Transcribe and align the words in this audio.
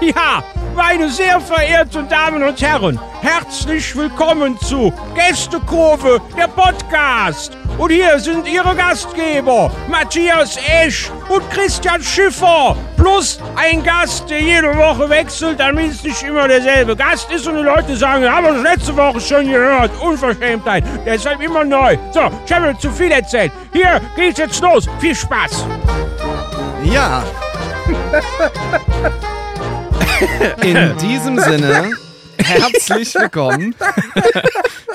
Ja, 0.00 0.42
meine 0.74 1.10
sehr 1.10 1.38
verehrten 1.40 2.08
Damen 2.08 2.42
und 2.42 2.60
Herren, 2.62 2.98
herzlich 3.20 3.94
willkommen 3.94 4.58
zu 4.60 4.90
Gästekurve, 5.14 6.20
der 6.38 6.48
Podcast. 6.48 7.56
Und 7.76 7.90
hier 7.90 8.18
sind 8.18 8.48
Ihre 8.48 8.74
Gastgeber, 8.74 9.70
Matthias 9.88 10.56
Esch 10.56 11.10
und 11.28 11.48
Christian 11.50 12.02
Schiffer. 12.02 12.74
Plus 12.96 13.38
ein 13.56 13.82
Gast, 13.82 14.30
der 14.30 14.40
jede 14.40 14.74
Woche 14.74 15.08
wechselt, 15.10 15.60
damit 15.60 15.90
es 15.90 16.02
nicht 16.02 16.22
immer 16.22 16.48
derselbe 16.48 16.96
Gast 16.96 17.30
ist. 17.30 17.46
Und 17.46 17.56
die 17.56 17.62
Leute 17.62 17.94
sagen, 17.94 18.24
haben 18.24 18.46
wir 18.46 18.62
letzte 18.62 18.96
Woche 18.96 19.20
schon 19.20 19.50
gehört. 19.50 19.90
Unverschämtheit. 20.00 20.84
Deshalb 21.04 21.42
immer 21.42 21.64
neu. 21.64 21.98
So, 22.10 22.30
ich 22.46 22.52
habe 22.52 22.76
zu 22.78 22.90
viel 22.90 23.12
erzählt. 23.12 23.52
Hier 23.72 24.00
geht's 24.16 24.38
jetzt 24.38 24.62
los. 24.62 24.86
Viel 24.98 25.14
Spaß. 25.14 25.66
Ja. 26.84 27.22
In 30.62 30.96
diesem 30.98 31.38
Sinne, 31.38 31.90
herzlich 32.38 33.14
willkommen 33.14 33.74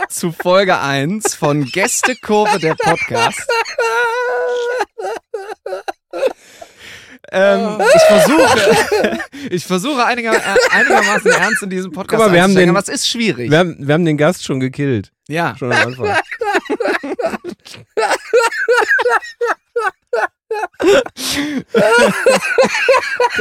zu 0.09 0.32
Folge 0.32 0.80
1 0.80 1.36
von 1.36 1.66
Gästekurve 1.66 2.59
der 2.59 2.76
Podcast. 2.76 3.42
Ähm, 7.30 7.81
ich 7.94 8.02
versuche, 8.04 9.20
ich 9.50 9.66
versuche 9.66 10.06
einiger, 10.06 10.34
äh, 10.34 10.40
einigermaßen 10.72 11.30
ernst 11.31 11.64
in 11.64 11.70
diesem 11.70 11.92
Podcast 11.92 12.22
Guck 12.22 12.30
mal, 12.30 12.34
wir 12.34 12.42
haben 12.42 12.52
einzusteigen, 12.52 12.67
den- 12.73 12.78
aber 12.78 12.80
es 12.80 12.88
ist 12.90 13.09
schwierig. 13.09 13.52
Wir 13.52 13.58
haben, 13.59 13.76
wir 13.86 13.94
haben 13.95 14.06
den 14.06 14.17
Gast 14.17 14.45
schon 14.45 14.59
gekillt. 14.62 15.12
ja. 15.28 15.56
Schon 15.58 15.73
am 15.73 15.88
Anfang. 15.88 16.16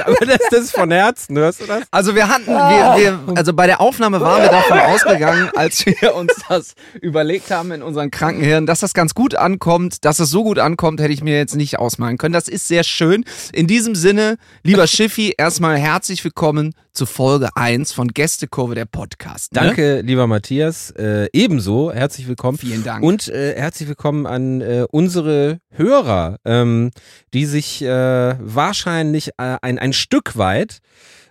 Aber 0.05 0.27
das, 0.27 0.39
das 0.51 0.61
ist 0.61 0.75
von 0.75 0.91
Herzen, 0.91 1.37
hörst 1.39 1.61
du 1.61 1.67
das? 1.67 1.85
Also 1.91 2.15
wir 2.15 2.29
hatten, 2.29 2.47
wir, 2.47 2.95
wir, 2.99 3.37
also 3.37 3.53
bei 3.53 3.67
der 3.67 3.81
Aufnahme 3.81 4.21
waren 4.21 4.43
wir 4.43 4.51
davon 4.51 4.79
ausgegangen, 4.79 5.51
als 5.55 5.87
wir 5.87 6.15
uns 6.15 6.35
das 6.49 6.75
überlegt 7.01 7.51
haben 7.51 7.73
in 7.73 7.83
unseren 7.83 8.11
Krankenhirn, 8.11 8.67
dass 8.67 8.81
das 8.81 8.95
ganz 8.95 9.15
gut 9.15 9.35
ankommt, 9.35 10.05
dass 10.05 10.19
es 10.19 10.31
so 10.31 10.45
gut 10.45 10.59
ankommt, 10.59 11.01
hätte 11.01 11.13
ich 11.13 11.23
mir 11.23 11.37
jetzt 11.37 11.57
nicht 11.57 11.79
ausmalen 11.79 12.19
können. 12.19 12.35
Das 12.35 12.49
ist 12.49 12.69
sehr 12.69 12.85
schön. 12.85 13.25
In 13.53 13.67
diesem 13.67 13.95
Sinne, 13.95 14.37
lieber 14.63 14.87
Schiffi, 14.87 15.35
erstmal 15.37 15.77
herzlich 15.79 16.23
willkommen 16.25 16.75
zu 16.97 17.05
Folge 17.05 17.51
1 17.55 17.93
von 17.93 18.09
Gästekurve 18.09 18.75
der 18.75 18.87
Podcast. 18.87 19.53
Ne? 19.53 19.61
Danke, 19.61 20.01
lieber 20.01 20.27
Matthias. 20.27 20.91
Äh, 20.93 21.29
ebenso, 21.35 21.93
herzlich 21.93 22.27
willkommen. 22.27 22.57
Vielen 22.57 22.85
Dank. 22.85 23.05
Und 23.05 23.29
äh, 23.29 23.55
herzlich 23.55 23.87
willkommen 23.87 24.27
an 24.27 24.63
äh, 24.63 24.87
unsere 24.91 25.61
Hörer, 25.73 26.39
ähm, 26.47 26.91
die 27.35 27.47
sich 27.47 27.83
äh, 27.83 28.35
wahrscheinlich 28.41 29.29
äh, 29.39 29.57
ein, 29.63 29.79
ein 29.79 29.93
Stück 29.93 30.37
weit 30.37 30.79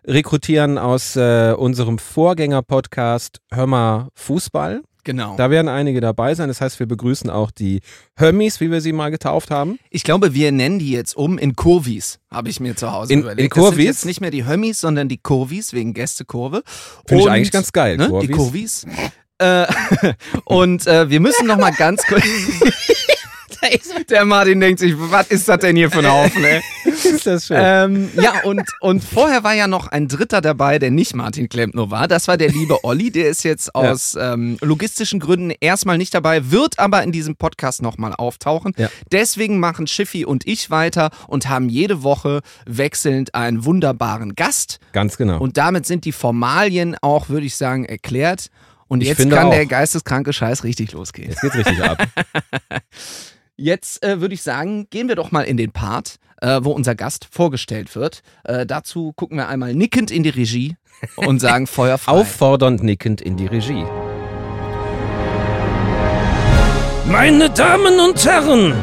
rekrutieren 0.08 0.78
aus 0.78 1.16
äh, 1.16 1.54
unserem 1.58 1.98
Vorgänger-Podcast 1.98 3.40
Hör 3.52 3.68
mal 3.68 4.10
Fußball. 4.16 4.82
Genau. 5.04 5.36
Da 5.38 5.52
werden 5.52 5.68
einige 5.68 6.02
dabei 6.02 6.34
sein. 6.34 6.48
Das 6.48 6.62
heißt, 6.62 6.80
wir 6.80 6.88
begrüßen 6.88 7.30
auch 7.30 7.52
die 7.52 7.82
Hömmis, 8.18 8.60
wie 8.60 8.72
wir 8.72 8.82
sie 8.82 8.92
mal 8.92 9.12
getauft 9.12 9.52
haben. 9.52 9.78
Ich 9.92 10.04
glaube, 10.04 10.34
wir 10.34 10.52
nennen 10.52 10.80
die 10.80 10.90
jetzt 10.90 11.16
um 11.16 11.38
in 11.38 11.56
Kurvis, 11.56 12.18
habe 12.32 12.50
ich 12.50 12.60
mir 12.60 12.76
zu 12.76 12.92
Hause 12.92 13.14
In- 13.14 13.20
überlegt. 13.20 13.42
in 13.42 13.50
Das 13.50 13.56
sind 13.56 13.64
Kurvis? 13.66 13.86
jetzt 13.86 14.06
nicht 14.06 14.20
mehr 14.22 14.32
die 14.32 14.46
Hömmis, 14.46 14.82
sondern 14.82 15.08
die 15.08 15.18
Kurvis 15.20 15.74
wegen 15.74 15.94
Gästekurve. 15.94 16.64
Finde 17.08 17.24
ich 17.24 17.30
eigentlich 17.30 17.52
ganz 17.52 17.72
geil, 17.72 17.98
Ne? 17.98 18.12
Die 18.24 18.30
Kurvis. 18.30 18.88
Äh, 19.38 19.68
und 20.46 20.88
äh, 20.88 21.08
wir 21.10 21.20
müssen 21.20 21.46
noch 21.46 21.58
mal 21.58 21.72
ganz 21.74 22.02
kurz. 22.08 22.24
Der 24.10 24.26
Martin 24.26 24.60
denkt 24.60 24.80
sich, 24.80 24.94
was 24.98 25.28
ist 25.28 25.48
das 25.48 25.60
denn 25.60 25.76
hier 25.76 25.90
für 25.92 26.00
ein 26.00 26.12
Haufen, 26.12 26.44
ey? 26.44 26.62
ist 26.86 27.26
das 27.26 27.48
schön. 27.48 27.58
ähm, 27.60 28.10
ja, 28.16 28.44
und, 28.44 28.62
und 28.82 29.04
vorher 29.04 29.44
war 29.44 29.54
ja 29.54 29.68
noch 29.68 29.88
ein 29.88 30.08
Dritter 30.08 30.42
dabei, 30.42 30.80
der 30.80 30.92
nicht 30.92 31.16
Martin 31.16 31.50
Klempner 31.50 31.92
war. 31.92 32.08
Das 32.08 32.28
war 32.28 32.38
der 32.38 32.50
liebe 32.50 32.84
Olli. 32.84 33.12
Der 33.12 33.30
ist 33.30 33.44
jetzt 33.44 33.74
aus 33.76 34.16
ähm, 34.20 34.58
logistischen 34.62 35.20
Gründen 35.20 35.52
erstmal 35.60 35.98
nicht 35.98 36.14
dabei, 36.14 36.52
wird 36.52 36.80
aber 36.80 37.04
in 37.04 37.12
diesem 37.12 37.36
Podcast 37.36 37.82
nochmal 37.82 38.14
auftauchen. 38.14 38.74
Ja. 38.78 38.90
Deswegen 39.12 39.60
machen 39.60 39.88
Schiffi 39.88 40.26
und 40.26 40.48
ich 40.48 40.70
weiter 40.70 41.10
und 41.28 41.50
haben 41.50 41.70
jede 41.70 42.04
Woche 42.04 42.42
wechselnd 42.66 43.36
einen 43.36 43.66
wunderbaren 43.66 44.36
Gast. 44.36 44.80
Ganz 44.94 45.18
genau. 45.18 45.40
Und 45.40 45.58
damit 45.58 45.86
sind 45.86 46.06
die 46.06 46.12
Formalien 46.12 46.96
auch, 47.02 47.30
würde 47.30 47.46
ich 47.46 47.56
sagen, 47.56 47.86
erklärt. 47.86 48.50
Und 48.88 49.02
Ich 49.02 49.08
jetzt 49.10 49.30
kann 49.30 49.48
auch. 49.48 49.52
der 49.52 49.66
geisteskranke 49.66 50.32
Scheiß 50.32 50.64
richtig 50.64 50.92
losgehen. 50.92 51.30
Jetzt 51.30 51.42
geht's 51.42 51.56
richtig 51.56 51.84
ab. 51.84 52.06
Jetzt 53.58 54.04
äh, 54.04 54.20
würde 54.20 54.34
ich 54.34 54.44
sagen, 54.44 54.88
gehen 54.90 55.08
wir 55.08 55.16
doch 55.16 55.32
mal 55.32 55.44
in 55.44 55.56
den 55.56 55.72
Part, 55.72 56.18
äh, 56.42 56.60
wo 56.62 56.72
unser 56.72 56.94
Gast 56.94 57.26
vorgestellt 57.32 57.96
wird. 57.96 58.22
Äh, 58.44 58.66
dazu 58.66 59.14
gucken 59.14 59.38
wir 59.38 59.48
einmal 59.48 59.74
nickend 59.74 60.12
in 60.12 60.24
die 60.24 60.30
Regie 60.30 60.76
und 61.16 61.40
sagen 61.40 61.66
Feuer 61.68 61.98
frei. 61.98 62.12
Auffordernd 62.12 62.84
nickend 62.84 63.22
in 63.22 63.38
die 63.38 63.46
Regie. 63.46 63.86
Meine 67.10 67.50
Damen 67.50 68.02
und 68.02 68.26
Herren, 68.26 68.74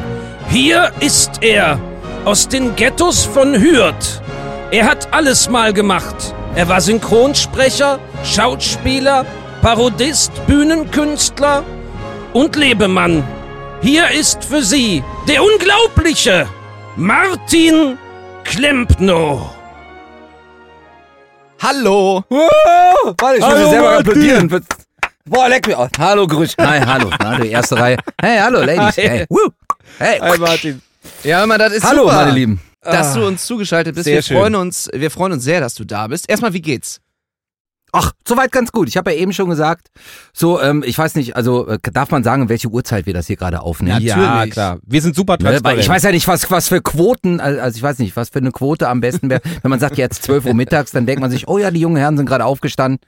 hier 0.49 0.91
ist 1.01 1.43
er, 1.43 1.79
aus 2.25 2.47
den 2.47 2.75
Ghettos 2.75 3.25
von 3.25 3.53
Hürth. 3.61 4.23
Er 4.71 4.85
hat 4.89 5.13
alles 5.13 5.49
mal 5.49 5.71
gemacht. 5.71 6.33
Er 6.55 6.67
war 6.67 6.81
Synchronsprecher, 6.81 7.99
Schauspieler, 8.23 9.23
Parodist, 9.61 10.31
Bühnenkünstler 10.47 11.63
und 12.33 12.55
Lebemann. 12.55 13.23
Hier 13.83 14.09
ist 14.11 14.43
für 14.45 14.61
Sie 14.63 15.03
der 15.27 15.43
unglaubliche 15.43 16.47
Martin 16.95 17.97
Klempno. 18.43 19.49
Hallo! 21.61 22.23
Warte, 22.29 23.37
ich 23.37 23.41
muss 23.41 23.49
Hallo, 23.49 23.59
mir 23.63 23.69
selber 23.69 23.91
Martin. 23.91 24.09
applaudieren. 24.09 24.65
Boah, 25.25 25.49
leck 25.49 25.67
mich 25.67 25.75
aus. 25.75 25.89
Hallo, 25.97 26.27
grüß. 26.27 26.55
Hi, 26.59 26.79
hallo. 26.81 27.09
Die 27.41 27.49
erste 27.49 27.77
Reihe. 27.77 27.97
Hey, 28.21 28.39
hallo, 28.39 28.61
Ladies. 28.63 28.97
Hey. 28.97 29.25
Woo. 29.29 29.49
Hey. 29.97 30.19
Hi 30.19 30.37
Martin. 30.37 30.81
Ja, 31.23 31.43
immer, 31.43 31.57
das 31.57 31.73
ist 31.73 31.83
Hallo, 31.83 32.03
super, 32.03 32.15
meine 32.15 32.31
Lieben. 32.31 32.59
dass 32.81 33.13
du 33.13 33.25
uns 33.25 33.45
zugeschaltet 33.45 33.95
bist. 33.95 34.05
Sehr 34.05 34.15
Wir 34.15 34.21
schön. 34.23 34.37
freuen, 34.37 34.55
uns, 34.55 34.89
wir 34.93 35.11
freuen 35.11 35.33
uns 35.33 35.43
sehr, 35.43 35.61
dass 35.61 35.75
du 35.75 35.85
da 35.85 36.07
bist. 36.07 36.29
Erstmal, 36.29 36.53
wie 36.53 36.61
geht's? 36.61 36.99
Ach, 37.95 38.11
soweit 38.27 38.51
ganz 38.51 38.71
gut. 38.71 38.87
Ich 38.89 38.97
habe 38.97 39.11
ja 39.13 39.17
eben 39.19 39.33
schon 39.33 39.49
gesagt, 39.49 39.89
so, 40.33 40.59
ähm, 40.59 40.83
ich 40.85 40.97
weiß 40.97 41.13
nicht, 41.13 41.35
also 41.35 41.67
äh, 41.67 41.77
darf 41.93 42.09
man 42.09 42.23
sagen, 42.23 42.49
welche 42.49 42.67
Uhrzeit 42.69 43.05
wir 43.05 43.13
das 43.13 43.27
hier 43.27 43.35
gerade 43.35 43.61
aufnehmen? 43.61 44.01
Ja, 44.01 44.17
Natürlich. 44.17 44.53
klar. 44.53 44.79
Wir 44.83 45.01
sind 45.01 45.15
super 45.15 45.33
Ne, 45.33 45.45
transparent. 45.45 45.79
ich 45.79 45.87
weiß 45.89 46.01
ja 46.03 46.11
nicht, 46.11 46.27
was, 46.27 46.49
was 46.49 46.67
für 46.69 46.81
Quoten, 46.81 47.39
also 47.39 47.77
ich 47.77 47.83
weiß 47.83 47.99
nicht, 47.99 48.15
was 48.15 48.29
für 48.29 48.39
eine 48.39 48.51
Quote 48.51 48.89
am 48.89 48.99
besten 48.99 49.29
wäre. 49.29 49.41
Wenn 49.61 49.69
man 49.69 49.79
sagt, 49.79 49.97
jetzt 49.97 50.23
12 50.23 50.45
Uhr 50.45 50.53
mittags, 50.55 50.89
dann 50.91 51.05
denkt 51.05 51.21
man 51.21 51.29
sich, 51.29 51.47
oh 51.47 51.59
ja, 51.59 51.69
die 51.69 51.81
jungen 51.81 51.97
Herren 51.97 52.17
sind 52.17 52.25
gerade 52.25 52.45
aufgestanden. 52.45 52.99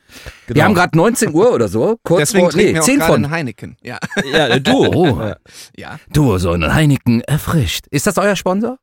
Genau. 0.45 0.55
Wir 0.55 0.63
haben 0.65 0.75
gerade 0.75 0.95
19 0.95 1.33
Uhr 1.33 1.51
oder 1.51 1.67
so. 1.67 1.97
Kurz 2.03 2.19
Deswegen 2.19 2.43
vor, 2.43 2.51
trinken 2.51 2.67
nee, 2.67 2.73
wir 2.75 2.81
auch 2.81 2.85
10 2.85 2.99
gerade 2.99 3.11
von. 3.13 3.23
einen 3.25 3.33
Heineken. 3.33 3.77
Ja. 3.81 3.97
Ja, 4.31 4.59
du. 4.59 4.85
Oh. 4.93 5.19
Ja. 5.19 5.35
ja. 5.75 5.99
Du, 6.13 6.37
so 6.37 6.51
ein 6.51 6.71
Heineken 6.73 7.21
erfrischt. 7.21 7.87
Ist 7.89 8.05
das 8.05 8.17
euer 8.19 8.35
Sponsor? 8.35 8.77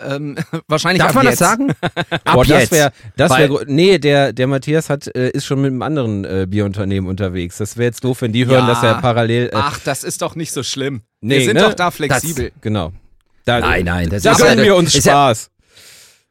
Ähm, 0.00 0.36
wahrscheinlich 0.68 1.00
Darf 1.00 1.10
ab 1.10 1.14
man 1.16 1.26
jetzt. 1.26 1.40
das 1.40 1.48
sagen? 1.50 1.70
Ab 2.24 2.34
Boah, 2.34 2.44
das 2.44 2.60
jetzt. 2.62 2.72
wäre, 2.72 2.92
das 3.16 3.36
wäre, 3.36 3.64
nee, 3.66 3.98
der, 3.98 4.32
der 4.32 4.46
Matthias 4.46 4.90
hat, 4.90 5.08
äh, 5.16 5.30
ist 5.30 5.44
schon 5.46 5.60
mit 5.60 5.70
einem 5.72 5.82
anderen 5.82 6.24
äh, 6.24 6.46
Bierunternehmen 6.48 7.08
unterwegs. 7.10 7.58
Das 7.58 7.76
wäre 7.76 7.86
jetzt 7.86 8.04
doof, 8.04 8.22
wenn 8.22 8.32
die 8.32 8.46
hören, 8.46 8.66
Ja. 8.66 8.74
dass 8.74 8.82
er 8.82 8.94
parallel, 9.00 9.46
äh, 9.48 9.50
Ach, 9.54 9.78
das 9.84 10.04
ist 10.04 10.22
doch 10.22 10.34
nicht 10.36 10.52
so 10.52 10.62
schlimm. 10.62 11.02
Nee, 11.20 11.38
wir 11.38 11.44
sind 11.46 11.54
ne? 11.54 11.62
doch 11.62 11.74
da 11.74 11.90
flexibel. 11.90 12.52
genau. 12.60 12.92
Da, 13.44 13.60
Nein, 13.60 13.84
nein, 13.86 14.08
das 14.10 14.22
da 14.22 14.32
ist 14.32 14.38
gönnen 14.38 14.58
ja- 14.58 14.64
wir 14.64 14.76
uns 14.76 14.92
Spaß. 14.96 15.50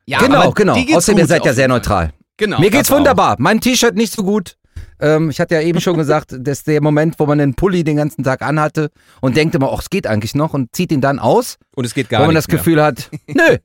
Ja, 0.06 0.20
genau, 0.20 0.52
genau. 0.52 0.76
Außerdem, 0.96 1.20
ihr 1.20 1.28
seid 1.28 1.44
ja 1.46 1.54
sehr 1.54 1.68
neutral. 1.68 2.14
Genau. 2.38 2.60
Mir 2.60 2.70
geht's 2.70 2.88
das 2.88 2.92
auch. 2.94 2.98
wunderbar. 3.00 3.36
Mein 3.40 3.60
T-Shirt 3.60 3.96
nicht 3.96 4.14
so 4.14 4.24
gut. 4.24 4.56
Ähm, 5.00 5.30
ich 5.30 5.40
hatte 5.40 5.56
ja 5.56 5.62
eben 5.62 5.82
schon 5.82 5.98
gesagt, 5.98 6.36
dass 6.40 6.64
der 6.64 6.82
Moment, 6.82 7.20
wo 7.20 7.26
man 7.26 7.38
den 7.38 7.54
Pulli 7.56 7.84
den 7.84 7.98
ganzen 7.98 8.24
Tag 8.24 8.42
anhatte 8.42 8.90
und 9.22 9.38
denkt 9.38 9.56
immer, 9.56 9.72
ach, 9.72 9.82
es 9.82 9.90
geht 9.90 10.08
eigentlich 10.08 10.36
noch 10.36 10.54
und 10.54 10.76
zieht 10.76 10.92
ihn 10.92 11.02
dann 11.02 11.20
aus, 11.20 11.58
Und 11.76 11.86
es 11.86 11.94
geht 11.94 12.10
gar 12.10 12.22
wo 12.22 12.26
man 12.26 12.36
das 12.36 12.48
nicht 12.48 12.54
mehr. 12.54 12.58
Gefühl 12.60 12.84
hat, 12.84 13.10
nö, 13.28 13.58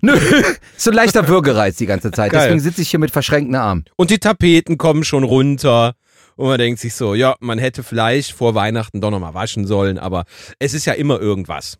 nö, 0.00 0.18
so 0.76 0.90
ein 0.90 0.96
leichter 0.96 1.28
Würgereiz 1.28 1.76
die 1.76 1.86
ganze 1.86 2.10
Zeit. 2.10 2.32
Geil. 2.32 2.42
Deswegen 2.42 2.60
sitze 2.60 2.82
ich 2.82 2.90
hier 2.90 3.00
mit 3.00 3.10
verschränkten 3.10 3.54
Armen. 3.54 3.84
Und 3.96 4.10
die 4.10 4.18
Tapeten 4.18 4.78
kommen 4.78 5.04
schon 5.04 5.24
runter. 5.24 5.94
Und 6.36 6.48
man 6.48 6.58
denkt 6.58 6.80
sich 6.80 6.94
so, 6.94 7.14
ja, 7.14 7.36
man 7.38 7.58
hätte 7.58 7.82
vielleicht 7.84 8.32
vor 8.32 8.54
Weihnachten 8.56 9.00
doch 9.00 9.10
nochmal 9.10 9.34
waschen 9.34 9.66
sollen, 9.66 9.98
aber 9.98 10.24
es 10.58 10.74
ist 10.74 10.84
ja 10.84 10.94
immer 10.94 11.20
irgendwas. 11.20 11.78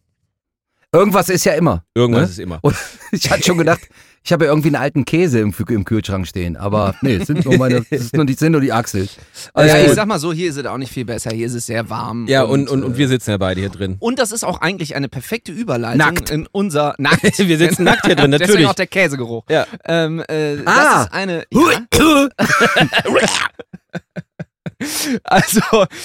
Irgendwas 0.93 1.29
ist 1.29 1.45
ja 1.45 1.55
immer. 1.55 1.85
Irgendwas 1.95 2.23
Ne? 2.23 2.29
ist 2.29 2.39
immer. 2.39 2.59
Und 2.63 2.77
ich 3.11 3.29
hatte 3.29 3.43
schon 3.43 3.59
gedacht, 3.59 3.81
ich 4.27 4.33
habe 4.33 4.47
ja 4.47 4.51
irgendwie 4.51 4.69
einen 4.69 4.77
alten 4.77 5.05
Käse 5.05 5.39
im, 5.41 5.55
im 5.69 5.85
Kühlschrank 5.85 6.27
stehen. 6.27 6.57
Aber 6.57 6.95
nee, 7.03 7.17
es 7.17 7.27
sind 7.27 7.45
nur 7.45 7.59
meine, 7.59 7.85
es 7.91 8.07
ist 8.07 8.17
nur, 8.17 8.25
die 8.25 8.33
sind 8.33 8.53
nur 8.53 8.63
die 8.63 8.73
Achsel. 8.73 9.07
Alles 9.53 9.73
ja, 9.73 9.81
ich 9.81 9.93
sag 9.93 10.07
mal 10.07 10.19
so, 10.19 10.33
hier 10.33 10.49
ist 10.49 10.57
es 10.57 10.65
auch 10.65 10.79
nicht 10.79 10.91
viel 10.91 11.05
besser. 11.05 11.31
Hier 11.31 11.47
ist 11.47 11.53
es 11.53 11.67
sehr 11.67 11.91
warm. 11.91 12.27
Ja, 12.27 12.43
und, 12.45 12.71
und, 12.71 12.83
und 12.83 12.95
äh, 12.95 12.99
wir 12.99 13.09
sitzen 13.09 13.31
ja 13.33 13.37
beide 13.37 13.61
hier 13.61 13.69
drin. 13.69 13.97
Und 13.99 14.19
das 14.19 14.33
ist 14.33 14.43
auch 14.43 14.63
eigentlich 14.63 14.97
eine 14.97 15.11
perfekte 15.11 15.53
Überleitung 15.53 15.99
Nackt. 15.99 16.31
in 16.31 16.49
unser 16.51 16.95
nackt. 16.97 17.39
Wir 17.39 17.59
sitzen 17.59 17.85
nackt 17.85 18.07
hier 18.07 18.17
drin, 18.17 18.31
Deswegen 18.33 18.49
natürlich. 18.49 18.67
auch 18.69 18.75
der 18.75 18.87
Käsegeruch. 18.87 19.45
Ja. 19.51 19.67
Ähm, 19.85 20.23
äh, 20.27 20.57
Ah. 20.65 20.95
Das 20.95 21.05
ist 21.07 21.13
eine. 21.13 21.45
Ja, 21.53 22.29
Also, 25.25 25.61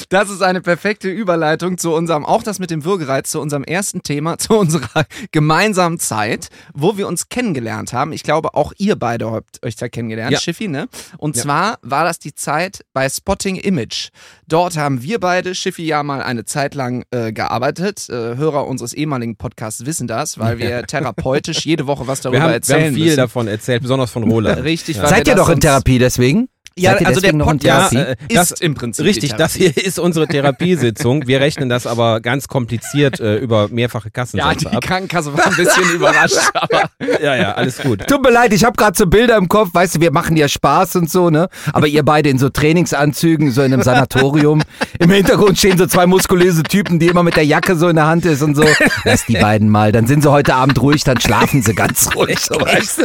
das 0.10 0.30
ist 0.30 0.42
eine 0.42 0.62
perfekte 0.62 1.10
Überleitung 1.10 1.78
zu 1.78 1.94
unserem, 1.94 2.26
auch 2.26 2.44
das 2.44 2.60
mit 2.60 2.72
dem 2.72 2.84
Würgereiz, 2.86 3.30
zu 3.32 3.40
unserem 3.40 3.64
ersten 3.64 4.02
Thema, 4.04 4.38
zu 4.40 4.54
unserer 4.58 5.06
gemeinsamen 5.32 6.00
Zeit, 6.00 6.50
wo 6.74 6.98
wir 6.98 7.08
uns 7.08 7.30
kennengelernt 7.30 7.94
haben. 7.94 8.12
Ich 8.14 8.24
glaube, 8.24 8.54
auch 8.56 8.74
ihr 8.78 8.96
beide 8.96 9.32
habt 9.32 9.64
euch 9.66 9.76
da 9.76 9.88
kennengelernt, 9.90 10.32
Ja. 10.34 10.40
Schiffi, 10.40 10.68
ne? 10.68 10.88
Und 11.18 11.36
Ja. 11.38 11.44
zwar 11.44 11.80
war 11.82 12.04
das 12.06 12.20
die 12.20 12.34
Zeit 12.34 12.82
bei 12.94 13.08
Spotting 13.10 13.56
Image. 13.58 14.10
Dort 14.48 14.78
haben 14.78 15.02
wir 15.04 15.20
beide, 15.20 15.56
Schiffi, 15.56 15.86
ja 15.86 16.04
mal 16.04 16.22
eine 16.22 16.46
Zeit 16.46 16.76
lang 16.76 17.04
äh, 17.12 17.32
gearbeitet. 17.32 18.08
Äh, 18.10 18.14
Hörer 18.38 18.68
unseres 18.68 18.94
ehemaligen 18.94 19.36
Podcasts 19.36 19.86
wissen 19.86 20.08
das, 20.08 20.38
weil 20.40 20.60
wir 20.60 20.84
therapeutisch 20.84 21.66
jede 21.66 21.88
Woche 21.88 22.08
was 22.08 22.22
darüber 22.22 22.38
Wir 22.40 22.44
haben, 22.44 22.50
wir 22.50 22.56
erzählen 22.56 22.86
haben 22.88 22.94
viel 22.96 23.06
müssen. 23.06 23.18
davon 23.18 23.48
erzählt, 23.48 23.82
besonders 23.82 24.12
von 24.12 24.24
Roland. 24.24 24.64
Richtig, 24.64 24.98
weil 25.02 25.10
Seid 25.10 25.26
wir 25.28 25.34
ihr 25.34 25.38
doch 25.38 25.50
in 25.50 25.60
Therapie 25.60 26.00
deswegen? 26.00 26.50
Ja, 26.80 26.92
Seid 26.94 27.02
ihr 27.02 27.08
also 27.08 27.22
der 27.22 27.30
in 27.32 27.40
Podcast 27.40 27.94
Ja, 27.94 28.02
äh, 28.04 28.16
das- 28.34 28.52
ist 28.52 28.62
im 28.62 28.74
Prinzip 28.76 29.06
Richtig, 29.06 29.34
das 29.34 29.54
hier 29.56 29.76
ist 29.76 30.00
unsere 30.00 30.28
Therapiesitzung. 30.28 31.28
Wir 31.28 31.40
rechnen 31.42 31.70
das 31.70 31.86
aber 31.88 32.22
ganz 32.22 32.48
kompliziert 32.48 33.20
äh, 33.20 33.38
über 33.38 33.68
mehrfache 33.70 34.08
Ja, 34.08 34.12
Kassensätze 34.12 34.70
die 34.72 34.78
ab. 34.78 34.84
Krankenkasse 34.84 35.34
war 35.38 35.46
ein 35.48 35.56
bisschen 35.56 35.90
überrascht, 35.96 36.38
aber 36.54 36.90
Ja, 37.22 37.36
ja, 37.36 37.52
alles 37.54 37.78
gut. 37.80 38.08
Tut 38.08 38.22
mir 38.24 38.32
leid, 38.32 38.54
ich 38.54 38.64
habe 38.64 38.76
gerade 38.78 38.98
so 38.98 39.08
Bilder 39.08 39.38
im 39.38 39.48
Kopf, 39.50 39.70
weißt 39.74 39.96
du, 39.96 40.02
wir 40.02 40.12
machen 40.12 40.38
ja 40.38 40.48
Spaß 40.48 40.96
und 40.98 41.10
so, 41.10 41.30
ne? 41.30 41.50
Aber 41.74 41.88
ihr 41.88 42.04
beide 42.04 42.30
in 42.30 42.38
so 42.40 42.50
Trainingsanzügen, 42.50 43.52
so 43.52 43.62
in 43.62 43.74
einem 43.74 43.84
Sanatorium. 43.84 44.62
Im 45.00 45.12
Hintergrund 45.12 45.58
stehen 45.58 45.78
so 45.78 45.86
zwei 45.86 46.06
muskulöse 46.08 46.64
Typen, 46.64 47.00
die 47.00 47.08
immer 47.08 47.24
mit 47.24 47.36
der 47.36 47.46
Jacke 47.46 47.76
so 47.76 47.88
in 47.88 47.96
der 47.96 48.06
Hand 48.08 48.26
ist 48.26 48.42
und 48.42 48.56
so. 48.56 48.66
Lass 49.06 49.26
die 49.26 49.34
beiden 49.38 49.70
mal, 49.70 49.92
dann 49.92 50.08
sind 50.08 50.24
sie 50.24 50.32
heute 50.32 50.56
Abend 50.56 50.82
ruhig, 50.82 51.04
dann 51.04 51.20
schlafen 51.20 51.62
sie 51.62 51.74
ganz 51.74 52.10
ruhig. 52.16 52.40
So, 52.40 52.56
weißt 52.60 53.00
du? 53.00 53.04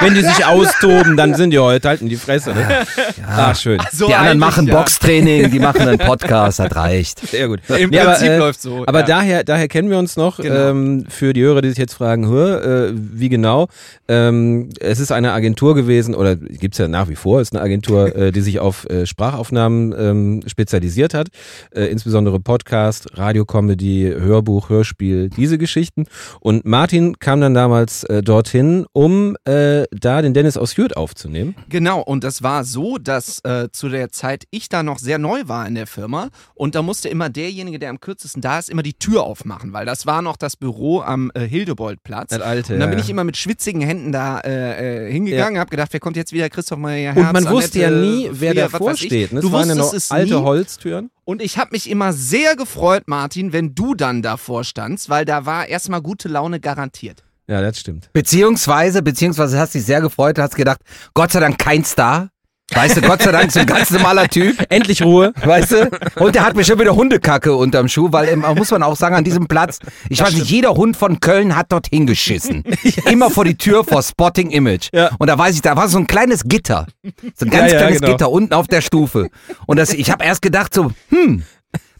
Wenn 0.00 0.14
die 0.14 0.22
sich 0.22 0.44
austoben, 0.44 1.16
dann 1.16 1.34
sind 1.34 1.50
die 1.50 1.58
heute 1.58 1.88
halten 1.88 2.08
die 2.08 2.16
Fresse. 2.16 2.54
Ne? 2.54 2.86
Ah, 3.26 3.54
schön. 3.54 3.80
so 3.92 4.06
Die 4.08 4.14
anderen 4.14 4.38
machen 4.38 4.66
ja. 4.66 4.76
Boxtraining, 4.76 5.50
die 5.50 5.58
machen 5.58 5.82
einen 5.82 5.98
Podcast, 5.98 6.58
das 6.58 6.74
reicht. 6.74 7.26
Sehr 7.28 7.48
gut. 7.48 7.60
Im 7.68 7.90
Nee, 7.90 8.00
aber, 8.00 8.12
Prinzip 8.12 8.28
äh, 8.28 8.38
läuft 8.38 8.62
so. 8.62 8.84
Aber 8.86 9.00
ja. 9.00 9.06
daher, 9.06 9.44
daher 9.44 9.68
kennen 9.68 9.90
wir 9.90 9.98
uns 9.98 10.16
noch. 10.16 10.38
Genau. 10.38 10.70
Ähm, 10.70 11.04
für 11.08 11.32
die 11.32 11.42
Hörer, 11.42 11.62
die 11.62 11.70
sich 11.70 11.78
jetzt 11.78 11.94
fragen, 11.94 12.28
hör, 12.28 12.88
äh, 12.88 12.92
wie 12.94 13.28
genau? 13.28 13.68
Ähm, 14.08 14.70
es 14.80 15.00
ist 15.00 15.12
eine 15.12 15.32
Agentur 15.32 15.74
gewesen, 15.74 16.14
oder 16.14 16.36
gibt's 16.36 16.78
ja 16.78 16.88
nach 16.88 17.08
wie 17.08 17.16
vor, 17.16 17.40
ist 17.40 17.54
eine 17.54 17.62
Agentur, 17.62 18.14
äh, 18.14 18.32
die 18.32 18.40
sich 18.40 18.58
auf 18.60 18.84
äh, 18.88 19.06
Sprachaufnahmen 19.06 19.94
ähm, 19.98 20.42
spezialisiert 20.46 21.14
hat. 21.14 21.28
Äh, 21.74 21.84
insbesondere 21.86 22.40
Podcast, 22.40 23.18
Radiocomedy, 23.18 24.14
Hörbuch, 24.18 24.68
Hörspiel, 24.68 25.30
diese 25.30 25.58
Geschichten. 25.58 26.06
Und 26.40 26.64
Martin 26.64 27.18
kam 27.18 27.40
dann 27.40 27.54
damals 27.54 28.04
äh, 28.04 28.22
dorthin, 28.22 28.86
um 28.92 29.36
äh, 29.44 29.84
da 29.90 30.22
den 30.22 30.34
Dennis 30.34 30.56
aus 30.56 30.76
Jürth 30.76 30.96
aufzunehmen. 30.96 31.54
Genau, 31.68 32.00
und 32.00 32.24
das 32.24 32.42
war 32.42 32.64
so, 32.64 32.97
dass 32.98 33.42
äh, 33.44 33.68
zu 33.72 33.88
der 33.88 34.10
Zeit 34.10 34.44
ich 34.50 34.68
da 34.68 34.82
noch 34.82 34.98
sehr 34.98 35.18
neu 35.18 35.42
war 35.46 35.66
in 35.66 35.74
der 35.74 35.86
Firma 35.86 36.28
und 36.54 36.74
da 36.74 36.82
musste 36.82 37.08
immer 37.08 37.28
derjenige, 37.30 37.78
der 37.78 37.90
am 37.90 38.00
kürzesten 38.00 38.42
da 38.42 38.58
ist, 38.58 38.68
immer 38.70 38.82
die 38.82 38.94
Tür 38.94 39.22
aufmachen, 39.22 39.72
weil 39.72 39.86
das 39.86 40.06
war 40.06 40.22
noch 40.22 40.36
das 40.36 40.56
Büro 40.56 41.00
am 41.00 41.30
äh, 41.34 41.40
Hildebrandplatz. 41.40 42.30
Das 42.30 42.40
alte, 42.40 42.74
und 42.74 42.80
dann 42.80 42.90
bin 42.90 42.98
ja. 42.98 43.04
ich 43.04 43.10
immer 43.10 43.24
mit 43.24 43.36
schwitzigen 43.36 43.80
Händen 43.80 44.12
da 44.12 44.40
äh, 44.40 45.06
äh, 45.08 45.12
hingegangen, 45.12 45.58
hab 45.60 45.70
gedacht, 45.70 45.92
wer 45.92 46.00
kommt 46.00 46.16
jetzt 46.16 46.32
wieder? 46.32 46.48
Christoph 46.50 46.78
Meyer 46.78 47.16
Und 47.16 47.22
Herz, 47.22 47.32
man 47.32 47.48
wusste 47.52 47.80
ja 47.80 47.90
nie, 47.90 48.28
wer 48.32 48.54
davor 48.54 48.96
steht. 48.96 49.32
ne? 49.32 49.40
Du 49.40 49.48
Es 49.48 49.52
waren 49.52 49.68
ja 49.68 49.76
wusstest 49.76 49.78
noch 49.78 49.92
es 49.94 50.10
alte 50.10 50.34
nie. 50.34 50.42
Holztüren. 50.42 51.10
Und 51.24 51.42
ich 51.42 51.58
habe 51.58 51.70
mich 51.72 51.90
immer 51.90 52.12
sehr 52.12 52.56
gefreut, 52.56 53.04
Martin, 53.06 53.52
wenn 53.52 53.74
du 53.74 53.94
dann 53.94 54.22
davor 54.22 54.64
standst, 54.64 55.10
weil 55.10 55.24
da 55.24 55.44
war 55.44 55.66
erstmal 55.66 56.00
gute 56.00 56.28
Laune 56.28 56.60
garantiert. 56.60 57.22
Ja, 57.48 57.62
das 57.62 57.80
stimmt. 57.80 58.10
Beziehungsweise, 58.12 59.02
beziehungsweise 59.02 59.58
hast 59.58 59.74
dich 59.74 59.84
sehr 59.84 60.00
gefreut, 60.00 60.38
hast 60.38 60.54
gedacht, 60.54 60.80
Gott 61.14 61.32
sei 61.32 61.40
Dank 61.40 61.58
kein 61.58 61.84
Star. 61.84 62.28
Weißt 62.74 62.96
du, 62.96 63.00
Gott 63.00 63.22
sei 63.22 63.32
Dank 63.32 63.50
so 63.50 63.60
ein 63.60 63.66
ganz 63.66 63.90
normaler 63.90 64.28
Typ. 64.28 64.56
Endlich 64.68 65.02
Ruhe. 65.02 65.32
Weißt 65.42 65.72
du? 65.72 65.90
Und 66.16 66.34
der 66.34 66.44
hat 66.44 66.54
mir 66.54 66.64
schon 66.64 66.78
wieder 66.78 66.94
Hundekacke 66.94 67.54
unterm 67.56 67.88
Schuh, 67.88 68.08
weil 68.12 68.36
muss 68.36 68.70
man 68.70 68.82
auch 68.82 68.96
sagen, 68.96 69.14
an 69.14 69.24
diesem 69.24 69.48
Platz, 69.48 69.78
ich 70.10 70.20
weiß 70.20 70.34
nicht, 70.34 70.50
jeder 70.50 70.74
Hund 70.74 70.96
von 70.96 71.18
Köln 71.20 71.56
hat 71.56 71.72
dort 71.72 71.86
hingeschissen. 71.88 72.64
Immer 73.10 73.30
vor 73.30 73.44
die 73.44 73.56
Tür 73.56 73.84
vor 73.84 74.02
Spotting 74.02 74.50
Image. 74.50 74.88
Ja. 74.92 75.10
Und 75.18 75.28
da 75.28 75.38
weiß 75.38 75.54
ich, 75.54 75.62
da 75.62 75.76
war 75.76 75.88
so 75.88 75.98
ein 75.98 76.06
kleines 76.06 76.44
Gitter. 76.44 76.86
So 77.34 77.46
ein 77.46 77.50
ganz 77.50 77.72
Ja, 77.72 77.78
ja, 77.78 77.78
kleines 77.78 78.00
genau. 78.00 78.12
Gitter 78.12 78.30
unten 78.30 78.52
auf 78.52 78.68
der 78.68 78.82
Stufe. 78.82 79.28
Und 79.66 79.78
das, 79.78 79.92
ich 79.94 80.10
habe 80.10 80.24
erst 80.24 80.42
gedacht 80.42 80.74
so, 80.74 80.92
hm, 81.08 81.42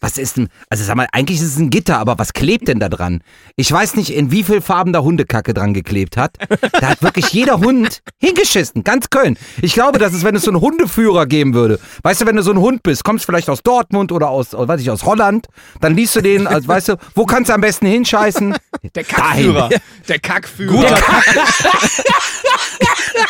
was 0.01 0.19
ist 0.19 0.37
denn, 0.37 0.49
also 0.69 0.85
sag 0.85 0.97
mal, 0.97 1.09
eigentlich 1.13 1.41
ist 1.41 1.47
es 1.47 1.59
ein 1.59 1.71
Gitter, 1.71 1.99
aber 1.99 2.19
was 2.19 2.33
klebt 2.33 2.69
denn 2.69 2.81
da 2.81 2.89
dran? 2.89 3.23
Ich 3.57 3.71
weiß 3.71 3.97
nicht, 3.97 4.15
in 4.15 4.31
wie 4.31 4.45
viel 4.45 4.61
Farben 4.61 4.93
da 4.93 5.01
Hundekacke 5.01 5.55
dran 5.55 5.75
geklebt 5.75 6.17
hat. 6.17 6.37
Da 6.73 6.89
hat 6.89 7.03
wirklich 7.03 7.33
jeder 7.33 7.59
Hund 7.59 8.03
hingeschissen, 8.19 8.85
ganz 8.85 9.11
Köln. 9.11 9.37
Ich 9.63 9.75
glaube, 9.75 9.99
dass 9.99 10.13
es, 10.13 10.25
wenn 10.25 10.37
es 10.37 10.43
so 10.43 10.51
einen 10.51 10.61
Hundeführer 10.61 11.27
geben 11.27 11.55
würde, 11.55 11.79
weißt 12.03 12.23
du, 12.23 12.27
wenn 12.27 12.37
du 12.37 12.43
so 12.43 12.53
ein 12.53 12.59
Hund 12.59 12.83
bist, 12.83 13.05
kommst 13.05 13.25
vielleicht 13.25 13.51
aus 13.51 13.63
Dortmund 13.63 14.13
oder 14.13 14.29
aus, 14.29 14.55
oder 14.55 14.69
weiß 14.69 14.81
ich, 14.81 14.91
aus 14.91 15.05
Holland, 15.05 15.47
dann 15.81 15.95
liest 15.95 16.17
du 16.17 16.21
den, 16.21 16.47
als 16.47 16.69
weißt 16.69 16.91
du, 16.91 16.97
wo 17.15 17.27
kannst 17.27 17.51
du 17.51 17.55
am 17.55 17.61
besten 17.61 17.87
hinscheißen? 17.87 18.57
Der 18.95 19.05
Kackführer. 19.05 19.71
Der 20.09 20.19
Kackführer. 20.19 20.73
Guter, 20.73 20.99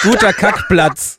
Guter 0.02 0.32
Kackplatz. 0.32 1.17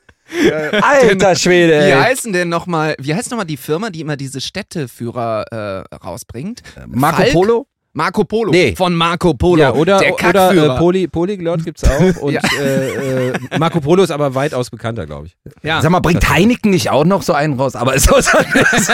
Alter 0.82 1.36
Schwede, 1.36 1.74
Wie 1.74 1.92
ey. 1.92 2.02
heißen 2.02 2.34
denn 2.34 2.50
nochmal, 2.50 2.96
wie 3.00 3.14
heißt 3.14 3.32
nochmal 3.32 3.46
die 3.46 3.58
Firma, 3.58 3.90
die 3.90 4.02
immer 4.02 4.16
diese 4.18 4.42
Städteführer 4.42 5.86
äh, 5.92 5.96
rausbringt? 5.96 6.62
Marco 6.88 7.22
Falk? 7.22 7.34
Polo? 7.34 7.68
Marco 7.94 8.24
Polo. 8.24 8.52
Nee. 8.52 8.76
Von 8.76 8.96
Marco 8.96 9.34
Polo. 9.34 9.62
Ja, 9.62 9.74
oder, 9.74 9.98
der 10.00 10.14
oder 10.14 10.32
Kackführer. 10.32 10.76
äh, 10.76 10.78
Poly, 10.78 11.08
Polyglot 11.08 11.66
gibt's 11.66 11.84
auch. 11.84 12.16
Und 12.22 12.34
Ja. 12.34 12.42
äh, 12.60 13.30
äh, 13.30 13.34
Marco 13.58 13.82
Polo 13.82 14.04
ist 14.04 14.12
aber 14.12 14.36
weitaus 14.36 14.70
bekannter, 14.70 15.06
glaube 15.06 15.28
ich. 15.28 15.38
ja. 15.64 15.82
Sag 15.82 15.90
mal, 15.92 16.00
bringt 16.00 16.30
Heineken 16.30 16.72
nicht 16.72 16.90
auch 16.92 17.04
noch 17.06 17.24
so 17.24 17.34
einen 17.34 17.60
raus? 17.60 17.76
Aber 17.76 17.96
ist 17.96 18.12
was 18.12 18.34
anderes. 18.34 18.90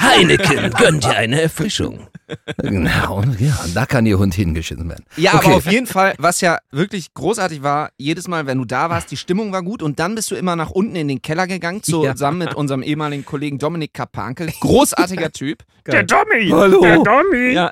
Heineken 0.00 0.70
gönnt 0.70 1.04
dir 1.04 1.10
eine 1.16 1.42
Erfrischung. 1.42 2.06
Genau, 2.58 3.22
ja, 3.38 3.56
da 3.72 3.86
kann 3.86 4.04
ihr 4.06 4.18
Hund 4.18 4.34
hingeschissen 4.34 4.88
werden. 4.88 5.04
Ja, 5.16 5.34
Okay. 5.34 5.46
aber 5.46 5.56
auf 5.56 5.66
jeden 5.70 5.86
Fall, 5.86 6.14
was 6.18 6.40
ja 6.40 6.58
wirklich 6.72 7.14
großartig 7.14 7.62
war, 7.62 7.90
jedes 7.98 8.26
Mal, 8.26 8.46
wenn 8.46 8.58
du 8.58 8.64
da 8.64 8.90
warst, 8.90 9.10
die 9.12 9.16
Stimmung 9.16 9.52
war 9.52 9.62
gut 9.62 9.80
und 9.82 10.00
dann 10.00 10.16
bist 10.16 10.30
du 10.32 10.34
immer 10.34 10.56
nach 10.56 10.70
unten 10.70 10.96
in 10.96 11.06
den 11.06 11.22
Keller 11.22 11.46
gegangen, 11.46 11.82
zusammen 11.84 12.38
mit 12.38 12.54
unserem 12.54 12.82
ehemaligen 12.82 13.24
Kollegen 13.24 13.58
Dominik 13.58 13.94
Kapankel. 13.94 14.48
Großartiger 14.60 15.30
Typ. 15.32 15.62
Der 15.86 16.04
Tommy. 16.04 16.48
Hallo. 16.50 16.80
Der 16.80 16.96
Tommy. 17.04 17.52
Ja. 17.52 17.70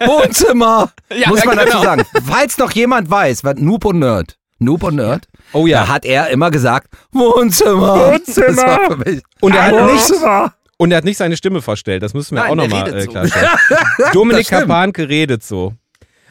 Wohnzimmer! 0.00 0.90
Ja, 1.14 1.28
Muss 1.28 1.44
man 1.44 1.56
genau. 1.58 1.70
dazu 1.70 1.82
sagen. 1.82 2.02
Falls 2.26 2.58
noch 2.58 2.72
jemand 2.72 3.10
weiß, 3.10 3.44
was 3.44 3.56
Noob 3.56 3.84
und 3.84 3.98
Nerd, 4.00 4.36
Noob 4.58 4.82
und 4.82 4.96
Nerd, 4.96 5.26
Oh 5.52 5.64
da 5.64 5.70
ja. 5.70 5.88
hat 5.88 6.04
er 6.04 6.28
immer 6.30 6.50
gesagt, 6.50 6.88
Wohnzimmer. 7.12 8.12
Wohnzimmer. 8.12 8.46
Das 8.48 8.56
war 8.58 8.90
für 8.90 8.96
mich. 8.96 9.22
Und 9.40 9.54
er, 9.54 9.64
hat 9.64 9.92
nicht, 9.92 10.12
und 10.76 10.90
er 10.90 10.96
hat 10.98 11.04
nicht 11.04 11.16
seine 11.16 11.36
Stimme 11.36 11.62
verstellt. 11.62 12.02
Das 12.02 12.12
müssen 12.14 12.34
wir 12.36 12.42
Nein, 12.42 12.50
auch 12.52 12.54
nochmal 12.56 12.94
äh, 12.94 13.02
so. 13.02 13.10
klarstellen. 13.10 13.48
Dominik 14.12 14.40
Das 14.40 14.46
stimmt. 14.48 14.60
Kapanke 14.62 15.08
redet 15.08 15.42
so. 15.44 15.74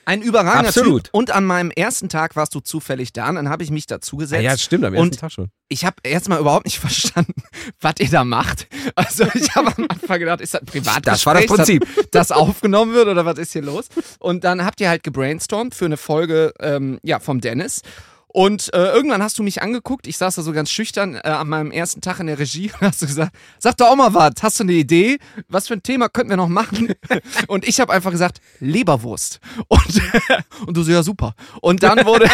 Ein 0.07 0.21
überragender 0.21 0.69
Absolut. 0.69 1.03
Typ. 1.05 1.13
Und 1.13 1.31
an 1.31 1.43
meinem 1.43 1.69
ersten 1.69 2.07
Tag 2.07 2.37
warst 2.37 2.55
du 2.55 2.61
zufällig 2.61 3.11
da 3.11 3.27
und 3.27 3.35
dann 3.35 3.49
habe 3.49 3.61
ich 3.63 3.71
mich 3.71 3.87
dazu 3.87 4.15
Ja, 4.15 4.19
gesetzt. 4.21 4.43
ja, 4.43 4.51
das 4.51 4.61
stimmt, 4.63 4.85
am 4.85 4.93
ersten 4.93 5.07
Und 5.09 5.19
Tag 5.19 5.31
schon. 5.33 5.49
ich 5.67 5.83
habe 5.83 5.97
erstmal 6.03 6.39
überhaupt 6.39 6.65
nicht 6.65 6.79
verstanden, 6.79 7.33
was 7.81 7.95
ihr 7.99 8.09
da 8.09 8.23
macht. 8.23 8.67
Also 8.95 9.25
ich 9.33 9.53
habe 9.53 9.67
am 9.75 9.85
Anfang 9.89 10.19
gedacht, 10.19 10.39
ist 10.39 10.53
das 10.53 10.61
ein 10.61 10.65
Privatgespräch, 10.65 11.03
Das 11.03 11.25
war 11.25 11.33
das 11.33 11.45
Prinzip. 11.47 11.85
das 12.11 12.31
aufgenommen 12.31 12.93
wird 12.93 13.09
oder 13.09 13.25
was 13.25 13.37
ist 13.37 13.51
hier 13.51 13.63
los? 13.63 13.89
Und 14.19 14.45
dann 14.45 14.63
habt 14.63 14.79
ihr 14.79 14.87
halt 14.87 15.03
gebrainstormt 15.03 15.75
für 15.75 15.85
eine 15.85 15.97
Folge 15.97 16.53
ähm, 16.61 16.99
ja, 17.03 17.19
vom 17.19 17.41
Dennis. 17.41 17.81
Und 18.29 18.71
äh, 18.73 18.89
irgendwann 18.91 19.23
hast 19.23 19.39
du 19.39 19.43
mich 19.43 19.61
angeguckt, 19.61 20.05
ich 20.05 20.17
saß 20.17 20.35
da 20.35 20.41
so 20.41 20.51
ganz 20.51 20.69
schüchtern 20.69 21.15
äh, 21.15 21.21
an 21.29 21.47
meinem 21.49 21.71
ersten 21.71 22.01
Tag 22.01 22.19
in 22.19 22.27
der 22.27 22.37
Regie 22.37 22.71
und 22.73 22.81
hast 22.87 23.01
du 23.01 23.07
gesagt, 23.07 23.33
sag 23.57 23.77
doch 23.77 23.87
auch 23.87 23.95
mal 23.95 24.13
was, 24.13 24.33
hast 24.41 24.59
du 24.59 24.63
eine 24.63 24.73
Idee? 24.73 25.17
Was 25.47 25.67
für 25.67 25.73
ein 25.75 25.81
Thema 25.81 26.09
könnten 26.09 26.29
wir 26.31 26.37
noch 26.37 26.49
machen? 26.49 26.93
Und 27.47 27.67
ich 27.67 27.79
habe 27.79 27.93
einfach 27.93 28.11
gesagt, 28.11 28.39
Leberwurst. 28.59 29.39
Und, 29.69 30.01
und 30.67 30.75
du 30.77 30.83
so, 30.83 30.91
ja 30.91 31.01
super. 31.03 31.33
Und 31.61 31.81
dann 31.83 32.05
wurde, 32.05 32.27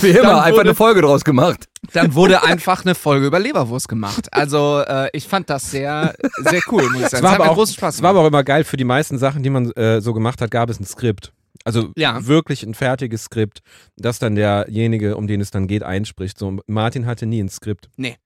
Wie 0.00 0.08
immer, 0.10 0.22
Dann 0.22 0.34
einfach 0.38 0.50
wurde- 0.52 0.60
eine 0.62 0.74
Folge 0.74 1.02
draus 1.02 1.24
gemacht. 1.24 1.68
dann 1.92 2.14
wurde 2.14 2.42
einfach 2.42 2.84
eine 2.84 2.94
Folge 2.94 3.26
über 3.26 3.38
Leberwurst 3.38 3.88
gemacht. 3.88 4.32
Also 4.32 4.80
äh, 4.86 5.08
ich 5.12 5.26
fand 5.28 5.48
das 5.50 5.70
sehr, 5.70 6.14
sehr 6.38 6.60
cool, 6.70 6.82
muss 6.90 7.02
ich 7.02 7.08
sagen. 7.08 7.16
Es 7.16 7.22
war, 7.22 7.30
hat 7.32 7.36
aber 7.36 7.44
mir 7.46 7.50
auch, 7.52 7.56
großen 7.56 7.74
Spaß 7.76 7.94
es 7.96 8.02
war 8.02 8.10
gemacht. 8.12 8.18
aber 8.18 8.26
auch 8.26 8.28
immer 8.28 8.44
geil, 8.44 8.64
für 8.64 8.76
die 8.76 8.84
meisten 8.84 9.18
Sachen, 9.18 9.42
die 9.42 9.50
man 9.50 9.70
äh, 9.72 10.00
so 10.00 10.12
gemacht 10.12 10.40
hat, 10.40 10.50
gab 10.50 10.68
es 10.70 10.80
ein 10.80 10.84
Skript. 10.86 11.32
Also 11.64 11.90
Ja. 11.96 12.26
wirklich 12.26 12.62
ein 12.62 12.74
fertiges 12.74 13.24
Skript, 13.24 13.60
das 13.96 14.18
dann 14.18 14.34
derjenige, 14.34 15.16
um 15.16 15.26
den 15.26 15.40
es 15.40 15.50
dann 15.50 15.66
geht, 15.66 15.82
einspricht. 15.82 16.38
So, 16.38 16.58
Martin 16.66 17.06
hatte 17.06 17.26
nie 17.26 17.42
ein 17.42 17.48
Skript. 17.48 17.88
Nee. 17.96 18.16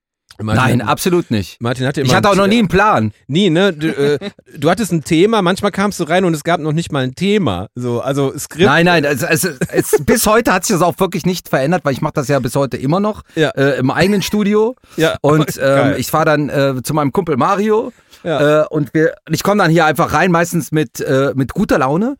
Martin, 0.43 0.79
Nein, 0.79 0.81
absolut 0.81 1.31
nicht. 1.31 1.61
Martin 1.61 1.87
hatte 1.87 2.01
immer 2.01 2.09
Ich 2.09 2.15
hatte 2.15 2.31
auch 2.31 2.37
noch 2.37 2.47
nie 2.47 2.61
einen 2.61 2.69
Plan. 2.69 3.13
Nie, 3.27 3.51
ne? 3.51 3.75
Du, 3.75 3.89
äh, 3.89 4.19
du 4.57 4.71
hattest 4.71 4.91
ein 4.91 5.05
Thema, 5.05 5.43
manchmal 5.43 5.71
kamst 5.71 6.01
du 6.01 6.05
rein 6.05 6.25
und 6.25 6.33
es 6.33 6.45
gab 6.45 6.61
noch 6.61 6.73
nicht 6.73 6.93
mal 6.93 7.03
ein 7.05 7.15
Thema. 7.15 7.67
So, 7.75 8.01
also 8.01 8.33
Skript. 8.39 8.65
Nein, 8.65 8.87
nein, 8.87 9.05
es, 9.05 9.23
es, 9.23 9.45
es, 9.45 9.97
bis 10.07 10.27
heute 10.27 10.55
hat 10.55 10.65
sich 10.65 10.75
das 10.75 10.83
auch 10.83 10.99
wirklich 10.99 11.27
nicht 11.27 11.51
verändert, 11.51 11.85
weil 11.85 11.93
ich 11.93 12.01
mache 12.01 12.15
das 12.15 12.29
ja 12.29 12.39
bis 12.39 12.55
heute 12.57 12.79
immer 12.79 13.01
noch 13.01 13.23
Ja. 13.35 13.51
äh, 13.51 13.79
im 13.79 13.91
eigenen 13.91 14.23
Studio. 14.23 14.77
Ja. 14.97 15.17
Und 15.21 15.59
ähm, 15.63 15.95
ich 15.99 16.07
fahre 16.07 16.25
dann 16.27 16.49
äh, 16.49 16.83
zu 16.83 16.95
meinem 16.95 17.13
Kumpel 17.13 17.37
Mario 17.37 17.93
Ja. 18.23 18.63
äh, 18.63 18.67
und 18.69 18.95
wir, 18.95 19.15
ich 19.31 19.43
komme 19.43 19.63
dann 19.63 19.71
hier 19.71 19.85
einfach 19.85 20.15
rein, 20.15 20.31
meistens 20.31 20.73
mit, 20.73 21.01
äh, 21.01 21.33
mit 21.35 21.53
guter 21.53 21.79
Laune. 21.79 22.17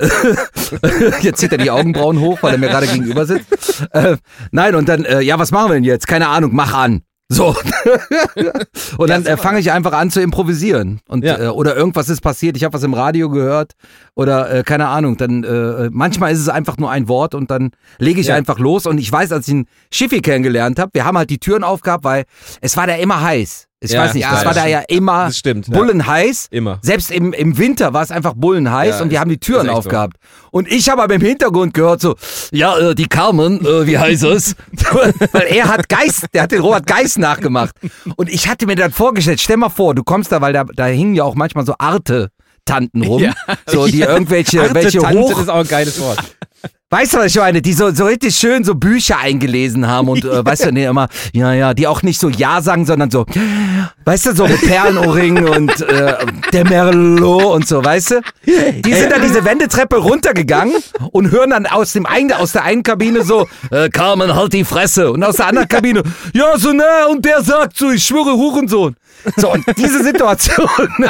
jetzt 1.20 1.40
zieht 1.40 1.52
er 1.52 1.58
die 1.58 1.70
Augenbrauen 1.70 2.20
hoch, 2.20 2.38
weil 2.42 2.52
er 2.54 2.58
mir 2.58 2.68
gerade 2.68 2.86
gegenüber 2.86 3.26
sitzt. 3.26 3.84
Äh, 3.92 4.16
nein, 4.50 4.74
und 4.74 4.88
dann, 4.88 5.04
äh, 5.04 5.20
ja, 5.20 5.38
was 5.38 5.50
machen 5.50 5.70
wir 5.70 5.74
denn 5.74 5.84
jetzt? 5.84 6.06
Keine 6.06 6.28
Ahnung, 6.28 6.50
mach 6.54 6.74
an. 6.74 7.02
So. 7.28 7.56
und 8.98 9.08
dann 9.08 9.24
äh, 9.24 9.36
fange 9.38 9.58
ich 9.58 9.72
einfach 9.72 9.92
an 9.94 10.10
zu 10.10 10.20
improvisieren. 10.20 11.00
Und, 11.08 11.24
Ja. 11.24 11.38
äh, 11.38 11.48
oder 11.48 11.74
irgendwas 11.74 12.10
ist 12.10 12.20
passiert, 12.20 12.56
ich 12.58 12.64
habe 12.64 12.74
was 12.74 12.82
im 12.82 12.92
Radio 12.92 13.30
gehört 13.30 13.72
oder 14.14 14.50
äh, 14.52 14.62
keine 14.62 14.88
Ahnung. 14.88 15.16
Dann 15.16 15.42
äh, 15.42 15.88
manchmal 15.90 16.32
ist 16.32 16.40
es 16.40 16.50
einfach 16.50 16.76
nur 16.76 16.90
ein 16.90 17.08
Wort 17.08 17.34
und 17.34 17.50
dann 17.50 17.70
lege 17.98 18.20
ich 18.20 18.26
Ja. 18.26 18.34
einfach 18.34 18.58
los. 18.58 18.84
Und 18.86 18.98
ich 18.98 19.10
weiß, 19.10 19.32
als 19.32 19.48
ich 19.48 19.54
einen 19.54 19.66
Schiffi 19.90 20.20
kennengelernt 20.20 20.78
habe, 20.78 20.90
wir 20.92 21.04
haben 21.06 21.16
halt 21.16 21.30
die 21.30 21.38
Türen 21.38 21.64
aufgehabt, 21.64 22.04
weil 22.04 22.24
es 22.60 22.76
war 22.76 22.86
da 22.86 22.96
immer 22.96 23.22
heiß. 23.22 23.66
Ich 23.84 23.90
Ja, 23.90 24.02
weiß 24.02 24.14
nicht, 24.14 24.22
ja, 24.22 24.30
das 24.30 24.44
war 24.44 24.54
da 24.54 24.66
ja 24.66 24.80
immer 24.88 25.26
Das 25.26 25.38
stimmt, 25.38 25.66
ja. 25.68 25.74
bullenheiß. 25.76 26.46
Immer. 26.50 26.78
Selbst 26.82 27.10
im, 27.10 27.32
im 27.32 27.58
Winter 27.58 27.92
war 27.92 28.02
es 28.02 28.10
einfach 28.12 28.34
bullenheiß 28.36 28.96
Ja, 28.98 29.02
und 29.02 29.10
wir 29.10 29.18
haben 29.18 29.28
die 29.30 29.38
Türen 29.38 29.66
echt 29.66 29.72
so. 29.72 29.78
aufgehabt. 29.78 30.16
Und 30.52 30.70
ich 30.70 30.88
habe 30.88 31.02
aber 31.02 31.14
im 31.14 31.20
Hintergrund 31.20 31.74
gehört 31.74 32.00
so, 32.00 32.14
ja, 32.52 32.76
äh, 32.78 32.94
die 32.94 33.08
Carmen, 33.08 33.60
äh, 33.66 33.86
wie 33.86 33.98
heißt 33.98 34.22
es? 34.24 34.54
Weil 35.32 35.46
er 35.48 35.68
hat 35.68 35.88
Geist, 35.88 36.26
der 36.32 36.42
hat 36.42 36.52
den 36.52 36.60
Robert 36.60 36.86
Geist 36.86 37.18
nachgemacht. 37.18 37.74
Und 38.16 38.28
ich 38.28 38.48
hatte 38.48 38.66
mir 38.66 38.76
dann 38.76 38.92
vorgestellt, 38.92 39.40
stell 39.40 39.56
mal 39.56 39.68
vor, 39.68 39.94
du 39.94 40.04
kommst 40.04 40.30
da, 40.30 40.40
weil 40.40 40.52
da, 40.52 40.64
da 40.64 40.86
hingen 40.86 41.14
ja 41.14 41.24
auch 41.24 41.34
manchmal 41.34 41.66
so 41.66 41.74
Arte. 41.78 42.30
Tanten 42.64 43.02
rum, 43.02 43.20
Ja. 43.20 43.32
so 43.66 43.88
die 43.88 44.02
irgendwelche 44.02 44.72
welche 44.72 44.98
Tante 45.00 45.18
hoch, 45.18 45.40
ist 45.40 45.48
auch 45.48 45.56
ein 45.56 45.66
geiles 45.66 45.98
Wort. 46.00 46.18
Weißt 46.92 47.14
du 47.14 47.18
was 47.18 47.26
ich 47.26 47.36
meine, 47.36 47.62
die 47.62 47.72
so, 47.72 47.90
so 47.90 48.04
richtig 48.04 48.36
schön 48.36 48.64
so 48.64 48.74
Bücher 48.74 49.18
eingelesen 49.18 49.88
haben 49.88 50.08
und 50.08 50.24
äh, 50.26 50.44
weißt 50.44 50.66
du, 50.66 50.72
nee, 50.72 50.84
immer, 50.84 51.08
ja, 51.32 51.52
ja, 51.54 51.74
die 51.74 51.86
auch 51.86 52.02
nicht 52.02 52.20
so 52.20 52.28
Ja 52.28 52.60
sagen, 52.60 52.84
sondern 52.84 53.10
so, 53.10 53.24
weißt 54.04 54.26
du, 54.26 54.34
so 54.34 54.46
mit 54.46 54.60
Perlenohrringen 54.60 55.48
und 55.56 55.80
äh, 55.80 56.16
der 56.52 56.68
Merlot 56.68 57.54
und 57.54 57.66
so, 57.66 57.82
weißt 57.82 58.10
du? 58.10 58.20
Die 58.46 58.92
sind 58.94 59.10
dann 59.10 59.22
diese 59.22 59.44
Wendetreppe 59.44 59.96
runtergegangen 59.96 60.74
und 61.12 61.30
hören 61.30 61.50
dann 61.50 61.66
aus 61.66 61.92
dem 61.92 62.04
einen, 62.04 62.32
aus 62.32 62.52
der 62.52 62.64
einen 62.64 62.82
Kabine 62.82 63.22
so, 63.22 63.48
äh, 63.70 63.88
Carmen, 63.88 64.34
halt 64.34 64.52
die 64.52 64.64
Fresse. 64.64 65.10
Und 65.12 65.24
aus 65.24 65.36
der 65.36 65.46
anderen 65.46 65.68
Kabine, 65.68 66.02
ja, 66.34 66.58
so, 66.58 66.72
ne, 66.72 66.84
und 67.10 67.24
der 67.24 67.42
sagt 67.42 67.78
so, 67.78 67.90
ich 67.90 68.04
schwöre 68.04 68.32
Hurensohn. 68.32 68.96
So, 69.36 69.52
und 69.52 69.64
diese 69.76 70.02
Situation. 70.02 70.68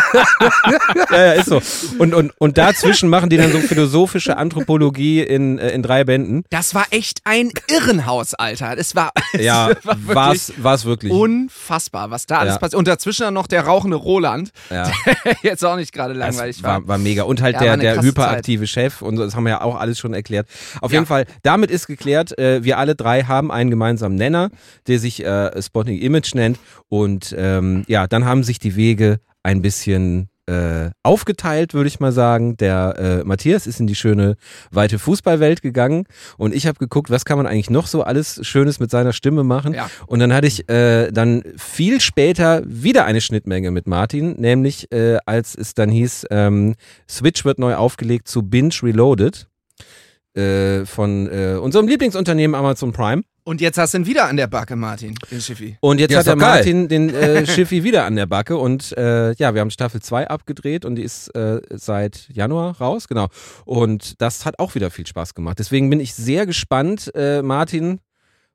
Ja, 1.10 1.24
ja, 1.26 1.32
ist 1.32 1.46
so. 1.46 1.60
Und, 1.98 2.14
und, 2.14 2.32
und 2.38 2.58
dazwischen 2.58 3.08
machen 3.08 3.28
die 3.28 3.36
dann 3.36 3.52
so 3.52 3.58
philosophische 3.58 4.36
Anthropologie 4.36 5.20
in, 5.20 5.58
äh, 5.58 5.70
in 5.72 5.82
drei 5.82 6.04
Bänden. 6.04 6.44
Das 6.50 6.74
war 6.74 6.86
echt 6.90 7.20
ein 7.24 7.50
Irrenhaus, 7.68 8.34
Alter. 8.34 8.76
Das 8.76 8.94
war, 8.94 9.12
Ja, 9.38 9.70
war 9.82 9.96
wirklich 9.96 10.14
war's, 10.14 10.52
war's 10.58 10.84
wirklich. 10.84 11.12
unfassbar, 11.12 12.10
was 12.10 12.26
da 12.26 12.38
alles 12.38 12.54
Ja. 12.54 12.58
passiert. 12.58 12.78
Und 12.78 12.88
dazwischen 12.88 13.22
dann 13.22 13.34
noch 13.34 13.46
der 13.46 13.62
rauchende 13.64 13.96
Roland, 13.96 14.50
Ja. 14.70 14.90
der 15.24 15.36
jetzt 15.42 15.64
auch 15.64 15.76
nicht 15.76 15.92
gerade 15.92 16.14
langweilig 16.14 16.62
war. 16.62 16.80
war, 16.82 16.88
war 16.88 16.98
mega. 16.98 17.24
Und 17.24 17.42
halt 17.42 17.54
Ja, 17.54 17.76
der, 17.76 17.76
der 17.76 18.02
hyperaktive 18.02 18.66
Chef 18.66 19.02
und 19.02 19.16
das 19.16 19.34
haben 19.34 19.44
wir 19.44 19.50
ja 19.50 19.60
auch 19.62 19.76
alles 19.76 19.98
schon 19.98 20.14
erklärt. 20.14 20.48
Auf 20.80 20.92
jeden 20.92 21.06
Fall, 21.06 21.26
damit 21.42 21.70
ist 21.70 21.86
geklärt, 21.86 22.36
äh, 22.38 22.62
wir 22.64 22.78
alle 22.78 22.94
drei 22.94 23.22
haben 23.24 23.50
einen 23.50 23.70
gemeinsamen 23.70 24.16
Nenner, 24.16 24.50
der 24.86 24.98
sich 24.98 25.24
äh, 25.24 25.60
Spotting 25.62 25.98
Image 25.98 26.34
nennt. 26.34 26.58
Und 26.88 27.34
ähm, 27.38 27.84
ja, 27.88 28.06
dann 28.06 28.24
haben 28.24 28.44
sich 28.44 28.58
die 28.58 28.76
Wege 28.76 29.20
ein 29.42 29.62
bisschen 29.62 30.28
äh, 30.46 30.90
aufgeteilt, 31.02 31.74
würde 31.74 31.88
ich 31.88 32.00
mal 32.00 32.12
sagen. 32.12 32.56
Der 32.56 32.96
äh, 32.98 33.24
Matthias 33.24 33.66
ist 33.66 33.80
in 33.80 33.86
die 33.86 33.94
schöne, 33.94 34.36
weite 34.70 34.98
Fußballwelt 34.98 35.62
gegangen 35.62 36.04
und 36.36 36.54
ich 36.54 36.66
habe 36.66 36.78
geguckt, 36.78 37.10
was 37.10 37.24
kann 37.24 37.36
man 37.36 37.46
eigentlich 37.46 37.70
noch 37.70 37.86
so 37.86 38.02
alles 38.02 38.40
Schönes 38.46 38.80
mit 38.80 38.90
seiner 38.90 39.12
Stimme 39.12 39.44
machen. 39.44 39.74
Ja. 39.74 39.88
Und 40.06 40.18
dann 40.18 40.32
hatte 40.32 40.46
ich 40.46 40.68
äh, 40.68 41.10
dann 41.12 41.42
viel 41.56 42.00
später 42.00 42.62
wieder 42.64 43.04
eine 43.04 43.20
Schnittmenge 43.20 43.70
mit 43.70 43.86
Martin, 43.86 44.32
nämlich 44.40 44.90
äh, 44.92 45.18
als 45.26 45.54
es 45.54 45.74
dann 45.74 45.90
hieß, 45.90 46.26
ähm, 46.30 46.74
Switch 47.08 47.44
wird 47.44 47.58
neu 47.58 47.74
aufgelegt 47.76 48.28
zu 48.28 48.42
Binge 48.42 48.74
Reloaded 48.82 49.46
äh, 50.34 50.84
von 50.86 51.28
äh, 51.28 51.56
unserem 51.60 51.88
Lieblingsunternehmen 51.88 52.54
Amazon 52.54 52.92
Prime. 52.92 53.22
Und 53.44 53.60
jetzt 53.60 53.76
hast 53.76 53.92
du 53.92 53.98
ihn 53.98 54.06
wieder 54.06 54.28
an 54.28 54.36
der 54.36 54.46
Backe, 54.46 54.76
Martin, 54.76 55.16
den 55.30 55.40
Schiffi. 55.40 55.76
Und 55.80 55.98
jetzt 55.98 56.12
Ja, 56.12 56.20
hat 56.20 56.26
der 56.26 56.36
geil. 56.36 56.54
Martin 56.56 56.88
den 56.88 57.12
äh, 57.12 57.44
Schiffi 57.52 57.82
wieder 57.82 58.04
an 58.04 58.14
der 58.14 58.26
Backe 58.26 58.56
und 58.56 58.96
äh, 58.96 59.32
ja, 59.34 59.52
wir 59.54 59.60
haben 59.60 59.70
Staffel 59.70 60.00
2 60.00 60.28
abgedreht 60.28 60.84
und 60.84 60.94
die 60.94 61.02
ist 61.02 61.28
äh, 61.34 61.60
seit 61.70 62.28
Januar 62.32 62.78
raus, 62.78 63.08
genau. 63.08 63.26
Und 63.64 64.20
das 64.22 64.46
hat 64.46 64.60
auch 64.60 64.76
wieder 64.76 64.90
viel 64.90 65.06
Spaß 65.08 65.34
gemacht. 65.34 65.58
Deswegen 65.58 65.90
bin 65.90 65.98
ich 65.98 66.14
sehr 66.14 66.46
gespannt, 66.46 67.10
äh, 67.16 67.42
Martin, 67.42 67.98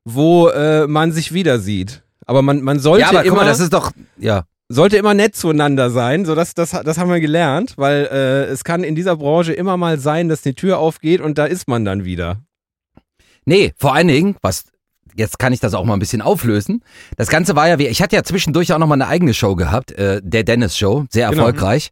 wo 0.04 0.48
äh, 0.48 0.86
man 0.86 1.12
sich 1.12 1.34
wieder 1.34 1.58
sieht. 1.58 2.02
Aber 2.24 2.40
man, 2.40 2.62
man 2.62 2.78
sollte 2.78 3.02
ja, 3.02 3.08
aber 3.10 3.22
immer 3.24 3.36
guck 3.36 3.44
mal, 3.44 3.46
das 3.46 3.60
ist 3.60 3.72
doch, 3.74 3.92
ja. 4.16 4.44
Sollte 4.68 4.96
immer 4.96 5.14
nett 5.14 5.34
zueinander 5.34 5.90
sein, 5.90 6.24
so 6.24 6.34
dass 6.34 6.54
das 6.54 6.70
das 6.70 6.98
haben 6.98 7.10
wir 7.10 7.20
gelernt, 7.20 7.74
weil 7.76 8.08
äh, 8.12 8.44
es 8.44 8.64
kann 8.64 8.84
in 8.84 8.94
dieser 8.94 9.16
Branche 9.16 9.52
immer 9.52 9.76
mal 9.76 9.98
sein, 9.98 10.28
dass 10.28 10.42
die 10.42 10.54
Tür 10.54 10.78
aufgeht 10.78 11.20
und 11.20 11.38
da 11.38 11.46
ist 11.46 11.68
man 11.68 11.84
dann 11.84 12.04
wieder. 12.04 12.42
Nee, 13.44 13.72
vor 13.76 13.94
allen 13.94 14.08
Dingen, 14.08 14.36
was 14.42 14.66
jetzt 15.18 15.38
kann 15.38 15.52
ich 15.52 15.60
das 15.60 15.74
auch 15.74 15.84
mal 15.84 15.94
ein 15.94 15.98
bisschen 15.98 16.22
auflösen. 16.22 16.82
Das 17.16 17.28
Ganze 17.28 17.56
war 17.56 17.68
ja 17.68 17.78
wie, 17.78 17.86
ich 17.88 18.00
hatte 18.00 18.16
ja 18.16 18.22
zwischendurch 18.22 18.72
auch 18.72 18.78
noch 18.78 18.86
mal 18.86 18.94
eine 18.94 19.08
eigene 19.08 19.34
Show 19.34 19.56
gehabt, 19.56 19.92
äh, 19.92 20.20
der 20.22 20.44
Dennis 20.44 20.76
Show, 20.78 21.04
sehr 21.10 21.28
Genau. 21.28 21.42
erfolgreich. 21.42 21.90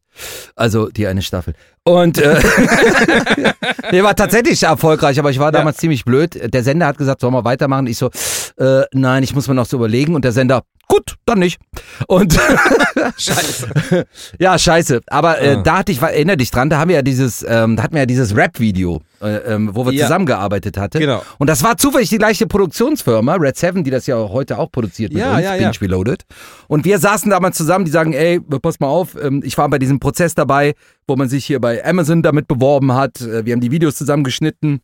Also 0.55 0.89
die 0.89 1.07
eine 1.07 1.21
Staffel. 1.23 1.55
Und 1.85 2.19
äh, 2.19 2.41
der 3.93 4.03
war 4.05 4.17
tatsächlich 4.17 4.63
erfolgreich, 4.63 5.19
aber 5.19 5.31
ich 5.31 5.39
war 5.39 5.53
damals 5.53 5.77
ziemlich 5.77 6.05
blöd. 6.05 6.53
Der 6.53 6.63
Sender 6.63 6.87
hat 6.87 6.99
gesagt, 6.99 7.21
sollen 7.21 7.35
wir 7.35 7.45
weitermachen? 7.45 7.87
Ich 7.87 7.99
so, 7.99 8.11
äh, 8.59 8.83
nein, 8.93 9.23
ich 9.23 9.35
muss 9.35 9.47
mir 9.49 9.55
noch 9.55 9.67
so 9.67 9.77
überlegen. 9.77 10.15
Und 10.15 10.25
der 10.25 10.33
Sender, 10.33 10.63
gut, 10.89 11.17
dann 11.27 11.39
nicht. 11.39 11.61
Und 12.09 12.39
Scheiße. 13.17 14.05
ja, 14.39 14.59
scheiße. 14.59 15.01
Aber 15.07 15.41
äh, 15.41 15.57
Ah. 15.57 15.63
da 15.63 15.79
hatte 15.79 15.93
ich, 15.93 16.01
erinnere 16.03 16.37
dich 16.37 16.51
dran, 16.51 16.71
da 16.71 16.79
haben 16.79 16.89
wir 16.89 16.97
ja 16.97 17.03
dieses, 17.03 17.45
ähm, 17.49 17.77
da 17.77 17.83
hatten 17.83 17.95
wir 17.95 18.01
ja 18.03 18.07
dieses 18.07 18.37
Rap-Video, 18.37 19.01
äh, 19.23 19.37
ähm, 19.55 19.71
wo 19.73 19.85
wir 19.87 19.93
Ja. 19.93 20.05
zusammengearbeitet 20.07 20.77
hatten. 20.79 20.99
Genau. 21.01 21.23
Und 21.39 21.49
das 21.49 21.63
war 21.63 21.77
zufällig 21.77 22.09
die 22.09 22.19
gleiche 22.19 22.47
Produktionsfirma, 22.47 23.35
Red 23.37 23.57
Seven, 23.57 23.85
die 23.85 23.91
das 23.91 24.07
ja 24.07 24.17
heute 24.17 24.59
auch 24.59 24.71
produziert 24.71 25.13
mit 25.13 25.23
Ja, 25.23 25.35
uns, 25.35 25.43
ja, 25.45 25.55
ja. 25.55 25.71
Binge 25.71 25.81
Reloaded. 25.81 26.23
Und 26.69 26.85
wir 26.85 26.99
saßen 26.99 27.31
damals 27.31 27.57
zusammen, 27.57 27.85
die 27.85 27.91
sagen, 27.91 28.13
ey, 28.13 28.41
pass 28.41 28.81
mal 28.81 28.89
auf, 28.89 29.17
ähm, 29.21 29.43
ich 29.45 29.57
war 29.59 29.69
bei 29.69 29.79
diesem 29.79 30.01
Prozess 30.01 30.35
dabei, 30.35 30.75
wo 31.07 31.17
man 31.17 31.29
sich 31.29 31.45
hier 31.45 31.61
bei 31.61 31.85
Amazon 31.85 32.23
damit 32.23 32.49
beworben 32.49 32.93
hat. 32.95 33.21
Äh, 33.21 33.45
Wir 33.47 33.53
haben 33.53 33.61
die 33.61 33.71
Videos 33.71 33.97
zusammengeschnitten. 33.97 34.81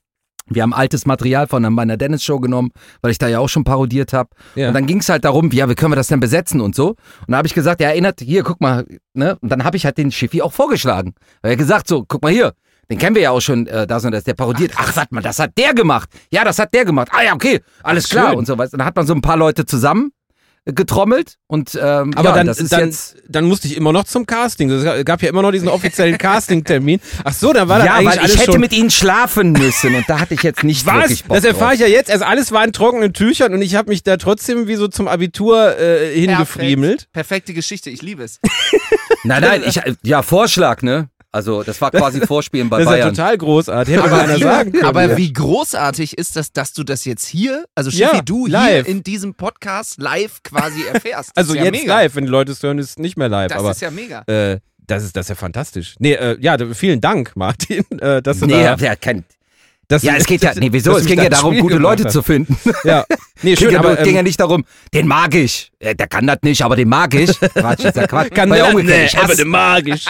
Wir 0.46 0.62
haben 0.62 0.72
altes 0.72 1.06
Material 1.06 1.46
von 1.46 1.62
meiner 1.72 1.96
Dennis-Show 1.96 2.40
genommen, 2.40 2.70
weil 3.00 3.10
ich 3.10 3.18
da 3.18 3.28
ja 3.28 3.38
auch 3.38 3.48
schon 3.48 3.64
parodiert 3.64 4.12
habe. 4.12 4.30
Ja. 4.54 4.68
Und 4.68 4.74
dann 4.74 4.86
ging 4.86 4.98
es 4.98 5.08
halt 5.08 5.24
darum, 5.24 5.50
ja, 5.50 5.68
wie 5.68 5.74
können 5.74 5.92
wir 5.92 5.96
das 5.96 6.08
denn 6.08 6.20
besetzen 6.20 6.60
und 6.60 6.74
so. 6.74 6.90
Und 6.90 7.28
da 7.28 7.36
habe 7.38 7.46
ich 7.46 7.54
gesagt, 7.54 7.80
ja, 7.80 7.88
erinnert, 7.88 8.20
hier, 8.20 8.42
guck 8.42 8.60
mal, 8.60 8.86
ne? 9.14 9.36
Und 9.40 9.50
dann 9.50 9.64
habe 9.64 9.76
ich 9.76 9.84
halt 9.84 9.98
den 9.98 10.10
Schiffi 10.10 10.42
auch 10.42 10.52
vorgeschlagen. 10.52 11.14
Weil 11.42 11.52
er 11.52 11.56
gesagt, 11.56 11.88
so, 11.88 12.04
guck 12.06 12.22
mal 12.22 12.32
hier, 12.32 12.52
den 12.90 12.98
kennen 12.98 13.14
wir 13.14 13.22
ja 13.22 13.30
auch 13.30 13.40
schon, 13.40 13.66
äh, 13.66 13.86
da 13.86 13.96
und 13.98 14.12
das, 14.12 14.24
der 14.24 14.34
parodiert. 14.34 14.72
Ach, 14.76 14.94
warte 14.96 15.14
mal, 15.14 15.22
das 15.22 15.38
hat 15.38 15.56
der 15.56 15.74
gemacht. 15.74 16.10
Ja, 16.30 16.44
das 16.44 16.58
hat 16.58 16.74
der 16.74 16.84
gemacht. 16.84 17.08
Ah 17.12 17.22
ja, 17.22 17.34
okay, 17.34 17.60
alles 17.82 18.06
Ach, 18.06 18.10
klar 18.10 18.28
schön. 18.30 18.38
und 18.38 18.46
so. 18.46 18.54
Und 18.54 18.72
dann 18.72 18.84
hat 18.84 18.96
man 18.96 19.06
so 19.06 19.14
ein 19.14 19.22
paar 19.22 19.36
Leute 19.36 19.64
zusammen 19.64 20.10
getrommelt 20.64 21.38
und 21.48 21.74
ähm, 21.74 22.14
Aber 22.14 22.30
ja, 22.30 22.34
dann, 22.36 22.46
das 22.46 22.60
ist 22.60 22.72
dann, 22.72 22.86
jetzt 22.86 23.16
dann 23.28 23.44
musste 23.46 23.66
ich 23.66 23.76
immer 23.76 23.92
noch 23.92 24.04
zum 24.04 24.26
Casting. 24.26 24.70
Es 24.70 25.04
gab 25.04 25.20
ja 25.20 25.28
immer 25.28 25.42
noch 25.42 25.50
diesen 25.50 25.68
offiziellen 25.68 26.18
Casting-Termin. 26.18 27.00
Ach 27.24 27.32
so, 27.32 27.52
dann 27.52 27.68
war 27.68 27.78
das 27.78 27.86
ja, 27.86 27.94
eigentlich 27.94 28.10
weil 28.10 28.18
alles 28.20 28.34
ich 28.34 28.40
hätte 28.40 28.52
schon. 28.52 28.60
mit 28.60 28.72
ihnen 28.72 28.90
schlafen 28.90 29.52
müssen 29.52 29.94
und 29.94 30.08
da 30.08 30.20
hatte 30.20 30.34
ich 30.34 30.42
jetzt 30.42 30.62
nicht 30.62 30.86
was? 30.86 30.94
wirklich 30.94 31.24
Bock 31.24 31.36
Das 31.36 31.44
erfahre 31.44 31.74
ich 31.74 31.80
ja 31.80 31.88
jetzt. 31.88 32.10
Also 32.10 32.24
alles 32.24 32.52
war 32.52 32.64
in 32.64 32.72
trockenen 32.72 33.12
Tüchern 33.12 33.52
und 33.54 33.62
ich 33.62 33.74
habe 33.74 33.88
mich 33.88 34.04
da 34.04 34.16
trotzdem 34.16 34.68
wie 34.68 34.76
so 34.76 34.86
zum 34.86 35.08
Abitur 35.08 35.78
äh, 35.78 36.14
hingefriemelt. 36.14 37.08
Perfekt. 37.12 37.12
Perfekte 37.12 37.54
Geschichte, 37.54 37.90
ich 37.90 38.02
liebe 38.02 38.22
es. 38.22 38.38
Nein, 39.24 39.42
nein, 39.42 39.62
ich, 39.64 39.80
ja, 40.02 40.22
Vorschlag, 40.22 40.82
ne? 40.82 41.08
Also, 41.34 41.62
das 41.62 41.80
war 41.80 41.90
quasi 41.90 42.20
Vorspielen 42.26 42.68
bei 42.68 42.78
Das 42.78 42.86
ist 42.86 42.90
ja 42.90 42.96
Bayern. 43.04 43.14
total 43.14 43.38
großartig. 43.38 43.96
Hätte 43.96 44.08
mir 44.08 44.20
einer 44.20 44.38
sagen 44.38 44.72
können. 44.72 44.84
aber 44.84 45.02
ja. 45.10 45.16
wie 45.16 45.32
großartig 45.32 46.18
ist 46.18 46.36
das, 46.36 46.52
dass 46.52 46.74
du 46.74 46.84
das 46.84 47.04
jetzt 47.06 47.26
hier, 47.26 47.64
also 47.74 47.90
Ja, 47.90 48.10
Schiffi, 48.10 48.22
du 48.24 48.46
live. 48.46 48.84
hier 48.84 48.94
in 48.94 49.02
diesem 49.02 49.34
Podcast 49.34 49.98
live 50.00 50.42
quasi 50.42 50.82
erfährst. 50.92 51.30
Das 51.34 51.36
Also 51.48 51.54
ja 51.54 51.64
jetzt 51.64 51.72
mega. 51.80 52.00
live, 52.02 52.14
wenn 52.16 52.24
die 52.24 52.30
Leute 52.30 52.52
es 52.52 52.62
hören, 52.62 52.78
ist 52.78 52.90
es 52.90 52.98
nicht 52.98 53.16
mehr 53.16 53.28
live. 53.30 53.48
Das 53.48 53.58
aber 53.58 53.70
ist 53.70 53.80
ja 53.80 53.90
mega. 53.90 54.22
äh, 54.26 54.58
das 54.86 55.04
ist 55.04 55.16
das 55.16 55.26
ist 55.26 55.30
ja 55.30 55.34
fantastisch. 55.36 55.94
Nee, 56.00 56.12
äh, 56.14 56.36
ja, 56.40 56.56
vielen 56.74 57.00
Dank, 57.00 57.32
Martin, 57.34 57.84
äh, 58.00 58.20
dass 58.20 58.40
du 58.40 58.46
Nee, 58.46 58.62
da. 58.64 58.74
ja, 58.76 58.94
kein, 58.96 59.24
dass 59.92 60.02
ja, 60.02 60.14
es 60.16 60.26
geht 60.26 60.42
ja, 60.42 60.52
nee, 60.56 60.68
wieso? 60.70 60.96
Es 60.96 61.04
ging 61.04 61.20
ja 61.20 61.28
darum, 61.28 61.58
gute 61.58 61.76
Leute 61.76 62.06
zu 62.06 62.22
finden. 62.22 62.56
Ja, 62.84 63.04
nee, 63.42 63.54
Ging 63.54 63.56
schön, 63.56 63.70
ja, 63.74 63.80
aber 63.80 63.96
ging 63.96 64.14
ja 64.14 64.20
ähm, 64.20 64.24
nicht 64.24 64.40
darum, 64.40 64.64
den 64.94 65.06
mag 65.06 65.34
ich. 65.34 65.70
Äh, 65.78 65.94
Der 65.94 66.06
kann 66.06 66.26
das 66.26 66.38
nicht, 66.42 66.62
aber 66.62 66.76
den 66.76 66.88
mag 66.88 67.12
ich. 67.14 67.38
Quatsch, 67.38 67.84
ist 67.84 67.96
ja 67.96 68.06
Quatsch. 68.06 68.30
kann 68.32 68.48
war 68.48 68.56
ja 68.56 68.64
umgekehrt. 68.70 68.98
nee, 68.98 69.04
ich 69.04 69.16
aber 69.18 69.28
hasse, 69.28 69.36
der 69.36 69.46
magisch. 69.46 70.04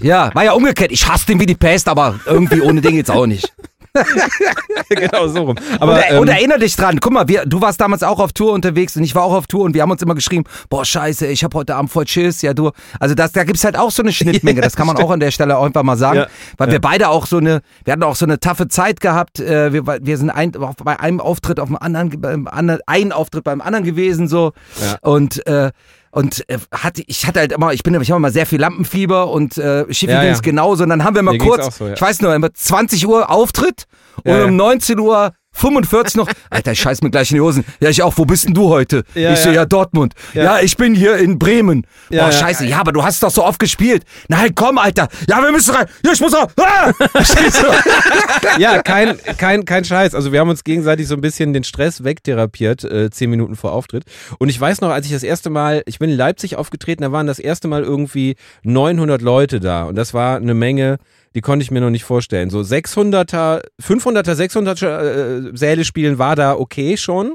ja, 0.00 0.34
war 0.34 0.44
ja 0.44 0.52
umgekehrt. 0.52 0.92
Ich 0.92 1.06
hasse 1.06 1.26
den 1.26 1.38
wie 1.40 1.46
die 1.46 1.54
Pest, 1.54 1.88
aber 1.88 2.18
irgendwie 2.24 2.62
ohne 2.62 2.80
den 2.80 2.92
geht's 2.92 3.10
auch 3.10 3.26
nicht. 3.26 3.52
genau 4.88 5.26
so 5.28 5.42
rum. 5.44 5.56
Aber 5.78 5.94
und, 5.94 6.02
ähm, 6.08 6.18
und 6.20 6.28
erinnere 6.28 6.58
dich 6.60 6.76
dran, 6.76 6.98
guck 7.00 7.12
mal, 7.12 7.28
wir, 7.28 7.44
du 7.46 7.60
warst 7.60 7.80
damals 7.80 8.02
auch 8.02 8.18
auf 8.20 8.32
Tour 8.32 8.52
unterwegs 8.52 8.96
und 8.96 9.02
ich 9.02 9.14
war 9.14 9.24
auch 9.24 9.34
auf 9.34 9.46
Tour 9.46 9.64
und 9.64 9.74
wir 9.74 9.82
haben 9.82 9.90
uns 9.90 10.02
immer 10.02 10.14
geschrieben, 10.14 10.44
boah, 10.70 10.84
scheiße, 10.84 11.26
ich 11.26 11.44
habe 11.44 11.56
heute 11.58 11.74
Abend 11.74 11.90
voll 11.90 12.06
Schiss, 12.06 12.42
ja 12.42 12.54
du. 12.54 12.70
Also 13.00 13.14
das, 13.14 13.32
da 13.32 13.44
gibt's 13.44 13.64
halt 13.64 13.76
auch 13.76 13.90
so 13.90 14.02
eine 14.02 14.12
Schnittmenge, 14.12 14.60
das 14.62 14.76
kann 14.76 14.86
man 14.86 14.96
auch 14.96 15.10
an 15.10 15.20
der 15.20 15.30
Stelle 15.30 15.58
auch 15.58 15.64
einfach 15.64 15.82
mal 15.82 15.96
sagen, 15.96 16.20
Ja, 16.20 16.26
weil 16.56 16.68
ja. 16.68 16.72
wir 16.72 16.80
beide 16.80 17.08
auch 17.08 17.26
so 17.26 17.38
eine, 17.38 17.60
wir 17.84 17.92
hatten 17.92 18.02
auch 18.02 18.16
so 18.16 18.24
eine 18.24 18.40
taffe 18.40 18.68
Zeit 18.68 19.00
gehabt, 19.00 19.40
äh, 19.40 19.72
wir, 19.72 19.86
wir 19.86 20.16
sind 20.16 20.30
ein, 20.30 20.52
bei 20.52 20.98
einem 21.00 21.20
Auftritt 21.20 21.60
auf 21.60 21.68
dem 21.68 21.76
anderen, 21.76 22.20
beim 22.20 22.46
anderen, 22.48 22.80
ein 22.86 23.12
Auftritt 23.12 23.44
beim 23.44 23.60
anderen 23.60 23.84
gewesen 23.84 24.28
so 24.28 24.52
Ja. 24.80 24.96
und 25.02 25.46
äh, 25.46 25.70
und 26.12 26.48
äh, 26.48 26.58
hatte, 26.72 27.02
ich 27.06 27.26
hatte 27.26 27.40
halt 27.40 27.52
immer, 27.52 27.72
ich 27.72 27.82
bin, 27.82 27.98
ich 28.00 28.10
habe 28.10 28.18
immer 28.18 28.30
sehr 28.30 28.46
viel 28.46 28.60
Lampenfieber 28.60 29.30
und 29.30 29.56
äh, 29.56 29.92
Schiffi 29.92 30.12
Ja, 30.12 30.22
ging's 30.22 30.38
ja. 30.38 30.42
genauso. 30.42 30.84
Und 30.84 30.90
dann 30.90 31.04
haben 31.04 31.16
wir 31.16 31.22
mal 31.22 31.32
Mir 31.32 31.38
kurz, 31.38 31.78
so, 31.78 31.86
ja. 31.86 31.94
ich 31.94 32.00
weiß 32.00 32.20
nur, 32.20 32.34
immer 32.34 32.52
20 32.52 33.06
Uhr 33.06 33.30
Auftritt 33.30 33.84
und 34.22 34.40
um 34.40 34.56
19 34.56 34.98
Uhr 34.98 35.32
45 35.52 36.16
noch. 36.16 36.28
Alter, 36.50 36.72
ich 36.72 36.80
scheiß 36.80 37.02
mir 37.02 37.10
gleich 37.10 37.30
in 37.30 37.36
die 37.36 37.40
Hosen. 37.40 37.64
Ja, 37.80 37.90
ich 37.90 38.02
auch. 38.02 38.14
Wo 38.16 38.24
bist 38.24 38.46
denn 38.46 38.54
du 38.54 38.68
heute? 38.68 39.04
Ja, 39.14 39.32
ich 39.32 39.38
so, 39.40 39.50
ja. 39.50 39.56
ja, 39.56 39.64
Dortmund. 39.64 40.14
Ja. 40.34 40.60
ich 40.60 40.76
bin 40.76 40.94
hier 40.94 41.16
in 41.16 41.38
Bremen. 41.38 41.86
Ja, 42.10 42.24
Boah, 42.24 42.32
ja. 42.32 42.38
scheiße. 42.38 42.66
Ja, 42.66 42.80
aber 42.80 42.92
du 42.92 43.02
hast 43.02 43.22
doch 43.22 43.30
so 43.30 43.44
oft 43.44 43.58
gespielt. 43.58 44.04
Nein, 44.28 44.54
komm, 44.54 44.78
Alter. 44.78 45.08
Ja, 45.28 45.42
wir 45.42 45.52
müssen 45.52 45.74
rein. 45.74 45.86
Ja, 46.04 46.12
ich 46.12 46.20
muss 46.20 46.34
rein. 46.34 46.48
Ah! 46.60 46.92
Ja, 48.58 48.82
kein, 48.82 49.18
kein, 49.38 49.64
kein 49.64 49.84
Scheiß. 49.84 50.14
Also 50.14 50.32
wir 50.32 50.40
haben 50.40 50.48
uns 50.48 50.64
gegenseitig 50.64 51.06
so 51.06 51.14
ein 51.14 51.20
bisschen 51.20 51.52
den 51.52 51.64
Stress 51.64 52.04
wegtherapiert, 52.04 52.84
äh, 52.84 53.10
zehn 53.10 53.30
Minuten 53.30 53.56
vor 53.56 53.72
Auftritt. 53.72 54.04
Und 54.38 54.48
ich 54.48 54.60
weiß 54.60 54.80
noch, 54.80 54.90
als 54.90 55.06
ich 55.06 55.12
das 55.12 55.22
erste 55.22 55.50
Mal, 55.50 55.82
ich 55.86 55.98
bin 55.98 56.10
in 56.10 56.16
Leipzig 56.16 56.56
aufgetreten, 56.56 57.02
da 57.02 57.12
waren 57.12 57.26
das 57.26 57.38
erste 57.38 57.68
Mal 57.68 57.82
irgendwie 57.82 58.36
900 58.62 59.22
Leute 59.22 59.60
da. 59.60 59.84
Und 59.84 59.94
das 59.96 60.14
war 60.14 60.36
eine 60.36 60.54
Menge, 60.54 60.98
die 61.34 61.40
konnte 61.40 61.62
ich 61.62 61.70
mir 61.70 61.80
noch 61.80 61.90
nicht 61.90 62.04
vorstellen. 62.04 62.50
So 62.50 62.60
600er, 62.60 63.62
500er, 63.80 64.34
600er 64.34 65.48
äh, 65.52 65.56
Säle 65.56 65.84
spielen 65.84 66.18
war 66.18 66.36
da 66.36 66.54
okay 66.54 66.96
schon. 66.96 67.34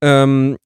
Ähm, 0.00 0.56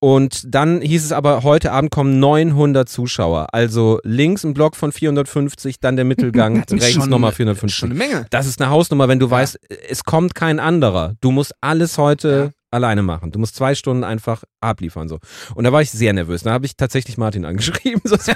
und 0.00 0.52
dann 0.52 0.80
hieß 0.80 1.04
es 1.04 1.12
aber, 1.12 1.44
heute 1.44 1.70
Abend 1.70 1.92
kommen 1.92 2.18
900 2.18 2.88
Zuschauer. 2.88 3.48
Also 3.52 4.00
links 4.02 4.42
ein 4.42 4.52
Block 4.52 4.74
von 4.74 4.90
450, 4.90 5.78
dann 5.78 5.94
der 5.94 6.04
Mittelgang, 6.04 6.56
rechts 6.70 6.92
schon- 6.92 7.08
nochmal 7.08 7.30
Schon 7.30 7.36
450. 7.54 7.84
eine 7.84 7.94
Menge. 7.94 8.26
Das 8.30 8.46
ist 8.46 8.60
eine 8.60 8.70
Hausnummer, 8.70 9.06
wenn 9.06 9.20
du 9.20 9.30
weißt, 9.30 9.58
es 9.88 10.02
kommt 10.04 10.34
kein 10.34 10.58
anderer. 10.58 11.14
Du 11.20 11.30
musst 11.30 11.52
alles 11.60 11.98
heute 11.98 12.52
alleine 12.72 13.02
machen. 13.02 13.30
Du 13.32 13.38
musst 13.38 13.54
zwei 13.54 13.74
Stunden 13.74 14.02
einfach 14.04 14.42
abliefern. 14.60 15.08
so. 15.08 15.18
Und 15.54 15.64
da 15.64 15.72
war 15.72 15.82
ich 15.82 15.90
sehr 15.90 16.12
nervös. 16.12 16.42
Da 16.42 16.52
habe 16.52 16.66
ich 16.66 16.76
tatsächlich 16.76 17.16
Martin 17.18 17.44
angeschrieben. 17.46 18.00
So, 18.04 18.16
Das, 18.16 18.28
war 18.28 18.34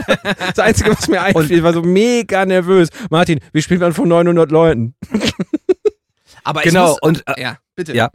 das 0.54 0.58
Einzige, 0.58 0.90
was 0.96 1.08
mir 1.08 1.22
einfiel, 1.22 1.62
war 1.62 1.72
so 1.72 1.82
mega 1.82 2.44
nervös. 2.46 2.88
Martin, 3.10 3.40
wie 3.52 3.62
spielt 3.62 3.80
man 3.80 3.92
von 3.92 4.08
900 4.08 4.50
Leuten? 4.50 4.94
Aber 6.44 6.62
Genau, 6.62 6.84
ich 6.84 6.90
muss, 6.90 6.98
und, 7.02 7.24
äh, 7.26 7.40
ja, 7.42 7.58
bitte. 7.74 7.94
Ja. 7.94 8.10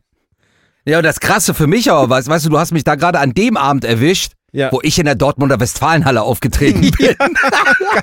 Ja, 0.86 0.98
und 0.98 1.04
das 1.04 1.20
Krasse 1.20 1.54
für 1.54 1.68
mich 1.68 1.92
aber, 1.92 2.10
weißt, 2.10 2.28
weißt 2.28 2.46
du, 2.46 2.50
du 2.50 2.58
hast 2.58 2.72
mich 2.72 2.84
da 2.84 2.96
gerade 2.96 3.20
an 3.20 3.34
dem 3.34 3.56
Abend 3.56 3.86
erwischt, 3.86 4.32
Ja. 4.52 4.72
wo 4.72 4.80
ich 4.82 4.98
in 4.98 5.06
der 5.06 5.14
Dortmunder 5.16 5.60
Westfalenhalle 5.60 6.22
aufgetreten 6.24 6.82
bin. 6.98 7.16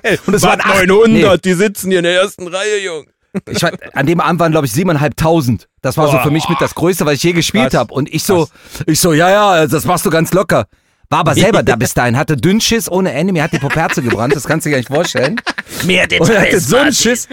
Geil. 0.02 0.18
Und 0.26 0.34
es 0.34 0.42
waren 0.42 0.60
acht- 0.60 0.86
900, 0.86 1.44
die 1.44 1.54
sitzen 1.54 1.88
hier 1.90 1.98
in 1.98 2.04
der 2.04 2.14
ersten 2.20 2.46
Reihe, 2.46 2.78
Jung. 2.84 3.06
Ich 3.48 3.62
war, 3.62 3.72
an 3.92 4.06
dem 4.06 4.20
Abend 4.20 4.40
waren, 4.40 4.52
glaube 4.52 4.66
ich, 4.66 4.72
siebeneinhalbtausend. 4.72 5.68
Das 5.82 5.96
war 5.96 6.08
so 6.08 6.18
für 6.18 6.30
mich 6.30 6.48
mit 6.48 6.60
das 6.60 6.74
Größte, 6.74 7.06
was 7.06 7.14
ich 7.14 7.22
je 7.22 7.32
gespielt 7.32 7.74
habe. 7.74 7.92
Und 7.92 8.12
ich 8.12 8.24
so, 8.24 8.48
ich 8.86 9.00
so, 9.00 9.12
ja, 9.12 9.30
ja, 9.30 9.66
das 9.66 9.84
machst 9.84 10.06
du 10.06 10.10
ganz 10.10 10.32
locker. 10.32 10.66
War 11.10 11.20
aber 11.20 11.34
selber 11.36 11.62
da 11.62 11.76
bis 11.76 11.94
dahin, 11.94 12.16
hatte 12.16 12.36
Dünnschiss 12.36 12.90
ohne 12.90 13.12
Ende, 13.12 13.32
mir 13.32 13.42
hat 13.42 13.52
die 13.52 13.58
Poperze 13.58 14.02
gebrannt, 14.02 14.36
das 14.36 14.44
kannst 14.44 14.66
du 14.66 14.70
dir 14.70 14.74
gar 14.74 14.78
nicht 14.78 14.88
vorstellen. 14.88 15.40
Mehr 15.84 16.04
Und 16.18 16.28
er 16.30 16.40
hatte 16.42 16.60
so 16.60 16.76
einen 16.76 16.92
Schiss, 16.92 17.28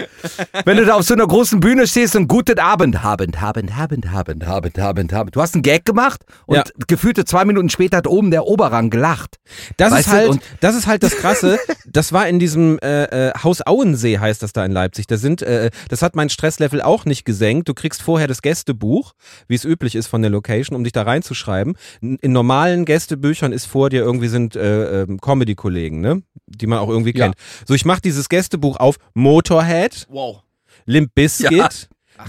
wenn 0.64 0.76
du 0.76 0.84
da 0.84 0.94
auf 0.94 1.02
so 1.04 1.14
einer 1.14 1.26
großen 1.26 1.58
Bühne 1.60 1.86
stehst 1.86 2.14
und 2.16 2.28
guten 2.28 2.58
Abend, 2.58 3.04
Abend, 3.04 3.42
Abend, 3.42 3.76
Abend, 3.76 4.06
Abend, 4.12 4.46
Abend, 4.46 4.78
Abend, 4.78 5.12
Abend. 5.14 5.36
Du 5.36 5.40
hast 5.42 5.54
einen 5.54 5.62
Gag 5.62 5.84
gemacht 5.84 6.20
und 6.46 6.56
Ja. 6.56 6.64
gefühlte 6.86 7.24
zwei 7.24 7.44
Minuten 7.44 7.68
später 7.70 7.96
hat 7.98 8.06
oben 8.06 8.30
der 8.30 8.46
Oberrang 8.46 8.90
gelacht. 8.90 9.36
Das 9.78 9.90
Weißt 9.92 10.06
ist 10.08 10.12
halt, 10.12 10.28
und- 10.28 10.42
das 10.60 10.74
ist 10.76 10.86
halt 10.86 11.02
das 11.02 11.16
Krasse. 11.16 11.58
Das 11.86 12.12
war 12.12 12.28
in 12.28 12.38
diesem 12.38 12.78
äh, 12.80 13.28
äh, 13.28 13.32
Haus 13.42 13.62
Auensee 13.62 14.18
heißt 14.18 14.42
das 14.42 14.52
da 14.52 14.64
in 14.64 14.72
Leipzig. 14.72 15.06
Da 15.06 15.16
sind, 15.16 15.42
äh, 15.42 15.70
das 15.88 16.02
hat 16.02 16.14
mein 16.14 16.28
Stresslevel 16.28 16.82
auch 16.82 17.04
nicht 17.04 17.24
gesenkt. 17.24 17.68
Du 17.68 17.74
kriegst 17.74 18.02
vorher 18.02 18.28
das 18.28 18.42
Gästebuch, 18.42 19.12
wie 19.48 19.54
es 19.54 19.64
üblich 19.64 19.94
ist 19.96 20.06
von 20.06 20.22
der 20.22 20.30
Location, 20.30 20.76
um 20.76 20.84
dich 20.84 20.92
da 20.92 21.02
reinzuschreiben. 21.02 21.76
In 22.00 22.32
normalen 22.32 22.84
Gästebüchern 22.84 23.52
ist 23.52 23.65
vor 23.66 23.90
dir 23.90 24.00
irgendwie 24.02 24.28
sind 24.28 24.56
äh, 24.56 25.02
ähm, 25.02 25.20
Comedy-Kollegen, 25.20 26.00
ne, 26.00 26.22
die 26.46 26.66
man 26.66 26.78
auch 26.78 26.88
irgendwie 26.88 27.16
Ja. 27.16 27.26
kennt. 27.26 27.36
So, 27.66 27.74
ich 27.74 27.84
mach 27.84 28.00
dieses 28.00 28.28
Gästebuch 28.28 28.76
auf 28.78 28.96
Motorhead, 29.14 30.06
Wow. 30.10 30.42
Limp 30.86 31.14
Bizkit. 31.14 31.50
Ja. 31.52 31.68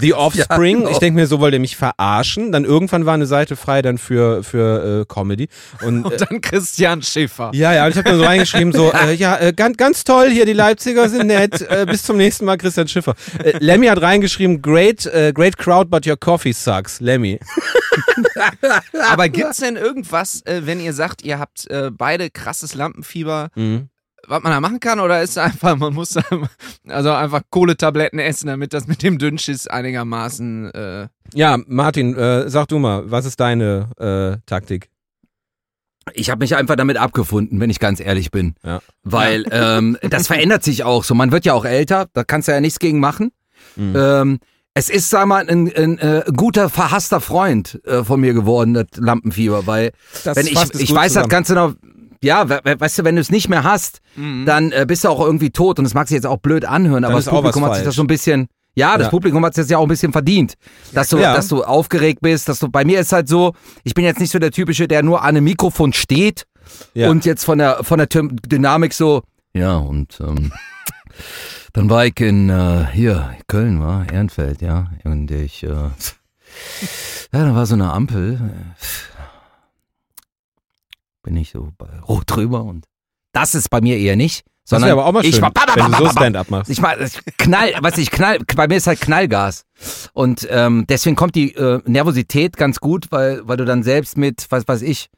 The 0.00 0.14
Offspring, 0.14 0.78
genau. 0.78 0.90
ich 0.90 0.98
denke 0.98 1.20
mir, 1.20 1.26
so 1.26 1.40
wollt 1.40 1.54
ihr 1.54 1.60
mich 1.60 1.76
verarschen. 1.76 2.52
Dann 2.52 2.64
irgendwann 2.64 3.06
war 3.06 3.14
eine 3.14 3.26
Seite 3.26 3.56
frei 3.56 3.82
dann 3.82 3.98
für, 3.98 4.42
für 4.42 5.02
äh, 5.02 5.04
Comedy. 5.12 5.48
Und, 5.82 6.04
äh, 6.04 6.08
Und 6.08 6.20
dann 6.20 6.40
Christian 6.40 7.02
Schäfer. 7.02 7.50
ja, 7.54 7.72
ja, 7.74 7.84
und 7.84 7.90
ich 7.90 7.96
habe 7.96 8.08
dann 8.10 8.18
so 8.18 8.24
reingeschrieben, 8.24 8.72
so, 8.72 8.92
äh, 9.06 9.14
ja, 9.14 9.36
äh, 9.38 9.52
ganz, 9.52 9.76
ganz 9.76 10.04
toll 10.04 10.30
hier, 10.30 10.46
die 10.46 10.52
Leipziger 10.52 11.08
sind 11.08 11.26
nett, 11.28 11.60
äh, 11.62 11.86
bis 11.88 12.02
zum 12.02 12.16
nächsten 12.16 12.44
Mal, 12.44 12.56
Christian 12.58 12.88
Schiffer. 12.88 13.14
Äh, 13.42 13.58
Lemmy 13.60 13.86
hat 13.86 14.00
reingeschrieben, 14.02 14.62
great, 14.62 15.06
äh, 15.06 15.32
great 15.34 15.56
crowd, 15.58 15.86
but 15.90 16.06
your 16.06 16.16
coffee 16.16 16.52
sucks, 16.52 17.00
Lemmy. 17.00 17.38
Aber 19.10 19.28
gibt's 19.28 19.58
denn 19.58 19.76
irgendwas, 19.76 20.42
äh, 20.46 20.62
wenn 20.64 20.80
ihr 20.80 20.92
sagt, 20.92 21.22
ihr 21.22 21.38
habt 21.38 21.68
äh, 21.70 21.90
beide 21.90 22.30
krasses 22.30 22.74
Lampenfieber, 22.74 23.48
Mhm. 23.54 23.88
Was 24.28 24.42
man 24.42 24.52
da 24.52 24.60
machen 24.60 24.80
kann? 24.80 25.00
Oder 25.00 25.22
ist 25.22 25.30
es 25.30 25.38
einfach, 25.38 25.76
man 25.76 25.94
muss 25.94 26.10
da, 26.10 26.22
also 26.88 27.12
einfach 27.12 27.42
Kohletabletten 27.50 28.18
essen, 28.18 28.46
damit 28.48 28.72
das 28.72 28.86
mit 28.86 29.02
dem 29.02 29.18
Dünnschiss 29.18 29.66
einigermaßen. 29.66 30.70
Äh, 30.72 31.08
Ja, 31.34 31.58
Martin, 31.66 32.14
äh, 32.16 32.48
sag 32.48 32.68
du 32.68 32.78
mal, 32.78 33.10
was 33.10 33.24
ist 33.24 33.40
deine 33.40 33.90
äh, 33.98 34.40
Taktik? 34.46 34.88
Ich 36.14 36.30
habe 36.30 36.38
mich 36.38 36.56
einfach 36.56 36.76
damit 36.76 36.96
abgefunden, 36.96 37.60
wenn 37.60 37.68
ich 37.68 37.80
ganz 37.80 38.00
ehrlich 38.00 38.30
bin. 38.30 38.54
Ja. 38.64 38.80
Weil 39.02 39.44
ähm, 39.50 39.98
das 40.02 40.26
verändert 40.26 40.62
sich 40.64 40.82
auch 40.84 41.04
so. 41.04 41.14
Man 41.14 41.32
wird 41.32 41.44
ja 41.44 41.52
auch 41.52 41.66
älter, 41.66 42.06
da 42.14 42.24
kannst 42.24 42.48
du 42.48 42.52
ja 42.52 42.60
nichts 42.60 42.78
gegen 42.78 42.98
machen. 42.98 43.30
Mhm. 43.76 43.94
Ähm, 43.94 44.38
es 44.74 44.88
ist, 44.88 45.10
sag 45.10 45.26
mal, 45.26 45.46
ein, 45.48 45.70
ein, 45.74 45.98
äh, 45.98 46.22
guter, 46.34 46.70
verhasster 46.70 47.20
Freund 47.20 47.80
äh, 47.84 48.04
von 48.04 48.20
mir 48.20 48.32
geworden, 48.32 48.74
das 48.74 48.86
Lampenfieber, 48.96 49.66
weil 49.66 49.92
Das 50.24 50.36
wenn 50.36 50.46
ich, 50.46 50.52
ich 50.52 50.94
weiß 50.94 51.12
das 51.12 51.24
zusammen. 51.24 51.28
Ganze 51.28 51.54
noch, 51.54 51.74
ja, 52.22 52.48
we- 52.48 52.60
we- 52.64 52.80
weißt 52.80 52.98
du, 52.98 53.04
wenn 53.04 53.14
du 53.16 53.20
es 53.20 53.30
nicht 53.30 53.48
mehr 53.48 53.62
hast, 53.64 54.00
dann 54.16 54.72
äh, 54.72 54.84
bist 54.88 55.04
du 55.04 55.08
auch 55.08 55.20
irgendwie 55.24 55.50
tot 55.50 55.78
und 55.78 55.84
das 55.84 55.94
mag 55.94 56.08
sich 56.08 56.14
jetzt 56.16 56.26
auch 56.26 56.38
blöd 56.38 56.64
anhören, 56.64 57.04
aber 57.04 57.18
ist 57.18 57.26
das 57.26 57.34
Publikum 57.34 57.64
hat 57.64 57.74
sich 57.76 57.84
das 57.84 57.94
so 57.94 58.02
ein 58.02 58.06
bisschen, 58.08 58.48
ja, 58.74 58.96
das 58.96 59.06
Ja. 59.06 59.10
Publikum 59.10 59.44
hat 59.44 59.52
es 59.52 59.56
jetzt 59.58 59.70
ja 59.70 59.78
auch 59.78 59.82
ein 59.82 59.88
bisschen 59.88 60.12
verdient, 60.12 60.54
dass 60.92 61.08
du, 61.08 61.18
Ja. 61.18 61.34
dass 61.34 61.48
du 61.48 61.62
aufgeregt 61.64 62.20
bist, 62.20 62.48
dass 62.48 62.58
du, 62.58 62.68
bei 62.68 62.84
mir 62.84 63.00
ist 63.00 63.12
halt 63.12 63.28
so, 63.28 63.54
ich 63.84 63.94
bin 63.94 64.04
jetzt 64.04 64.20
nicht 64.20 64.30
so 64.32 64.38
der 64.38 64.50
Typische, 64.50 64.88
der 64.88 65.02
nur 65.02 65.22
an 65.22 65.28
einem 65.30 65.44
Mikrofon 65.44 65.92
steht 65.92 66.44
Ja. 66.94 67.08
und 67.10 67.24
jetzt 67.24 67.44
von 67.44 67.58
der, 67.58 67.82
von 67.84 67.98
der 67.98 68.06
Dynamik 68.08 68.92
so, 68.94 69.22
ja, 69.54 69.76
und 69.76 70.18
ähm, 70.20 70.52
dann 71.72 71.88
war 71.90 72.06
ich 72.06 72.18
in, 72.20 72.48
äh, 72.50 72.86
hier, 72.92 73.30
Köln 73.46 73.80
war, 73.80 74.10
Ehrenfeld, 74.12 74.60
ja, 74.62 74.90
und 75.04 75.30
ich, 75.30 75.62
äh, 75.62 75.68
ja, 77.32 77.44
da 77.44 77.54
war 77.54 77.66
so 77.66 77.74
eine 77.74 77.92
Ampel, 77.92 78.38
bin 81.28 81.36
ich 81.36 81.50
so 81.50 81.68
bei 81.76 81.86
Rot 82.08 82.24
drüber 82.26 82.64
und 82.64 82.86
das 83.32 83.54
ist 83.54 83.68
bei 83.68 83.82
mir 83.82 83.98
eher 83.98 84.16
nicht, 84.16 84.44
Das 84.64 84.70
sondern 84.70 84.88
wäre 84.88 84.98
aber 84.98 85.06
auch 85.06 85.12
mal 85.12 85.22
schön, 85.22 85.30
ich, 85.34 85.42
war- 85.42 85.52
wenn 85.74 85.92
du 85.92 85.98
so 85.98 86.08
Stand-up 86.10 86.50
machst. 86.50 86.70
ich 86.70 86.80
mal, 86.80 86.98
ich 87.02 87.18
knall, 87.36 87.72
was 87.82 87.98
ich 87.98 88.10
knall, 88.10 88.38
bei 88.56 88.66
mir 88.66 88.76
ist 88.76 88.86
halt 88.86 89.00
Knallgas. 89.02 89.64
Und 90.14 90.48
ähm, 90.50 90.86
deswegen 90.88 91.16
kommt 91.16 91.34
die 91.34 91.54
äh, 91.54 91.80
Nervosität 91.84 92.56
ganz 92.56 92.80
gut, 92.80 93.08
weil, 93.10 93.46
weil 93.46 93.58
du 93.58 93.66
dann 93.66 93.82
selbst 93.82 94.16
mit, 94.16 94.46
was 94.48 94.66
weiß 94.66 94.80
ich, 94.80 95.08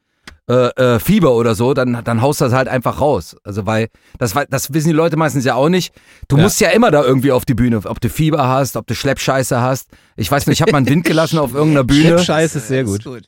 äh, 0.48 0.54
äh, 0.94 0.98
Fieber 0.98 1.34
oder 1.36 1.54
so, 1.54 1.74
dann, 1.74 2.02
dann 2.02 2.20
haust 2.22 2.40
du 2.40 2.46
das 2.46 2.54
halt 2.54 2.66
einfach 2.66 3.00
raus. 3.00 3.36
Also 3.44 3.64
weil, 3.66 3.86
das, 4.18 4.34
das 4.50 4.72
wissen 4.74 4.88
die 4.88 4.94
Leute 4.94 5.16
meistens 5.16 5.44
ja 5.44 5.54
auch 5.54 5.68
nicht. 5.68 5.94
Du 6.26 6.36
Ja. 6.36 6.42
musst 6.42 6.60
ja 6.60 6.70
immer 6.70 6.90
da 6.90 7.04
irgendwie 7.04 7.30
auf 7.30 7.44
die 7.44 7.54
Bühne, 7.54 7.80
ob 7.84 8.00
du 8.00 8.10
Fieber 8.10 8.48
hast, 8.48 8.76
ob 8.76 8.88
du 8.88 8.96
Schleppscheiße 8.96 9.60
hast. 9.60 9.88
Ich 10.16 10.28
weiß 10.28 10.48
nicht, 10.48 10.56
ich 10.58 10.62
habe 10.62 10.72
mal 10.72 10.78
einen 10.78 10.88
Wind 10.88 11.04
gelassen 11.04 11.38
auf 11.38 11.54
irgendeiner 11.54 11.84
Bühne. 11.84 12.08
Schleppscheiß 12.08 12.56
ist 12.56 12.66
sehr 12.66 12.82
das 12.82 12.90
gut. 12.90 12.98
Ist 12.98 13.04
gut. 13.04 13.22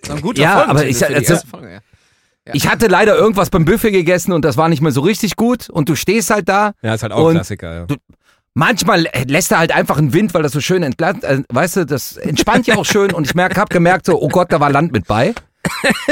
Das 0.00 0.10
ist 0.10 0.16
ein 0.16 0.22
guter 0.22 0.42
Ja, 0.42 0.64
aber 0.64 0.80
Folgentitel 0.80 1.12
ich- 1.12 1.16
also- 1.18 1.32
erste 1.34 1.46
Folge, 1.48 1.80
ja. 2.46 2.52
Ich 2.54 2.68
hatte 2.68 2.86
leider 2.88 3.16
irgendwas 3.16 3.50
beim 3.50 3.64
Buffet 3.64 3.90
gegessen 3.90 4.32
und 4.32 4.44
das 4.44 4.56
war 4.56 4.68
nicht 4.68 4.82
mehr 4.82 4.92
so 4.92 5.00
richtig 5.00 5.36
gut. 5.36 5.68
Und 5.70 5.88
du 5.88 5.94
stehst 5.94 6.30
halt 6.30 6.48
da 6.48 6.72
Ja, 6.82 6.94
ist 6.94 7.02
halt 7.02 7.12
auch 7.12 7.26
Und- 7.28 7.34
Klassiker, 7.34 7.74
ja. 7.74 7.96
Manchmal 8.56 9.08
lässt 9.26 9.50
er 9.50 9.58
halt 9.58 9.72
einfach 9.74 9.98
einen 9.98 10.12
Wind, 10.12 10.32
weil 10.32 10.44
das 10.44 10.52
so 10.52 10.60
schön 10.60 10.84
entlangt, 10.84 11.24
äh, 11.24 11.42
weißt 11.48 11.76
du, 11.76 11.86
das 11.86 12.16
entspannt 12.16 12.68
ja 12.68 12.76
auch 12.76 12.84
schön 12.84 13.12
und 13.12 13.26
ich 13.26 13.34
merk, 13.34 13.58
hab 13.58 13.68
gemerkt 13.68 14.06
so, 14.06 14.20
oh 14.22 14.28
Gott, 14.28 14.52
da 14.52 14.60
war 14.60 14.70
Land 14.70 14.92
mit 14.92 15.08
bei. 15.08 15.34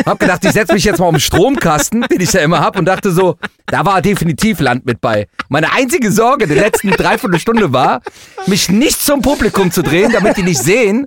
Hab 0.05 0.18
gedacht, 0.18 0.45
ich 0.45 0.51
setz 0.51 0.73
mich 0.73 0.83
jetzt 0.83 0.99
mal 0.99 1.07
um 1.07 1.14
den 1.14 1.21
Stromkasten, 1.21 2.01
den 2.11 2.21
ich 2.21 2.33
ja 2.33 2.40
immer 2.40 2.59
hab 2.61 2.77
und 2.77 2.87
dachte 2.87 3.12
so, 3.12 3.37
da 3.66 3.85
war 3.85 4.03
definitiv 4.03 4.59
Land 4.59 4.87
mit 4.87 5.01
bei. 5.01 5.29
Meine 5.51 5.73
einzige 5.73 6.11
Sorge 6.11 6.49
der 6.49 6.57
letzten 6.57 6.90
dreiviertel 6.90 7.38
Stunde 7.38 7.73
war, 7.73 8.01
mich 8.47 8.68
nicht 8.71 9.01
zum 9.01 9.23
Publikum 9.23 9.71
zu 9.71 9.83
drehen, 9.83 10.11
damit 10.12 10.37
die 10.37 10.42
nicht 10.42 10.59
sehen, 10.61 11.05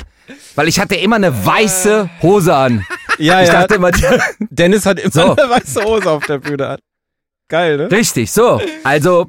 weil 0.55 0.67
ich 0.69 0.79
hatte 0.79 0.95
immer 0.95 1.17
eine 1.17 1.45
weiße 1.45 2.09
Hose 2.21 2.55
an. 2.55 2.85
Ja, 3.17 3.41
Ich 3.41 3.47
ja. 3.47 3.61
dachte 3.61 3.75
immer, 3.75 3.91
Dennis 4.49 4.85
hat 4.85 4.99
immer 4.99 5.11
So. 5.11 5.35
eine 5.35 5.49
weiße 5.49 5.83
Hose 5.83 6.09
auf 6.09 6.25
der 6.25 6.39
Bühne 6.39 6.67
an. 6.67 6.79
Geil, 7.47 7.77
ne? 7.77 7.91
richtig, 7.91 8.31
so. 8.31 8.59
Also, 8.83 9.27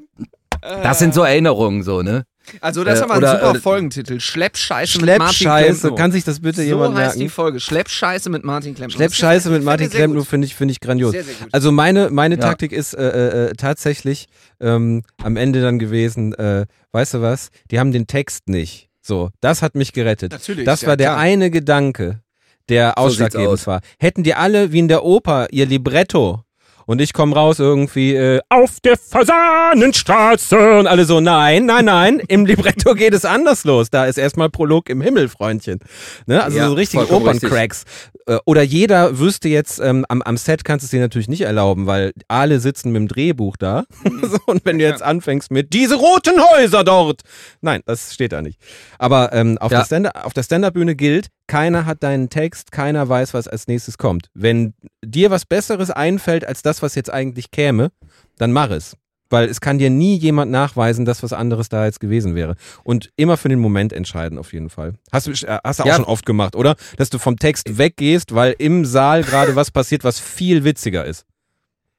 das 0.60 0.98
sind 0.98 1.14
so 1.14 1.22
Erinnerungen 1.22 1.82
so, 1.82 2.02
ne? 2.02 2.24
Also, 2.60 2.84
das 2.84 2.98
Äh, 2.98 3.02
haben 3.02 3.08
wir 3.08 3.14
einen 3.16 3.22
oder, 3.24 3.40
super 3.46 3.58
äh, 3.58 3.60
Folgentitel. 3.60 4.20
Schleppscheiße 4.20 4.98
mit 5.00 5.06
Martin 5.18 5.34
Schleppscheiße, 5.34 5.80
Klempno. 5.80 5.96
kann 5.96 6.12
sich 6.12 6.24
das 6.24 6.40
bitte 6.40 6.62
so 6.62 6.62
jemand 6.62 6.94
heißt 6.96 7.06
merken? 7.16 7.18
die 7.20 7.28
Folge. 7.28 7.60
Schleppscheiße 7.60 8.30
mit 8.30 8.44
Martin 8.44 8.74
Klempno. 8.74 8.96
Schleppscheiße 8.96 9.50
mit 9.50 9.64
Martin 9.64 9.90
Klempno 9.90 10.22
finde 10.22 10.46
ich, 10.46 10.54
finde 10.54 10.72
ich 10.72 10.80
grandios. 10.80 11.10
Sehr, 11.12 11.24
sehr 11.24 11.34
gut. 11.34 11.48
Also 11.52 11.72
meine, 11.72 12.08
meine 12.10 12.36
Ja. 12.36 12.40
Taktik 12.42 12.70
ist 12.72 12.94
äh, 12.94 13.48
äh, 13.48 13.52
tatsächlich 13.54 14.26
ähm, 14.60 15.02
am 15.22 15.36
Ende 15.36 15.60
dann 15.60 15.78
gewesen, 15.80 16.34
äh, 16.34 16.66
weißt 16.92 17.14
du 17.14 17.20
was, 17.20 17.48
die 17.72 17.80
haben 17.80 17.90
den 17.92 18.06
Text 18.06 18.48
nicht. 18.48 18.88
So, 19.02 19.30
das 19.40 19.60
hat 19.62 19.74
mich 19.74 19.92
gerettet. 19.92 20.32
Natürlich, 20.32 20.64
das 20.64 20.82
ja, 20.82 20.88
war 20.88 20.96
der 20.96 21.08
klar. 21.10 21.18
eine 21.18 21.50
Gedanke, 21.50 22.20
der 22.68 22.98
ausschlaggebend 22.98 23.48
aus. 23.48 23.66
war. 23.66 23.80
Hätten 23.98 24.22
die 24.22 24.34
alle 24.34 24.72
wie 24.72 24.78
in 24.80 24.88
der 24.88 25.04
Oper 25.04 25.48
ihr 25.50 25.66
Libretto 25.66 26.40
Und 26.86 27.00
ich 27.00 27.12
komme 27.12 27.34
raus 27.34 27.58
irgendwie 27.58 28.14
äh, 28.14 28.40
auf 28.48 28.78
der 28.84 28.96
Fasanenstraße 28.96 30.78
und 30.78 30.86
alle 30.86 31.04
so, 31.04 31.20
nein, 31.20 31.66
nein, 31.66 31.84
nein, 31.86 32.20
im 32.28 32.46
Libretto 32.50 32.94
geht 32.94 33.12
es 33.14 33.24
anders 33.24 33.64
los. 33.64 33.90
Da 33.90 34.06
ist 34.06 34.18
erstmal 34.18 34.50
Prolog 34.50 34.88
im 34.88 35.00
Himmel, 35.00 35.28
Freundchen. 35.28 35.80
Ne? 36.26 36.42
Also 36.42 36.56
Ja, 36.58 36.68
so 36.68 36.74
richtige 36.74 37.02
richtig. 37.02 37.16
Operncracks. 37.16 37.84
Äh, 38.26 38.38
Oder 38.44 38.62
jeder 38.62 39.18
wüsste 39.18 39.48
jetzt, 39.48 39.78
ähm, 39.80 40.04
am, 40.08 40.22
am 40.22 40.36
Set 40.36 40.64
kannst 40.64 40.84
du 40.84 40.86
es 40.86 40.90
dir 40.90 41.00
natürlich 41.00 41.28
nicht 41.28 41.42
erlauben, 41.42 41.86
weil 41.86 42.12
alle 42.28 42.60
sitzen 42.60 42.90
mit 42.92 43.00
dem 43.00 43.08
Drehbuch 43.08 43.56
da. 43.56 43.84
so, 44.22 44.38
und 44.46 44.64
wenn 44.64 44.78
du 44.78 44.84
jetzt 44.84 45.02
anfängst 45.02 45.50
mit 45.50 45.72
diese 45.72 45.96
roten 45.96 46.40
Häuser 46.40 46.84
dort. 46.84 47.22
Nein, 47.60 47.82
das 47.86 48.14
steht 48.14 48.32
da 48.32 48.42
nicht. 48.42 48.60
Aber 48.98 49.32
ähm, 49.32 49.58
auf, 49.58 49.72
Ja. 49.72 49.78
der 49.78 49.86
Stand 49.86 50.14
auf 50.14 50.32
der 50.34 50.42
Stand-Up-Bühne 50.44 50.94
gilt, 50.96 51.28
keiner 51.46 51.86
hat 51.86 52.02
deinen 52.02 52.28
Text, 52.28 52.72
keiner 52.72 53.08
weiß, 53.08 53.34
was 53.34 53.48
als 53.48 53.66
nächstes 53.68 53.98
kommt. 53.98 54.28
Wenn 54.34 54.74
dir 55.04 55.30
was 55.30 55.44
Besseres 55.44 55.90
einfällt 55.90 56.46
als 56.46 56.62
das, 56.62 56.82
was 56.82 56.94
jetzt 56.94 57.10
eigentlich 57.12 57.50
käme, 57.50 57.90
dann 58.38 58.52
mach 58.52 58.70
es. 58.70 58.96
Weil 59.28 59.48
es 59.48 59.60
kann 59.60 59.78
dir 59.78 59.90
nie 59.90 60.16
jemand 60.16 60.52
nachweisen, 60.52 61.04
dass 61.04 61.22
was 61.24 61.32
anderes 61.32 61.68
da 61.68 61.84
jetzt 61.84 61.98
gewesen 61.98 62.36
wäre. 62.36 62.54
Und 62.84 63.10
immer 63.16 63.36
für 63.36 63.48
den 63.48 63.58
Moment 63.58 63.92
entscheiden, 63.92 64.38
auf 64.38 64.52
jeden 64.52 64.70
Fall. 64.70 64.94
Hast 65.10 65.26
du, 65.26 65.32
äh, 65.32 65.58
hast 65.64 65.80
du 65.80 65.82
auch 65.82 65.86
Ja. 65.88 65.96
schon 65.96 66.04
oft 66.04 66.24
gemacht, 66.26 66.54
oder? 66.54 66.76
Dass 66.96 67.10
du 67.10 67.18
vom 67.18 67.36
Text 67.36 67.76
weggehst, 67.76 68.34
weil 68.36 68.54
im 68.58 68.84
Saal 68.84 69.24
gerade 69.24 69.56
was 69.56 69.72
passiert, 69.72 70.04
was 70.04 70.20
viel 70.20 70.62
witziger 70.62 71.04
ist. 71.04 71.24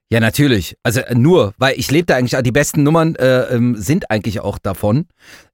Ja, 0.10 0.22
natürlich. 0.22 0.78
Also 0.84 1.02
äh, 1.02 1.16
nur, 1.16 1.54
weil 1.58 1.78
ich 1.78 1.92
lebe 1.92 2.06
da 2.06 2.16
eigentlich, 2.16 2.42
die 2.42 2.52
besten 2.52 2.84
Nummern 2.84 3.16
äh, 3.16 3.54
ähm, 3.54 3.76
sind 3.76 4.10
eigentlich 4.10 4.40
auch 4.40 4.58
davon. 4.58 5.08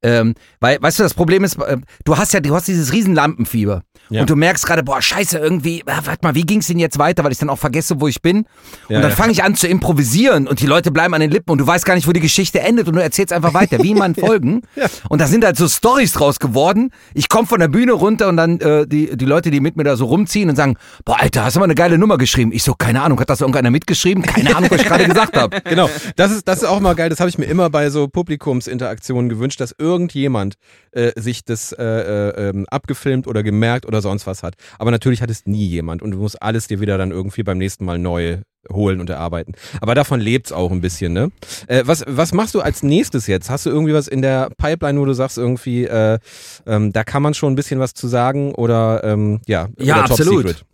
Ähm, 0.03 0.35
weil, 0.59 0.79
weißt 0.79 0.99
du, 0.99 1.03
das 1.03 1.15
Problem 1.15 1.43
ist, 1.43 1.57
äh, 1.59 1.77
du 2.05 2.17
hast 2.17 2.33
ja, 2.33 2.39
du 2.39 2.53
hast 2.53 2.67
dieses 2.67 2.93
riesen 2.93 3.15
Lampenfieber. 3.15 3.81
Ja. 4.09 4.21
Und 4.21 4.29
du 4.29 4.35
merkst 4.35 4.65
gerade, 4.67 4.83
boah, 4.83 5.01
scheiße, 5.01 5.39
irgendwie, 5.39 5.79
äh, 5.79 5.85
warte 5.85 6.19
mal, 6.21 6.35
wie 6.35 6.43
ging's 6.43 6.67
denn 6.67 6.77
jetzt 6.77 6.99
weiter, 6.99 7.23
weil 7.23 7.31
ich 7.31 7.39
dann 7.39 7.49
auch 7.49 7.57
vergesse, 7.57 7.99
wo 7.99 8.07
ich 8.07 8.21
bin. 8.21 8.45
Ja, 8.89 8.97
und 8.97 9.01
dann 9.01 9.11
ja. 9.11 9.15
fange 9.15 9.31
ich 9.31 9.43
an 9.43 9.55
zu 9.55 9.67
improvisieren 9.67 10.47
und 10.47 10.59
die 10.59 10.67
Leute 10.67 10.91
bleiben 10.91 11.15
an 11.15 11.21
den 11.21 11.31
Lippen 11.31 11.49
und 11.49 11.57
du 11.57 11.65
weißt 11.65 11.83
gar 11.85 11.95
nicht, 11.95 12.07
wo 12.07 12.11
die 12.11 12.19
Geschichte 12.19 12.59
endet 12.59 12.87
und 12.87 12.95
du 12.95 13.01
erzählst 13.01 13.33
einfach 13.33 13.55
weiter, 13.55 13.81
wie 13.81 13.95
man 13.95 14.13
Folgen. 14.23 14.61
Und 15.09 15.19
da 15.19 15.25
sind 15.25 15.45
halt 15.45 15.57
so 15.57 15.67
Stories 15.67 16.11
draus 16.11 16.37
geworden. 16.37 16.91
Ich 17.15 17.27
komme 17.27 17.47
von 17.47 17.59
der 17.59 17.69
Bühne 17.69 17.93
runter 17.93 18.27
und 18.27 18.37
dann 18.37 18.59
äh, 18.59 18.85
die, 18.85 19.17
die 19.17 19.25
Leute, 19.25 19.49
die 19.49 19.61
mit 19.61 19.77
mir 19.77 19.83
da 19.83 19.95
so 19.95 20.05
rumziehen 20.05 20.49
und 20.49 20.57
sagen, 20.57 20.75
boah, 21.05 21.19
Alter, 21.19 21.43
hast 21.43 21.55
du 21.55 21.59
mal 21.59 21.65
eine 21.65 21.75
geile 21.75 21.97
Nummer 21.97 22.19
geschrieben? 22.19 22.51
Ich 22.51 22.61
so, 22.61 22.75
keine 22.75 23.01
Ahnung, 23.01 23.19
hat 23.19 23.31
das 23.31 23.41
irgendeiner 23.41 23.71
mitgeschrieben? 23.71 24.21
Keine 24.21 24.42
Ahnung, 24.55 24.69
was 24.71 24.81
ich 24.81 24.87
gerade 24.87 25.05
gesagt 25.05 25.37
habe. 25.37 25.61
Genau, 25.73 25.89
das 26.15 26.31
ist, 26.31 26.47
das 26.47 26.57
ist 26.61 26.65
auch 26.65 26.79
mal 26.79 26.93
geil. 26.93 27.09
Das 27.09 27.19
habe 27.19 27.29
ich 27.29 27.37
mir 27.37 27.45
immer 27.45 27.69
bei 27.69 27.89
so 27.89 28.07
Publikumsinteraktionen 28.07 29.29
gewünscht, 29.29 29.59
dass 29.59 29.73
irgendjemand 29.77 30.55
äh, 30.91 31.19
sich 31.19 31.45
das 31.45 31.71
äh, 31.71 31.83
äh, 31.83 32.49
ähm, 32.49 32.65
abgefilmt 32.69 33.27
oder 33.27 33.43
gemerkt 33.43 33.85
oder 33.85 34.01
sonst 34.01 34.27
was 34.27 34.43
hat. 34.43 34.55
Aber 34.77 34.91
natürlich 34.91 35.21
hat 35.21 35.29
es 35.29 35.45
nie 35.45 35.65
jemand 35.65 36.01
und 36.01 36.11
du 36.11 36.17
musst 36.17 36.41
alles 36.41 36.67
dir 36.67 36.79
wieder 36.79 36.97
dann 36.97 37.11
irgendwie 37.11 37.43
beim 37.43 37.57
nächsten 37.57 37.85
Mal 37.85 37.97
neu 37.97 38.39
holen 38.71 38.99
und 38.99 39.09
erarbeiten. 39.09 39.53
Aber 39.81 39.95
davon 39.95 40.19
lebt's 40.19 40.51
auch 40.51 40.71
ein 40.71 40.81
bisschen, 40.81 41.13
ne? 41.13 41.31
Äh, 41.67 41.83
was, 41.85 42.03
was 42.07 42.33
machst 42.33 42.55
du 42.55 42.61
als 42.61 42.83
nächstes 42.83 43.27
jetzt? 43.27 43.49
Hast 43.49 43.65
du 43.65 43.69
irgendwie 43.69 43.93
was 43.93 44.07
in 44.07 44.21
der 44.21 44.49
Pipeline, 44.57 44.99
wo 44.99 45.05
du 45.05 45.13
sagst, 45.13 45.37
irgendwie, 45.37 45.85
äh, 45.85 46.19
ähm, 46.65 46.93
da 46.93 47.03
kann 47.03 47.21
man 47.23 47.33
schon 47.33 47.53
ein 47.53 47.55
bisschen 47.55 47.79
was 47.79 47.93
zu 47.93 48.07
sagen 48.07 48.53
oder 48.55 49.03
ähm, 49.03 49.41
ja, 49.47 49.67
Ja, 49.77 49.95
oder 49.95 50.03
absolut. 50.05 50.65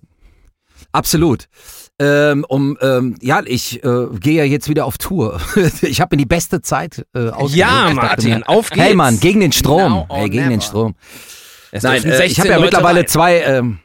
Absolut. 0.92 1.48
Ähm, 2.02 2.46
um, 2.48 2.78
ähm, 2.82 3.16
ja, 3.22 3.42
ich 3.46 3.84
äh, 3.84 4.08
gehe 4.20 4.36
ja 4.38 4.44
jetzt 4.46 4.70
wieder 4.70 4.86
auf 4.86 4.98
Tour. 4.98 5.40
ich 5.82 6.00
habe 6.00 6.16
mir 6.16 6.20
die 6.20 6.26
beste 6.26 6.62
Zeit 6.62 7.06
äh, 7.14 7.28
ausgesucht. 7.30 7.56
Ja, 7.58 7.92
Martin, 7.94 8.40
mir, 8.40 8.48
auf 8.50 8.70
Hey 8.72 8.84
geht's. 8.86 8.96
Mann, 8.96 9.20
gegen 9.20 9.42
den 9.42 9.52
Strom. 9.52 9.92
Now 9.92 10.08
hey, 10.10 10.30
gegen 10.30 10.44
den 10.44 10.50
never. 10.60 10.62
Strom. 10.62 10.96
Es 11.72 11.84
Nein, 11.84 12.04
äh, 12.06 12.10
ich 12.26 12.36
16 12.36 12.38
habe 12.40 12.50
ja 12.50 12.56
Leute 12.56 12.66
mittlerweile 12.68 13.00
rein. 13.02 13.08
zwei, 13.08 13.40
ähm, 13.42 13.80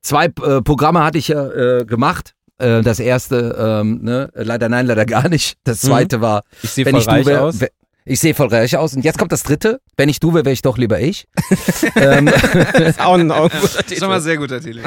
zwei 0.00 0.24
äh, 0.26 0.60
Programme 0.62 1.04
hatte 1.04 1.18
ich 1.18 1.28
ja 1.28 1.46
äh, 1.50 1.84
gemacht. 1.84 2.34
Äh, 2.58 2.82
das 2.82 2.98
erste, 3.00 3.56
ähm, 3.80 4.00
ne, 4.02 4.28
leider 4.34 4.68
nein, 4.68 4.86
leider 4.86 5.06
gar 5.06 5.28
nicht. 5.28 5.56
Das 5.64 5.80
zweite 5.80 6.20
war, 6.20 6.42
Ich 6.62 6.70
sehe 6.70 6.84
wenn 6.84 6.92
voll 6.94 7.00
ich 7.00 7.06
du 7.06 7.12
reich 7.12 7.26
wär, 7.26 7.42
aus. 7.44 7.60
wär- 7.60 7.70
ich 8.04 8.18
sehe 8.18 8.34
voll 8.34 8.48
reich 8.48 8.76
aus. 8.76 8.94
Und 8.96 9.04
jetzt 9.04 9.16
kommt 9.18 9.30
das 9.30 9.44
dritte. 9.44 9.80
Wenn 9.96 10.08
ich 10.08 10.18
du 10.18 10.34
wäre, 10.34 10.44
wäre 10.44 10.52
ich 10.52 10.62
doch 10.62 10.76
lieber 10.76 10.98
ich. 11.00 11.28
ähm, 11.94 12.26
Das 12.72 12.80
ist 12.80 13.00
auch 13.00 13.14
ein, 13.14 13.30
auch 13.30 13.44
ein 13.44 13.50
guter 13.50 13.60
Das 13.60 13.74
ist 13.76 13.86
Titel. 13.86 14.00
schon 14.00 14.08
mal 14.08 14.20
sehr 14.20 14.36
guter 14.38 14.60
Titel. 14.60 14.82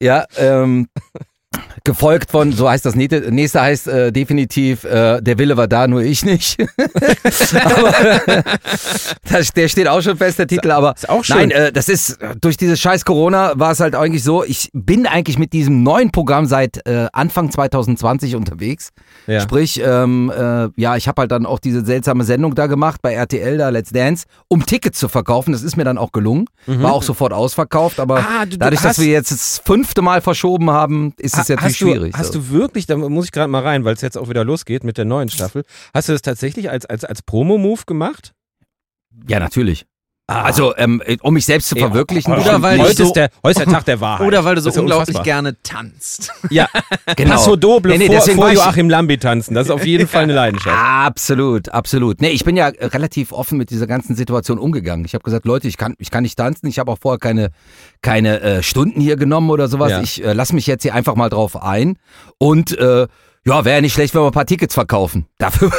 Ja, 0.00 0.24
ähm, 0.38 0.88
gefolgt 1.88 2.30
von, 2.30 2.50
so 2.52 2.68
heißt 2.68 2.86
das 2.86 2.94
nächste, 2.94 3.30
nächste 3.30 3.60
heißt 3.60 3.88
äh, 3.88 4.10
definitiv, 4.10 4.84
äh, 4.84 5.20
der 5.20 5.38
Wille 5.38 5.58
war 5.58 5.68
da, 5.68 5.86
nur 5.86 6.00
ich 6.02 6.24
nicht. 6.24 6.56
aber 7.64 7.92
das, 9.30 9.52
der 9.52 9.68
steht 9.68 9.86
auch 9.88 10.00
schon 10.00 10.16
fest, 10.16 10.38
der 10.38 10.46
Titel, 10.46 10.70
aber 10.70 10.94
Ist 10.96 11.08
auch 11.10 11.22
schön. 11.22 11.36
nein, 11.36 11.50
äh, 11.50 11.72
das 11.72 11.90
ist, 11.90 12.22
äh, 12.22 12.34
durch 12.40 12.56
dieses 12.56 12.80
scheiß 12.80 13.04
Corona 13.04 13.52
war 13.56 13.72
es 13.72 13.80
halt 13.80 13.94
eigentlich 13.94 14.22
so, 14.24 14.42
ich 14.44 14.70
bin 14.72 15.06
eigentlich 15.06 15.38
mit 15.38 15.52
diesem 15.52 15.82
neuen 15.82 16.10
Programm 16.10 16.46
seit 16.46 16.86
äh, 16.86 17.06
Anfang 17.12 17.50
2020 17.50 18.34
unterwegs. 18.34 18.88
Ja. 19.26 19.40
Sprich, 19.40 19.78
ähm, 19.84 20.32
äh, 20.34 20.68
ja, 20.80 20.96
ich 20.96 21.06
habe 21.06 21.20
halt 21.22 21.32
dann 21.32 21.44
auch 21.44 21.58
diese 21.58 21.84
seltsame 21.84 22.24
Sendung 22.24 22.54
da 22.54 22.66
gemacht 22.66 23.00
bei 23.02 23.12
RTL, 23.12 23.58
da 23.58 23.68
Let's 23.68 23.90
Dance, 23.90 24.24
um 24.48 24.64
Tickets 24.64 24.98
zu 24.98 25.08
verkaufen. 25.08 25.52
Das 25.52 25.62
ist 25.62 25.76
mir 25.76 25.84
dann 25.84 25.98
auch 25.98 26.12
gelungen. 26.12 26.46
War 26.66 26.94
auch 26.94 27.02
sofort 27.02 27.34
ausverkauft, 27.34 28.00
aber 28.00 28.20
Mhm. 28.20 28.26
Ah, 28.26 28.44
du- 28.44 28.50
du 28.52 28.56
dadurch, 28.58 28.80
dass 28.80 28.98
wir 28.98 29.06
jetzt 29.08 29.30
das 29.32 29.60
fünfte 29.64 30.00
Mal 30.00 30.22
verschoben 30.22 30.70
haben, 30.70 31.12
ist 31.18 31.36
es 31.36 31.48
jetzt 31.48 31.56
natürlich 31.60 31.73
hast 31.74 31.80
du, 31.80 31.86
schwierig. 31.86 32.14
Hast 32.16 32.32
so. 32.32 32.38
du 32.38 32.50
wirklich, 32.50 32.86
da 32.86 32.96
muss 32.96 33.26
ich 33.26 33.32
gerade 33.32 33.50
mal 33.50 33.62
rein, 33.62 33.84
weil 33.84 33.94
es 33.94 34.00
jetzt 34.00 34.16
auch 34.16 34.28
wieder 34.28 34.44
losgeht 34.44 34.84
mit 34.84 34.98
der 34.98 35.04
neuen 35.04 35.28
Staffel, 35.28 35.64
hast 35.92 36.08
du 36.08 36.12
das 36.12 36.22
tatsächlich 36.22 36.70
als, 36.70 36.86
als, 36.86 37.04
als 37.04 37.22
Promo-Move 37.22 37.82
gemacht? 37.86 38.34
ja, 39.28 39.38
natürlich. 39.38 39.86
Also, 40.26 40.74
ähm, 40.78 41.02
um 41.20 41.34
mich 41.34 41.44
selbst 41.44 41.68
zu 41.68 41.76
verwirklichen. 41.76 42.32
Oder 42.32 42.42
bestimmt 42.42 42.62
weil 42.62 42.78
heute, 42.80 42.94
so- 42.94 43.02
ist 43.04 43.12
der, 43.12 43.28
heute 43.42 43.60
ist 43.60 43.66
der 43.66 43.74
Tag 43.74 43.84
der 43.84 44.00
Wahrheit. 44.00 44.26
Oder 44.26 44.42
weil 44.42 44.54
du 44.54 44.62
so 44.62 44.70
ja 44.70 44.80
unglaublich 44.80 45.08
unfassbar. 45.08 45.22
gerne 45.24 45.56
tanzt. 45.62 46.32
Ja, 46.48 46.66
Genau. 47.16 47.32
Passo 47.32 47.56
Doble 47.56 47.98
Nee, 47.98 48.08
nee, 48.08 48.20
vor, 48.20 48.34
vor 48.34 48.50
Joachim 48.50 48.88
Lambi 48.88 49.18
tanzen. 49.18 49.54
Das 49.54 49.66
ist 49.66 49.70
auf 49.70 49.84
jeden 49.84 50.08
Fall 50.08 50.22
eine 50.22 50.32
Leidenschaft. 50.32 50.74
Absolut, 50.78 51.68
absolut. 51.68 52.22
Nee, 52.22 52.30
ich 52.30 52.42
bin 52.42 52.56
ja 52.56 52.68
relativ 52.68 53.32
offen 53.32 53.58
mit 53.58 53.68
dieser 53.68 53.86
ganzen 53.86 54.16
Situation 54.16 54.58
umgegangen. 54.58 55.04
Ich 55.04 55.12
habe 55.12 55.22
gesagt, 55.24 55.44
Leute, 55.44 55.68
ich 55.68 55.76
kann, 55.76 55.94
ich 55.98 56.10
kann 56.10 56.22
nicht 56.22 56.36
tanzen. 56.38 56.68
Ich 56.68 56.78
habe 56.78 56.90
auch 56.90 56.98
vorher 56.98 57.18
keine, 57.18 57.50
keine 58.00 58.40
äh, 58.40 58.62
Stunden 58.62 59.02
hier 59.02 59.16
genommen 59.16 59.50
oder 59.50 59.68
sowas. 59.68 59.90
Ja. 59.90 60.00
Ich 60.00 60.24
äh, 60.24 60.32
lasse 60.32 60.54
mich 60.54 60.66
jetzt 60.66 60.84
hier 60.84 60.94
einfach 60.94 61.16
mal 61.16 61.28
drauf 61.28 61.62
ein. 61.62 61.98
Und 62.38 62.76
äh, 62.78 63.08
ja, 63.46 63.64
wäre 63.64 63.76
ja 63.76 63.80
nicht 63.80 63.92
schlecht, 63.92 64.14
wenn 64.14 64.22
wir 64.22 64.26
ein 64.26 64.32
paar 64.32 64.46
Tickets 64.46 64.74
verkaufen. 64.74 65.26
Dafür. 65.38 65.70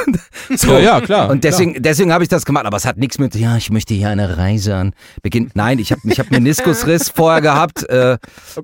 so. 0.56 0.74
Ja, 0.74 0.80
ja, 0.80 1.02
klar, 1.02 1.30
Und 1.30 1.44
deswegen, 1.44 1.82
deswegen 1.82 2.14
habe 2.14 2.24
ich 2.24 2.30
das 2.30 2.46
gemacht. 2.46 2.66
Aber 2.66 2.78
es 2.78 2.86
hat 2.86 2.98
nichts 2.98 3.18
mit, 3.18 3.36
ja, 3.36 3.58
ich 3.58 3.72
möchte 3.72 3.94
hier 3.94 4.10
eine 4.10 4.38
Reise 4.38 4.76
an. 4.76 4.94
Beginn. 5.22 5.52
Nein, 5.56 5.80
ich 5.80 5.92
habe 5.92 6.02
ich 6.06 6.20
hab 6.20 6.30
Meniskusriss 6.32 7.10
vorher 7.16 7.42
gehabt. 7.42 7.88
Äh, 7.90 8.18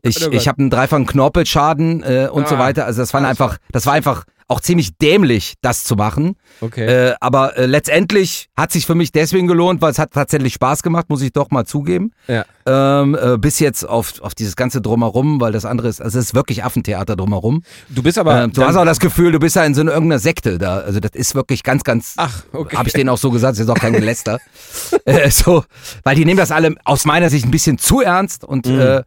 ich 0.04 0.26
oh 0.26 0.32
ich 0.32 0.48
habe 0.48 0.60
einen 0.60 0.70
dreifachen 0.70 1.06
Knorpelschaden 1.06 2.04
äh, 2.04 2.30
und 2.32 2.48
so 2.48 2.56
Ah, 2.56 2.60
weiter. 2.60 2.86
Also 2.86 3.02
das 3.02 3.14
war 3.14 3.24
einfach, 3.24 3.58
das 3.72 3.86
war 3.86 3.94
einfach 3.94 4.26
auch 4.52 4.60
ziemlich 4.60 4.98
dämlich, 4.98 5.56
das 5.62 5.86
zu 5.86 5.96
machen. 5.96 6.36
Okay. 6.60 6.86
Äh, 6.86 7.16
aber 7.22 7.58
äh, 7.58 7.66
letztendlich 7.66 8.50
hat 8.58 8.72
sich 8.72 8.86
für 8.86 8.96
mich 8.96 9.14
deswegen 9.14 9.48
gelohnt, 9.48 9.82
weil 9.82 9.92
es 9.92 9.98
hat 9.98 10.12
tatsächlich 10.12 10.54
Spaß 10.54 10.84
gemacht, 10.84 11.10
muss 11.10 11.22
ich 11.22 11.32
doch 11.32 11.50
mal 11.52 11.66
zugeben. 11.66 12.12
ja. 12.28 12.46
Ähm, 12.64 13.18
äh, 13.20 13.40
bis 13.40 13.58
jetzt 13.58 13.90
auf, 13.90 14.22
auf 14.22 14.36
dieses 14.36 14.56
ganze 14.56 14.82
Drumherum, 14.82 15.42
weil 15.42 15.52
das 15.52 15.66
andere 15.66 15.88
ist, 15.88 16.00
also 16.00 16.20
es 16.20 16.26
ist 16.26 16.36
wirklich 16.36 16.64
Affentheater 16.64 17.16
drumherum. 17.16 17.64
Du 17.90 18.04
bist 18.04 18.20
aber. 18.20 18.44
ähm, 18.44 18.54
du 18.54 18.64
hast 18.64 18.76
auch 18.76 18.86
das 18.86 19.00
Gefühl, 19.00 19.32
du 19.32 19.40
bist 19.40 19.56
ja 19.56 19.64
in 19.64 19.74
so 19.74 19.82
einer 19.82 19.94
irgendeiner 19.94 20.20
Sekte 20.20 20.60
da. 20.60 20.78
Also 20.78 21.00
das 21.00 21.12
ist 21.16 21.34
wirklich 21.34 21.64
ganz, 21.64 21.84
ganz. 21.84 22.14
Ach, 22.18 22.44
okay. 22.54 22.78
Habe 22.78 22.88
ich 22.88 22.94
denen 22.94 23.10
auch 23.10 23.18
so 23.18 23.32
gesagt, 23.32 23.54
das 23.54 23.62
ist 23.62 23.70
auch 23.70 23.80
kein 23.80 23.94
Geläster. 23.94 24.38
äh, 25.06 25.32
so, 25.32 25.64
weil 26.04 26.16
die 26.16 26.24
nehmen 26.24 26.38
das 26.38 26.52
alle 26.52 26.76
aus 26.84 27.06
meiner 27.06 27.32
Sicht 27.32 27.46
ein 27.46 27.52
bisschen 27.52 27.80
zu 27.80 28.02
ernst 28.02 28.44
und 28.44 28.68
äh, 28.68 29.02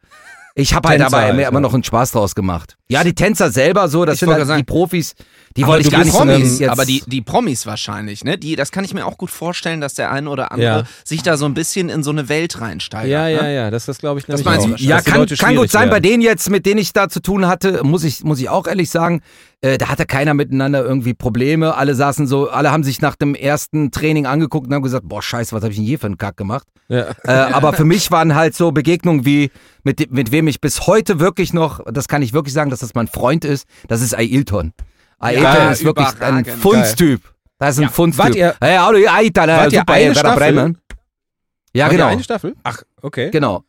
ich 0.54 0.74
habe 0.74 0.88
halt 0.88 1.00
aber 1.00 1.28
immer 1.28 1.60
noch 1.60 1.74
einen 1.74 1.82
Spaß 1.82 2.12
draus 2.12 2.34
gemacht. 2.34 2.76
Ja, 2.88 3.02
die 3.02 3.14
Tänzer 3.14 3.50
selber 3.50 3.88
so, 3.88 4.04
das 4.04 4.14
Ich 4.14 4.20
sind 4.20 4.30
halt 4.30 4.58
die 4.58 4.64
Profis, 4.64 5.14
die 5.56 5.66
wollte 5.66 5.86
ich 5.86 5.92
gar 5.92 6.02
nicht 6.04 6.12
Promis, 6.14 6.58
jetzt, 6.58 6.70
aber 6.70 6.84
die, 6.84 7.02
die 7.06 7.20
Promis 7.20 7.64
wahrscheinlich, 7.64 8.24
ne? 8.24 8.36
Die, 8.38 8.56
das 8.56 8.72
kann 8.72 8.84
ich 8.84 8.92
mir 8.92 9.06
auch 9.06 9.16
gut 9.16 9.30
vorstellen, 9.30 9.80
dass 9.80 9.94
der 9.94 10.10
eine 10.10 10.28
oder 10.28 10.50
andere 10.50 10.68
Ja. 10.80 10.84
sich 11.04 11.22
da 11.22 11.36
so 11.36 11.44
ein 11.44 11.54
bisschen 11.54 11.88
in 11.88 12.02
so 12.02 12.10
eine 12.10 12.28
Welt 12.28 12.60
reinsteigert. 12.60 13.08
ja, 13.08 13.28
ja, 13.28 13.42
ne? 13.42 13.54
ja, 13.54 13.70
das 13.70 13.86
ist, 13.86 14.00
glaube 14.00 14.18
ich, 14.18 14.26
nämlich 14.26 14.44
meinst 14.44 14.66
auch. 14.66 14.78
Ja, 14.78 15.00
kann, 15.00 15.26
kann 15.26 15.54
gut 15.54 15.70
sein. 15.70 15.88
Bei 15.88 15.94
werden. 15.94 16.02
denen 16.02 16.22
jetzt, 16.22 16.50
mit 16.50 16.66
denen 16.66 16.78
ich 16.78 16.92
da 16.92 17.08
zu 17.08 17.20
tun 17.20 17.46
hatte, 17.46 17.84
muss 17.84 18.02
ich, 18.02 18.24
muss 18.24 18.40
ich 18.40 18.48
auch 18.48 18.66
ehrlich 18.66 18.90
sagen, 18.90 19.20
äh, 19.60 19.78
da 19.78 19.88
hatte 19.88 20.06
keiner 20.06 20.34
miteinander 20.34 20.84
irgendwie 20.84 21.14
Probleme. 21.14 21.76
Alle 21.76 21.94
saßen 21.94 22.26
so, 22.26 22.50
alle 22.50 22.72
haben 22.72 22.82
sich 22.82 23.00
nach 23.00 23.14
dem 23.14 23.36
ersten 23.36 23.92
Training 23.92 24.26
angeguckt 24.26 24.66
und 24.66 24.74
haben 24.74 24.82
gesagt, 24.82 25.08
boah, 25.08 25.22
scheiße, 25.22 25.54
was 25.54 25.62
habe 25.62 25.72
ich 25.72 25.78
denn 25.78 25.86
hier 25.86 26.00
für 26.00 26.06
einen 26.06 26.18
Kack 26.18 26.36
gemacht? 26.36 26.66
Ja. 26.88 27.06
Äh, 27.22 27.30
aber 27.30 27.72
für 27.72 27.84
mich 27.84 28.10
waren 28.10 28.34
halt 28.34 28.56
so 28.56 28.72
Begegnungen 28.72 29.24
wie, 29.24 29.50
mit, 29.84 30.10
mit 30.12 30.32
wem 30.32 30.48
ich 30.48 30.60
bis 30.60 30.88
heute 30.88 31.20
wirklich 31.20 31.52
noch, 31.52 31.80
das 31.90 32.08
kann 32.08 32.22
ich 32.22 32.32
wirklich 32.32 32.52
sagen, 32.52 32.70
dass 32.70 32.80
das 32.80 32.94
mein 32.94 33.06
Freund 33.06 33.44
ist, 33.44 33.66
das 33.88 34.02
ist 34.02 34.14
Ailton. 34.18 34.72
Ailton 35.24 35.42
Geil. 35.42 35.72
ist 35.72 35.84
wirklich 35.84 36.06
ein. 36.20 36.44
Funstyp. 36.44 37.22
Das 37.58 37.76
ist 37.78 37.82
ein 37.84 37.88
Funstyp. 37.90 38.24
Wart 38.24 38.34
ihr- 38.34 38.54
hey, 38.60 38.78
wart 38.78 39.72
ihr 39.72 39.78
super, 39.80 39.92
eine 39.94 40.04
Werder 40.06 40.20
Staffel? 40.20 40.52
Bremen. 40.52 40.78
Ja, 41.72 41.84
War 41.86 41.90
genau. 41.90 42.06
eine 42.06 42.22
Staffel? 42.22 42.54
Ach, 42.62 42.82
okay. 43.02 43.30
Genau. 43.30 43.64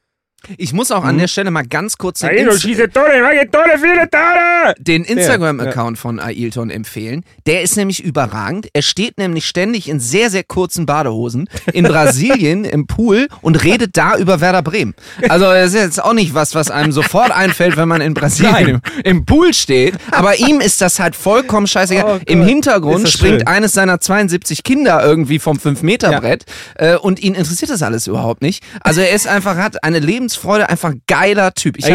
Ich 0.58 0.74
muss 0.74 0.91
auch 0.91 1.04
an 1.04 1.17
der 1.17 1.28
Stelle 1.28 1.52
mal 1.52 1.65
ganz 1.65 1.98
kurz 1.98 2.21
den, 4.78 5.04
Instagram-Account 5.04 5.98
von 5.98 6.19
Ailton 6.19 6.69
empfehlen. 6.69 7.24
Der 7.45 7.62
ist 7.63 7.78
nämlich 7.78 8.04
überragend. 8.04 8.67
Er 8.74 8.82
steht 8.82 9.17
nämlich 9.17 9.45
ständig 9.48 9.89
in 9.89 10.00
sehr, 10.00 10.30
sehr 10.30 10.43
kurzen 10.43 10.86
Badehosen 10.86 11.50
in 11.74 11.84
Brasilien 11.88 12.63
im 12.63 12.88
Pool 12.88 13.28
und 13.41 13.63
redet 13.63 13.98
da 13.98 14.17
über 14.17 14.41
Werder 14.41 14.62
Bremen. 14.62 14.93
Also 15.30 15.45
das 15.45 15.74
ist 15.74 15.82
jetzt 15.82 16.04
auch 16.04 16.13
nicht 16.13 16.34
was, 16.34 16.56
was 16.56 16.69
einem 16.69 16.91
sofort 16.91 17.32
einfällt, 17.32 17.78
wenn 17.78 17.88
man 17.88 18.02
in 18.02 18.13
Brasilien 18.13 18.67
im, 18.67 18.82
im 19.04 19.26
Pool 19.26 19.54
steht. 19.54 19.95
Aber 20.12 20.38
ihm 20.38 20.60
ist 20.62 20.82
das 20.82 21.00
halt 21.00 21.15
vollkommen 21.15 21.67
scheißegal. 21.67 22.19
Oh 22.19 22.19
Im 22.26 22.43
Hintergrund 22.43 23.10
springt 23.10 23.41
schön. 23.41 23.48
eines 23.48 23.74
seiner 23.74 24.00
72 24.00 24.63
Kinder 24.63 25.04
irgendwie 25.04 25.39
vom 25.39 25.58
5-Meter-Brett 25.58 26.45
äh, 26.76 26.95
und 26.95 27.21
ihn 27.21 27.34
interessiert 27.34 27.71
das 27.71 27.82
alles 27.82 28.08
überhaupt 28.08 28.41
nicht. 28.41 28.63
Also 28.82 29.02
er 29.02 29.12
ist 29.12 29.28
einfach, 29.28 29.58
hat 29.58 29.84
eine 29.84 30.00
Lebensfreude, 30.26 30.68
einfach 30.70 30.94
geiler 31.08 31.54
Typ. 31.54 31.78
Ich 31.78 31.86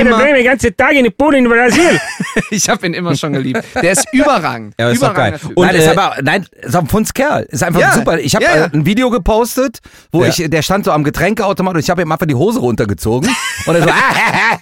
immer- 0.00 0.34
den 0.34 0.44
ganzen 0.44 0.76
Tag 0.76 0.92
in 0.92 1.04
in 1.34 1.48
Brasil. 1.48 1.98
ich 2.50 2.68
habe 2.68 2.86
ihn 2.86 2.94
immer 2.94 3.16
schon 3.16 3.32
geliebt. 3.32 3.62
Der 3.74 3.92
ist 3.92 4.06
überragend. 4.12 4.74
Ja, 4.78 4.90
ist 4.90 5.02
doch 5.02 5.14
geil. 5.14 5.38
Und, 5.54 5.66
nein, 5.66 5.74
äh, 5.74 5.78
ist 5.78 5.88
aber, 5.88 6.16
nein, 6.22 6.46
ist 6.60 6.76
ein 6.76 6.86
Funskerl. 6.86 7.44
Ist 7.48 7.62
einfach 7.62 7.80
Ja, 7.80 7.92
super. 7.92 8.18
Ich 8.18 8.34
habe 8.34 8.44
ja, 8.44 8.56
ja. 8.56 8.64
ein 8.72 8.84
Video 8.84 9.08
gepostet, 9.10 9.78
wo 10.12 10.22
Ja. 10.22 10.28
ich, 10.30 10.44
der 10.48 10.62
stand 10.62 10.84
so 10.84 10.92
am 10.92 11.02
Getränkeautomat 11.04 11.74
und 11.74 11.80
ich 11.80 11.88
habe 11.90 12.02
ihm 12.02 12.12
einfach 12.12 12.26
die 12.26 12.34
Hose 12.34 12.60
runtergezogen. 12.60 13.34
und 13.66 13.74
er 13.74 13.82
so, 13.82 13.88
ah, 13.90 14.58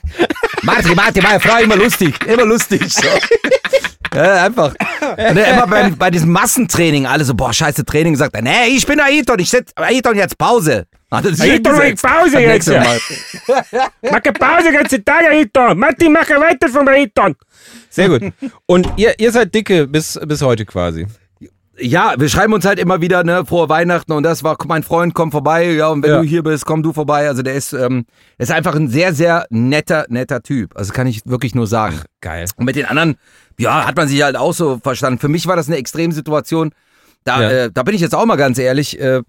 Martin, 0.63 0.95
Martin, 0.95 1.23
meine 1.23 1.41
Frau, 1.41 1.61
immer 1.61 1.77
lustig, 1.77 2.15
immer 2.27 2.45
lustig. 2.45 2.83
So. 2.93 3.03
Ja, 4.15 4.45
einfach. 4.45 4.75
Und 5.03 5.37
er 5.37 5.53
immer 5.55 5.67
bei, 5.67 5.91
bei 5.91 6.11
diesem 6.11 6.31
Massentraining, 6.31 7.07
alle 7.07 7.25
so, 7.25 7.35
boah, 7.35 7.53
scheiße 7.53 7.85
Training, 7.85 8.17
sagt 8.17 8.35
er, 8.35 8.43
nee, 8.43 8.67
ich 8.69 8.87
bin 8.87 9.01
Ayrton, 9.01 9.39
ich 9.39 9.51
setz 9.51 9.73
Ayrton 9.77 10.17
jetzt 10.17 10.39
Pause. 10.39 10.87
Hat 11.11 11.25
er 11.25 11.31
Ailton, 11.41 11.73
mach 11.73 11.83
hingesetzt. 11.83 12.05
Pause 12.05 12.41
jetzt. 12.41 12.69
Mache 14.03 14.33
Pause 14.33 14.65
den 14.65 14.73
ganzen 14.75 15.05
Tag, 15.05 15.23
Ailton. 15.31 15.79
Martin, 15.79 16.13
mache 16.13 16.35
weiter 16.41 16.69
vom 16.69 16.89
Ailton. 16.89 17.35
Sehr 17.91 18.09
gut. 18.09 18.33
Und 18.67 18.89
ihr, 18.97 19.15
ihr 19.19 19.31
seid 19.31 19.55
dicke 19.55 19.87
bis, 19.87 20.19
bis 20.27 20.43
heute 20.43 20.65
quasi. 20.65 21.07
Ja, 21.77 22.15
wir 22.17 22.29
schreiben 22.29 22.53
uns 22.53 22.65
halt 22.65 22.79
immer 22.79 23.01
wieder, 23.01 23.25
ne, 23.25 23.45
frohe 23.45 23.69
Weihnachten 23.69 24.13
und 24.13 24.23
das 24.23 24.45
war, 24.45 24.57
mein 24.69 24.85
Freund, 24.85 25.13
komm 25.13 25.33
vorbei, 25.33 25.73
ja, 25.73 25.89
und 25.89 26.05
wenn 26.05 26.11
Ja. 26.11 26.21
du 26.21 26.25
hier 26.25 26.45
bist, 26.45 26.65
komm 26.67 26.85
du 26.85 26.93
vorbei. 26.93 27.27
Also 27.27 27.43
der 27.43 27.55
ist, 27.55 27.73
ähm, 27.73 28.07
ist 28.39 28.53
einfach 28.53 28.77
ein 28.77 28.89
sehr, 28.89 29.13
sehr 29.13 29.47
netter, 29.51 30.07
netter 30.09 30.41
Typ. 30.41 30.77
Also 30.77 30.93
kann 30.93 31.09
ich 31.09 31.23
wirklich 31.27 31.55
nur 31.57 31.67
sagen. 31.67 32.01
Geil. 32.21 32.45
Und 32.57 32.65
mit 32.67 32.77
den 32.77 32.85
anderen, 32.87 33.17
ja, 33.59 33.87
hat 33.87 33.97
man 33.97 34.09
sich 34.09 34.23
halt 34.23 34.37
auch 34.37 34.53
so 34.55 34.79
verstanden. 34.83 35.19
Für 35.19 35.29
mich 35.29 35.47
war 35.47 35.57
das 35.57 35.67
eine 35.69 35.77
Extremsituation. 35.77 36.73
Da, 37.25 37.41
Ja. 37.43 37.51
äh, 37.51 37.71
da 37.73 37.83
bin 37.83 37.95
ich 37.95 38.01
jetzt 38.01 38.15
auch 38.15 38.27
mal 38.27 38.37
ganz 38.37 38.59
ehrlich, 38.59 39.01
äh, 39.01 39.23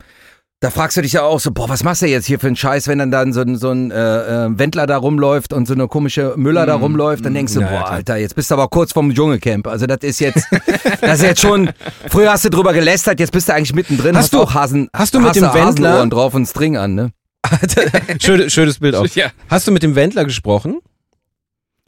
da 0.61 0.69
fragst 0.71 0.97
du 0.97 1.01
dich 1.01 1.13
ja 1.13 1.21
auch 1.23 1.39
so, 1.39 1.51
boah, 1.51 1.69
was 1.69 1.83
machst 1.83 2.01
du 2.01 2.07
jetzt 2.07 2.25
hier 2.25 2.39
für 2.39 2.47
einen 2.47 2.55
Scheiß, 2.55 2.88
wenn 2.88 2.97
dann 2.97 3.11
dann 3.11 3.33
so 3.33 3.41
ein, 3.41 3.55
so 3.57 3.69
ein 3.71 3.91
äh, 3.91 4.45
äh, 4.45 4.49
Wendler 4.57 4.88
da 4.88 4.97
rumläuft 4.97 5.53
und 5.53 5.67
so 5.67 5.73
eine 5.73 5.88
komische 5.88 6.33
Müller 6.38 6.65
da 6.65 6.75
rumläuft, 6.75 7.23
dann 7.25 7.33
denkst 7.33 7.53
du, 7.53 7.59
Ja, 7.61 7.67
boah, 7.67 7.79
klar. 7.79 7.91
Alter, 7.91 8.17
jetzt 8.17 8.35
bist 8.35 8.49
du 8.49 8.55
aber 8.55 8.67
kurz 8.69 8.91
vom 8.93 9.13
Dschungelcamp. 9.13 9.67
Also 9.67 9.85
das 9.85 9.99
ist 10.01 10.19
jetzt, 10.19 10.47
das 11.01 11.19
ist 11.19 11.23
jetzt 11.23 11.41
schon, 11.41 11.69
früher 12.09 12.31
hast 12.31 12.45
du 12.45 12.49
drüber 12.49 12.73
gelästert, 12.73 13.19
jetzt 13.19 13.31
bist 13.31 13.47
du 13.49 13.53
eigentlich 13.53 13.73
mittendrin, 13.75 14.15
Hast 14.15 14.25
hast, 14.25 14.33
du- 14.33 14.41
auch 14.41 14.53
Hasen, 14.53 14.89
hast 14.93 15.13
du 15.13 15.19
mit 15.19 15.29
hast 15.29 15.35
dem 15.35 15.53
Wendler- 15.53 16.07
drauf 16.09 16.33
und 16.33 16.45
String 16.47 16.77
an, 16.77 16.95
ne? 16.95 17.11
Schön, 18.19 18.49
schönes 18.49 18.79
Bild 18.79 18.95
auch. 18.95 19.05
Ja. 19.15 19.27
Hast 19.49 19.67
du 19.67 19.71
mit 19.71 19.83
dem 19.83 19.95
Wendler 19.95 20.25
gesprochen? 20.25 20.79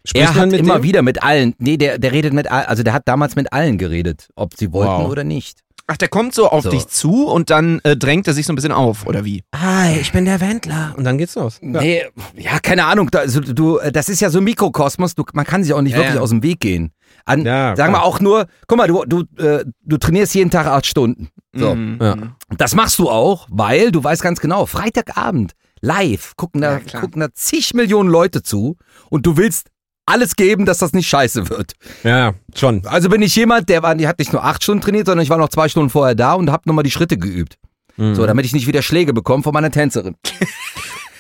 Spricht 0.08 0.26
er 0.26 0.36
hat 0.36 0.50
mit 0.52 0.60
immer 0.60 0.76
dem? 0.80 0.84
wieder 0.84 1.02
mit 1.02 1.22
allen, 1.24 1.54
nee, 1.60 1.78
der, 1.78 1.98
der 2.00 2.12
redet 2.12 2.34
mit 2.34 2.50
allen, 2.50 2.65
also 2.67 2.84
der 2.84 2.93
hat 2.93 3.04
damals 3.08 3.36
mit 3.36 3.52
allen 3.54 3.78
geredet, 3.78 4.28
ob 4.36 4.56
sie 4.56 4.72
wollten 4.74 5.04
Wow. 5.04 5.10
oder 5.12 5.24
nicht. 5.24 5.60
Ach, 5.89 5.96
der 5.96 6.10
kommt 6.10 6.34
so 6.36 6.50
auf 6.50 6.63
So. 6.65 6.70
dich 6.70 6.88
zu 6.88 7.28
und 7.28 7.50
dann 7.50 7.80
äh, 7.86 7.96
drängt 7.96 8.28
er 8.28 8.34
sich 8.34 8.46
so 8.46 8.52
ein 8.52 8.58
bisschen 8.58 8.74
auf, 8.74 9.06
oder 9.08 9.24
wie? 9.24 9.43
Hi, 9.56 9.98
ich 10.02 10.12
bin 10.12 10.26
der 10.26 10.41
Wendler. 10.41 10.93
Und 10.98 11.06
dann 11.06 11.17
geht's 11.17 11.36
los. 11.36 11.60
Ja. 11.62 11.80
Nee, 11.82 12.04
ja, 12.36 12.60
keine 12.60 12.86
Ahnung. 12.86 13.10
Da, 13.10 13.20
also, 13.20 13.39
du, 13.39 13.78
äh, 13.78 13.89
das 13.91 14.10
ist 14.10 14.20
ja 14.20 14.30
so 14.30 14.39
ein 14.39 14.43
Mikrokosmos. 14.43 15.15
Du, 15.15 15.24
man 15.32 15.46
kann 15.46 15.63
sich 15.63 15.74
auch 15.74 15.82
nicht 15.82 15.93
Ja, 15.93 16.00
wirklich 16.00 16.20
aus 16.20 16.30
dem 16.32 16.43
Weg 16.43 16.60
gehen. 16.60 16.91
An, 17.24 17.46
Ja, 17.46 17.74
sagen 17.78 17.93
wir 17.93 18.04
auch 18.04 18.20
nur, 18.20 18.48
guck 18.67 18.78
mal, 18.78 18.88
du, 18.89 19.06
du, 19.06 19.24
äh, 19.41 19.63
du 19.82 19.98
trainierst 19.98 20.36
jeden 20.36 20.52
Tag 20.52 20.67
acht 20.67 20.86
Stunden. 20.86 21.30
So. 21.54 21.74
Mhm. 21.76 22.00
Ja. 22.02 22.15
Das 22.58 22.76
machst 22.76 23.00
du 23.00 23.10
auch, 23.10 23.48
weil 23.50 23.91
du 23.91 24.04
weißt 24.04 24.22
ganz 24.22 24.41
genau, 24.41 24.65
Freitagabend, 24.65 25.54
live, 25.80 26.34
gucken 26.36 26.60
da, 26.62 26.80
gucken 27.00 27.22
da 27.22 27.28
zig 27.34 27.74
Millionen 27.74 28.10
Leute 28.10 28.43
zu 28.43 28.76
und 29.10 29.26
du 29.26 29.38
willst 29.38 29.67
alles 30.08 30.36
geben, 30.36 30.65
dass 30.65 30.80
das 30.80 30.93
nicht 30.93 31.08
scheiße 31.08 31.50
wird. 31.50 31.74
ja, 32.04 32.34
schon. 32.56 32.86
Also 32.86 33.10
bin 33.10 33.22
ich 33.22 33.36
jemand, 33.36 33.70
der 33.70 33.84
war, 33.84 33.93
die 33.96 34.08
hat 34.08 34.20
nicht 34.20 34.34
nur 34.34 34.43
acht 34.43 34.63
Stunden 34.63 34.82
trainiert, 34.82 35.06
sondern 35.06 35.24
ich 35.24 35.30
war 35.30 35.38
noch 35.38 35.50
zwei 35.50 35.70
Stunden 35.70 35.89
vorher 35.89 36.15
da 36.15 36.34
und 36.34 36.52
hab 36.52 36.65
nochmal 36.65 36.84
die 36.84 36.91
Schritte 36.91 37.17
geübt. 37.17 37.58
Mhm. 37.98 38.15
So, 38.15 38.26
damit 38.26 38.46
ich 38.46 38.54
nicht 38.54 38.67
wieder 38.67 38.82
Schläge 38.82 39.13
bekomme 39.13 39.43
von 39.43 39.54
meiner 39.54 39.72
Tänzerin. 39.72 40.15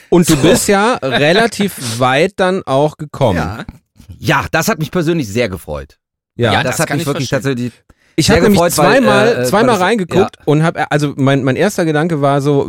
Und 0.09 0.29
du 0.29 0.37
bist 0.37 0.69
ja 0.69 0.93
relativ 1.01 1.99
weit 1.99 2.33
dann 2.37 2.63
auch 2.63 2.95
gekommen. 2.95 3.39
Ja. 3.39 3.65
Ja, 4.19 4.45
das 4.51 4.69
hat 4.69 4.79
mich 4.79 4.89
persönlich 4.89 5.27
sehr 5.27 5.49
gefreut. 5.49 5.99
Ja. 6.37 6.53
Ja, 6.53 6.63
das, 6.63 6.77
das 6.77 6.79
hat 6.79 6.87
kann 6.87 6.97
mich 6.97 7.01
ich 7.01 7.07
wirklich 7.07 7.29
verstehen. 7.29 7.55
tatsächlich. 7.55 7.83
Ich 8.19 8.31
habe 8.31 8.41
nämlich 8.41 8.59
gefreut, 8.59 8.77
weil, 8.77 8.97
zweimal, 8.97 9.27
äh, 9.27 9.41
äh, 9.41 9.43
zweimal 9.43 9.75
reingeguckt 9.75 10.37
und 10.45 10.63
habe, 10.63 10.89
also 10.89 11.13
mein, 11.17 11.43
mein 11.43 11.55
erster 11.55 11.85
Gedanke 11.85 12.19
war 12.19 12.41
so, 12.41 12.67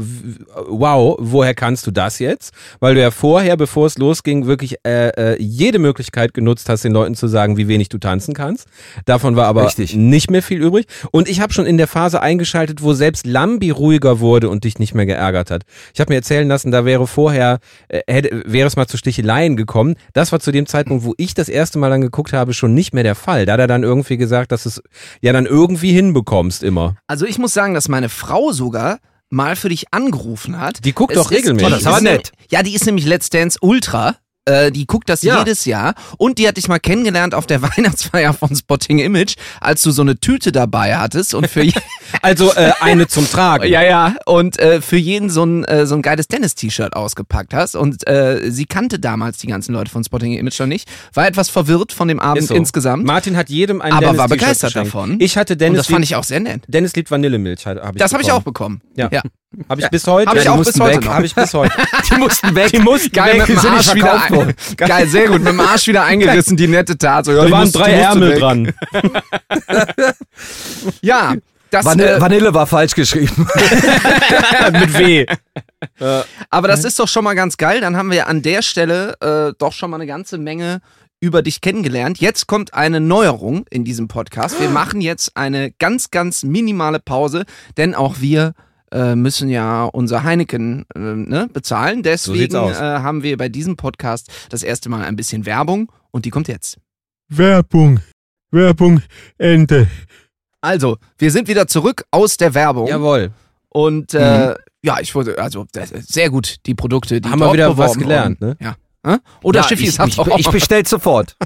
wow, 0.68 1.16
woher 1.18 1.54
kannst 1.54 1.86
du 1.86 1.90
das 1.90 2.18
jetzt? 2.18 2.52
Weil 2.80 2.94
du 2.94 3.00
ja 3.00 3.10
vorher, 3.10 3.56
bevor 3.56 3.86
es 3.86 3.96
losging, 3.96 4.44
wirklich 4.44 4.76
äh, 4.86 5.08
äh, 5.08 5.36
jede 5.42 5.78
Möglichkeit 5.78 6.34
genutzt 6.34 6.68
hast, 6.68 6.84
den 6.84 6.92
Leuten 6.92 7.14
zu 7.14 7.28
sagen, 7.28 7.56
wie 7.56 7.66
wenig 7.66 7.88
du 7.88 7.96
tanzen 7.96 8.34
kannst. 8.34 8.68
Davon 9.06 9.36
war 9.36 9.46
aber 9.46 9.64
Richtig. 9.64 9.96
nicht 9.96 10.30
mehr 10.30 10.42
viel 10.42 10.62
übrig. 10.62 10.84
Und 11.12 11.30
ich 11.30 11.40
habe 11.40 11.50
schon 11.54 11.64
in 11.64 11.78
der 11.78 11.86
Phase 11.86 12.20
eingeschaltet, 12.20 12.82
wo 12.82 12.92
selbst 12.92 13.26
Lambi 13.26 13.70
ruhiger 13.70 14.20
wurde 14.20 14.50
und 14.50 14.64
dich 14.64 14.78
nicht 14.78 14.94
mehr 14.94 15.06
geärgert 15.06 15.50
hat. 15.50 15.62
Ich 15.94 16.00
habe 16.00 16.12
mir 16.12 16.16
erzählen 16.16 16.46
lassen, 16.46 16.72
da 16.72 16.84
wäre 16.84 17.06
vorher, 17.06 17.60
äh, 17.88 18.02
hätte, 18.06 18.42
wäre 18.44 18.66
es 18.66 18.76
mal 18.76 18.86
zu 18.86 18.98
Sticheleien 18.98 19.56
gekommen. 19.56 19.94
Das 20.12 20.30
war 20.30 20.40
zu 20.40 20.52
dem 20.52 20.66
Zeitpunkt, 20.66 21.04
wo 21.04 21.14
ich 21.16 21.32
das 21.32 21.48
erste 21.48 21.78
Mal 21.78 21.88
dann 21.88 22.02
geguckt 22.02 22.34
habe, 22.34 22.52
schon 22.52 22.74
nicht 22.74 22.92
mehr 22.92 23.02
der 23.02 23.14
Fall. 23.14 23.46
Da 23.46 23.54
hat 23.54 23.60
er 23.60 23.66
dann 23.66 23.82
irgendwie 23.82 24.18
gesagt, 24.18 24.52
dass 24.52 24.66
es 24.66 24.82
ja 25.22 25.37
dann 25.38 25.46
irgendwie 25.46 25.92
hinbekommst 25.92 26.62
immer. 26.62 26.96
Also 27.06 27.24
ich 27.26 27.38
muss 27.38 27.54
sagen, 27.54 27.74
dass 27.74 27.88
meine 27.88 28.08
Frau 28.08 28.52
sogar 28.52 28.98
mal 29.30 29.56
für 29.56 29.68
dich 29.68 29.92
angerufen 29.92 30.58
hat. 30.60 30.84
Die 30.84 30.92
guckt 30.92 31.12
Es 31.12 31.18
doch 31.22 31.30
ist- 31.30 31.38
regelmäßig. 31.38 31.66
die 31.66 31.66
Oh, 31.66 31.70
das 31.70 31.80
ist 31.80 31.86
aber 31.86 31.96
ist 31.98 32.02
nett. 32.02 32.32
Ja, 32.50 32.62
die 32.62 32.74
ist 32.74 32.86
nämlich 32.86 33.04
Let's 33.06 33.30
Dance 33.30 33.58
Ultra. 33.60 34.16
Äh, 34.48 34.72
die 34.72 34.86
guckt 34.86 35.08
das 35.08 35.22
Ja. 35.22 35.38
jedes 35.40 35.64
Jahr 35.64 35.94
und 36.16 36.38
die 36.38 36.48
hat 36.48 36.56
dich 36.56 36.68
mal 36.68 36.78
kennengelernt 36.78 37.34
auf 37.34 37.46
der 37.46 37.60
Weihnachtsfeier 37.76 38.32
von 38.32 38.54
Spotting 38.56 38.98
Image, 38.98 39.34
als 39.60 39.82
du 39.82 39.90
so 39.90 40.02
eine 40.02 40.18
Tüte 40.18 40.52
dabei 40.52 40.96
hattest 40.96 41.34
und 41.34 41.46
für 41.48 41.62
Also 42.22 42.54
äh, 42.54 42.72
eine 42.80 43.06
zum 43.06 43.28
Tragen. 43.30 43.66
ja 43.68 43.82
ja 43.82 44.14
und 44.24 44.58
äh, 44.58 44.80
für 44.80 44.96
jeden 44.96 45.28
so 45.28 45.44
ein 45.44 45.64
äh, 45.64 45.84
so 45.86 45.94
ein 45.94 46.02
geiles 46.02 46.26
Tennis-T-Shirt 46.28 46.94
ausgepackt 46.96 47.52
hast 47.52 47.76
und 47.76 48.06
äh, 48.08 48.50
sie 48.50 48.64
kannte 48.64 48.98
damals 48.98 49.36
die 49.38 49.46
ganzen 49.46 49.74
Leute 49.74 49.90
von 49.90 50.02
Spotting 50.02 50.32
Image 50.32 50.58
noch 50.58 50.66
nicht, 50.66 50.88
war 51.12 51.26
etwas 51.26 51.50
verwirrt 51.50 51.92
von 51.92 52.08
dem 52.08 52.18
Abend 52.18 52.44
so. 52.48 52.54
insgesamt, 52.54 53.04
Martin 53.04 53.36
hat 53.36 53.50
jedem 53.50 53.82
ein 53.82 53.92
aber 53.92 54.06
Dennis 54.06 54.18
war 54.18 54.28
begeistert 54.28 54.74
davon. 54.76 55.16
Ich 55.20 55.36
hatte 55.36 55.54
und 55.54 55.60
Dennis 55.60 55.78
das 55.80 55.86
fand 55.88 56.04
ich 56.04 56.16
auch 56.16 56.24
sehr 56.24 56.40
nett. 56.40 56.62
Dennis 56.66 56.96
Lied 56.96 57.10
Vanillemilch 57.10 57.66
habe 57.66 57.82
hab 57.82 57.94
ich 57.94 57.98
Das 57.98 58.12
habe 58.12 58.22
ich 58.22 58.32
auch 58.32 58.42
bekommen. 58.42 58.80
Ja. 58.96 59.08
ja. 59.12 59.22
Habe 59.68 59.80
ich 59.80 59.88
bis 59.88 60.06
heute. 60.06 60.28
Hab 60.30 60.36
ich 60.36 60.42
Die 60.42 60.48
auch 60.50 60.56
mussten 60.56 60.72
bis 60.78 60.80
heute. 60.80 61.08
Habe 61.08 61.26
ich 61.26 61.34
bis 61.34 61.54
heute. 61.54 61.74
Die 62.10 62.16
mussten 62.16 62.54
weg. 62.54 62.70
Die 62.70 62.78
mussten 62.80 63.12
Geil, 63.12 63.40
weg. 63.40 63.48
mit 63.48 63.58
dem 63.62 63.66
Arsch 63.70 63.94
wieder 63.94 64.22
ein, 64.22 64.54
Geil, 64.76 65.08
sehr 65.08 65.26
gut. 65.28 65.38
Mit 65.38 65.48
dem 65.48 65.60
Arsch 65.60 65.86
wieder 65.86 66.04
eingerissen, 66.04 66.56
die 66.56 66.68
nette 66.68 66.98
Tat. 66.98 67.24
So, 67.24 67.32
ja, 67.32 67.44
Da 67.44 67.50
waren 67.50 67.60
musste- 67.62 67.78
drei 67.78 67.92
Ärmel 67.92 68.30
weg. 68.32 68.38
dran. 68.40 68.72
Ja, 71.02 71.34
das, 71.70 71.84
Vanille, 71.84 72.16
äh, 72.16 72.20
Vanille 72.20 72.54
war 72.54 72.66
falsch 72.66 72.94
geschrieben. 72.94 73.46
Mit 74.72 74.98
W. 74.98 75.26
aber 76.50 76.68
das 76.68 76.84
ist 76.84 76.98
doch 76.98 77.08
schon 77.08 77.24
mal 77.24 77.34
ganz 77.34 77.56
geil. 77.56 77.80
Dann 77.80 77.96
haben 77.96 78.10
wir 78.10 78.26
an 78.26 78.42
der 78.42 78.62
Stelle 78.62 79.14
äh, 79.20 79.52
doch 79.58 79.72
schon 79.72 79.90
mal 79.90 79.96
eine 79.96 80.06
ganze 80.06 80.38
Menge 80.38 80.80
über 81.20 81.42
dich 81.42 81.60
kennengelernt. 81.60 82.20
Jetzt 82.20 82.46
kommt 82.46 82.74
eine 82.74 83.00
Neuerung 83.00 83.66
in 83.70 83.84
diesem 83.84 84.08
Podcast. 84.08 84.60
Wir 84.60 84.68
machen 84.70 85.00
jetzt 85.00 85.36
eine 85.36 85.72
ganz, 85.72 86.10
ganz 86.10 86.42
minimale 86.42 87.00
Pause, 87.00 87.44
denn 87.76 87.94
auch 87.94 88.16
wir 88.20 88.52
äh, 88.92 89.14
müssen 89.14 89.48
ja 89.48 89.84
unser 89.84 90.22
Heineken 90.24 90.84
äh, 90.94 90.98
ne, 90.98 91.48
bezahlen. 91.52 92.02
Deswegen 92.02 92.56
aus. 92.56 92.76
äh, 92.76 92.80
haben 92.80 93.22
wir 93.22 93.36
bei 93.36 93.48
diesem 93.48 93.76
Podcast 93.76 94.30
das 94.50 94.62
erste 94.62 94.88
Mal 94.88 95.04
ein 95.04 95.16
bisschen 95.16 95.46
Werbung 95.46 95.90
und 96.10 96.24
die 96.24 96.30
kommt 96.30 96.48
jetzt. 96.48 96.78
Werbung. 97.28 98.00
Werbung. 98.50 99.02
Ende. 99.36 99.88
Also, 100.60 100.96
wir 101.18 101.30
sind 101.30 101.48
wieder 101.48 101.66
zurück 101.66 102.04
aus 102.10 102.36
der 102.36 102.54
Werbung. 102.54 102.88
Jawohl. 102.88 103.30
Und 103.68 104.14
äh, 104.14 104.54
ja, 104.82 104.98
ich 105.00 105.14
wollte, 105.14 105.38
also 105.38 105.66
das 105.72 105.90
ist 105.90 106.12
sehr 106.12 106.30
gut, 106.30 106.56
die 106.66 106.74
Produkte, 106.74 107.20
die 107.20 107.28
Haben 107.28 107.40
wir 107.40 107.52
wieder 107.52 107.76
was 107.76 107.98
gelernt, 107.98 108.40
wurden. 108.40 108.56
ne? 108.60 108.74
Ja. 109.04 109.18
Oder 109.42 109.60
Ja, 109.60 109.68
Schiffis 109.68 109.98
ich, 110.06 110.18
auch. 110.18 110.38
ich 110.38 110.48
bestell 110.50 110.84
sofort. 110.86 111.36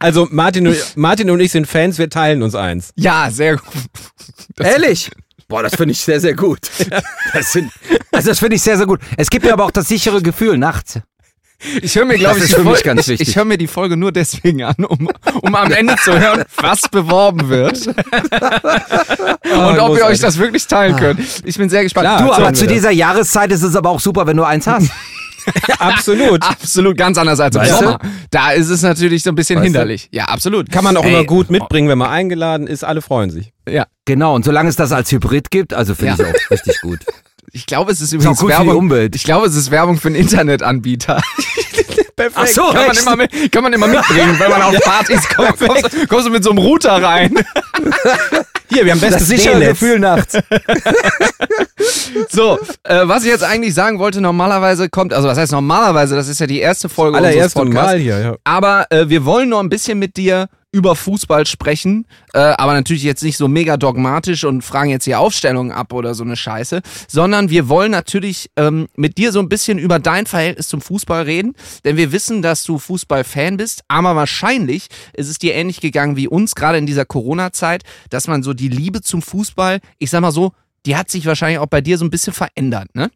Also 0.00 0.28
Martin 0.30 0.66
und, 0.66 0.76
Martin 0.96 1.30
und 1.30 1.40
ich 1.40 1.52
sind 1.52 1.66
Fans, 1.66 1.98
wir 1.98 2.10
teilen 2.10 2.42
uns 2.42 2.54
eins. 2.54 2.92
ja, 2.96 3.30
sehr 3.30 3.56
gut. 3.56 3.68
Ehrlich? 4.58 5.10
Boah, 5.52 5.62
das 5.62 5.74
finde 5.76 5.92
ich 5.92 6.00
sehr, 6.00 6.18
sehr 6.18 6.34
gut. 6.34 6.60
Das 7.34 7.52
sind, 7.52 7.70
also 8.10 8.28
das 8.30 8.38
finde 8.38 8.56
ich 8.56 8.62
sehr, 8.62 8.76
sehr 8.76 8.86
gut. 8.86 9.00
Es 9.16 9.28
gibt 9.30 9.44
mir 9.44 9.52
aber 9.52 9.64
auch 9.64 9.70
das 9.70 9.88
sichere 9.88 10.20
Gefühl 10.22 10.56
nachts. 10.58 10.98
Ich 11.80 11.94
höre 11.94 12.04
mir, 12.06 12.18
glaube 12.18 12.40
Das 12.40 12.48
ich, 12.48 12.54
für 12.54 12.62
mich 12.62 12.68
Folge- 12.72 12.82
ganz 12.84 13.00
ich, 13.02 13.08
wichtig. 13.08 13.28
ich 13.28 13.36
höre 13.36 13.44
mir 13.44 13.56
die 13.58 13.66
Folge 13.68 13.96
nur 13.96 14.10
deswegen 14.12 14.62
an, 14.64 14.74
um, 14.84 15.08
um 15.42 15.54
am 15.54 15.70
Ende 15.72 15.94
zu 15.96 16.18
hören, 16.18 16.42
was 16.56 16.82
beworben 16.90 17.48
wird. 17.48 17.86
Und 17.86 19.78
ob 19.80 19.96
ihr 19.96 20.04
euch 20.06 20.18
das 20.18 20.38
wirklich 20.38 20.66
teilen 20.66 20.96
könnt. 20.96 21.20
Ich 21.44 21.56
bin 21.56 21.68
sehr 21.68 21.82
gespannt. 21.82 22.06
Klar, 22.08 22.22
Du, 22.22 22.32
aber 22.32 22.52
zu 22.54 22.64
das. 22.64 22.72
dieser 22.74 22.90
Jahreszeit 22.90 23.50
ist 23.52 23.62
es 23.62 23.76
aber 23.76 23.90
auch 23.90 24.00
super, 24.00 24.26
wenn 24.26 24.36
du 24.36 24.44
eins 24.44 24.66
hast. 24.66 24.90
Absolut. 25.78 26.42
Absolut 26.42 26.96
ganz 26.96 27.18
anders 27.18 27.40
als 27.40 27.56
im 27.56 27.62
Weißt 27.62 27.72
du? 27.72 27.84
Sommer. 27.84 27.98
Da 28.30 28.50
ist 28.52 28.68
es 28.68 28.82
natürlich 28.82 29.22
so 29.22 29.30
ein 29.30 29.34
bisschen 29.34 29.56
Weißt 29.56 29.62
du? 29.62 29.66
hinderlich. 29.66 30.08
Ja, 30.12 30.24
absolut. 30.26 30.70
Kann 30.70 30.84
man 30.84 30.96
auch 30.96 31.04
Ey, 31.04 31.10
immer 31.14 31.24
gut 31.24 31.50
mitbringen, 31.50 31.88
wenn 31.88 31.98
man 31.98 32.10
eingeladen 32.10 32.66
ist. 32.68 32.84
Alle 32.84 33.02
freuen 33.02 33.30
sich. 33.30 33.51
Ja. 33.68 33.86
Genau, 34.04 34.34
und 34.34 34.44
solange 34.44 34.68
es 34.68 34.76
das 34.76 34.92
als 34.92 35.10
Hybrid 35.12 35.50
gibt, 35.50 35.74
also 35.74 35.94
finde 35.94 36.22
Ja. 36.22 36.28
ich 36.30 36.36
auch 36.46 36.50
richtig 36.50 36.80
gut. 36.80 37.00
Ich 37.54 37.66
glaube, 37.66 37.92
es 37.92 37.98
ist 38.00 38.04
Ist 38.06 38.12
übrigens 38.14 38.38
die 38.38 38.48
Werbung. 38.48 38.76
Umwelt. 38.76 39.14
Ich 39.14 39.24
glaube, 39.24 39.46
es 39.46 39.54
ist 39.54 39.70
Werbung 39.70 39.98
für 39.98 40.08
einen 40.08 40.14
Internetanbieter. 40.14 41.20
Perfekt. 42.16 42.32
Ach 42.34 42.46
so, 42.46 42.62
kann 42.72 42.86
man, 42.86 42.96
immer 42.96 43.16
mit, 43.16 43.52
kann 43.52 43.62
man 43.62 43.72
immer 43.74 43.86
mitbringen, 43.88 44.36
wenn 44.38 44.50
man 44.50 44.62
auf 44.62 44.74
Partys 44.82 45.28
kommt. 45.28 45.58
Kommst, 45.58 46.08
kommst 46.08 46.26
du 46.26 46.30
mit 46.30 46.42
so 46.44 46.50
einem 46.50 46.60
Router 46.60 47.02
rein. 47.02 47.34
Hier, 48.70 48.86
wir 48.86 48.92
haben 48.92 49.00
bestes 49.00 49.18
Das 49.18 49.28
sichere 49.28 49.58
D-Netz. 49.58 49.68
Gefühl 49.80 49.98
nachts. 49.98 50.38
So, 52.30 52.58
äh, 52.84 53.00
was 53.06 53.24
ich 53.24 53.28
jetzt 53.30 53.44
eigentlich 53.44 53.74
sagen 53.74 53.98
wollte, 53.98 54.22
normalerweise 54.22 54.88
kommt, 54.88 55.12
also 55.12 55.28
was 55.28 55.36
heißt 55.36 55.52
normalerweise, 55.52 56.14
das 56.14 56.28
ist 56.28 56.40
ja 56.40 56.46
die 56.46 56.60
erste 56.60 56.88
Folge 56.88 57.18
Allererste 57.18 57.38
unseres 57.40 57.54
Podcasts. 57.54 57.92
Mal 57.92 57.98
hier, 57.98 58.18
ja. 58.18 58.34
Aber 58.44 58.86
äh, 58.90 59.08
wir 59.10 59.26
wollen 59.26 59.50
noch 59.50 59.60
ein 59.60 59.68
bisschen 59.68 59.98
mit 59.98 60.16
dir 60.16 60.48
über 60.72 60.96
Fußball 60.96 61.46
sprechen, 61.46 62.06
äh, 62.32 62.38
aber 62.38 62.72
natürlich 62.72 63.02
jetzt 63.02 63.22
nicht 63.22 63.36
so 63.36 63.46
mega 63.46 63.76
dogmatisch 63.76 64.44
und 64.44 64.62
fragen 64.62 64.90
jetzt 64.90 65.06
die 65.06 65.14
Aufstellung 65.14 65.70
ab 65.70 65.92
oder 65.92 66.14
so 66.14 66.24
eine 66.24 66.34
Scheiße, 66.34 66.80
sondern 67.08 67.50
wir 67.50 67.68
wollen 67.68 67.90
natürlich 67.90 68.50
ähm, 68.56 68.88
mit 68.96 69.18
dir 69.18 69.32
so 69.32 69.40
ein 69.40 69.50
bisschen 69.50 69.78
über 69.78 69.98
dein 69.98 70.26
Verhältnis 70.26 70.68
zum 70.68 70.80
Fußball 70.80 71.24
reden, 71.24 71.54
denn 71.84 71.98
wir 71.98 72.10
wissen, 72.10 72.40
dass 72.40 72.64
du 72.64 72.78
Fußballfan 72.78 73.58
bist, 73.58 73.82
aber 73.88 74.16
wahrscheinlich 74.16 74.88
ist 75.12 75.28
es 75.28 75.38
dir 75.38 75.54
ähnlich 75.54 75.80
gegangen 75.80 76.16
wie 76.16 76.26
uns, 76.26 76.54
gerade 76.54 76.78
in 76.78 76.86
dieser 76.86 77.04
Corona-Zeit, 77.04 77.82
dass 78.08 78.26
man 78.26 78.42
so 78.42 78.54
die 78.54 78.68
Liebe 78.68 79.02
zum 79.02 79.20
Fußball, 79.20 79.80
ich 79.98 80.08
sag 80.08 80.22
mal 80.22 80.32
so, 80.32 80.52
die 80.86 80.96
hat 80.96 81.10
sich 81.10 81.26
wahrscheinlich 81.26 81.58
auch 81.58 81.66
bei 81.66 81.82
dir 81.82 81.98
so 81.98 82.04
ein 82.04 82.10
bisschen 82.10 82.32
verändert, 82.32 82.94
ne? 82.94 83.10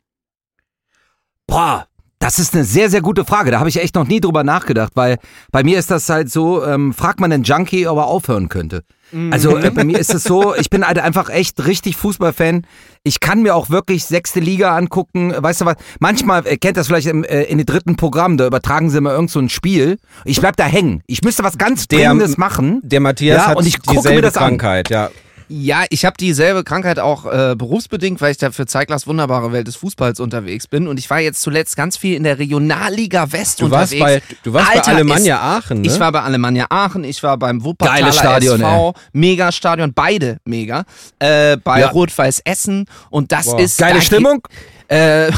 Boah, 1.46 1.88
das 2.18 2.38
ist 2.38 2.55
eine 2.55 2.64
sehr, 2.64 2.88
sehr 2.90 3.02
gute 3.02 3.24
Frage. 3.24 3.50
Da 3.50 3.59
habe 3.59 3.68
ich 3.68 3.81
echt 3.81 3.94
noch 3.94 4.07
nie 4.07 4.20
drüber 4.20 4.42
nachgedacht, 4.42 4.92
weil 4.94 5.18
bei 5.52 5.62
mir 5.62 5.79
ist 5.79 5.90
das 5.90 6.09
halt 6.09 6.31
so, 6.31 6.64
ähm, 6.64 6.94
fragt 6.94 7.20
man 7.20 7.31
einen 7.31 7.42
Junkie, 7.44 7.87
ob 7.87 7.98
er 7.98 8.07
aufhören 8.07 8.48
könnte. 8.48 8.83
Also 9.31 9.57
äh, 9.57 9.70
bei 9.70 9.85
mir 9.85 9.98
ist 10.00 10.12
es 10.12 10.24
so, 10.24 10.55
ich 10.59 10.68
bin 10.68 10.85
halt 10.85 10.98
einfach 10.98 11.29
echt 11.29 11.64
richtig 11.64 11.96
Fußballfan. 11.96 12.66
Ich 13.05 13.20
kann 13.20 13.42
mir 13.42 13.55
auch 13.55 13.70
wirklich 13.70 14.05
sechste 14.05 14.40
Liga 14.40 14.76
angucken. 14.76 15.33
Weißt 15.37 15.61
du 15.61 15.64
was? 15.66 15.76
Manchmal, 16.00 16.44
ihr 16.46 16.57
kennt 16.59 16.76
das 16.76 16.88
vielleicht 16.88 17.07
im, 17.07 17.22
äh, 17.22 17.42
in 17.44 17.59
den 17.59 17.66
dritten 17.66 17.96
Programm, 17.96 18.37
da 18.37 18.46
übertragen 18.46 18.90
sie 18.90 19.00
mal 19.00 19.12
irgend 19.12 19.31
so 19.31 19.38
ein 19.38 19.48
Spiel. 19.48 19.98
Ich 20.24 20.40
bleib 20.40 20.57
da 20.57 20.64
hängen. 20.64 21.02
Ich 21.07 21.22
müsste 21.22 21.44
was 21.44 21.59
ganz 21.59 21.87
Der- 21.87 21.98
Dringendes 22.09 22.37
machen. 22.38 22.81
Der 22.83 23.00
Matthias 23.00 23.37
Ja, 23.42 23.46
hat 23.48 23.59
und 23.59 23.66
ich 23.66 23.79
gucke 23.79 23.90
mir 23.94 24.00
dieselbe 24.02 24.22
das 24.22 24.37
an. 24.37 24.59
Krankheit, 24.59 24.90
ja. 24.90 25.11
Ja, 25.48 25.85
ich 25.90 26.04
habe 26.04 26.16
dieselbe 26.18 26.64
Krankheit 26.64 26.98
auch 26.98 27.24
äh, 27.24 27.54
berufsbedingt, 27.56 28.20
weil 28.20 28.32
ich 28.32 28.37
da 28.38 28.50
für 28.50 28.66
Zeiglers 28.66 29.06
wunderbare 29.06 29.52
Welt 29.52 29.68
des 29.68 29.76
Fußballs 29.76 30.18
unterwegs 30.18 30.66
bin. 30.66 30.88
Und 30.88 30.98
ich 30.98 31.09
war 31.09 31.20
jetzt 31.20 31.40
zuletzt 31.40 31.76
ganz 31.76 31.96
viel 31.96 32.16
in 32.16 32.24
der 32.24 32.38
Regionalliga 32.38 33.30
West 33.30 33.61
Du 33.61 33.70
warst 33.70 33.92
unterwegs. 33.92 34.24
bei, 34.28 34.37
du 34.42 34.52
warst 34.52 34.70
Alter, 34.70 34.82
bei 34.90 34.92
Alemannia 34.96 35.40
Aachen, 35.40 35.82
ne? 35.82 35.87
Ich 35.87 36.00
war 36.00 36.11
bei 36.11 36.22
Alemannia 36.22 36.66
Aachen, 36.70 37.04
ich 37.04 37.22
war 37.22 37.37
beim 37.37 37.62
Wuppertaler 37.62 38.00
Geiles 38.00 38.16
Stadion, 38.16 38.61
SV, 38.61 38.94
mega 39.12 39.52
Stadion, 39.52 39.92
beide 39.94 40.38
mega. 40.44 40.85
Äh, 41.20 41.56
bei 41.59 41.80
Ja. 41.80 41.88
Rot-Weiß 41.90 42.40
Essen 42.44 42.87
und 43.11 43.30
das 43.30 43.46
Boah. 43.46 43.61
ist 43.61 43.78
Geile 43.78 43.94
da 43.94 44.00
Stimmung? 44.00 44.42
Äh, 44.88 45.29
ja, 45.31 45.35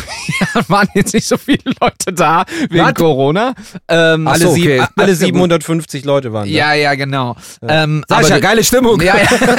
waren 0.69 0.89
jetzt 0.95 1.15
nicht 1.15 1.27
so 1.27 1.37
viele 1.37 1.75
Leute 1.81 2.13
da 2.13 2.45
wegen 2.69 2.85
Was? 2.85 2.95
Corona. 2.95 3.55
Ähm, 3.89 4.27
alle, 4.27 4.45
so, 4.45 4.51
okay. 4.51 4.83
alle 4.97 5.15
750 5.15 6.05
Leute 6.05 6.33
waren 6.33 6.45
da. 6.45 6.51
ja, 6.51 6.75
ja, 6.75 6.95
genau. 6.95 7.37
Ähm, 7.63 8.05
Sag 8.09 8.21
ich 8.21 8.27
aber 8.27 8.35
ja, 8.37 8.41
geile 8.41 8.65
Stimmung. 8.65 9.01
Ja, 9.01 9.17
ja. 9.17 9.29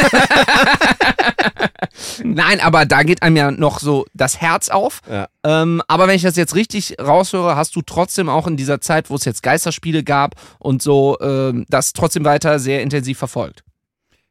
Nein, 2.23 2.59
aber 2.59 2.85
da 2.85 3.03
geht 3.03 3.23
einem 3.23 3.35
ja 3.35 3.51
noch 3.51 3.79
so 3.79 4.05
das 4.13 4.41
Herz 4.41 4.69
auf. 4.69 5.01
Ja. 5.09 5.27
Ähm, 5.43 5.81
aber 5.87 6.07
wenn 6.07 6.15
ich 6.15 6.21
das 6.21 6.35
jetzt 6.35 6.55
richtig 6.55 6.95
raushöre, 7.01 7.55
hast 7.55 7.75
du 7.75 7.81
trotzdem 7.81 8.29
auch 8.29 8.47
in 8.47 8.57
dieser 8.57 8.81
Zeit, 8.81 9.09
wo 9.09 9.15
es 9.15 9.25
jetzt 9.25 9.43
Geisterspiele 9.43 10.03
gab 10.03 10.35
und 10.59 10.81
so, 10.81 11.17
ähm, 11.21 11.65
das 11.69 11.93
trotzdem 11.93 12.25
weiter 12.25 12.59
sehr 12.59 12.81
intensiv 12.81 13.17
verfolgt. 13.17 13.63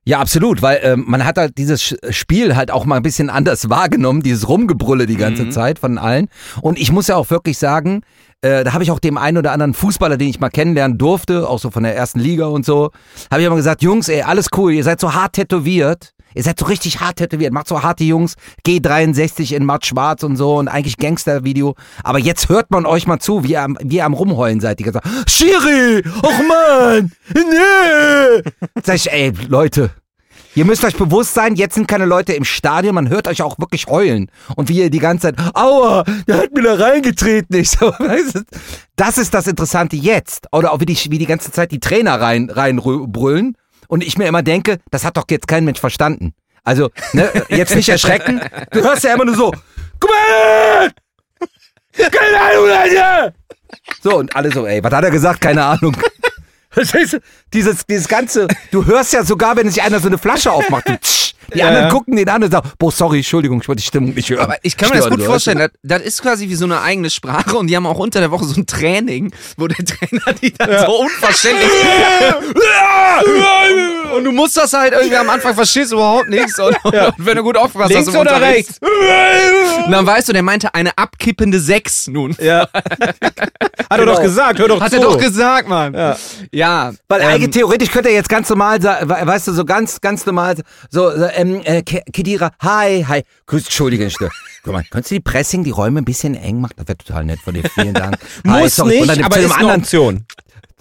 Ja, 0.09 0.21
absolut, 0.21 0.63
weil 0.63 0.81
ähm, 0.85 1.05
man 1.07 1.23
hat 1.27 1.37
halt 1.37 1.59
dieses 1.59 1.95
Spiel 2.09 2.57
halt 2.57 2.71
auch 2.71 2.87
mal 2.87 2.97
ein 2.97 3.03
bisschen 3.03 3.29
anders 3.29 3.69
wahrgenommen, 3.77 4.23
dieses 4.23 4.49
Rumgebrülle 4.49 5.05
die 5.05 5.17
ganze 5.17 5.45
Mhm. 5.45 5.51
Zeit 5.51 5.79
von 5.79 5.99
allen. 5.99 6.29
Und 6.63 6.79
ich 6.79 6.91
muss 6.91 7.09
ja 7.09 7.17
auch 7.17 7.29
wirklich 7.29 7.59
sagen, 7.59 8.01
äh, 8.41 8.65
da 8.65 8.73
habe 8.73 8.83
ich 8.83 8.91
auch 8.91 9.01
dem 9.01 9.19
einen 9.19 9.37
oder 9.37 9.53
anderen 9.53 9.75
Fußballer, 9.75 10.17
den 10.17 10.29
ich 10.29 10.41
mal 10.41 10.49
kennenlernen 10.49 10.97
durfte, 10.97 11.47
auch 11.47 11.59
so 11.59 11.71
von 11.71 11.83
der 11.83 11.95
ersten 11.95 12.21
Liga 12.21 12.47
und 12.47 12.65
so, 12.65 12.91
habe 13.31 13.43
ich 13.43 13.47
immer 13.47 13.57
gesagt, 13.57 13.83
Jungs, 13.83 14.09
ey, 14.09 14.23
alles 14.23 14.47
cool, 14.57 14.73
ihr 14.73 14.83
seid 14.83 14.99
so 14.99 15.13
hart 15.13 15.35
tätowiert. 15.35 16.15
Ihr 16.35 16.43
seid 16.43 16.59
so 16.59 16.67
richtig 16.67 17.01
hart 17.01 17.17
tätowiert, 17.17 17.53
macht 17.53 17.69
so 17.69 17.83
harte 17.83 18.05
Jungs, 18.05 18.35
G63 18.67 19.55
in 19.55 19.65
matt 19.65 19.87
schwarz 19.87 20.23
und 20.23 20.37
so 20.37 20.57
und 20.57 20.69
eigentlich 20.69 20.97
Gangster-Video. 20.97 21.75
Aber 22.05 22.19
jetzt 22.19 22.49
hört 22.49 22.71
man 22.71 22.87
euch 22.87 23.07
mal 23.07 23.19
zu, 23.19 23.45
wie 23.45 23.53
ihr 23.53 23.63
am, 23.63 23.79
wie 23.83 23.97
ihr 23.97 24.05
am 24.05 24.15
Rumheulen 24.15 24.61
seid. 24.61 24.79
Die 24.79 24.85
ganze 24.85 25.01
Zeit, 25.01 25.31
Schiri, 25.31 26.03
och 26.23 26.43
man, 26.49 27.13
nee. 27.35 28.43
Sag 28.83 28.97
ich, 28.97 29.11
ey, 29.11 29.33
Leute, 29.49 29.91
Ihr 30.59 30.65
müsst 30.65 30.85
euch 30.85 30.97
bewusst 30.97 31.35
sein, 31.35 31.55
jetzt 31.55 31.77
sind 31.77 31.87
keine 31.87 32.05
Leute 32.05 32.33
im 32.33 32.43
Stadion, 32.43 32.93
man 32.93 33.09
hört 33.11 33.29
euch 33.29 33.43
auch 33.43 33.61
wirklich 33.61 33.87
heulen. 33.87 34.29
Und 34.57 34.69
wie 34.69 34.79
ihr 34.79 34.91
die 34.91 34.99
ganze 34.99 35.29
Zeit, 35.29 35.37
aua, 35.55 36.03
der 36.27 36.39
hat 36.39 36.53
mir 36.53 36.63
da 36.63 36.75
reingetreten. 36.75 37.55
Ich 37.57 37.71
so, 37.71 37.93
das 38.97 39.19
ist 39.19 39.35
das 39.35 39.47
Interessante 39.47 39.95
jetzt. 39.95 40.49
Oder 40.51 40.73
auch 40.73 40.81
wie 40.81 40.87
die, 40.87 40.97
wie 41.11 41.19
die 41.19 41.27
ganze 41.27 41.53
Zeit 41.53 41.71
die 41.71 41.79
Trainer 41.79 42.21
rein, 42.21 42.51
rein 42.51 42.81
brüllen. 42.83 43.57
Und 43.89 44.05
ich 44.05 44.17
mir 44.19 44.27
immer 44.27 44.43
denke, 44.43 44.79
das 44.91 45.05
hat 45.05 45.17
doch 45.17 45.25
jetzt 45.29 45.49
kein 45.49 45.65
Mensch 45.65 45.81
verstanden. 45.81 46.35
Also, 46.63 46.91
ne, 47.15 47.31
jetzt 47.49 47.75
nicht 47.75 47.89
erschrecken. 47.89 48.41
Du 48.71 48.83
hörst 48.83 49.03
ja 49.03 49.15
immer 49.15 49.25
nur 49.25 49.35
so, 49.35 49.51
guck 49.99 50.11
mal! 50.11 50.91
Keine 52.11 52.41
Ahnung, 52.41 52.69
Leute! 52.69 53.35
So, 54.03 54.19
und 54.19 54.37
alle 54.37 54.53
so, 54.53 54.67
ey, 54.67 54.85
was 54.85 54.93
hat 54.93 55.05
er 55.05 55.11
gesagt? 55.11 55.41
Keine 55.41 55.65
Ahnung. 55.65 55.97
Verstehst 56.79 57.13
du? 57.15 57.19
Dieses, 57.53 57.85
dieses 57.87 58.07
ganze, 58.09 58.47
du 58.71 58.85
hörst 58.87 59.13
ja 59.13 59.25
sogar, 59.25 59.57
wenn 59.57 59.69
sich 59.71 59.83
einer 59.83 59.99
so 60.01 60.07
eine 60.09 60.19
Flasche 60.19 60.53
aufmacht, 60.53 60.85
tsch, 61.03 61.33
die 61.53 61.59
Ja, 61.59 61.67
anderen 61.69 61.87
ja. 61.87 61.91
gucken 61.93 62.15
den 62.17 62.29
an 62.29 62.43
und 62.45 62.51
sagen, 62.53 62.71
boah, 62.79 62.93
sorry, 62.93 63.19
Entschuldigung, 63.19 63.61
ich 63.63 63.69
wollte 63.69 63.81
die 63.81 63.87
Stimmung 63.87 64.15
nicht 64.15 64.29
hören. 64.31 64.41
Aber 64.41 64.57
ich 64.63 64.77
kann 64.77 64.91
mir 64.91 64.97
das 64.97 65.07
Stören, 65.07 65.19
gut 65.19 65.21
weißt 65.21 65.29
du? 65.29 65.33
vorstellen. 65.33 65.59
Das, 65.59 65.71
das 65.83 66.03
ist 66.03 66.23
quasi 66.23 66.49
wie 66.49 66.55
so 66.55 66.67
eine 66.67 66.81
eigene 66.83 67.11
Sprache 67.11 67.57
und 67.57 67.67
die 67.69 67.77
haben 67.77 67.87
auch 67.87 67.99
unter 67.99 68.21
der 68.21 68.31
Woche 68.31 68.45
so 68.45 68.61
ein 68.61 68.67
Training, 68.67 69.33
wo 69.57 69.67
der 69.67 69.85
Trainer 69.85 70.33
die 70.41 70.53
dann 70.53 70.87
so 70.87 71.01
unverständlich. 71.01 71.71
und 74.15 74.25
du 74.25 74.33
musst 74.33 74.57
das 74.57 74.73
halt 74.73 74.93
irgendwie 74.93 75.17
am 75.17 75.29
Anfang 75.31 75.55
verstehst 75.55 75.93
du 75.93 75.97
überhaupt 75.97 76.29
nichts. 76.29 76.59
Und, 76.59 76.77
und 76.85 76.95
wenn 77.19 77.37
du 77.37 77.43
gut 77.43 77.57
aufgepasst 77.57 77.93
Links 77.93 78.09
hast 78.09 78.15
im 78.15 78.21
oder 78.21 78.41
rechts? 78.41 78.79
Und 79.87 79.93
dann 79.93 80.07
weißt 80.07 80.29
du, 80.29 80.33
der 80.33 80.43
meinte 80.43 80.75
eine 80.75 80.97
abkippende 80.97 81.61
Sechs 81.61 82.07
nun. 82.09 82.37
Ja. 82.41 82.69
Hat 83.91 84.01
er 84.01 84.07
doch 84.07 84.21
gesagt, 84.21 84.59
hör 84.59 84.69
doch 84.69 84.81
Hat 84.81 84.91
zu. 84.91 84.97
er 84.97 85.03
doch 85.03 85.19
gesagt, 85.19 85.69
Mann. 85.69 85.95
Ja. 85.95 86.17
Ja. 86.69 86.93
Weil 87.09 87.21
ähm, 87.23 87.29
eigentlich 87.29 87.51
theoretisch 87.51 87.91
könnte 87.91 88.09
er 88.11 88.15
jetzt 88.15 88.29
ganz 88.29 88.49
normal 88.51 88.81
sagen, 88.83 89.09
we- 89.09 89.27
weißt 89.27 89.49
du, 89.49 89.53
so 89.53 89.65
ganz, 89.65 90.01
ganz 90.01 90.27
normal, 90.27 90.57
so, 90.91 91.11
ähm, 91.13 91.61
äh, 91.65 91.83
Ke- 91.83 92.03
Kedira, 92.13 92.51
hi, 92.63 93.05
hi, 93.09 93.23
grüß, 93.47 93.65
Entschuldige, 93.65 94.09
Guck 94.65 94.73
mal, 94.73 94.85
könntest 94.91 95.11
du 95.11 95.15
die 95.15 95.21
Pressing, 95.21 95.65
die 95.65 95.71
Räume 95.71 96.01
ein 96.03 96.05
bisschen 96.05 96.35
eng 96.35 96.61
machen? 96.61 96.75
Das 96.77 96.89
wäre 96.89 96.99
total 96.99 97.25
nett 97.25 97.41
von 97.41 97.55
dir, 97.55 97.63
vielen 97.73 97.95
Dank. 97.95 98.19
Hi, 98.47 98.63
Muss 98.63 98.77
sorry. 98.77 99.01
Und 99.01 99.09
nicht, 99.09 99.25
aber 99.25 99.39
ist 99.39 99.45
eine 99.53 99.55
anderen, 99.61 99.81
Option. 99.81 100.27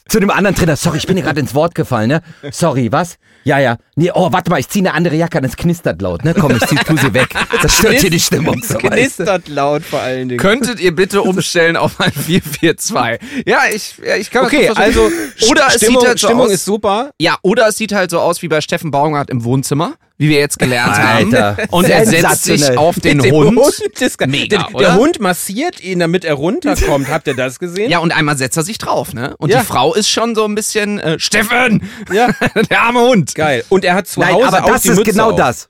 Zu 0.07 0.19
dem 0.19 0.29
anderen 0.29 0.55
Trainer, 0.55 0.75
sorry, 0.75 0.97
ich 0.97 1.07
bin 1.07 1.15
dir 1.15 1.23
gerade 1.23 1.39
ins 1.39 1.53
Wort 1.53 1.75
gefallen, 1.75 2.09
ne? 2.09 2.21
Sorry, 2.51 2.91
was? 2.91 3.17
Ja, 3.43 3.59
ja. 3.59 3.77
Nee, 3.95 4.11
oh, 4.13 4.31
warte 4.31 4.49
mal, 4.49 4.59
ich 4.59 4.67
ziehe 4.67 4.83
eine 4.83 4.93
andere 4.93 5.15
Jacke 5.15 5.37
an, 5.37 5.43
es 5.43 5.55
knistert 5.55 6.01
laut, 6.01 6.23
ne? 6.23 6.33
Komm, 6.33 6.51
ich 6.51 6.65
zieh, 6.67 6.75
tu 6.75 6.97
sie 6.97 7.13
weg. 7.13 7.29
Das 7.61 7.77
stört 7.77 7.99
hier 7.99 8.09
die 8.09 8.19
Stimmung. 8.19 8.61
So, 8.61 8.75
weißt 8.75 8.83
du? 8.83 8.89
Knistert 8.89 9.47
laut 9.47 9.83
vor 9.83 10.01
allen 10.01 10.29
Dingen. 10.29 10.39
Könntet 10.39 10.79
ihr 10.79 10.95
bitte 10.95 11.21
umstellen 11.21 11.77
auf 11.77 11.99
ein 11.99 12.11
442? 12.11 13.45
Ja, 13.45 13.61
ich, 13.73 13.95
ja, 14.05 14.15
ich 14.15 14.29
kann 14.31 14.43
das 14.43 14.53
Okay, 14.53 14.69
also 14.69 15.09
oder 15.49 15.67
es 15.67 15.75
Stimmung, 15.75 16.01
sieht 16.01 16.09
halt 16.09 16.19
so 16.19 16.27
Stimmung 16.27 16.45
aus, 16.47 16.51
ist 16.51 16.65
super. 16.65 17.11
Ja, 17.19 17.37
oder 17.41 17.67
es 17.67 17.77
sieht 17.77 17.93
halt 17.93 18.11
so 18.11 18.19
aus 18.19 18.41
wie 18.41 18.47
bei 18.47 18.61
Steffen 18.61 18.91
Baumgart 18.91 19.29
im 19.29 19.43
Wohnzimmer, 19.43 19.95
wie 20.17 20.29
wir 20.29 20.39
jetzt 20.39 20.57
gelernt 20.57 20.97
Alter, 20.97 21.57
haben. 21.57 21.69
Und 21.69 21.85
er 21.89 22.05
setzt 22.05 22.43
sich 22.43 22.77
auf 22.77 22.99
den 22.99 23.21
Hund. 23.21 23.59
ist 23.99 24.17
geil. 24.17 24.27
Mega, 24.27 24.57
der, 24.57 24.75
oder? 24.75 24.85
der 24.85 24.95
Hund 24.95 25.19
massiert 25.19 25.79
ihn, 25.81 25.99
damit 25.99 26.25
er 26.25 26.33
runterkommt. 26.33 27.07
Habt 27.09 27.27
ihr 27.27 27.35
das 27.35 27.59
gesehen? 27.59 27.89
Ja, 27.91 27.99
und 27.99 28.11
einmal 28.11 28.37
setzt 28.37 28.57
er 28.57 28.63
sich 28.63 28.77
drauf, 28.77 29.13
ne? 29.13 29.35
Und 29.37 29.49
Ja. 29.51 29.59
die 29.59 29.65
Frau 29.65 29.93
ist 29.93 30.09
schon 30.09 30.33
so 30.33 30.45
ein 30.45 30.55
bisschen, 30.55 30.99
äh, 30.99 31.19
Steffen! 31.19 31.87
Ja. 32.11 32.29
Der 32.69 32.81
arme 32.81 33.01
Hund. 33.01 33.35
Geil. 33.35 33.63
Und 33.69 33.85
er 33.85 33.93
hat 33.93 34.07
zu 34.07 34.19
Nein, 34.19 34.33
Hause 34.33 34.47
aber 34.47 34.63
auch 34.63 34.71
das 34.71 34.81
die 34.81 34.89
ist 34.89 34.97
Mütze 34.97 35.11
genau 35.11 35.31
auf. 35.31 35.37
das. 35.37 35.69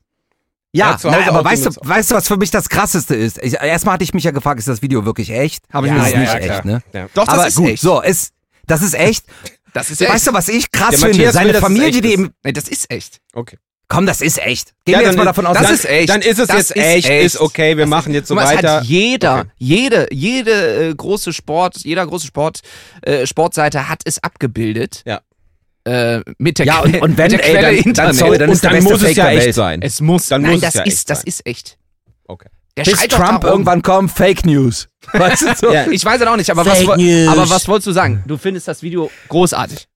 Ja, 0.73 0.97
nein, 1.03 1.27
aber 1.29 1.43
weißt 1.43 1.65
du, 1.65 1.71
weißt 1.81 2.11
du, 2.11 2.15
was 2.15 2.27
für 2.27 2.37
mich 2.37 2.51
das 2.51 2.69
Krasseste 2.69 3.15
ist? 3.15 3.41
Ich, 3.41 3.53
erstmal 3.53 3.93
hatte 3.93 4.03
ich 4.03 4.13
mich 4.13 4.25
ja 4.25 4.31
gefragt, 4.31 4.59
ist 4.59 4.67
das 4.67 4.81
Video 4.81 5.05
wirklich 5.05 5.31
echt? 5.31 5.63
Hab 5.71 5.83
ich 5.85 5.89
ja, 5.89 5.97
mir 5.97 6.05
ist 6.05 6.13
ja, 6.13 6.19
nicht 6.19 6.33
ja, 6.33 6.39
echt, 6.39 6.65
ne? 6.65 6.83
Ja. 6.93 7.07
Doch, 7.13 7.25
das 7.25 7.33
aber 7.33 7.47
ist 7.47 7.55
gut, 7.55 7.69
echt. 7.69 7.81
so, 7.81 8.01
ist, 8.01 8.33
das 8.67 8.81
ist 8.81 8.93
echt. 8.93 9.25
Das 9.73 9.89
ist 9.89 10.01
Weißt 10.01 10.27
du, 10.27 10.33
was 10.33 10.49
ich 10.49 10.71
krass 10.71 10.91
Der 10.91 10.99
finde? 10.99 11.13
Matthias 11.17 11.33
Seine 11.33 11.53
Familie, 11.55 12.01
die 12.01 12.13
ist. 12.13 12.29
Nee, 12.43 12.51
das 12.51 12.67
ist 12.67 12.91
echt. 12.91 13.21
Okay. 13.33 13.57
Komm, 13.87 14.05
das 14.05 14.21
ist 14.21 14.37
echt. 14.39 14.73
Gehen 14.85 14.93
Ja, 14.93 14.99
wir 14.99 15.05
jetzt 15.05 15.07
dann 15.09 15.15
mal 15.17 15.21
ist- 15.23 15.27
davon 15.27 15.45
aus, 15.45 15.57
das 15.57 15.63
dass- 15.67 15.71
ist 15.79 15.85
echt. 15.85 16.09
Dann 16.09 16.21
ist 16.21 16.39
es 16.39 16.47
Das 16.47 16.57
jetzt 16.57 16.71
ist 16.71 16.83
echt, 16.83 17.09
echt. 17.09 17.25
ist 17.25 17.39
okay, 17.41 17.77
wir 17.77 17.85
machen 17.87 18.13
jetzt 18.13 18.27
so 18.27 18.37
es 18.37 18.43
weiter. 18.45 18.77
hat 18.77 18.83
jeder, 18.85 19.39
Okay. 19.39 19.49
jede, 19.57 20.07
jede 20.11 20.89
äh, 20.89 20.95
große 20.95 21.33
Sport, 21.33 21.77
jeder 21.83 22.05
große 22.05 22.27
Sport, 22.27 22.59
äh, 23.01 23.25
Sportseite 23.25 23.89
hat 23.89 24.01
es 24.05 24.21
abgebildet. 24.23 25.03
Ja. 25.05 25.21
Äh, 25.85 26.21
mit 26.37 26.59
der, 26.59 26.65
Ja, 26.65 26.79
und- 26.81 27.01
und 27.01 27.17
wenn, 27.17 27.29
der 27.31 27.45
ey, 27.45 27.51
Quelle 27.53 27.83
dann- 27.83 27.93
dann 27.93 28.13
sorry, 28.13 28.37
dann 28.37 28.49
Und 28.49 28.61
dann 28.63 28.83
muss 28.83 29.01
es 29.01 29.15
ja 29.15 29.29
echt 29.29 29.53
sein. 29.53 29.81
es 29.81 30.01
muss, 30.01 30.27
Dann 30.27 30.41
nein, 30.41 30.51
muss 30.51 30.57
es 30.63 30.65
das 30.65 30.73
ja 30.73 30.81
ist, 30.83 30.93
echt 30.97 31.09
das 31.09 31.23
ist 31.23 31.45
echt. 31.45 31.77
Okay. 32.27 32.49
Der 32.75 32.83
bis 32.83 33.07
Trump 33.07 33.43
irgendwann 33.45 33.81
kommt, 33.81 34.11
Fake 34.11 34.45
News. 34.45 34.87
Weißt 35.13 35.41
du 35.43 35.55
so? 35.55 35.73
Ja, 35.73 35.87
ich 35.89 36.03
weiß 36.03 36.19
es 36.21 36.27
auch 36.27 36.35
nicht, 36.35 36.49
aber 36.51 36.65
was, 36.65 36.77
Fake 36.79 36.87
woll- 36.89 36.97
News. 36.97 37.29
aber 37.29 37.49
was 37.49 37.67
wolltest 37.69 37.87
du 37.87 37.91
sagen? 37.93 38.21
Du 38.27 38.37
findest 38.37 38.67
das 38.67 38.83
Video 38.83 39.09
großartig. 39.29 39.87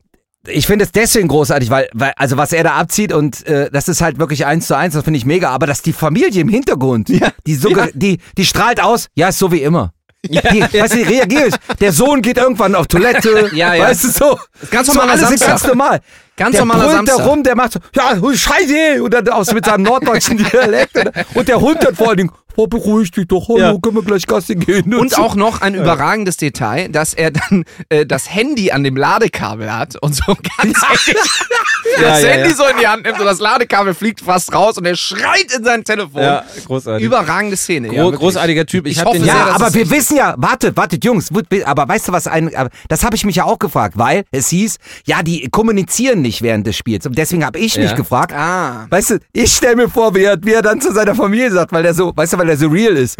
Ich 0.47 0.65
finde 0.65 0.85
es 0.85 0.91
deswegen 0.91 1.27
großartig, 1.27 1.69
weil, 1.69 1.87
weil, 1.93 2.13
also 2.15 2.35
was 2.35 2.51
er 2.51 2.63
da 2.63 2.71
abzieht 2.73 3.13
und 3.13 3.45
äh, 3.45 3.69
das 3.71 3.87
ist 3.87 4.01
halt 4.01 4.17
wirklich 4.17 4.45
eins 4.45 4.65
zu 4.67 4.75
eins, 4.75 4.95
das 4.95 5.03
finde 5.03 5.17
ich 5.17 5.25
mega. 5.25 5.49
Aber 5.51 5.67
dass 5.67 5.81
die 5.83 5.93
Familie 5.93 6.41
im 6.41 6.49
Hintergrund, 6.49 7.09
die, 7.45 7.55
so, 7.55 7.69
ge- 7.69 7.91
die, 7.93 8.17
die 8.37 8.45
strahlt 8.45 8.81
aus, 8.81 9.07
ja, 9.13 9.29
ist 9.29 9.37
so 9.37 9.51
wie 9.51 9.61
immer. 9.61 9.93
Die, 10.23 10.37
weißt 10.37 10.93
du, 10.93 10.97
die 10.97 11.03
reagiert. 11.03 11.55
Der 11.79 11.91
Sohn 11.91 12.21
geht 12.21 12.37
irgendwann 12.37 12.75
auf 12.75 12.85
Toilette. 12.87 13.49
Ja, 13.55 13.73
ja. 13.73 13.85
Weißt 13.85 14.03
du 14.03 14.09
so? 14.09 14.39
Ganz 14.69 14.85
so 14.87 14.93
normaler 14.93 15.15
ist 15.15 15.21
Samstag. 15.27 15.47
ganz 15.47 15.65
normal. 15.67 15.99
Ganz 16.37 16.55
der 16.55 16.65
normaler 16.65 16.89
Samstag. 16.91 17.17
da 17.17 17.23
rum, 17.23 17.43
der 17.43 17.55
macht 17.55 17.71
so, 17.73 17.79
ja, 17.95 18.15
scheiße, 18.35 19.03
und 19.03 19.13
dann 19.13 19.27
aus 19.29 19.51
mit 19.53 19.65
seinem 19.65 19.83
norddeutschen 19.83 20.37
Dialekt. 20.51 20.95
Und, 20.97 21.11
und 21.35 21.47
der 21.47 21.59
Hund 21.59 21.77
dann 21.83 21.95
vor 21.95 22.09
allen 22.09 22.17
Dingen, 22.17 22.31
oh, 22.55 22.67
beruhig 22.67 23.11
dich 23.11 23.27
doch, 23.27 23.47
hallo, 23.47 23.57
Ja. 23.59 23.77
können 23.81 23.95
wir 23.95 24.03
gleich 24.03 24.25
Gassi 24.27 24.55
gehen. 24.55 24.93
Und 24.95 25.11
so. 25.11 25.21
auch 25.21 25.35
noch 25.35 25.61
ein 25.61 25.75
überragendes 25.75 26.37
Detail, 26.37 26.89
dass 26.89 27.13
er 27.13 27.31
dann 27.31 27.63
äh, 27.89 28.05
das 28.05 28.33
Handy 28.33 28.71
an 28.71 28.83
dem 28.83 28.95
Ladekabel 28.95 29.71
hat 29.73 29.95
und 30.01 30.15
so 30.15 30.35
ganz 30.57 30.81
Ja, 31.07 32.01
das 32.01 32.21
ja, 32.23 32.29
Handy 32.29 32.49
ja. 32.49 32.55
so 32.55 32.63
in 32.65 32.77
die 32.79 32.87
Hand 32.87 33.03
nimmt 33.05 33.19
und 33.19 33.25
das 33.25 33.39
Ladekabel 33.39 33.93
fliegt 33.93 34.21
fast 34.21 34.53
raus 34.53 34.77
und 34.77 34.85
er 34.85 34.95
schreit 34.95 35.51
in 35.57 35.63
sein 35.63 35.83
Telefon. 35.83 36.21
Ja, 36.21 36.43
großartig. 36.65 37.05
Überragende 37.05 37.57
Szene. 37.57 37.87
ja, 37.93 38.03
Gro 38.03 38.11
großartiger 38.11 38.65
Typ. 38.65 38.85
Ich, 38.87 38.97
Ich 38.97 39.05
hoffe 39.05 39.17
den 39.17 39.23
sehr, 39.25 39.33
Ja, 39.33 39.47
aber 39.55 39.73
wir 39.73 39.89
wissen 39.89 40.17
ja, 40.17 40.35
wartet, 40.37 40.77
wartet, 40.77 41.03
Jungs, 41.03 41.29
aber 41.65 41.87
weißt 41.87 42.07
du 42.07 42.11
was, 42.11 42.27
ein, 42.27 42.53
aber 42.55 42.69
das 42.87 43.03
habe 43.03 43.15
ich 43.15 43.25
mich 43.25 43.35
ja 43.35 43.45
auch 43.45 43.59
gefragt, 43.59 43.97
weil 43.97 44.23
es 44.31 44.49
hieß, 44.49 44.77
ja, 45.05 45.23
die 45.23 45.49
kommunizieren 45.49 46.21
nicht 46.21 46.41
während 46.41 46.67
des 46.67 46.75
Spiels. 46.77 47.05
Und 47.05 47.17
deswegen 47.17 47.45
habe 47.45 47.59
ich 47.59 47.77
mich 47.77 47.91
Ja. 47.91 47.95
gefragt, 47.95 48.33
Ah. 48.33 48.85
weißt 48.89 49.09
du, 49.11 49.19
ich 49.33 49.53
stell 49.53 49.75
mir 49.75 49.89
vor, 49.89 50.13
wie 50.15 50.23
er, 50.23 50.37
wie 50.43 50.53
er 50.53 50.61
dann 50.61 50.79
zu 50.81 50.91
seiner 50.93 51.15
Familie 51.15 51.51
sagt, 51.51 51.71
weil 51.71 51.85
er 51.85 51.93
so, 51.93 52.11
weißt 52.15 52.33
du, 52.33 52.37
weil 52.41 52.49
er 52.49 52.57
so 52.57 52.67
real 52.69 52.97
ist. 52.97 53.17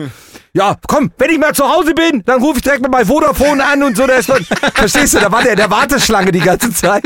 Ja, 0.53 0.75
komm, 0.87 1.11
wenn 1.17 1.29
ich 1.29 1.37
mal 1.37 1.53
zu 1.53 1.69
Hause 1.69 1.93
bin, 1.93 2.23
dann 2.25 2.41
rufe 2.41 2.57
ich 2.57 2.63
direkt 2.63 2.81
mit 2.81 2.91
meinem 2.91 3.05
Vodafone 3.05 3.63
an 3.63 3.83
und 3.83 3.95
so. 3.95 4.07
Da 4.07 4.15
ist 4.15 4.27
man, 4.27 4.43
verstehst 4.73 5.13
du, 5.13 5.19
da 5.19 5.31
war 5.31 5.43
der 5.43 5.51
in 5.51 5.57
der 5.57 5.69
Warteschlange 5.69 6.31
die 6.31 6.39
ganze 6.39 6.73
Zeit. 6.73 7.03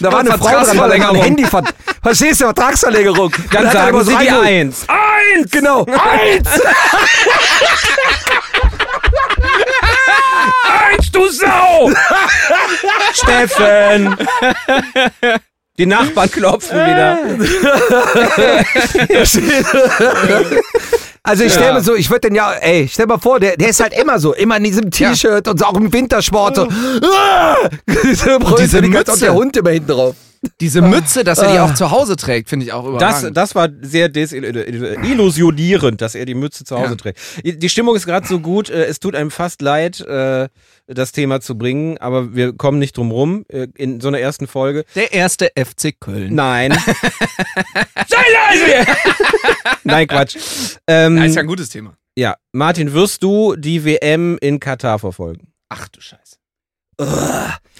Da 0.00 0.10
war 0.10 0.18
eine 0.20 0.36
Frau 0.36 0.50
dran, 0.50 0.76
weil 0.76 0.92
er 0.92 1.08
ein. 1.08 1.14
Handy 1.16 1.44
ver 1.46 1.62
Verstehst 2.02 2.40
du, 2.40 2.46
Vertragsverlängerung. 2.46 3.32
Dann 3.52 3.66
er 3.66 3.72
sagen 3.72 4.04
sie 4.04 4.10
die 4.10 4.16
reingeholt. 4.16 4.46
Eins. 4.46 4.86
Eins! 4.88 5.50
Genau, 5.52 5.86
eins! 5.86 6.48
Eins, 10.92 11.12
du 11.12 11.28
Sau! 11.28 11.92
Steffen! 13.14 14.16
Die 15.78 15.86
Nachbarn 15.86 16.30
klopfen 16.30 16.76
wieder. 16.76 17.18
Also 21.24 21.44
ich 21.44 21.52
stell 21.52 21.72
mir 21.72 21.82
so, 21.82 21.94
ich 21.94 22.10
würde 22.10 22.28
den 22.28 22.34
ja, 22.34 22.52
ey, 22.54 22.88
stell 22.90 23.06
mal 23.06 23.16
vor, 23.16 23.38
der, 23.38 23.56
der 23.56 23.68
ist 23.68 23.78
halt 23.78 23.92
immer 23.92 24.18
so, 24.18 24.34
immer 24.34 24.56
in 24.56 24.64
diesem 24.64 24.90
T-Shirt 24.90 25.46
und 25.46 25.56
so 25.56 25.66
auch 25.66 25.76
im 25.76 25.92
Wintersport 25.92 26.56
so. 26.56 26.66
Ah! 26.66 27.56
diese 28.58 28.82
Mütze. 28.82 29.12
und 29.12 29.22
der 29.22 29.32
Hund 29.32 29.56
immer 29.56 29.70
hinten 29.70 29.86
drauf. 29.86 30.16
Diese 30.60 30.82
Mütze, 30.82 31.22
dass 31.22 31.38
er 31.38 31.52
die 31.52 31.58
auch 31.60 31.72
zu 31.74 31.92
Hause 31.92 32.16
trägt, 32.16 32.48
finde 32.48 32.66
ich 32.66 32.72
auch 32.72 32.82
Das, 32.98 33.18
überragend. 33.20 33.36
das 33.36 33.54
war 33.54 33.68
sehr 33.80 34.08
desillusionierend, 34.08 36.00
dass 36.00 36.14
er 36.16 36.24
die 36.24 36.34
Mütze 36.34 36.64
zu 36.64 36.76
Hause 36.76 36.90
Ja. 36.90 36.96
trägt. 36.96 37.20
Die 37.44 37.68
Stimmung 37.68 37.94
ist 37.94 38.06
gerade 38.06 38.26
so 38.26 38.40
gut, 38.40 38.68
äh, 38.68 38.84
es 38.86 38.98
tut 38.98 39.14
einem 39.14 39.30
fast 39.30 39.62
leid, 39.62 40.00
äh, 40.00 40.48
das 40.88 41.12
Thema 41.12 41.40
zu 41.40 41.56
bringen, 41.56 41.96
aber 41.98 42.34
wir 42.34 42.54
kommen 42.54 42.78
nicht 42.80 42.96
drum 42.96 43.12
rum 43.12 43.44
äh, 43.48 43.68
in 43.76 44.00
so 44.00 44.08
einer 44.08 44.18
ersten 44.18 44.46
Folge. 44.48 44.84
der 44.96 45.12
erste 45.12 45.50
FC 45.56 45.92
Köln. 45.98 46.34
Nein. 46.34 46.72
Sei 48.08 48.24
leise! 48.32 48.86
Nein, 49.84 50.06
Quatsch. 50.08 50.36
Ähm, 50.88 51.18
Ja, 51.18 51.24
ist 51.24 51.34
ja 51.36 51.40
ein 51.42 51.46
gutes 51.46 51.68
Thema. 51.70 51.94
ja, 52.16 52.34
Martin, 52.50 52.92
wirst 52.92 53.22
du 53.22 53.54
die 53.56 53.84
WM 53.84 54.38
in 54.40 54.58
Katar 54.58 54.98
verfolgen? 54.98 55.52
Ach 55.68 55.88
du 55.88 56.00
Scheiße. 56.00 56.36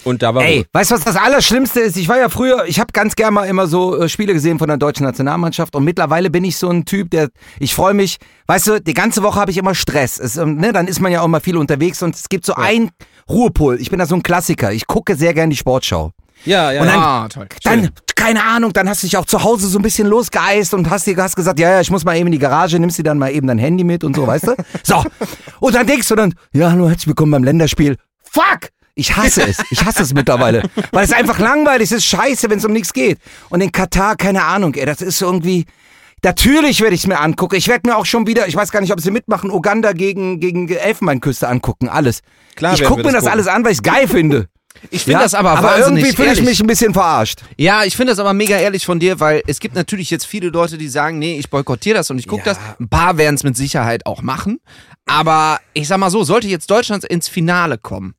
Und 0.04 0.22
da 0.22 0.34
war 0.34 0.42
Ey, 0.44 0.64
weißt 0.72 0.90
du, 0.90 0.94
was 0.96 1.04
das 1.04 1.16
Allerschlimmste 1.16 1.80
ist? 1.80 1.96
Ich 1.96 2.08
war 2.08 2.18
ja 2.18 2.28
früher, 2.28 2.64
ich 2.66 2.80
habe 2.80 2.92
ganz 2.92 3.14
gerne 3.14 3.30
mal 3.32 3.44
immer 3.44 3.66
so 3.66 3.96
äh, 4.00 4.08
Spiele 4.08 4.32
gesehen 4.32 4.58
von 4.58 4.66
der 4.68 4.76
deutschen 4.76 5.04
Nationalmannschaft 5.04 5.76
und 5.76 5.84
mittlerweile 5.84 6.28
bin 6.30 6.44
ich 6.44 6.56
so 6.56 6.68
ein 6.68 6.84
Typ, 6.84 7.10
der, 7.10 7.28
ich 7.60 7.74
freue 7.74 7.94
mich, 7.94 8.18
weißt 8.46 8.66
du, 8.66 8.80
die 8.80 8.94
ganze 8.94 9.22
Woche 9.22 9.38
habe 9.40 9.50
ich 9.50 9.58
immer 9.58 9.74
Stress. 9.74 10.18
Es, 10.18 10.36
ähm, 10.36 10.56
ne, 10.56 10.72
dann 10.72 10.88
ist 10.88 11.00
man 11.00 11.12
ja 11.12 11.20
auch 11.20 11.28
mal 11.28 11.40
viel 11.40 11.56
unterwegs 11.56 12.02
und 12.02 12.14
es 12.16 12.28
gibt 12.28 12.44
so 12.44 12.54
einen 12.54 12.90
Ruhepol. 13.28 13.80
Ich 13.80 13.90
bin 13.90 13.98
da 13.98 14.06
so 14.06 14.14
ein 14.16 14.22
Klassiker. 14.22 14.72
Ich 14.72 14.86
gucke 14.86 15.14
sehr 15.14 15.34
gern 15.34 15.50
die 15.50 15.56
Sportschau. 15.56 16.10
ja, 16.44 16.72
ja. 16.72 16.80
Und 16.80 16.88
dann- 16.88 16.98
ah, 16.98 17.28
toll. 17.28 17.46
Dann, 17.62 17.90
keine 18.16 18.42
Ahnung, 18.44 18.72
dann 18.72 18.88
hast 18.88 19.02
du 19.02 19.06
dich 19.06 19.16
auch 19.16 19.24
zu 19.26 19.42
Hause 19.44 19.66
so 19.68 19.78
ein 19.78 19.82
bisschen 19.82 20.06
losgeeist 20.08 20.74
und 20.74 20.90
hast 20.90 21.06
dir 21.06 21.16
hast 21.16 21.34
gesagt, 21.36 21.58
ja, 21.60 21.70
ja, 21.70 21.80
ich 21.80 21.90
muss 21.90 22.04
mal 22.04 22.16
eben 22.16 22.26
in 22.26 22.32
die 22.32 22.38
Garage, 22.38 22.78
nimmst 22.78 22.98
dir 22.98 23.02
dann 23.04 23.18
mal 23.18 23.30
eben 23.32 23.46
dein 23.46 23.58
Handy 23.58 23.84
mit 23.84 24.02
und 24.04 24.14
so, 24.16 24.26
weißt 24.26 24.48
du? 24.48 24.54
So. 24.84 25.04
Und 25.60 25.74
dann 25.74 25.86
denkst 25.86 26.08
du 26.08 26.14
dann, 26.16 26.34
ja, 26.52 26.70
hallo, 26.70 26.88
herzlich 26.88 27.06
willkommen 27.08 27.32
beim 27.32 27.44
Länderspiel. 27.44 27.96
Fuck! 28.24 28.70
Ich 28.94 29.16
hasse 29.16 29.42
es. 29.48 29.58
Ich 29.70 29.84
hasse 29.84 30.02
es 30.02 30.12
mittlerweile. 30.12 30.62
Weil 30.90 31.04
es 31.04 31.12
einfach 31.12 31.38
langweilig 31.38 31.90
ist, 31.92 32.04
scheiße, 32.04 32.50
wenn 32.50 32.58
es 32.58 32.64
um 32.64 32.72
nichts 32.72 32.92
geht. 32.92 33.18
Und 33.48 33.60
in 33.62 33.72
Katar, 33.72 34.16
keine 34.16 34.44
Ahnung, 34.44 34.74
ey, 34.74 34.84
das 34.86 35.00
ist 35.00 35.18
so 35.18 35.26
irgendwie. 35.26 35.64
Natürlich 36.24 36.80
werde 36.80 36.94
ich 36.94 37.00
es 37.00 37.06
mir 37.08 37.18
angucken. 37.18 37.56
Ich 37.56 37.66
werde 37.66 37.88
mir 37.88 37.96
auch 37.96 38.06
schon 38.06 38.26
wieder, 38.28 38.46
ich 38.46 38.54
weiß 38.54 38.70
gar 38.70 38.80
nicht, 38.80 38.92
ob 38.92 39.00
sie 39.00 39.10
mitmachen, 39.10 39.50
Uganda 39.50 39.92
gegen, 39.92 40.38
gegen 40.38 40.68
Elfenbeinküste 40.68 41.48
angucken. 41.48 41.88
Alles. 41.88 42.20
Klar 42.54 42.74
ich 42.74 42.84
gucke 42.84 43.02
mir 43.02 43.12
das 43.12 43.24
das 43.24 43.32
alles 43.32 43.48
an, 43.48 43.64
weil 43.64 43.72
ich 43.72 43.78
es 43.78 43.82
geil 43.82 44.06
finde. 44.06 44.46
Ich 44.90 45.04
finde 45.04 45.20
das 45.20 45.34
aber, 45.34 45.50
aber 45.50 45.68
wahnsinnig 45.68 46.04
irgendwie 46.04 46.16
fühle 46.16 46.32
ich 46.32 46.42
mich 46.42 46.60
ein 46.60 46.66
bisschen 46.66 46.92
verarscht. 46.92 47.40
Ja, 47.56 47.84
ich 47.84 47.96
finde 47.96 48.12
das 48.12 48.18
aber 48.18 48.32
mega 48.32 48.56
ehrlich 48.56 48.86
von 48.86 49.00
dir, 49.00 49.20
weil 49.20 49.42
es 49.46 49.58
gibt 49.60 49.74
natürlich 49.74 50.10
jetzt 50.10 50.24
viele 50.26 50.48
Leute, 50.48 50.78
die 50.78 50.88
sagen, 50.88 51.18
nee, 51.18 51.38
ich 51.38 51.50
boykottiere 51.50 51.96
das 51.96 52.10
und 52.10 52.18
ich 52.18 52.26
gucke 52.28 52.42
Ja. 52.46 52.54
das. 52.54 52.58
Ein 52.80 52.88
paar 52.88 53.18
werden 53.18 53.34
es 53.34 53.42
mit 53.42 53.56
Sicherheit 53.56 54.06
auch 54.06 54.22
machen. 54.22 54.58
Aber 55.06 55.60
ich 55.74 55.88
sag 55.88 55.98
mal 55.98 56.10
so, 56.10 56.24
sollte 56.24 56.46
jetzt 56.48 56.70
Deutschland 56.70 57.04
ins 57.04 57.28
Finale 57.28 57.78
kommen, 57.78 58.14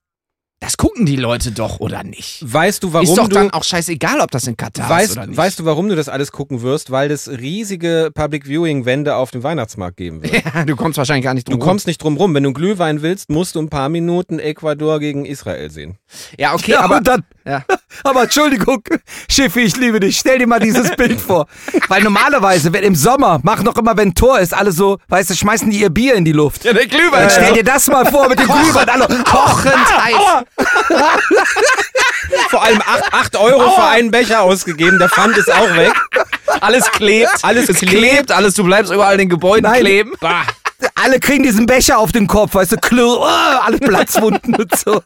das 0.64 0.78
gucken 0.78 1.06
die 1.06 1.18
Leute 1.18 1.52
doch, 1.52 1.82
oder 1.82 2.04
nicht? 2.04 2.40
Weißt 2.42 2.84
du, 2.84 2.94
warum 2.94 3.06
ist 3.06 3.18
doch 3.18 3.28
du 3.28 3.36
dann 3.36 3.52
auch 3.52 3.66
scheißegal, 3.66 4.22
ob 4.22 4.32
das 4.32 4.48
in 4.48 4.56
Katar 4.56 4.86
ist 4.86 4.90
weißt, 4.90 5.12
oder 5.18 5.28
nicht. 5.28 5.38
weißt 5.38 5.60
du, 5.60 5.66
warum 5.66 5.90
du 5.90 5.96
das 5.96 6.08
alles 6.08 6.32
gucken 6.32 6.62
wirst? 6.62 6.90
Weil 6.90 7.12
es 7.12 7.30
riesige 7.30 8.12
Public 8.14 8.46
Viewing 8.46 8.86
Wände 8.86 9.16
auf 9.18 9.32
dem 9.32 9.44
Weihnachtsmarkt 9.44 9.98
geben 9.98 10.24
wird. 10.24 10.34
ja, 10.56 10.64
du 10.64 10.78
kommst 10.78 10.98
wahrscheinlich 10.98 11.26
gar 11.26 11.34
nicht 11.34 11.50
Du 11.50 11.52
drum 11.52 11.60
kommst 11.60 11.86
nicht 11.86 12.02
drum 12.02 12.16
rum. 12.16 12.34
Wenn 12.34 12.44
du 12.44 12.54
Glühwein 12.54 13.02
willst, 13.02 13.30
musst 13.30 13.56
du 13.56 13.60
ein 13.60 13.70
paar 13.70 13.90
Minuten 13.90 14.40
Ecuador 14.40 15.02
gegen 15.02 15.26
Israel 15.26 15.70
sehen. 15.70 15.90
rum. 15.92 15.98
Ja, 16.38 16.54
okay, 16.54 16.72
Ja, 16.72 16.80
aber 16.80 17.02
dann, 17.02 17.24
ja. 17.46 17.66
Aber 18.04 18.24
Entschuldigung, 18.24 18.84
Schiffi, 19.30 19.62
ich 19.62 19.76
liebe 19.78 20.00
dich. 20.00 20.18
Stell 20.18 20.40
dir 20.40 20.48
mal 20.48 20.60
dieses 20.60 20.92
Bild 20.98 21.20
vor. 21.20 21.48
Weil 21.88 22.04
normalerweise, 22.04 22.72
wenn 22.74 22.84
im 22.84 22.96
Sommer, 22.96 23.40
machen 23.44 23.66
noch 23.66 23.78
immer, 23.78 23.96
wenn 23.98 24.14
Tor 24.16 24.40
ist, 24.40 24.54
alle 24.54 24.72
so, 24.72 24.98
weißt 25.10 25.30
du, 25.30 25.36
schmeißen 25.36 25.70
die 25.70 25.80
ihr 25.80 25.90
Bier 25.90 26.16
in 26.16 26.26
die 26.26 26.32
Luft. 26.32 26.64
Ja, 26.64 26.74
der 26.74 26.88
Glühwein. 26.88 27.28
Dann 27.28 27.30
stell 27.30 27.54
dir 27.54 27.64
das 27.64 27.88
mal 27.88 28.06
vor 28.06 28.30
mit 28.30 28.40
dem 28.40 28.48
Glühwein. 28.48 28.90
Alle, 28.90 29.08
Kochend 29.24 30.04
heiß. 30.04 30.16
Vor 32.50 32.64
allem 32.64 32.82
8, 33.12 33.36
Euro 33.36 33.72
für 33.76 33.84
einen 33.84 34.12
Becher 34.12 34.42
ausgegeben. 34.42 34.98
Der 35.00 35.10
Pfand 35.10 35.38
ist 35.38 35.52
auch 35.52 35.76
weg. 35.76 35.94
Alles 36.62 36.90
klebt. 36.92 37.30
Alles 37.44 37.70
es 37.70 37.80
klebt. 37.80 38.32
Alles, 38.32 38.56
du 38.56 38.64
bleibst 38.64 38.92
überall 38.92 39.14
in 39.14 39.20
den 39.20 39.30
Gebäuden 39.30 39.64
Nein. 39.64 39.82
kleben. 39.82 40.14
Alle 41.04 41.20
kriegen 41.20 41.44
diesen 41.44 41.66
Becher 41.66 41.98
auf 41.98 42.12
den 42.12 42.28
Kopf, 42.28 42.56
weißt 42.56 42.74
du, 42.74 42.78
Klo, 42.78 43.18
oh, 43.20 43.26
alle 43.26 43.78
Platzwunden 43.78 44.56
und 44.56 44.76
so. 44.76 45.02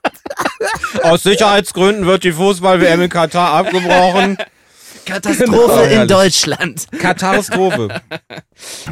Aus 1.04 1.24
Sicherheitsgründen 1.24 2.06
wird 2.06 2.24
die 2.24 2.32
Fußball-WM 2.32 3.02
in 3.02 3.10
Katar 3.10 3.54
abgebrochen. 3.54 4.38
Katastrophe 5.06 5.84
in 5.84 5.90
herrlich. 5.90 6.08
Deutschland. 6.08 6.86
Katastrophe. 7.00 7.88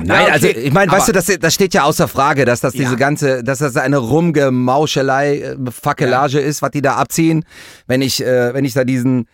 Nein, 0.01 0.21
okay. 0.23 0.31
also 0.31 0.47
ich 0.47 0.71
meine, 0.71 0.91
weißt 0.91 1.09
du, 1.09 1.11
das, 1.11 1.25
das 1.25 1.53
steht 1.53 1.73
ja 1.73 1.83
außer 1.83 2.07
Frage, 2.07 2.45
dass 2.45 2.61
das 2.61 2.71
diese 2.71 2.91
Ja. 2.91 2.95
ganze, 2.95 3.43
dass 3.43 3.59
das 3.59 3.75
eine 3.75 3.97
Rumgemauschelei, 3.97 5.39
äh, 5.39 5.55
Fackelage 5.71 6.39
ist, 6.39 6.61
was 6.61 6.71
die 6.71 6.81
da 6.81 6.95
abziehen. 6.95 7.43
Wenn 7.85 8.01
ich, 8.01 8.23
äh, 8.23 8.53
wenn 8.53 8.63
ich 8.63 8.73
da 8.73 8.85
diesen, 8.85 9.27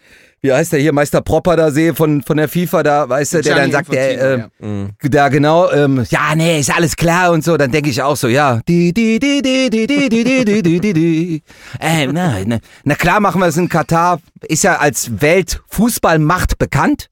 wie 0.44 0.52
heißt 0.52 0.74
der 0.74 0.80
hier, 0.80 0.92
Meister 0.92 1.22
Propper 1.22 1.56
da 1.56 1.70
sehe 1.70 1.94
von, 1.94 2.24
von 2.24 2.38
der 2.38 2.50
FIFA 2.50 2.82
da, 2.82 3.08
weißt 3.08 3.36
du, 3.36 3.42
der 3.42 3.56
dann 3.56 3.72
sagt, 3.72 3.94
der, 3.94 4.50
äh, 4.60 5.10
da 5.10 5.30
genau, 5.30 5.72
ähm, 5.72 6.04
ja, 6.10 6.36
nee, 6.36 6.60
ist 6.60 6.76
alles 6.76 6.96
klar 6.96 7.32
und 7.32 7.44
so, 7.44 7.58
dann 7.58 7.72
denke 7.72 7.92
ich 7.92 8.02
auch 8.02 8.16
so, 8.16 8.28
ja, 8.28 8.60
die, 8.68 8.92
die, 8.92 9.20
die, 9.20 9.42
die, 9.44 9.70
die, 9.70 9.86
die, 9.86 10.10
die, 10.10 10.24
die, 10.24 10.64
die, 10.64 10.80
die, 10.80 10.94
die. 10.94 11.44
Äh, 11.80 12.08
na, 12.08 12.38
na, 12.44 12.58
na 12.84 12.96
klar 12.96 13.20
machen 13.20 13.39
wir 13.39 13.48
es 13.48 13.58
in 13.58 13.70
Katar, 13.70 14.20
ist 14.42 14.64
ja 14.64 14.78
als 14.78 15.22
Weltfußballmacht 15.22 16.58
bekannt. 16.58 17.11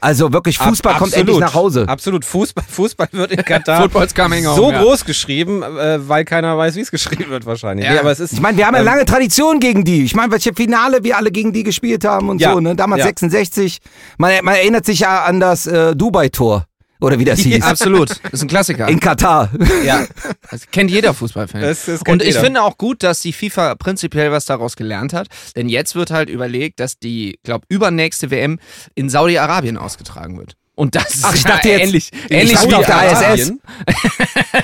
Also 0.00 0.32
wirklich, 0.32 0.58
Fußball 0.58 0.94
Ab- 0.94 0.98
kommt 0.98 1.14
endlich 1.14 1.38
nach 1.38 1.54
Hause. 1.54 1.84
Absolut. 1.88 2.24
Fußball, 2.24 2.64
Fußball 2.68 3.08
wird 3.12 3.32
in 3.32 3.44
Katar 3.44 3.88
coming 4.16 4.46
home, 4.46 4.56
so 4.56 4.70
ja. 4.72 4.82
groß 4.82 5.04
geschrieben, 5.04 5.62
äh, 5.62 6.08
weil 6.08 6.24
keiner 6.24 6.56
weiß, 6.56 6.74
wie 6.76 6.80
es 6.80 6.90
geschrieben 6.90 7.30
wird 7.30 7.46
wahrscheinlich. 7.46 7.86
Ja. 7.86 7.92
Nee, 7.94 7.98
aber 7.98 8.12
es 8.12 8.20
ist, 8.20 8.32
Ich 8.32 8.40
meine, 8.40 8.56
wir 8.58 8.66
haben 8.66 8.74
eine 8.74 8.82
ähm, 8.84 8.92
lange 8.92 9.04
Tradition 9.04 9.60
gegen 9.60 9.84
die. 9.84 10.04
Ich 10.04 10.14
meine, 10.14 10.32
welche 10.32 10.52
Finale 10.54 11.02
wir 11.04 11.16
alle 11.16 11.30
gegen 11.30 11.52
die 11.52 11.62
gespielt 11.62 12.04
haben 12.04 12.28
und 12.28 12.40
Ja, 12.40 12.52
so, 12.52 12.60
ne? 12.60 12.74
Damals 12.76 13.00
ja. 13.00 13.06
66. 13.06 13.78
Man, 14.18 14.32
man 14.44 14.54
erinnert 14.54 14.86
sich 14.86 15.00
ja 15.00 15.24
an 15.24 15.40
das 15.40 15.66
äh, 15.66 15.94
Dubai-Tor. 15.96 16.66
Oder 17.00 17.18
wie 17.18 17.24
das 17.24 17.40
hieß. 17.40 17.62
Absolut. 17.62 18.10
Das 18.10 18.32
ist 18.32 18.42
ein 18.42 18.48
Klassiker. 18.48 18.88
In 18.88 19.00
Katar. 19.00 19.50
Ja, 19.84 20.06
das 20.50 20.66
kennt 20.70 20.90
jeder 20.90 21.12
Fußballfan. 21.14 21.60
Das- 21.60 21.84
das 21.86 22.02
kennt 22.04 22.08
und 22.08 22.22
ich 22.22 22.28
jeder. 22.34 22.40
finde 22.40 22.62
auch 22.62 22.78
gut, 22.78 23.02
dass 23.02 23.20
die 23.20 23.32
FIFA 23.32 23.74
prinzipiell 23.74 24.32
was 24.32 24.44
daraus 24.46 24.76
gelernt 24.76 25.12
hat, 25.12 25.28
denn 25.56 25.68
jetzt 25.68 25.94
wird 25.94 26.10
halt 26.10 26.30
überlegt, 26.30 26.80
dass 26.80 26.98
die, 26.98 27.38
glaube 27.44 27.66
übernächste 27.68 28.30
WM 28.30 28.58
in 28.94 29.10
Saudi-Arabien 29.10 29.76
ausgetragen 29.76 30.38
wird. 30.38 30.54
Und 30.74 30.94
das 30.94 31.14
ist 31.14 31.24
Ach, 31.24 31.34
ich 31.34 31.42
ja 31.42 31.50
dachte 31.52 31.68
jetzt- 31.70 31.80
ähnlich, 31.82 32.10
ich 32.12 32.30
ähnlich 32.30 32.68
wie 32.68 32.74
auf 32.74 32.84
der 32.86 32.96
Arabien. 32.96 33.38
ISS. 33.48 33.52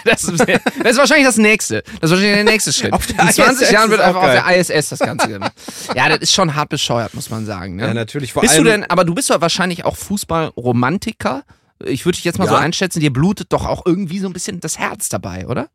Das 0.05 0.25
ist, 0.25 0.41
das 0.41 0.93
ist 0.93 0.99
wahrscheinlich 0.99 1.27
das 1.27 1.37
nächste. 1.37 1.83
Das 2.01 2.11
ist 2.11 2.17
wahrscheinlich 2.17 2.35
der 2.35 2.45
nächste 2.45 2.73
Schritt. 2.73 2.93
Auf 2.93 3.07
der 3.07 3.21
In 3.21 3.29
20 3.31 3.63
ISS 3.63 3.71
Jahren 3.73 3.91
wird 3.91 4.01
einfach 4.01 4.23
auf 4.23 4.31
der 4.33 4.57
ISS 4.59 4.89
das 4.89 4.99
Ganze 4.99 5.29
gemacht. 5.29 5.53
Ja, 5.95 6.09
das 6.09 6.19
ist 6.21 6.33
schon 6.33 6.55
hart 6.55 6.71
bescheuert, 6.71 7.15
muss 7.15 7.31
man 7.31 7.45
sagen. 7.47 7.77
Ne? 7.77 7.87
Ja, 7.87 7.95
natürlich. 7.95 8.33
Vor 8.33 8.43
Bist 8.43 8.55
allem, 8.55 8.65
du 8.65 8.71
denn, 8.71 8.85
aber 8.85 9.05
du 9.05 9.15
bist 9.15 9.31
doch 9.31 9.41
wahrscheinlich 9.41 9.85
auch 9.85 9.97
Fußballromantiker. 9.97 11.43
Ich 11.87 12.05
würde 12.05 12.17
dich 12.17 12.25
jetzt 12.25 12.39
mal 12.39 12.49
so 12.49 12.55
Ja. 12.55 12.61
einschätzen, 12.61 13.01
dir 13.01 13.13
blutet 13.13 13.53
doch 13.53 13.67
auch 13.67 13.85
irgendwie 13.87 14.19
so 14.19 14.27
ein 14.27 14.33
bisschen 14.33 14.61
das 14.61 14.79
Herz 14.79 15.09
dabei, 15.09 15.47
oder? 15.47 15.69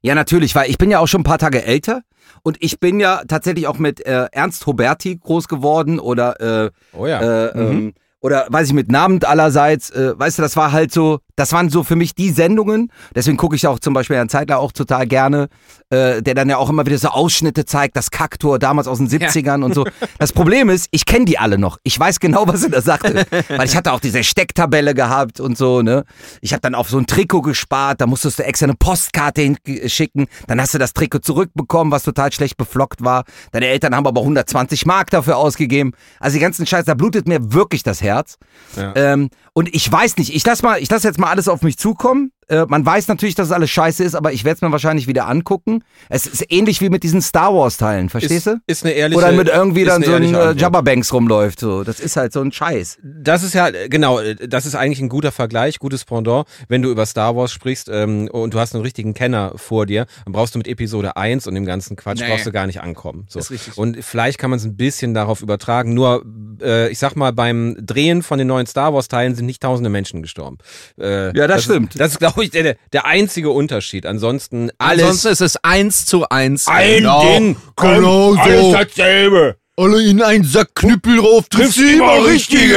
Ja, 0.00 0.14
natürlich, 0.14 0.54
weil 0.54 0.70
ich 0.70 0.78
bin 0.78 0.90
ja 0.90 0.98
auch 0.98 1.06
schon 1.06 1.20
ein 1.20 1.24
paar 1.24 1.38
Tage 1.38 1.64
älter 1.64 2.02
und 2.42 2.56
ich 2.60 2.80
bin 2.80 3.00
ja 3.00 3.22
tatsächlich 3.26 3.66
auch 3.66 3.78
mit 3.78 4.04
äh, 4.06 4.26
Ernst 4.32 4.66
Huberti 4.66 5.16
groß 5.16 5.48
geworden 5.48 5.98
oder 6.00 6.40
äh, 6.66 6.70
Oh 6.92 7.06
ja. 7.06 7.20
äh, 7.20 7.46
ähm, 7.58 7.94
oder 8.20 8.46
weiß 8.50 8.68
ich 8.68 8.74
mit 8.74 8.90
Namen 8.90 9.22
allerseits, 9.24 9.90
äh, 9.90 10.18
weißt 10.18 10.38
du, 10.38 10.42
das 10.42 10.56
war 10.56 10.72
halt 10.72 10.92
so, 10.92 11.20
das 11.38 11.52
waren 11.52 11.70
so 11.70 11.84
für 11.84 11.94
mich 11.94 12.16
die 12.16 12.30
Sendungen, 12.30 12.90
deswegen 13.14 13.36
gucke 13.36 13.54
ich 13.54 13.66
auch 13.66 13.78
zum 13.78 13.94
Beispiel 13.94 14.16
Herrn 14.16 14.28
Zeitler 14.28 14.58
auch 14.58 14.72
total 14.72 15.06
gerne, 15.06 15.48
äh, 15.90 16.20
der 16.20 16.34
dann 16.34 16.48
ja 16.48 16.56
auch 16.56 16.68
immer 16.68 16.84
wieder 16.84 16.98
so 16.98 17.08
Ausschnitte 17.08 17.64
zeigt, 17.64 17.96
das 17.96 18.10
Kaktor 18.10 18.58
damals 18.58 18.88
aus 18.88 18.98
den 18.98 19.08
70ern 19.08 19.62
und 19.62 19.72
so. 19.72 19.86
Das 20.18 20.32
Problem 20.32 20.68
ist, 20.68 20.88
ich 20.90 21.06
kenne 21.06 21.26
die 21.26 21.38
alle 21.38 21.56
noch. 21.56 21.78
Ich 21.84 21.98
weiß 21.98 22.18
genau, 22.18 22.48
was 22.48 22.64
er 22.64 22.70
da 22.70 22.82
sagte, 22.82 23.24
weil 23.48 23.66
ich 23.66 23.76
hatte 23.76 23.92
auch 23.92 24.00
diese 24.00 24.24
Stecktabelle 24.24 24.94
gehabt 24.94 25.38
und 25.38 25.56
so, 25.56 25.80
ne. 25.80 26.04
Ich 26.40 26.52
habe 26.52 26.60
dann 26.60 26.74
auf 26.74 26.88
so 26.88 26.98
ein 26.98 27.06
Trikot 27.06 27.42
gespart, 27.42 28.00
da 28.00 28.06
musstest 28.08 28.40
du 28.40 28.44
extra 28.44 28.64
eine 28.64 28.74
Postkarte 28.74 29.42
hinschicken, 29.42 30.26
dann 30.48 30.60
hast 30.60 30.74
du 30.74 30.78
das 30.78 30.92
Trikot 30.92 31.20
zurückbekommen, 31.20 31.92
was 31.92 32.02
total 32.02 32.32
schlecht 32.32 32.56
beflockt 32.56 33.04
war. 33.04 33.22
Deine 33.52 33.68
Eltern 33.68 33.94
haben 33.94 34.06
aber 34.08 34.22
120 34.22 34.86
Mark 34.86 35.10
dafür 35.10 35.36
ausgegeben. 35.36 35.92
Also 36.18 36.34
die 36.34 36.40
ganzen 36.40 36.66
Scheiß, 36.66 36.84
da 36.86 36.94
blutet 36.94 37.28
mir 37.28 37.52
wirklich 37.52 37.84
das 37.84 38.02
Herz. 38.02 38.38
Ja. 38.76 38.92
Ähm, 38.96 39.30
und 39.52 39.74
ich 39.74 39.90
weiß 39.90 40.16
nicht, 40.18 40.34
ich 40.34 40.44
lass 40.44 40.62
mal, 40.62 40.80
ich 40.80 40.90
lass 40.90 41.02
jetzt 41.02 41.18
mal 41.18 41.27
alles 41.28 41.48
auf 41.48 41.62
mich 41.62 41.78
zukommen. 41.78 42.32
Äh, 42.48 42.64
man 42.68 42.84
weiß 42.84 43.08
natürlich, 43.08 43.34
dass 43.34 43.48
es 43.48 43.52
alles 43.52 43.70
scheiße 43.70 44.02
ist, 44.02 44.14
aber 44.14 44.32
ich 44.32 44.44
werde 44.44 44.56
es 44.56 44.62
mir 44.62 44.72
wahrscheinlich 44.72 45.06
wieder 45.06 45.28
angucken. 45.28 45.84
Es 46.08 46.26
ist 46.26 46.44
ähnlich 46.50 46.80
wie 46.80 46.88
mit 46.88 47.02
diesen 47.02 47.20
Star 47.20 47.54
Wars 47.54 47.76
Teilen, 47.76 48.08
verstehst 48.08 48.46
ist, 48.46 48.46
du? 48.46 48.60
ist 48.66 48.84
eine 48.84 48.94
ehrliche 48.94 49.18
Oder 49.18 49.32
mit 49.32 49.48
irgendwie 49.48 49.82
ist 49.82 49.88
dann 49.88 50.02
so 50.02 50.12
ein 50.14 50.34
äh. 50.34 50.52
Jabba 50.52 50.80
Banks 50.80 51.12
rumläuft. 51.12 51.60
So. 51.60 51.84
Das 51.84 52.00
ist 52.00 52.16
halt 52.16 52.32
so 52.32 52.40
ein 52.40 52.50
Scheiß. 52.50 52.98
Das 53.02 53.42
ist 53.42 53.54
ja, 53.54 53.68
genau, 53.88 54.20
das 54.46 54.64
ist 54.66 54.74
eigentlich 54.74 55.00
ein 55.00 55.08
guter 55.08 55.30
Vergleich, 55.32 55.78
gutes 55.78 56.04
Pendant. 56.04 56.46
Wenn 56.68 56.82
du 56.82 56.90
über 56.90 57.04
Star 57.06 57.36
Wars 57.36 57.52
sprichst 57.52 57.88
ähm, 57.92 58.28
und 58.32 58.54
du 58.54 58.58
hast 58.58 58.74
einen 58.74 58.82
richtigen 58.82 59.12
Kenner 59.14 59.52
vor 59.56 59.84
dir, 59.86 60.06
dann 60.24 60.32
brauchst 60.32 60.54
du 60.54 60.58
mit 60.58 60.68
Episode 60.68 61.16
1 61.16 61.46
und 61.46 61.54
dem 61.54 61.66
ganzen 61.66 61.96
Quatsch 61.96 62.20
Nee. 62.20 62.28
brauchst 62.30 62.46
du 62.46 62.52
gar 62.52 62.66
nicht 62.66 62.80
ankommen. 62.80 63.26
So. 63.28 63.38
Ist 63.40 63.50
richtig. 63.50 63.76
Und 63.76 64.02
vielleicht 64.02 64.38
kann 64.38 64.48
man 64.50 64.58
es 64.58 64.64
ein 64.64 64.76
bisschen 64.76 65.12
darauf 65.12 65.42
übertragen. 65.42 65.92
Nur, 65.92 66.24
äh, 66.62 66.88
ich 66.88 66.98
sag 66.98 67.14
mal, 67.14 67.32
beim 67.32 67.76
Drehen 67.78 68.22
von 68.22 68.38
den 68.38 68.46
neuen 68.48 68.66
Star 68.66 68.94
Wars-Teilen 68.94 69.34
sind 69.34 69.44
nicht 69.46 69.62
tausende 69.62 69.90
Menschen 69.90 70.22
gestorben. 70.22 70.56
Äh, 70.98 71.36
Ja, 71.36 71.46
das 71.46 71.58
ist- 71.58 71.64
stimmt. 71.64 72.00
Das 72.00 72.12
ist, 72.12 72.18
glaube 72.18 72.37
ich, 72.44 72.50
der, 72.50 72.76
der 72.92 73.04
einzige 73.06 73.50
Unterschied. 73.50 74.06
Ansonsten 74.06 74.70
alles. 74.78 75.02
Ansonsten 75.04 75.28
ist 75.28 75.40
es 75.40 75.56
eins 75.64 76.06
zu 76.06 76.28
eins. 76.28 76.66
Ein 76.68 76.98
Genau. 76.98 77.22
Ding, 77.22 77.56
komm, 77.76 77.94
genau 77.96 78.32
so. 78.34 78.40
alles 78.40 78.72
dasselbe. 78.72 79.56
Alle 79.76 80.02
in 80.02 80.20
einen 80.22 80.42
Sack 80.42 80.74
Knüppel 80.74 81.18
drauf, 81.18 81.48
triffst 81.48 81.78
du 81.78 81.88
immer 81.88 82.26
richtigen. 82.26 82.70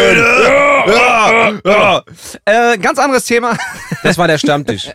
Ja, 0.87 1.51
ja. 1.65 2.03
Äh, 2.45 2.77
ganz 2.77 2.99
anderes 2.99 3.25
Thema. 3.25 3.57
Das 4.03 4.19
war 4.19 4.27
der 4.27 4.37
Stammtisch. 4.37 4.87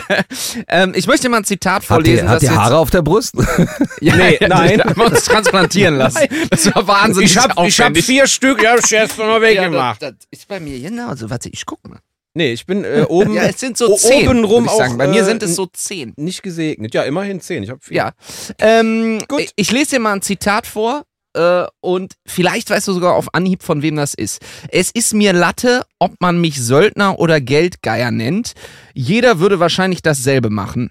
ähm, 0.68 0.92
ich 0.96 1.06
möchte 1.06 1.28
mal 1.28 1.38
ein 1.38 1.44
Zitat 1.44 1.76
Hat 1.76 1.84
vorlesen. 1.84 2.28
hat 2.28 2.36
das 2.36 2.42
ihr 2.44 2.48
jetzt- 2.50 2.58
Haare 2.58 2.78
auf 2.78 2.90
der 2.90 3.02
Brust? 3.02 3.34
Ja, 4.00 4.14
Nee, 4.16 4.38
nein. 4.46 4.78
Wir 4.78 4.84
haben 4.84 5.00
uns 5.00 5.24
transplantieren 5.24 5.94
lassen. 5.98 6.26
Das 6.50 6.66
war 6.74 6.86
wahnsinnig 6.86 7.30
Ich 7.30 7.38
hab, 7.38 7.58
ich 7.64 7.80
hab 7.80 7.96
vier 7.96 8.26
Stück, 8.26 8.58
die 8.58 8.66
hab 8.68 8.78
ich 8.84 8.92
erst 8.92 9.16
mal 9.18 9.28
ja, 9.28 9.40
weggemacht. 9.40 10.02
das, 10.02 10.10
das 10.18 10.26
ist 10.40 10.48
bei 10.48 10.60
mir 10.60 10.78
genauso. 10.80 11.30
Warte, 11.30 11.48
ich 11.48 11.64
guck 11.64 11.78
mal. 11.88 11.98
Nee, 12.36 12.52
ich 12.52 12.66
bin 12.66 12.84
äh, 12.84 13.06
oben. 13.08 13.32
Ja, 13.36 13.44
es 13.44 13.58
sind 13.58 13.78
so 13.78 13.96
zehn. 13.96 14.20
Ich 14.44 14.44
sagen. 14.70 14.92
auch, 14.92 14.98
Bei 14.98 15.08
mir 15.08 15.22
äh, 15.22 15.24
sind 15.24 15.42
es 15.42 15.56
so 15.56 15.66
zehn. 15.66 16.12
nicht 16.16 16.42
gesegnet. 16.42 16.92
Ja, 16.92 17.02
immerhin 17.04 17.40
zehn. 17.40 17.62
Ich 17.62 17.70
habe 17.70 17.80
vier. 17.82 17.96
Ja. 17.96 18.12
Ähm, 18.58 19.20
Gut. 19.26 19.40
Ich, 19.40 19.52
ich 19.56 19.72
lese 19.72 19.92
dir 19.92 20.00
mal 20.00 20.12
ein 20.12 20.22
Zitat 20.22 20.66
vor. 20.66 21.04
Äh, 21.32 21.64
und 21.80 22.14
vielleicht 22.26 22.68
weißt 22.68 22.88
du 22.88 22.92
sogar 22.92 23.14
auf 23.14 23.34
Anhieb, 23.34 23.62
von 23.62 23.80
wem 23.80 23.96
das 23.96 24.12
ist. 24.12 24.42
Es 24.68 24.90
ist 24.90 25.14
mir 25.14 25.32
Latte, 25.32 25.86
ob 25.98 26.20
man 26.20 26.38
mich 26.38 26.60
Söldner 26.60 27.18
oder 27.18 27.40
Geldgeier 27.40 28.10
nennt. 28.10 28.52
Jeder 28.92 29.38
würde 29.38 29.58
wahrscheinlich 29.58 30.02
dasselbe 30.02 30.50
machen. 30.50 30.90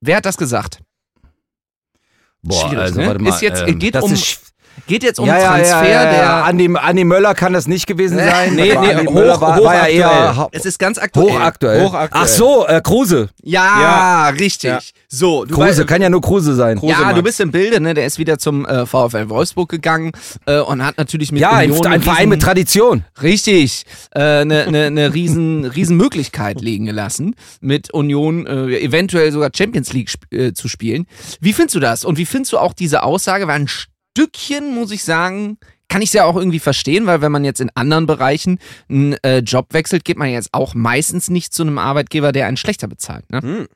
Wer 0.00 0.16
hat 0.16 0.24
das 0.26 0.38
gesagt? 0.38 0.78
Boah, 2.42 2.60
Schwierig, 2.68 2.78
also 2.78 3.00
ne? 3.00 3.06
warte 3.08 3.22
mal. 3.22 3.28
Ist 3.30 3.42
jetzt- 3.42 3.62
ähm, 3.68 3.78
geht 3.78 3.94
das 3.94 4.04
um 4.04 4.12
ist, 4.12 4.51
Geht 4.88 5.04
jetzt 5.04 5.20
um 5.20 5.26
ja, 5.26 5.38
Transfer, 5.38 5.84
ja, 5.88 6.04
ja, 6.04 6.10
der. 6.12 6.44
Andi, 6.44 6.68
Andi 6.76 7.04
Möller 7.04 7.34
kann 7.34 7.52
das 7.52 7.66
nicht 7.68 7.86
gewesen 7.86 8.18
sein. 8.18 8.54
Nee, 8.56 8.72
Aber 8.72 8.86
nee, 8.86 8.92
Andi 8.94 9.06
hoch- 9.06 9.14
Möller 9.14 9.40
war, 9.40 9.62
war 9.62 9.74
ja 9.76 9.86
eher 9.86 10.48
es 10.52 10.64
ist 10.66 10.78
ganz 10.78 10.98
aktuell. 10.98 11.32
hochaktuell. 11.34 11.84
Hochaktuell. 11.86 12.24
Ach 12.24 12.28
so, 12.28 12.66
äh, 12.66 12.80
Kruse. 12.82 13.28
Ja, 13.42 13.62
Ja. 13.64 14.28
richtig. 14.30 14.92
So, 15.08 15.44
du 15.44 15.54
Kruse, 15.54 15.82
weißt- 15.82 15.86
kann 15.86 16.02
ja 16.02 16.10
nur 16.10 16.20
Kruse 16.20 16.54
sein. 16.54 16.78
Kruse, 16.78 16.92
ja, 16.92 16.98
Max. 17.00 17.14
du 17.14 17.22
bist 17.22 17.40
im 17.40 17.52
Bilde, 17.52 17.80
ne? 17.80 17.94
Der 17.94 18.06
ist 18.06 18.18
wieder 18.18 18.38
zum 18.38 18.66
äh, 18.66 18.84
VfL 18.86 19.28
Wolfsburg 19.28 19.68
gegangen 19.68 20.12
äh, 20.46 20.58
und 20.58 20.84
hat 20.84 20.98
natürlich 20.98 21.30
mit 21.32 21.40
ja, 21.42 21.52
ein, 21.52 21.70
Union 21.70 21.86
ein 21.86 21.92
einen 21.94 22.02
Verein 22.02 22.16
riesen- 22.18 22.28
mit 22.30 22.42
Tradition. 22.42 23.04
Richtig, 23.22 23.84
eine 24.10 24.44
ne, 24.46 24.70
ne, 24.70 24.90
ne 24.90 25.14
riesen, 25.14 25.64
riesen 25.64 25.96
Möglichkeit 25.96 26.60
liegen 26.60 26.86
gelassen, 26.86 27.36
mit 27.60 27.92
Union 27.94 28.46
äh, 28.46 28.78
eventuell 28.80 29.30
sogar 29.32 29.50
Champions 29.54 29.92
League 29.92 30.08
sp 30.10 30.26
äh, 30.34 30.52
zu 30.54 30.66
spielen. 30.68 31.06
Wie 31.40 31.52
findest 31.52 31.76
du 31.76 31.80
das? 31.80 32.04
Und 32.04 32.18
wie 32.18 32.26
findest 32.26 32.52
du 32.52 32.58
auch 32.58 32.72
diese 32.72 33.02
Aussage? 33.04 33.46
Weil 33.46 33.60
ein 33.60 33.68
Stückchen, 34.12 34.74
muss 34.74 34.90
ich 34.90 35.04
sagen, 35.04 35.58
kann 35.88 36.02
ich 36.02 36.08
es 36.10 36.14
ja 36.14 36.24
auch 36.24 36.36
irgendwie 36.36 36.58
verstehen, 36.58 37.06
weil 37.06 37.20
wenn 37.20 37.32
man 37.32 37.44
jetzt 37.44 37.60
in 37.60 37.70
anderen 37.74 38.06
Bereichen 38.06 38.58
einen 38.88 39.14
äh, 39.22 39.38
Job 39.38 39.72
wechselt, 39.72 40.04
geht 40.04 40.16
man 40.16 40.30
jetzt 40.30 40.50
auch 40.52 40.74
meistens 40.74 41.28
nicht 41.28 41.52
zu 41.52 41.62
einem 41.62 41.78
Arbeitgeber, 41.78 42.32
der 42.32 42.46
einen 42.46 42.56
schlechter 42.56 42.88
bezahlt. 42.88 43.30
Ne? 43.30 43.40
Hm. 43.42 43.68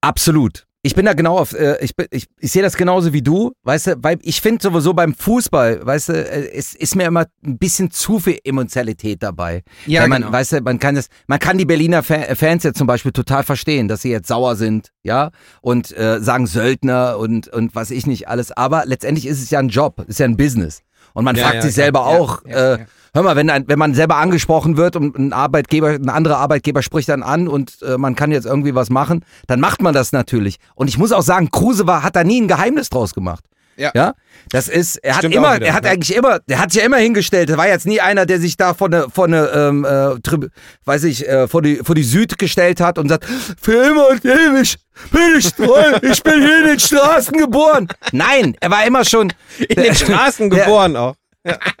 Absolut. 0.00 0.65
Ich 0.86 0.94
bin 0.94 1.04
da 1.04 1.14
genau 1.14 1.36
auf, 1.36 1.52
äh, 1.52 1.76
ich, 1.84 1.90
ich, 2.12 2.26
ich 2.38 2.52
sehe 2.52 2.62
das 2.62 2.76
genauso 2.76 3.12
wie 3.12 3.20
du, 3.20 3.50
weißt 3.64 3.86
du, 3.88 3.94
weil 4.02 4.18
ich 4.22 4.40
finde 4.40 4.62
sowieso 4.62 4.94
beim 4.94 5.14
Fußball, 5.14 5.84
weißt 5.84 6.08
du, 6.10 6.12
äh, 6.12 6.52
es 6.52 6.74
ist 6.74 6.94
mir 6.94 7.06
immer 7.06 7.26
ein 7.44 7.58
bisschen 7.58 7.90
zu 7.90 8.20
viel 8.20 8.38
Emotionalität 8.44 9.20
dabei. 9.22 9.62
Ja, 9.86 10.02
Weil 10.02 10.08
man, 10.08 10.22
genau. 10.22 10.32
weißt 10.32 10.52
du, 10.52 10.60
man 10.60 10.78
kann 10.78 10.94
das, 10.94 11.08
man 11.26 11.40
kann 11.40 11.58
die 11.58 11.64
Berliner 11.64 12.08
äh, 12.08 12.36
Fans 12.36 12.62
jetzt 12.62 12.78
zum 12.78 12.86
Beispiel 12.86 13.10
total 13.10 13.42
verstehen, 13.42 13.88
dass 13.88 14.02
sie 14.02 14.10
jetzt 14.10 14.28
sauer 14.28 14.54
sind, 14.54 14.92
ja, 15.02 15.30
und 15.60 15.90
äh, 15.96 16.20
sagen 16.20 16.46
Söldner 16.46 17.18
und, 17.18 17.48
und 17.48 17.74
was 17.74 17.90
ich 17.90 18.06
nicht 18.06 18.28
alles, 18.28 18.52
aber 18.52 18.84
letztendlich 18.86 19.26
ist 19.26 19.42
es 19.42 19.50
ja 19.50 19.58
ein 19.58 19.68
Job, 19.68 20.04
ist 20.06 20.20
ja 20.20 20.26
ein 20.26 20.36
Business. 20.36 20.82
Und 21.14 21.24
man 21.24 21.34
Ja, 21.34 21.42
fragt 21.44 21.56
ja, 21.56 21.62
sich 21.62 21.74
selber 21.74 22.00
Ja, 22.00 22.18
auch, 22.18 22.44
äh. 22.44 22.78
Hör 23.16 23.22
mal, 23.22 23.34
wenn, 23.34 23.50
ein, 23.50 23.64
wenn 23.66 23.78
man 23.78 23.94
selber 23.94 24.16
angesprochen 24.16 24.76
wird 24.76 24.94
und 24.94 25.18
ein 25.18 25.32
Arbeitgeber, 25.32 25.88
ein 25.88 26.08
anderer 26.10 26.36
Arbeitgeber 26.36 26.82
spricht 26.82 27.08
dann 27.08 27.22
an 27.22 27.48
und 27.48 27.82
äh, 27.82 27.98
man 27.98 28.14
kann 28.14 28.30
jetzt 28.30 28.46
irgendwie 28.46 28.74
was 28.74 28.90
machen, 28.90 29.24
dann 29.46 29.58
macht 29.58 29.82
man 29.82 29.94
das 29.94 30.12
natürlich. 30.12 30.56
Und 30.74 30.88
ich 30.88 30.98
muss 30.98 31.12
auch 31.12 31.22
sagen, 31.22 31.50
Kruse 31.50 31.86
war, 31.86 32.02
hat 32.02 32.14
da 32.14 32.22
nie 32.22 32.40
ein 32.40 32.46
Geheimnis 32.46 32.90
draus 32.90 33.14
gemacht. 33.14 33.44
Ja. 33.78 33.90
ja, 33.94 34.14
das 34.50 34.68
ist, 34.68 34.96
er 34.96 35.14
hat 35.14 35.18
Stimmt 35.18 35.34
immer, 35.34 35.50
auch 35.50 35.56
wieder, 35.56 35.66
er 35.66 35.74
hat 35.74 35.84
ja. 35.84 35.90
eigentlich 35.90 36.16
immer, 36.16 36.38
der 36.40 36.60
hat 36.60 36.72
sich 36.72 36.80
ja 36.80 36.86
immer 36.86 36.96
hingestellt. 36.96 37.50
Er 37.50 37.58
war 37.58 37.68
jetzt 37.68 37.86
nie 37.86 38.00
einer, 38.00 38.24
der 38.24 38.38
sich 38.40 38.56
da 38.56 38.72
vor 38.72 38.86
eine, 38.86 39.10
vor 39.10 39.26
eine, 39.26 39.48
ähm, 39.48 39.84
äh, 39.84 40.18
Trib- 40.20 40.50
weiß 40.86 41.04
ich, 41.04 41.28
äh, 41.28 41.46
vor 41.46 41.60
die, 41.60 41.76
vor 41.76 41.94
die 41.94 42.02
Süd 42.02 42.38
gestellt 42.38 42.80
hat 42.80 42.98
und 42.98 43.08
sagt, 43.08 43.26
für 43.60 43.84
immer 43.84 44.08
und 44.08 44.24
ewig 44.24 44.76
bin 45.10 45.34
ich 45.38 45.52
treu, 45.52 45.92
ich 46.00 46.22
bin 46.22 46.40
hier 46.40 46.60
in 46.60 46.66
den 46.68 46.80
Straßen 46.80 47.36
geboren. 47.36 47.88
Nein, 48.12 48.56
er 48.60 48.70
war 48.70 48.86
immer 48.86 49.04
schon 49.04 49.32
In 49.68 49.82
den 49.82 49.94
Straßen 49.94 50.48
geboren 50.48 50.96
auch. 50.96 51.14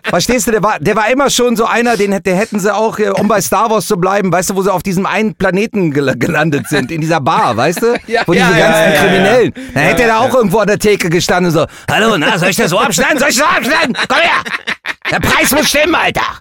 Verstehst 0.04 0.46
du, 0.46 0.52
der 0.52 0.62
war, 0.62 0.78
der 0.78 0.96
war 0.96 1.10
immer 1.10 1.30
schon 1.30 1.56
so 1.56 1.64
einer, 1.64 1.96
den 1.96 2.22
der 2.22 2.36
hätten 2.36 2.58
sie 2.60 2.74
auch, 2.74 2.98
äh, 2.98 3.10
um 3.10 3.28
bei 3.28 3.40
Star 3.40 3.70
Wars 3.70 3.86
zu 3.86 3.96
bleiben, 3.96 4.32
weißt 4.32 4.50
du, 4.50 4.56
wo 4.56 4.62
sie 4.62 4.72
auf 4.72 4.82
diesem 4.82 5.06
einen 5.06 5.34
Planeten 5.34 5.92
gel 5.92 6.16
gelandet 6.16 6.68
sind, 6.68 6.90
in 6.90 7.00
dieser 7.00 7.20
Bar, 7.20 7.56
weißt 7.56 7.82
du? 7.82 7.96
Ja, 8.06 8.22
wo 8.26 8.34
ja, 8.34 8.46
diese 8.46 8.58
ja, 8.60 8.66
ganzen 8.66 8.82
ja, 8.82 8.94
ja, 8.94 9.00
Kriminellen. 9.00 9.54
Dann 9.74 9.82
hätte 9.82 10.02
er 10.02 10.08
da 10.08 10.18
auch 10.20 10.32
irgendwo 10.32 10.58
an 10.58 10.68
der 10.68 10.78
Theke 10.78 11.10
gestanden 11.10 11.46
und 11.52 11.58
so, 11.58 11.66
hallo, 11.90 12.16
na, 12.16 12.38
soll 12.38 12.50
ich 12.50 12.56
das 12.56 12.70
so 12.70 12.78
abschneiden? 12.78 13.18
Soll 13.18 13.30
ich 13.30 13.38
das 13.38 13.48
so 13.48 13.56
abschneiden? 13.56 13.96
Komm 14.08 14.18
her! 14.18 14.42
Der 15.10 15.20
Preis 15.20 15.50
muss 15.50 15.68
stimmen, 15.68 15.94
Alter! 15.94 16.40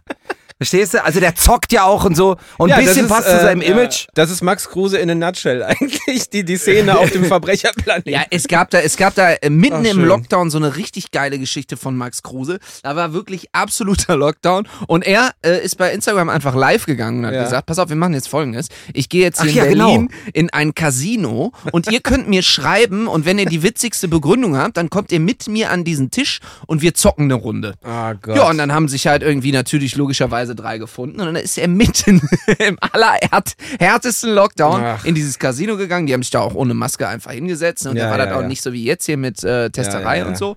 Verstehst 0.57 0.93
du? 0.93 1.03
Also 1.03 1.19
der 1.19 1.35
zockt 1.35 1.73
ja 1.73 1.83
auch 1.83 2.05
und 2.05 2.15
so. 2.15 2.37
Und 2.57 2.71
ein 2.71 2.77
das 2.79 2.85
bisschen 2.93 3.05
ist, 3.07 3.11
passt 3.11 3.27
zu 3.27 3.35
äh, 3.35 3.41
seinem 3.41 3.61
Image. 3.61 4.07
Das 4.13 4.29
ist 4.31 4.41
Max 4.41 4.69
Kruse 4.69 4.97
in 4.97 5.09
a 5.09 5.15
nutshell 5.15 5.61
eigentlich, 5.63 6.29
die, 6.29 6.45
die 6.45 6.55
Szene 6.55 6.97
auf 6.97 7.11
dem 7.11 7.25
Verbrecherplaneten. 7.25 8.09
Ja, 8.13 8.23
es 8.29 8.47
gab 8.47 8.69
da, 8.69 8.79
es 8.79 8.95
gab 8.95 9.15
da 9.15 9.31
äh, 9.33 9.49
mitten 9.49 9.83
Ach, 9.85 9.91
im. 9.91 10.05
Lockdown 10.05 10.49
so 10.49 10.57
eine 10.57 10.77
richtig 10.77 11.11
geile 11.11 11.39
Geschichte 11.39 11.75
von 11.75 11.97
Max 11.97 12.23
Kruse. 12.23 12.59
Da 12.83 12.95
war 12.95 13.11
wirklich 13.11 13.49
absoluter 13.51 14.15
Lockdown 14.17 14.65
und 14.87 15.05
er 15.05 15.31
äh, 15.45 15.61
ist 15.61 15.77
bei 15.77 15.91
Instagram 15.91 16.29
einfach 16.29 16.55
live 16.55 16.85
gegangen 16.85 17.19
und 17.19 17.25
hat 17.25 17.33
Ja. 17.33 17.43
gesagt, 17.43 17.65
pass 17.65 17.77
auf, 17.79 17.89
wir 17.89 17.97
machen 17.97 18.13
jetzt 18.13 18.29
folgendes. 18.29 18.67
Ich 18.93 19.09
gehe 19.09 19.23
jetzt 19.23 19.41
hier 19.41 19.49
Ach 19.51 19.55
in 19.55 19.57
ja, 19.57 19.65
genau. 19.65 19.85
Berlin 19.87 20.09
in 20.33 20.49
ein 20.51 20.73
Casino 20.73 21.51
und 21.73 21.91
ihr 21.91 21.99
könnt 21.99 22.29
mir 22.29 22.43
schreiben 22.43 23.07
und 23.07 23.25
wenn 23.25 23.37
ihr 23.39 23.45
die 23.45 23.61
witzigste 23.61 24.07
Begründung 24.07 24.55
habt, 24.55 24.77
dann 24.77 24.89
kommt 24.89 25.11
ihr 25.11 25.19
mit 25.19 25.49
mir 25.49 25.69
an 25.71 25.83
diesen 25.83 26.11
Tisch 26.11 26.39
und 26.65 26.81
wir 26.81 26.93
zocken 26.93 27.25
eine 27.25 27.33
Runde. 27.33 27.73
Ah 27.83 28.13
Gott. 28.13 28.37
Ja, 28.37 28.49
und 28.49 28.57
dann 28.57 28.71
haben 28.71 28.87
sich 28.87 29.07
halt 29.07 29.21
irgendwie 29.21 29.51
natürlich 29.51 29.97
logischerweise 29.97 30.44
drei 30.53 30.77
gefunden 30.77 31.19
und 31.19 31.25
dann 31.25 31.35
ist 31.35 31.57
er 31.57 31.67
mitten 31.67 32.21
im 32.59 32.77
allerhärtesten 32.79 34.33
Lockdown 34.33 34.81
Ach. 34.83 35.05
in 35.05 35.15
dieses 35.15 35.39
Casino 35.39 35.77
gegangen. 35.77 36.05
Die 36.07 36.13
haben 36.13 36.21
sich 36.23 36.31
da 36.31 36.41
auch 36.41 36.53
ohne 36.53 36.73
Maske 36.73 37.07
einfach 37.07 37.31
hingesetzt 37.31 37.87
und 37.87 37.95
Ja, 37.95 38.05
da 38.05 38.11
war 38.11 38.19
ja, 38.19 38.25
das 38.25 38.35
auch 38.35 38.41
ja. 38.41 38.47
nicht 38.47 38.61
so 38.61 38.73
wie 38.73 38.83
jetzt 38.83 39.05
hier 39.05 39.17
mit 39.17 39.43
äh, 39.43 39.69
Testerei 39.69 40.25
und 40.25 40.37
so. 40.37 40.55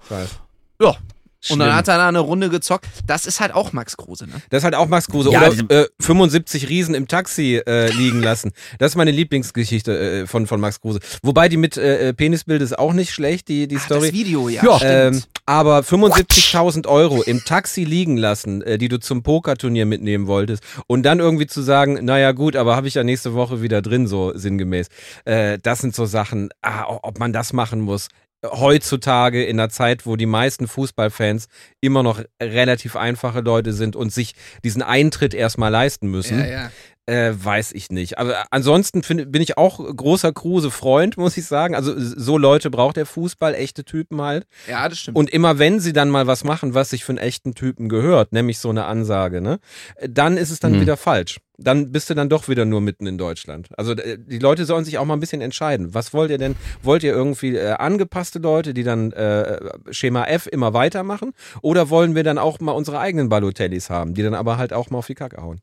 ja, 0.80 0.96
Ja, 1.44 1.52
Und 1.52 1.60
dann 1.60 1.68
Schlimm. 1.68 1.76
hat 1.76 1.88
er 1.88 1.98
da 1.98 2.08
eine 2.08 2.18
Runde 2.18 2.48
gezockt. 2.48 2.86
Das 3.06 3.24
ist 3.24 3.38
halt 3.38 3.54
auch 3.54 3.72
Max 3.72 3.96
Kruse, 3.96 4.26
ne? 4.26 4.32
Das 4.50 4.58
ist 4.58 4.64
halt 4.64 4.74
auch 4.74 4.88
Max 4.88 5.06
Kruse. 5.06 5.30
Ja, 5.30 5.40
Oder 5.40 5.50
diese- 5.50 5.64
äh, 5.84 5.88
75 6.00 6.68
Riesen 6.68 6.94
im 6.96 7.06
Taxi 7.06 7.62
äh, 7.64 7.90
liegen 7.92 8.22
lassen. 8.22 8.50
Das 8.78 8.92
ist 8.92 8.96
meine 8.96 9.12
Lieblingsgeschichte 9.12 10.22
äh, 10.22 10.26
von, 10.26 10.46
von 10.48 10.60
Max 10.60 10.80
Kruse. 10.80 10.98
Wobei 11.22 11.48
die 11.48 11.56
mit 11.56 11.76
äh, 11.76 12.08
äh, 12.08 12.12
Penisbild 12.12 12.60
ist 12.60 12.76
auch 12.78 12.92
nicht 12.92 13.12
schlecht, 13.12 13.46
die, 13.48 13.68
die 13.68 13.76
Ach, 13.76 13.84
Story. 13.84 14.08
das 14.08 14.12
Video, 14.12 14.48
ja. 14.48 14.64
Ja. 14.64 14.80
Ähm, 14.82 15.22
aber 15.46 15.78
75.000 15.80 16.86
Euro 16.88 17.22
im 17.22 17.44
Taxi 17.44 17.84
liegen 17.84 18.16
lassen, 18.16 18.62
äh, 18.62 18.76
die 18.76 18.88
du 18.88 18.98
zum 18.98 19.22
Pokerturnier 19.22 19.86
mitnehmen 19.86 20.26
wolltest 20.26 20.62
und 20.88 21.04
dann 21.04 21.20
irgendwie 21.20 21.46
zu 21.46 21.62
sagen, 21.62 22.04
naja 22.04 22.32
gut, 22.32 22.56
aber 22.56 22.74
habe 22.76 22.88
ich 22.88 22.94
ja 22.94 23.04
nächste 23.04 23.34
Woche 23.34 23.62
wieder 23.62 23.80
drin, 23.80 24.06
so 24.08 24.32
sinngemäß. 24.36 24.88
Äh, 25.24 25.58
das 25.62 25.78
sind 25.78 25.94
so 25.94 26.04
Sachen, 26.04 26.48
ah, 26.62 26.84
ob 26.88 27.18
man 27.20 27.32
das 27.32 27.52
machen 27.52 27.80
muss. 27.80 28.08
Heutzutage 28.44 29.44
in 29.44 29.58
einer 29.58 29.68
Zeit, 29.68 30.06
wo 30.06 30.16
die 30.16 30.26
meisten 30.26 30.68
Fußballfans 30.68 31.48
immer 31.80 32.02
noch 32.02 32.22
relativ 32.40 32.94
einfache 32.94 33.40
Leute 33.40 33.72
sind 33.72 33.96
und 33.96 34.12
sich 34.12 34.34
diesen 34.62 34.82
Eintritt 34.82 35.34
erstmal 35.34 35.72
leisten 35.72 36.08
müssen. 36.08 36.38
ja, 36.38 36.46
ja. 36.46 36.70
Äh, 37.08 37.32
weiß 37.42 37.72
ich 37.72 37.90
nicht. 37.90 38.18
Aber 38.18 38.44
ansonsten 38.50 39.02
find, 39.02 39.32
bin 39.32 39.40
ich 39.40 39.56
auch 39.56 39.78
großer 39.78 40.30
Kruse-Freund, 40.32 41.16
muss 41.16 41.36
ich 41.38 41.46
sagen. 41.46 41.74
Also 41.74 41.94
so 41.96 42.36
Leute 42.36 42.68
braucht 42.70 42.96
der 42.98 43.06
Fußball, 43.06 43.54
echte 43.54 43.82
Typen 43.84 44.20
halt. 44.20 44.46
ja, 44.68 44.86
das 44.88 44.98
stimmt. 44.98 45.16
Und 45.16 45.30
immer 45.30 45.58
wenn 45.58 45.80
sie 45.80 45.94
dann 45.94 46.10
mal 46.10 46.26
was 46.26 46.44
machen, 46.44 46.74
was 46.74 46.90
sich 46.90 47.04
für 47.04 47.12
einen 47.12 47.18
echten 47.18 47.54
Typen 47.54 47.88
gehört, 47.88 48.32
nämlich 48.32 48.58
so 48.58 48.68
eine 48.68 48.84
Ansage, 48.84 49.40
ne, 49.40 49.58
dann 50.06 50.36
ist 50.36 50.50
es 50.50 50.60
dann 50.60 50.72
Mhm. 50.72 50.80
wieder 50.82 50.96
falsch. 50.98 51.38
Dann 51.56 51.90
bist 51.90 52.08
du 52.10 52.14
dann 52.14 52.28
doch 52.28 52.46
wieder 52.48 52.64
nur 52.66 52.80
mitten 52.80 53.06
in 53.06 53.16
Deutschland. 53.18 53.70
Also 53.78 53.92
äh, 53.92 54.18
die 54.18 54.38
Leute 54.38 54.64
sollen 54.66 54.84
sich 54.84 54.98
auch 54.98 55.04
mal 55.06 55.14
ein 55.14 55.20
bisschen 55.20 55.40
entscheiden. 55.40 55.94
Was 55.94 56.12
wollt 56.12 56.30
ihr 56.30 56.38
denn? 56.38 56.56
Wollt 56.82 57.02
ihr 57.02 57.12
irgendwie 57.12 57.56
äh, 57.56 57.70
angepasste 57.72 58.38
Leute, 58.38 58.74
die 58.74 58.84
dann 58.84 59.12
äh, 59.12 59.58
Schema 59.90 60.24
F 60.26 60.46
immer 60.46 60.74
weitermachen? 60.74 61.32
Oder 61.62 61.88
wollen 61.90 62.14
wir 62.14 62.22
dann 62.22 62.36
auch 62.38 62.60
mal 62.60 62.72
unsere 62.72 62.98
eigenen 63.00 63.28
Balotellis 63.30 63.88
haben, 63.90 64.12
die 64.14 64.22
dann 64.22 64.34
aber 64.34 64.58
halt 64.58 64.72
auch 64.74 64.90
mal 64.90 64.98
auf 64.98 65.06
die 65.06 65.14
Kacke 65.14 65.42
hauen? 65.42 65.60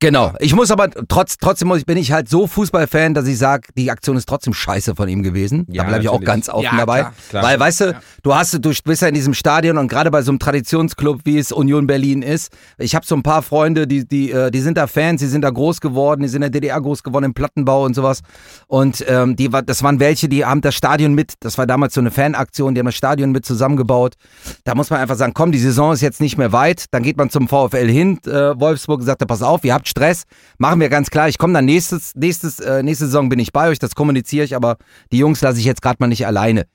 Genau. 0.00 0.32
Ich 0.38 0.54
muss 0.54 0.70
aber 0.70 0.90
trotz, 1.08 1.38
trotzdem 1.38 1.66
muss 1.66 1.78
ich, 1.78 1.86
bin 1.86 1.96
ich 1.98 2.12
halt 2.12 2.28
so 2.28 2.46
Fußballfan, 2.46 3.14
dass 3.14 3.26
ich 3.26 3.36
sage, 3.36 3.68
die 3.76 3.90
Aktion 3.90 4.16
ist 4.16 4.28
trotzdem 4.28 4.54
scheiße 4.54 4.94
von 4.94 5.08
ihm 5.08 5.24
gewesen. 5.24 5.66
Ja, 5.68 5.82
da 5.82 5.88
bleibe 5.88 6.04
ich 6.04 6.08
auch 6.08 6.20
ganz 6.20 6.48
offen 6.48 6.62
Ja, 6.62 6.76
dabei. 6.76 7.00
klar, 7.00 7.14
klar. 7.30 7.42
Weil, 7.42 7.58
weißt 7.58 7.80
du, 7.80 8.00
du 8.22 8.34
hast 8.34 8.54
du 8.64 8.72
bist 8.84 9.02
ja 9.02 9.08
in 9.08 9.14
diesem 9.14 9.34
Stadion 9.34 9.76
und 9.76 9.88
gerade 9.88 10.12
bei 10.12 10.22
so 10.22 10.30
einem 10.30 10.38
Traditionsclub, 10.38 11.22
wie 11.24 11.38
es 11.38 11.50
Union 11.50 11.88
Berlin 11.88 12.22
ist, 12.22 12.52
ich 12.78 12.94
habe 12.94 13.04
so 13.04 13.16
ein 13.16 13.24
paar 13.24 13.42
Freunde, 13.42 13.88
die, 13.88 14.06
die, 14.06 14.30
äh, 14.30 14.52
die 14.52 14.60
sind 14.60 14.78
da 14.78 14.86
Fans, 14.86 15.20
die 15.20 15.26
sind 15.26 15.42
da 15.42 15.50
groß 15.50 15.80
geworden, 15.80 16.22
die 16.22 16.28
sind 16.28 16.42
in 16.42 16.52
der 16.52 16.60
DDR 16.60 16.80
groß 16.80 17.02
geworden 17.02 17.24
im 17.24 17.34
Plattenbau 17.34 17.84
und 17.84 17.94
sowas. 17.94 18.20
Und 18.68 19.04
ähm, 19.08 19.34
die 19.34 19.52
war, 19.52 19.62
das 19.62 19.82
waren 19.82 19.98
welche, 19.98 20.28
die 20.28 20.44
haben 20.44 20.60
das 20.60 20.76
Stadion 20.76 21.14
mit, 21.14 21.34
das 21.40 21.58
war 21.58 21.66
damals 21.66 21.94
so 21.94 22.00
eine 22.00 22.12
Fanaktion, 22.12 22.72
die 22.74 22.78
haben 22.78 22.86
das 22.86 22.94
Stadion 22.94 23.32
mit 23.32 23.44
zusammengebaut. 23.44 24.14
Da 24.62 24.76
muss 24.76 24.90
man 24.90 25.00
einfach 25.00 25.16
sagen, 25.16 25.32
komm, 25.34 25.50
die 25.50 25.58
Saison 25.58 25.92
ist 25.92 26.02
jetzt 26.02 26.20
nicht 26.20 26.38
mehr 26.38 26.52
weit. 26.52 26.84
Dann 26.92 27.02
geht 27.02 27.16
man 27.16 27.30
zum 27.30 27.48
VfL 27.48 27.88
hin, 27.88 28.20
äh, 28.26 28.30
Wolfsburg 28.60 29.02
sagt, 29.02 29.26
pass 29.26 29.42
auf, 29.42 29.64
ihr 29.64 29.74
habt 29.74 29.87
Stress, 29.88 30.24
machen 30.58 30.80
wir 30.80 30.88
ganz 30.88 31.10
klar. 31.10 31.28
Ich 31.28 31.38
komme 31.38 31.52
dann 31.54 31.64
nächstes, 31.64 32.14
nächstes, 32.14 32.60
äh, 32.60 32.82
nächste 32.82 33.06
Saison 33.06 33.28
bin 33.28 33.38
ich 33.38 33.52
bei 33.52 33.68
euch, 33.68 33.78
das 33.78 33.94
kommuniziere 33.94 34.44
ich, 34.44 34.54
aber 34.54 34.76
die 35.12 35.18
Jungs 35.18 35.40
lasse 35.40 35.58
ich 35.58 35.64
jetzt 35.64 35.82
gerade 35.82 35.96
mal 36.00 36.06
nicht 36.08 36.26
alleine. 36.26 36.66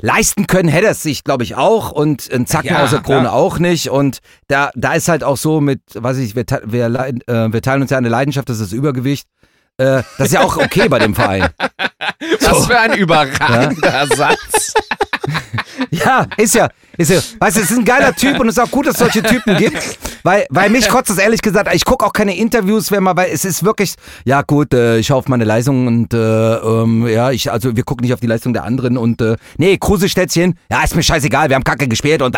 Leisten 0.00 0.46
können 0.46 0.70
hätte 0.70 0.86
es 0.86 1.02
sich, 1.02 1.24
glaube 1.24 1.44
ich, 1.44 1.54
auch 1.54 1.92
und 1.92 2.32
ein 2.32 2.46
Zacken 2.46 2.70
Ja, 2.70 2.84
aus 2.84 2.90
der 2.90 3.00
Krone 3.00 3.20
klar. 3.24 3.34
auch 3.34 3.58
nicht. 3.58 3.90
Und 3.90 4.20
da, 4.46 4.70
da 4.74 4.94
ist 4.94 5.08
halt 5.08 5.22
auch 5.22 5.36
so 5.36 5.60
mit, 5.60 5.82
weiß 5.94 6.16
ich, 6.18 6.34
wir, 6.34 6.46
wir, 6.64 6.86
äh, 6.86 7.52
wir 7.52 7.60
teilen 7.60 7.82
uns 7.82 7.90
ja 7.90 7.98
eine 7.98 8.08
Leidenschaft, 8.08 8.48
das 8.48 8.60
ist 8.60 8.72
das 8.72 8.72
Übergewicht. 8.72 9.28
Äh, 9.76 10.02
das 10.16 10.28
ist 10.28 10.32
ja 10.32 10.40
auch 10.40 10.56
okay 10.56 10.88
bei 10.88 10.98
dem 10.98 11.14
Verein. 11.14 11.50
Was 12.40 12.66
für 12.66 12.78
ein 12.78 12.94
überragender 12.94 14.06
Satz. 14.16 14.72
Ja, 15.90 16.26
ist 16.36 16.54
ja, 16.54 16.68
ist 16.96 17.10
ja. 17.10 17.20
Weißt 17.38 17.56
du, 17.56 17.60
es 17.60 17.70
ist 17.70 17.78
ein 17.78 17.84
geiler 17.84 18.14
Typ 18.14 18.38
und 18.40 18.48
es 18.48 18.56
ist 18.56 18.62
auch 18.62 18.70
gut, 18.70 18.86
dass 18.86 18.94
es 18.94 19.00
solche 19.00 19.22
Typen 19.22 19.56
gibt. 19.56 19.98
Weil, 20.22 20.46
weil 20.50 20.70
mich 20.70 20.88
kotzt 20.88 21.10
es 21.10 21.18
ehrlich 21.18 21.40
gesagt, 21.40 21.72
ich 21.74 21.84
gucke 21.84 22.04
auch 22.04 22.12
keine 22.12 22.36
Interviews, 22.36 22.90
wenn 22.90 23.02
man, 23.02 23.16
weil 23.16 23.30
es 23.32 23.44
ist 23.44 23.64
wirklich, 23.64 23.94
ja 24.24 24.42
gut, 24.42 24.74
äh, 24.74 24.98
ich 24.98 25.06
schaue 25.06 25.18
auf 25.18 25.28
meine 25.28 25.44
Leistung 25.44 25.86
und 25.86 26.12
äh, 26.12 26.18
ähm, 26.56 27.06
ja, 27.06 27.30
ich, 27.30 27.50
also 27.50 27.76
wir 27.76 27.84
gucken 27.84 28.04
nicht 28.04 28.14
auf 28.14 28.20
die 28.20 28.26
Leistung 28.26 28.52
der 28.52 28.64
anderen 28.64 28.98
und 28.98 29.20
äh, 29.20 29.36
nee, 29.56 29.78
Kruse 29.78 30.08
stellt 30.08 30.30
sich 30.30 30.42
hin, 30.42 30.54
ja, 30.70 30.82
ist 30.82 30.96
mir 30.96 31.02
scheißegal, 31.02 31.48
wir 31.48 31.56
haben 31.56 31.64
Kacke 31.64 31.88
gespielt 31.88 32.22
und 32.22 32.36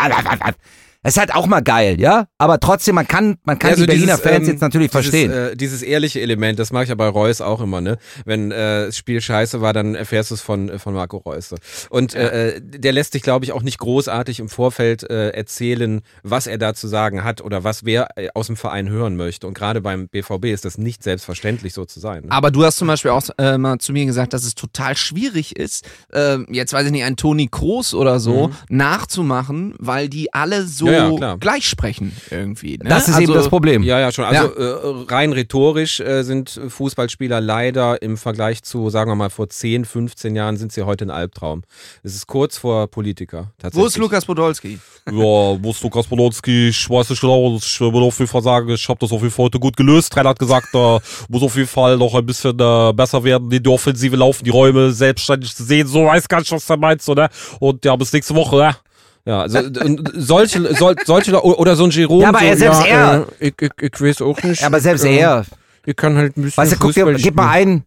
es 1.02 1.14
ist 1.14 1.18
halt 1.18 1.34
auch 1.34 1.46
mal 1.46 1.62
geil, 1.62 1.98
ja? 1.98 2.26
Aber 2.36 2.60
trotzdem, 2.60 2.94
man 2.94 3.08
kann, 3.08 3.38
man 3.44 3.58
kann 3.58 3.70
Ja, 3.70 3.76
so 3.76 3.82
die 3.82 3.86
Berliner 3.86 4.16
dieses, 4.16 4.20
Fans 4.20 4.46
ähm, 4.46 4.52
jetzt 4.52 4.60
natürlich 4.60 4.90
dieses, 4.90 5.06
verstehen. 5.08 5.32
Äh, 5.32 5.56
dieses 5.56 5.82
ehrliche 5.82 6.20
Element, 6.20 6.58
das 6.58 6.72
mag 6.72 6.82
ich 6.82 6.88
ja 6.90 6.94
bei 6.94 7.08
Reus 7.08 7.40
auch 7.40 7.62
immer, 7.62 7.80
ne? 7.80 7.96
Wenn 8.26 8.50
äh, 8.50 8.86
das 8.86 8.98
Spiel 8.98 9.22
scheiße 9.22 9.62
war, 9.62 9.72
dann 9.72 9.94
erfährst 9.94 10.30
du 10.30 10.34
es 10.34 10.42
von, 10.42 10.68
äh, 10.68 10.78
von 10.78 10.92
Marco 10.92 11.16
Reus. 11.16 11.48
so. 11.48 11.56
Und 11.88 12.14
äh, 12.14 12.56
äh, 12.56 12.60
der 12.60 12.92
lässt 12.92 13.14
sich, 13.14 13.22
glaube 13.22 13.46
ich, 13.46 13.52
auch 13.52 13.62
nicht 13.62 13.78
großartig 13.78 14.40
im 14.40 14.50
Vorfeld 14.50 15.08
äh, 15.08 15.30
erzählen, 15.30 16.02
was 16.22 16.46
er 16.46 16.58
da 16.58 16.74
zu 16.74 16.86
sagen 16.86 17.24
hat 17.24 17.40
oder 17.40 17.64
was 17.64 17.86
wer 17.86 18.08
äh, 18.16 18.28
aus 18.34 18.48
dem 18.48 18.56
Verein 18.56 18.90
hören 18.90 19.16
möchte. 19.16 19.46
Und 19.46 19.54
gerade 19.54 19.80
beim 19.80 20.08
BVB 20.08 20.46
ist 20.46 20.66
das 20.66 20.76
nicht 20.76 21.02
selbstverständlich 21.02 21.72
so 21.72 21.86
zu 21.86 21.98
sein. 21.98 22.24
Ne? 22.24 22.30
Aber 22.30 22.50
du 22.50 22.62
hast 22.62 22.76
zum 22.76 22.88
Beispiel 22.88 23.10
auch 23.12 23.22
äh, 23.38 23.56
mal 23.56 23.78
zu 23.78 23.94
mir 23.94 24.04
gesagt, 24.04 24.34
dass 24.34 24.44
es 24.44 24.54
total 24.54 24.96
schwierig 24.96 25.56
ist, 25.56 25.86
äh, 26.12 26.38
jetzt 26.50 26.74
weiß 26.74 26.84
ich 26.84 26.92
nicht, 26.92 27.04
einen 27.04 27.16
Toni 27.16 27.48
Kroos 27.48 27.94
oder 27.94 28.20
so 28.20 28.50
nachzumachen, 28.68 29.74
weil 29.78 30.10
die 30.10 30.32
alle 30.34 30.66
so 30.66 30.86
Ja, 30.86 30.89
ja, 30.92 31.16
klar. 31.16 31.38
gleich 31.38 31.66
sprechen 31.68 32.16
irgendwie. 32.30 32.78
Ne? 32.78 32.88
das 32.88 33.08
ist 33.08 33.18
eben 33.18 33.32
das 33.32 33.48
Problem. 33.48 33.82
Ja, 33.82 33.98
ja, 34.00 34.12
schon. 34.12 34.24
Also 34.24 34.54
Äh, 34.54 35.12
rein 35.12 35.32
rhetorisch 35.32 36.00
äh, 36.00 36.22
sind 36.22 36.60
Fußballspieler 36.68 37.40
leider 37.40 38.02
im 38.02 38.16
Vergleich 38.16 38.62
zu, 38.62 38.90
sagen 38.90 39.10
wir 39.10 39.14
mal, 39.14 39.30
vor 39.30 39.48
10, 39.48 39.84
15 39.84 40.34
Jahren 40.34 40.56
sind 40.56 40.72
sie 40.72 40.82
heute 40.82 41.06
ein 41.06 41.10
Albtraum. 41.10 41.62
Es 42.02 42.14
ist 42.14 42.26
kurz 42.26 42.58
vor 42.58 42.88
Politiker. 42.88 43.52
Tatsächlich. 43.58 43.82
Wo 43.82 43.86
ist 43.86 43.96
Lukas 43.98 44.24
Podolski? 44.24 44.78
Ja, 45.06 45.14
wo 45.14 45.70
ist 45.70 45.82
Lukas 45.82 46.06
Podolski? 46.06 46.68
Ich 46.68 46.88
weiß 46.88 47.10
nicht 47.10 47.20
genau. 47.20 47.56
Ich 47.56 47.80
würde 47.80 47.98
auf 47.98 48.18
jeden 48.18 48.30
Fall 48.30 48.42
sagen, 48.42 48.68
ich 48.68 48.88
habe 48.88 48.98
das 49.00 49.12
auf 49.12 49.20
jeden 49.22 49.32
Fall 49.32 49.46
heute 49.46 49.58
gut 49.58 49.76
gelöst. 49.76 50.12
Trainer 50.12 50.30
hat 50.30 50.38
gesagt, 50.38 50.68
äh, 50.74 50.98
muss 51.28 51.42
auf 51.42 51.56
jeden 51.56 51.68
Fall 51.68 51.96
noch 51.96 52.14
ein 52.14 52.26
bisschen 52.26 52.58
äh, 52.58 52.92
besser 52.92 53.22
werden. 53.24 53.50
In 53.50 53.62
die 53.62 53.70
Offensive 53.70 54.16
laufen, 54.16 54.44
die 54.44 54.50
Räume 54.50 54.92
selbstständig 54.92 55.54
zu 55.54 55.64
sehen. 55.64 55.86
So 55.86 56.06
weiß 56.06 56.28
gar 56.28 56.38
nicht, 56.38 56.52
was 56.52 56.68
er 56.68 56.76
meint. 56.76 57.02
So, 57.02 57.14
ne? 57.14 57.28
Und 57.58 57.84
ja, 57.84 57.96
bis 57.96 58.12
nächste 58.12 58.34
Woche. 58.34 58.56
Ne? 58.56 58.76
Ja, 59.24 59.48
so, 59.48 59.58
und 59.58 60.10
solche, 60.14 60.74
sol, 60.74 60.94
solche 61.04 61.40
oder 61.42 61.76
so 61.76 61.84
ein 61.84 61.90
Jerome. 61.90 62.22
Ja, 62.22 62.28
aber 62.30 62.38
so, 62.40 62.44
er 62.46 62.56
selbst 62.56 62.86
er. 62.86 63.26
Äh, 63.38 63.48
ich, 63.48 63.54
ich, 63.60 63.70
ich 63.82 64.00
weiß 64.00 64.22
auch 64.22 64.42
nicht. 64.42 64.60
Ja, 64.60 64.66
aber 64.66 64.80
selbst 64.80 65.04
äh, 65.04 65.16
er. 65.18 65.44
Ich 65.84 65.96
kann 65.96 66.16
halt 66.16 66.36
ein 66.36 66.42
bisschen. 66.42 66.62
Weißt 66.62 66.72
du, 66.72 66.76
guck 66.78 66.94
dir, 66.94 67.12
gib 67.14 67.34
mal 67.36 67.48
ein, 67.50 67.84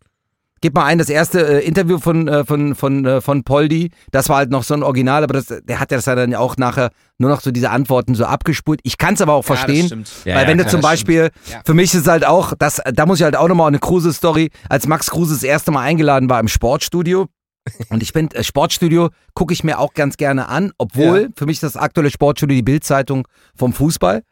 gib 0.62 0.76
mal 0.76 0.86
ein, 0.86 0.98
das 0.98 1.10
erste 1.10 1.62
äh, 1.62 1.66
Interview 1.68 2.00
von, 2.00 2.28
äh, 2.28 2.46
von, 2.46 2.76
von, 2.76 3.06
äh, 3.06 3.20
von 3.22 3.44
Poldi, 3.44 3.92
das 4.12 4.30
war 4.30 4.38
halt 4.38 4.50
noch 4.50 4.64
so 4.64 4.74
ein 4.74 4.82
Original, 4.84 5.24
aber 5.24 5.34
das, 5.34 5.48
der 5.48 5.80
hat 5.80 5.92
ja 5.92 5.98
das 5.98 6.06
ja 6.06 6.16
dann 6.16 6.34
auch 6.36 6.56
nachher 6.58 6.92
nur 7.18 7.30
noch 7.30 7.42
so 7.42 7.52
diese 7.52 7.70
Antworten 7.70 8.16
so 8.16 8.26
abgespult. 8.26 8.80
Ich 8.84 8.98
kann 8.98 9.16
es 9.16 9.22
aber 9.22 9.34
auch 9.34 9.44
verstehen. 9.46 9.88
stimmt. 9.88 10.12
Ja, 10.26 10.36
weil 10.36 10.44
ja, 10.44 10.48
wenn 10.50 10.58
du 10.58 10.68
zum 10.68 10.82
Beispiel, 10.82 11.30
Ja. 11.52 11.62
für 11.66 11.74
mich 11.74 11.94
ist 11.94 12.02
es 12.02 12.08
halt 12.08 12.26
auch, 12.26 12.54
das, 12.58 12.82
da 12.94 13.06
muss 13.06 13.20
ich 13.20 13.24
halt 13.24 13.36
auch 13.36 13.48
nochmal 13.48 13.68
eine 13.68 13.80
Kruse-Story, 13.80 14.52
als 14.70 14.88
Max 14.88 15.10
Kruse 15.10 15.34
das 15.34 15.44
erste 15.44 15.72
Mal 15.72 15.82
eingeladen 15.82 16.30
war 16.30 16.40
im 16.40 16.48
Sportstudio. 16.48 17.28
Und 17.90 18.04
ich 18.04 18.12
finde, 18.12 18.36
äh, 18.36 18.44
Sportstudio 18.44 19.10
gucke 19.34 19.54
ich 19.54 19.64
mir 19.64 19.80
auch 19.80 19.94
ganz 19.94 20.18
gerne 20.18 20.50
an, 20.50 20.72
obwohl 20.78 21.22
Ja. 21.24 21.28
für 21.36 21.46
mich 21.46 21.60
das 21.60 21.78
aktuelle 21.78 22.10
Sportstudio 22.12 22.56
die 22.56 22.62
Bildzeitung 22.64 23.28
vom 23.56 23.74
Fußball. 23.74 24.24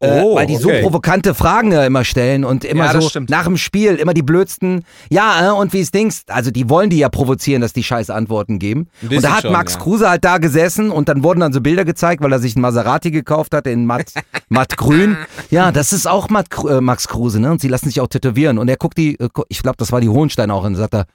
Äh, 0.00 0.22
Oh, 0.22 0.36
weil 0.36 0.46
die 0.46 0.54
so 0.54 0.68
okay. 0.68 0.80
provokante 0.82 1.34
Fragen 1.34 1.72
ja 1.72 1.84
immer 1.84 2.04
stellen 2.04 2.44
und 2.44 2.64
immer 2.64 2.84
Ja, 2.84 3.00
so 3.00 3.08
stimmt. 3.08 3.30
nach 3.30 3.42
dem 3.46 3.56
Spiel 3.56 3.96
immer 3.96 4.14
die 4.14 4.22
blödsten, 4.22 4.84
ja, 5.10 5.48
äh, 5.48 5.50
und 5.52 5.72
wie 5.72 5.80
es 5.80 5.90
Dings, 5.90 6.22
also 6.28 6.52
die 6.52 6.70
wollen 6.70 6.88
die 6.88 6.98
ja 6.98 7.08
provozieren, 7.08 7.62
dass 7.62 7.72
die 7.72 7.82
scheiß 7.82 8.08
Antworten 8.08 8.60
geben. 8.60 8.86
Und 9.02 9.24
da 9.24 9.32
hat 9.38 9.42
schon, 9.42 9.50
Max 9.52 9.74
ja. 9.74 9.80
Kruse 9.80 10.08
halt 10.08 10.24
da 10.24 10.38
gesessen 10.38 10.92
und 10.92 11.08
dann 11.08 11.24
wurden 11.24 11.40
dann 11.40 11.52
so 11.52 11.60
Bilder 11.60 11.84
gezeigt, 11.84 12.22
weil 12.22 12.32
er 12.32 12.38
sich 12.38 12.54
einen 12.54 12.62
Maserati 12.62 13.10
gekauft 13.10 13.52
hat 13.52 13.66
in 13.66 13.86
matt, 13.86 14.12
matt 14.48 14.76
grün. 14.76 15.16
Ja, 15.50 15.72
das 15.72 15.92
ist 15.92 16.06
auch 16.06 16.28
matt, 16.30 16.46
äh, 16.64 16.80
Max 16.80 17.08
Kruse, 17.08 17.40
ne? 17.40 17.50
Und 17.50 17.60
sie 17.60 17.68
lassen 17.68 17.86
sich 17.86 18.00
auch 18.00 18.06
tätowieren. 18.06 18.58
Und 18.58 18.68
er 18.68 18.76
guckt 18.76 18.98
die, 18.98 19.18
äh, 19.18 19.28
ich 19.48 19.64
glaube, 19.64 19.78
das 19.78 19.90
war 19.90 20.00
die 20.00 20.08
Hohenstein 20.08 20.52
auch, 20.52 20.62
und 20.62 20.76
sagt 20.76 20.94
er, 20.94 21.06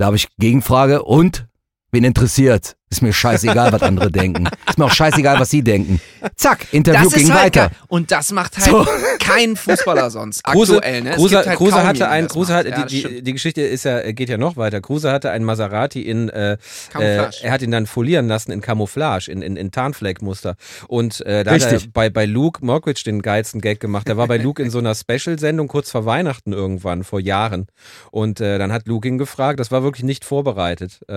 da 0.00 0.06
habe 0.06 0.16
ich 0.16 0.34
Gegenfrage, 0.38 1.02
und? 1.02 1.46
Wen 1.92 2.04
interessiert? 2.04 2.74
Ist 2.92 3.02
mir 3.02 3.12
scheißegal, 3.12 3.72
was 3.72 3.82
andere 3.82 4.10
denken. 4.10 4.48
Ist 4.68 4.76
mir 4.76 4.86
auch 4.86 4.92
scheißegal, 4.92 5.38
was 5.38 5.48
sie 5.50 5.62
denken. 5.62 6.00
Zack, 6.34 6.66
Interview 6.72 7.04
Das 7.04 7.12
ging 7.14 7.22
ist 7.28 7.32
halt 7.32 7.44
weiter. 7.56 7.68
geil. 7.68 7.78
Und 7.86 8.10
das 8.10 8.32
macht 8.32 8.56
halt 8.56 8.66
So. 8.66 8.84
kein 9.20 9.54
Fußballer 9.54 10.10
sonst. 10.10 10.42
Kruse, 10.50 10.78
aktuell, 10.78 11.02
ne? 11.02 11.10
Kruse, 11.12 11.36
halt 11.46 11.56
Kruse 11.56 11.84
hatte 11.84 11.98
jeden, 12.00 12.10
ein, 12.10 12.18
der 12.22 12.22
das 12.24 12.32
Kruse 12.32 12.52
hat, 12.54 12.66
Ja, 12.66 12.84
die, 12.86 13.02
die, 13.02 13.22
die 13.22 13.32
Geschichte 13.32 13.62
ist 13.62 13.84
ja, 13.84 14.10
geht 14.10 14.28
ja 14.28 14.38
noch 14.38 14.56
weiter. 14.56 14.80
Kruse 14.80 15.12
hatte 15.12 15.30
einen 15.30 15.44
Maserati 15.44 16.02
in, 16.02 16.30
äh, 16.30 16.54
äh, 16.54 16.56
Camouflage. 16.90 17.36
er 17.44 17.52
hat 17.52 17.62
ihn 17.62 17.70
dann 17.70 17.86
folieren 17.86 18.26
lassen 18.26 18.50
in 18.50 18.60
Camouflage, 18.60 19.30
in, 19.30 19.40
in, 19.40 19.56
in 19.56 19.70
Tarnfleckmuster. 19.70 20.56
Und 20.88 21.20
äh, 21.26 21.44
da 21.44 21.52
hat 21.52 21.62
Richtig. 21.62 21.84
er 21.84 21.90
bei, 21.92 22.10
bei 22.10 22.24
Luke 22.24 22.64
Mockridge 22.66 23.02
den 23.04 23.22
geilsten 23.22 23.60
Gag 23.60 23.78
gemacht. 23.78 24.08
Der 24.08 24.16
war 24.16 24.26
bei 24.26 24.36
Luke 24.36 24.60
in 24.60 24.70
so 24.70 24.78
einer 24.78 24.94
Special-Sendung 24.96 25.68
kurz 25.68 25.92
vor 25.92 26.06
Weihnachten 26.06 26.52
irgendwann, 26.52 27.04
vor 27.04 27.20
Jahren. 27.20 27.68
Und 28.10 28.40
äh, 28.40 28.58
dann 28.58 28.72
hat 28.72 28.88
Luke 28.88 29.06
ihn 29.06 29.16
gefragt, 29.18 29.60
das 29.60 29.70
war 29.70 29.84
wirklich 29.84 30.02
nicht 30.02 30.24
vorbereitet, 30.24 30.98
äh, 31.06 31.12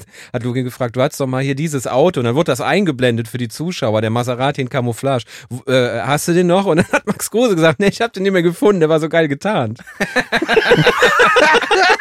hat 0.32 0.42
Luke 0.42 0.58
ihn 0.58 0.64
gefragt, 0.64 0.96
du 0.96 1.00
hattest 1.12 1.20
doch 1.20 1.26
mal 1.26 1.42
hier 1.42 1.54
dieses 1.54 1.86
Auto. 1.86 2.20
Und 2.20 2.24
dann 2.24 2.34
wurde 2.34 2.50
das 2.52 2.62
eingeblendet 2.62 3.28
für 3.28 3.36
die 3.36 3.48
Zuschauer, 3.48 4.00
der 4.00 4.08
Maserati 4.10 4.62
in 4.62 4.70
Camouflage. 4.70 5.24
Äh, 5.66 6.00
hast 6.00 6.26
du 6.28 6.32
den 6.32 6.46
noch? 6.46 6.64
Und 6.64 6.78
dann 6.78 6.86
hat 6.90 7.06
Max 7.06 7.30
Kruse 7.30 7.54
gesagt, 7.54 7.80
nee, 7.80 7.88
ich 7.88 8.00
hab 8.00 8.14
den 8.14 8.22
nicht 8.22 8.32
mehr 8.32 8.42
gefunden, 8.42 8.80
der 8.80 8.88
war 8.88 8.98
so 8.98 9.10
geil 9.10 9.28
getarnt. 9.28 9.80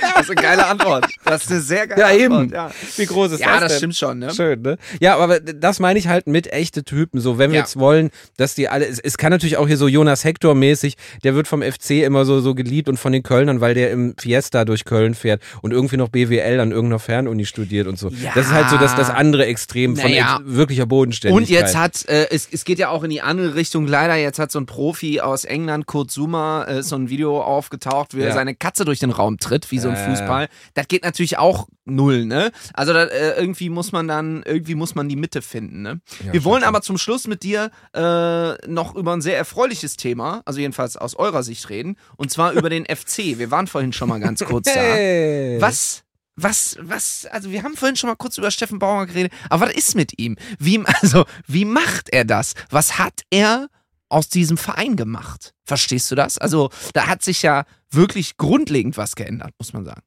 Das 0.00 0.22
ist 0.28 0.30
eine 0.30 0.40
geile 0.42 0.66
Antwort. 0.66 1.06
Das 1.24 1.44
ist 1.44 1.50
eine 1.50 1.60
sehr 1.60 1.86
geile 1.86 2.00
Ja, 2.00 2.06
Antwort. 2.24 2.42
eben. 2.44 2.52
Ja, 2.52 2.70
Wie 2.96 3.06
groß 3.06 3.32
ist 3.32 3.40
ja 3.40 3.52
das 3.52 3.60
das 3.60 3.68
denn? 3.72 3.78
stimmt 3.78 3.96
schon, 3.96 4.18
ne? 4.18 4.34
Schön, 4.34 4.62
ne? 4.62 4.78
Ja, 5.00 5.16
aber 5.16 5.40
das 5.40 5.80
meine 5.80 5.98
ich 5.98 6.08
halt 6.08 6.26
mit 6.26 6.52
echte 6.52 6.84
Typen. 6.84 7.20
So, 7.20 7.38
wenn 7.38 7.50
wir 7.50 7.58
Ja. 7.58 7.62
jetzt 7.64 7.78
wollen, 7.78 8.10
dass 8.36 8.54
die 8.54 8.68
alle, 8.68 8.86
es, 8.86 8.98
es 8.98 9.16
kann 9.18 9.30
natürlich 9.30 9.56
auch 9.56 9.66
hier 9.66 9.76
so 9.76 9.88
Jonas 9.88 10.24
Hector 10.24 10.54
mäßig, 10.54 10.96
der 11.24 11.34
wird 11.34 11.48
vom 11.48 11.62
FC 11.62 12.02
immer 12.04 12.24
so, 12.24 12.40
so 12.40 12.54
geliebt 12.54 12.88
und 12.88 12.96
von 12.98 13.12
den 13.12 13.22
Kölnern, 13.22 13.60
weil 13.60 13.74
der 13.74 13.90
im 13.90 14.14
Fiesta 14.18 14.64
durch 14.64 14.84
Köln 14.84 15.14
fährt 15.14 15.42
und 15.62 15.72
irgendwie 15.72 15.96
noch 15.96 16.08
BWL 16.08 16.60
an 16.60 16.70
irgendeiner 16.72 16.98
Fernuni 16.98 17.44
studiert 17.44 17.86
und 17.86 17.98
so. 17.98 18.08
Ja. 18.08 18.32
Das 18.34 18.46
ist 18.46 18.52
halt 18.52 18.70
so 18.70 18.76
das, 18.76 18.94
das 18.96 19.10
andere 19.10 19.46
Extrem 19.46 19.96
von 19.96 20.10
Naja. 20.10 20.40
wirklicher 20.44 20.86
Bodenständigkeit. 20.86 21.42
Und 21.42 21.48
jetzt 21.50 21.76
hat, 21.76 22.06
äh, 22.08 22.26
es, 22.30 22.48
es 22.50 22.64
geht 22.64 22.78
ja 22.78 22.88
auch 22.90 23.02
in 23.04 23.10
die 23.10 23.20
andere 23.22 23.54
Richtung. 23.54 23.86
Leider, 23.86 24.16
jetzt 24.16 24.38
hat 24.38 24.50
so 24.52 24.58
ein 24.60 24.66
Profi 24.66 25.20
aus 25.20 25.44
England, 25.44 25.86
Kurt 25.86 26.10
Zuma, 26.10 26.64
äh, 26.64 26.82
so 26.82 26.96
ein 26.96 27.08
Video 27.10 27.40
aufgetaucht, 27.42 28.14
wie 28.14 28.20
er 28.20 28.28
Ja. 28.28 28.34
seine 28.34 28.54
Katze 28.54 28.84
durch 28.84 28.98
den 28.98 29.10
Raum 29.10 29.38
tritt, 29.38 29.70
wie 29.70 29.77
so 29.80 29.88
ein 29.88 29.94
Ja, 29.94 30.00
ja, 30.00 30.08
Fußball. 30.08 30.48
Das 30.74 30.88
geht 30.88 31.04
natürlich 31.04 31.38
auch 31.38 31.68
null, 31.84 32.24
ne? 32.24 32.50
Also 32.74 32.92
da, 32.92 33.04
äh, 33.04 33.38
irgendwie 33.38 33.70
muss 33.70 33.92
man 33.92 34.08
dann, 34.08 34.42
irgendwie 34.44 34.74
muss 34.74 34.94
man 34.94 35.08
die 35.08 35.16
Mitte 35.16 35.42
finden, 35.42 35.82
ne? 35.82 36.00
Wir 36.30 36.44
wollen 36.44 36.62
aber 36.62 36.82
zum 36.82 36.98
Schluss 36.98 37.26
mit 37.26 37.42
dir 37.42 37.70
äh, 37.94 38.68
noch 38.68 38.94
über 38.94 39.12
ein 39.12 39.20
sehr 39.20 39.36
erfreuliches 39.36 39.96
Thema, 39.96 40.42
also 40.44 40.60
jedenfalls 40.60 40.96
aus 40.96 41.14
eurer 41.16 41.42
Sicht 41.42 41.68
reden, 41.70 41.96
und 42.16 42.30
zwar 42.30 42.52
über 42.52 42.70
den 42.70 42.84
FC. 42.88 43.38
Wir 43.38 43.50
waren 43.50 43.66
vorhin 43.66 43.92
schon 43.92 44.08
mal 44.08 44.20
ganz 44.20 44.44
kurz 44.44 44.66
da. 44.72 44.80
Hey. 44.80 45.60
Was, 45.60 46.02
was, 46.36 46.76
was, 46.80 47.26
also 47.30 47.50
wir 47.50 47.62
haben 47.62 47.76
vorhin 47.76 47.96
schon 47.96 48.08
mal 48.08 48.16
kurz 48.16 48.38
über 48.38 48.50
Steffen 48.50 48.78
Bauer 48.78 49.06
geredet, 49.06 49.32
aber 49.50 49.66
was 49.66 49.74
ist 49.74 49.94
mit 49.94 50.18
ihm? 50.18 50.36
Wie, 50.58 50.82
also, 51.02 51.24
wie 51.46 51.64
macht 51.64 52.10
er 52.10 52.24
das? 52.24 52.54
Was 52.70 52.98
hat 52.98 53.22
er 53.30 53.68
aus 54.08 54.28
diesem 54.28 54.56
Verein 54.56 54.96
gemacht? 54.96 55.52
Verstehst 55.64 56.10
du 56.10 56.14
das? 56.14 56.38
Also, 56.38 56.70
da 56.94 57.06
hat 57.06 57.22
sich 57.22 57.42
ja 57.42 57.64
wirklich 57.90 58.36
grundlegend 58.36 58.96
was 58.96 59.14
geändert, 59.16 59.52
muss 59.58 59.72
man 59.72 59.84
sagen. 59.84 60.02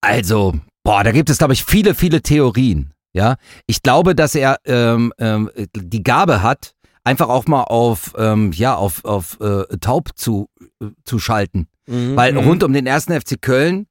Also, 0.00 0.54
boah, 0.82 1.02
da 1.04 1.12
gibt 1.12 1.30
es, 1.30 1.38
glaube 1.38 1.52
ich, 1.54 1.64
viele, 1.64 1.94
viele 1.94 2.22
Theorien. 2.22 2.92
Ja, 3.12 3.36
ich 3.66 3.82
glaube, 3.82 4.14
dass 4.16 4.34
er 4.34 4.58
ähm, 4.64 5.12
ähm, 5.18 5.48
die 5.74 6.02
Gabe 6.02 6.42
hat, 6.42 6.74
einfach 7.04 7.28
auch 7.28 7.46
mal 7.46 7.62
auf, 7.62 8.12
ähm, 8.18 8.50
ja, 8.52 8.74
auf, 8.74 9.04
auf 9.04 9.38
äh, 9.40 9.64
taub 9.78 10.10
zu, 10.16 10.48
äh, 10.82 10.86
zu 11.04 11.20
schalten. 11.20 11.68
Mhm. 11.86 12.16
Weil 12.16 12.32
Mhm. 12.32 12.38
rund 12.38 12.62
um 12.64 12.72
den 12.72 12.86
ersten 12.86 13.12
FC 13.18 13.40
Köln, 13.40 13.86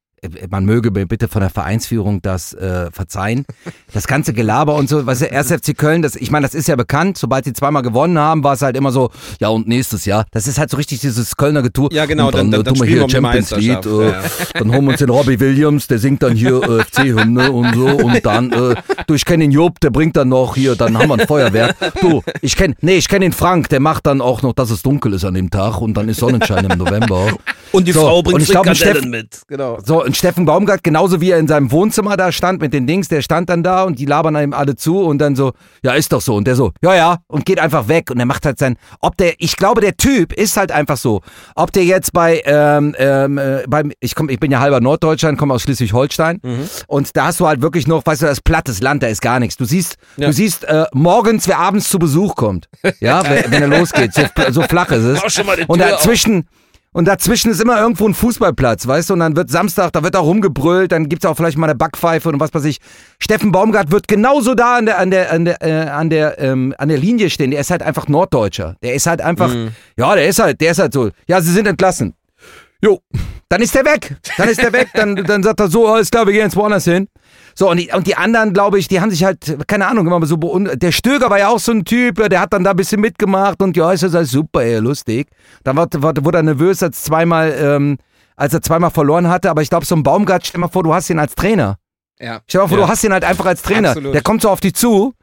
man 0.49 0.65
möge 0.65 0.91
mir 0.91 1.05
bitte 1.05 1.27
von 1.27 1.41
der 1.41 1.49
Vereinsführung 1.49 2.21
das 2.21 2.53
äh, 2.53 2.89
verzeihen, 2.91 3.45
das 3.93 4.07
ganze 4.07 4.33
Gelaber 4.33 4.75
und 4.75 4.89
so, 4.89 5.05
was 5.05 5.19
der 5.19 5.31
erste 5.31 5.57
FC 5.57 5.77
Köln, 5.77 6.01
das, 6.01 6.15
ich 6.15 6.31
meine, 6.31 6.45
das 6.45 6.53
ist 6.55 6.67
ja 6.67 6.75
bekannt, 6.75 7.17
sobald 7.17 7.45
sie 7.45 7.53
zweimal 7.53 7.81
gewonnen 7.83 8.17
haben, 8.17 8.43
war 8.43 8.53
es 8.53 8.61
halt 8.61 8.75
immer 8.77 8.91
so, 8.91 9.09
ja 9.39 9.49
und 9.49 9.67
nächstes 9.67 10.05
Jahr. 10.05 10.25
Das 10.31 10.47
ist 10.47 10.57
halt 10.59 10.69
so 10.69 10.77
richtig 10.77 10.99
dieses 11.01 11.35
Kölner 11.37 11.61
Getue. 11.61 11.89
Ja, 11.91 12.05
genau, 12.05 12.27
und 12.27 12.35
dann, 12.35 12.51
dann- 12.51 12.61
äh, 12.61 12.63
dann 12.63 12.73
tun 12.75 12.87
wir 12.87 12.93
hier 12.93 13.09
Champions 13.09 13.51
League, 13.51 13.85
äh, 13.85 13.89
Meisterschaft, 13.89 14.55
dann 14.59 14.71
holen 14.71 14.83
wir 14.85 14.89
uns 14.91 14.99
den 14.99 15.09
Robbie 15.09 15.39
Williams, 15.39 15.87
der 15.87 15.99
singt 15.99 16.23
dann 16.23 16.35
hier 16.35 16.61
äh, 16.63 16.83
FC-Hymne 16.83 17.51
und 17.51 17.73
so 17.75 17.85
und 17.87 18.25
dann, 18.25 18.51
äh, 18.51 18.75
du, 19.07 19.13
ich 19.13 19.25
kenne 19.25 19.43
den 19.43 19.51
Job, 19.51 19.79
der 19.79 19.89
bringt 19.89 20.15
dann 20.17 20.29
noch 20.29 20.55
hier, 20.55 20.75
dann 20.75 20.97
haben 20.97 21.09
wir 21.09 21.19
ein 21.19 21.27
Feuerwerk. 21.27 21.75
Du, 22.01 22.21
ich 22.41 22.55
kenne, 22.55 22.75
nee, 22.81 22.95
ich 22.97 23.07
kenne 23.07 23.25
den 23.25 23.33
Frank, 23.33 23.69
der 23.69 23.79
macht 23.79 24.05
dann 24.05 24.21
auch 24.21 24.41
noch, 24.41 24.53
dass 24.53 24.69
es 24.71 24.81
dunkel 24.81 25.13
ist 25.13 25.25
an 25.25 25.33
dem 25.33 25.49
Tag 25.49 25.81
und 25.81 25.93
dann 25.95 26.09
ist 26.09 26.19
Sonnenschein 26.19 26.65
im 26.69 26.77
November. 26.77 27.27
Und 27.71 27.87
die 27.87 27.91
So, 27.91 28.01
Frau 28.01 28.17
und 28.19 28.23
bringt 28.25 28.41
ich 28.43 28.49
glaub, 28.49 28.67
ein 28.67 28.75
Frikadellen 28.75 29.09
mit. 29.09 29.41
Genau. 29.47 29.79
So, 29.83 30.03
und 30.13 30.17
Steffen 30.17 30.45
Baumgart, 30.45 30.83
genauso 30.83 31.21
wie 31.21 31.31
er 31.31 31.39
in 31.39 31.47
seinem 31.47 31.71
Wohnzimmer 31.71 32.15
da 32.17 32.31
stand 32.31 32.61
mit 32.61 32.71
den 32.71 32.85
Dings, 32.85 33.07
der 33.07 33.23
stand 33.23 33.49
dann 33.49 33.63
da 33.63 33.81
und 33.81 33.97
die 33.97 34.05
labern 34.05 34.35
ihm 34.35 34.53
alle 34.53 34.75
zu 34.75 34.99
und 34.99 35.17
dann 35.17 35.35
so, 35.35 35.53
ja, 35.83 35.93
ist 35.93 36.13
doch 36.13 36.21
so. 36.21 36.35
Und 36.35 36.45
der 36.45 36.55
so, 36.55 36.71
ja, 36.83 36.93
ja, 36.93 37.17
und 37.25 37.47
geht 37.47 37.59
einfach 37.59 37.87
weg 37.87 38.11
und 38.11 38.19
er 38.19 38.27
macht 38.27 38.45
halt 38.45 38.59
sein, 38.59 38.77
ob 38.99 39.17
der, 39.17 39.33
ich 39.39 39.55
glaube, 39.57 39.81
der 39.81 39.97
Typ 39.97 40.31
ist 40.31 40.55
halt 40.55 40.71
einfach 40.71 40.97
so. 40.97 41.21
Ob 41.55 41.71
der 41.71 41.83
jetzt 41.85 42.13
bei, 42.13 42.43
ähm, 42.45 42.93
ähm, 42.99 43.39
äh, 43.39 43.63
beim, 43.67 43.91
ich 44.01 44.13
komm, 44.13 44.29
ich 44.29 44.39
bin 44.39 44.51
ja 44.51 44.59
halber 44.59 44.81
Norddeutschland, 44.81 45.39
komme 45.39 45.55
aus 45.55 45.63
Schleswig-Holstein 45.63 46.41
und 46.85 47.17
da 47.17 47.25
hast 47.25 47.39
du 47.39 47.47
halt 47.47 47.63
wirklich 47.63 47.87
noch, 47.87 48.05
weißt 48.05 48.21
du, 48.21 48.27
das 48.27 48.39
plattes 48.39 48.81
Land, 48.81 49.01
da 49.01 49.07
ist 49.07 49.23
gar 49.23 49.39
nichts. 49.39 49.57
Du 49.57 49.65
siehst, 49.65 49.97
Ja. 50.17 50.27
du 50.27 50.33
siehst 50.33 50.63
äh, 50.65 50.85
morgens, 50.93 51.47
wer 51.47 51.57
abends 51.57 51.89
zu 51.89 51.97
Besuch 51.97 52.35
kommt. 52.35 52.69
Ja, 52.99 53.23
wenn, 53.27 53.51
wenn 53.51 53.71
er 53.71 53.79
losgeht. 53.79 54.13
So, 54.13 54.21
so 54.51 54.61
flach 54.61 54.91
ist 54.91 55.03
es. 55.03 55.23
Und 55.67 55.79
Tür 55.79 55.95
auf. 55.95 56.01
Und 56.93 57.05
dazwischen 57.07 57.51
ist 57.51 57.61
immer 57.61 57.79
irgendwo 57.79 58.07
ein 58.07 58.13
Fußballplatz, 58.13 58.87
weißt 58.87 59.09
du? 59.09 59.13
Und 59.13 59.19
dann 59.19 59.35
wird 59.35 59.49
Samstag, 59.49 59.91
da 59.91 60.03
wird 60.03 60.15
auch 60.15 60.25
rumgebrüllt, 60.25 60.91
dann 60.91 61.09
gibt's 61.09 61.25
auch 61.25 61.35
vielleicht 61.35 61.57
mal 61.57 61.65
eine 61.67 61.75
Backpfeife 61.75 62.29
und 62.29 62.39
was 62.39 62.53
weiß 62.53 62.65
ich. 62.65 62.77
Steffen 63.19 63.51
Baumgart 63.51 63.91
wird 63.91 64.07
genauso 64.07 64.53
da 64.55 64.77
an 64.77 64.85
der, 64.85 64.99
an 64.99 65.11
der, 65.11 65.31
an 65.31 65.45
der, 65.45 65.61
äh, 65.61 65.89
an 65.89 66.09
der, 66.09 66.39
ähm, 66.39 66.73
an 66.77 66.89
der 66.89 66.97
Linie 66.97 67.29
stehen. 67.29 67.51
Der 67.51 67.59
ist 67.59 67.71
halt 67.71 67.83
einfach 67.83 68.07
Norddeutscher. 68.07 68.75
Der 68.83 68.93
ist 68.93 69.07
halt 69.07 69.21
einfach, 69.21 69.53
ja, 69.97 70.15
der 70.15 70.27
ist 70.27 70.39
halt, 70.39 70.61
der 70.61 70.71
ist 70.71 70.79
halt 70.79 70.93
so. 70.93 71.09
Ja, 71.27 71.41
sie 71.41 71.51
sind 71.51 71.67
entlassen. 71.67 72.13
Jo, 72.83 72.99
dann 73.47 73.61
ist 73.61 73.73
der 73.75 73.85
weg. 73.85 74.17
Dann 74.37 74.49
ist 74.49 74.61
der 74.61 74.73
weg. 74.73 74.89
Dann, 74.93 75.15
dann 75.25 75.41
sagt 75.41 75.61
er 75.61 75.69
so, 75.69 75.87
alles 75.87 76.11
klar, 76.11 76.25
wir 76.25 76.33
gehen 76.33 76.41
jetzt 76.41 76.57
woanders 76.57 76.83
hin. 76.83 77.07
So, 77.55 77.69
und 77.69 77.77
die, 77.77 77.89
und 77.93 78.07
die 78.07 78.15
anderen, 78.15 78.51
glaube 78.51 78.77
ich, 78.77 78.89
die 78.89 78.99
haben 78.99 79.09
sich 79.09 79.23
halt, 79.23 79.57
keine 79.67 79.87
Ahnung, 79.87 80.05
immer 80.05 80.25
so, 80.25 80.35
der 80.35 80.91
Stöger 80.91 81.29
war 81.29 81.39
ja 81.39 81.47
auch 81.47 81.59
so 81.59 81.71
ein 81.71 81.85
Typ, 81.85 82.15
der 82.29 82.41
hat 82.41 82.51
dann 82.51 82.65
da 82.65 82.71
ein 82.71 82.75
bisschen 82.75 82.99
mitgemacht 82.99 83.61
und 83.61 83.77
ja, 83.77 83.91
ist 83.93 84.03
das 84.03 84.15
alles 84.15 84.31
super, 84.31 84.63
ey, 84.63 84.79
lustig. 84.79 85.29
Dann 85.63 85.77
war, 85.77 85.87
war, 85.97 86.13
wurde 86.25 86.39
er 86.39 86.43
nervös, 86.43 86.83
als 86.83 87.03
zweimal, 87.03 87.55
ähm, 87.57 87.97
als 88.35 88.53
er 88.53 88.61
zweimal 88.63 88.89
verloren 88.91 89.29
hatte, 89.29 89.49
aber 89.49 89.61
ich 89.61 89.69
glaube, 89.69 89.85
so 89.85 89.95
ein 89.95 90.03
Baumgart, 90.03 90.45
stell 90.45 90.59
dir 90.59 90.65
mal 90.65 90.67
vor, 90.71 90.83
du 90.83 90.93
hast 90.93 91.09
ihn 91.09 91.19
als 91.19 91.35
Trainer. 91.35 91.77
Ja. 92.19 92.41
Stell 92.47 92.59
dir 92.59 92.63
mal 92.63 92.67
vor, 92.69 92.77
Ja. 92.79 92.85
du 92.85 92.91
hast 92.91 93.03
ihn 93.03 93.13
halt 93.13 93.23
einfach 93.23 93.45
als 93.45 93.61
Trainer. 93.61 93.89
Absolut. 93.89 94.13
Der 94.13 94.21
kommt 94.23 94.41
so 94.41 94.49
auf 94.49 94.59
dich 94.59 94.73
zu 94.73 95.13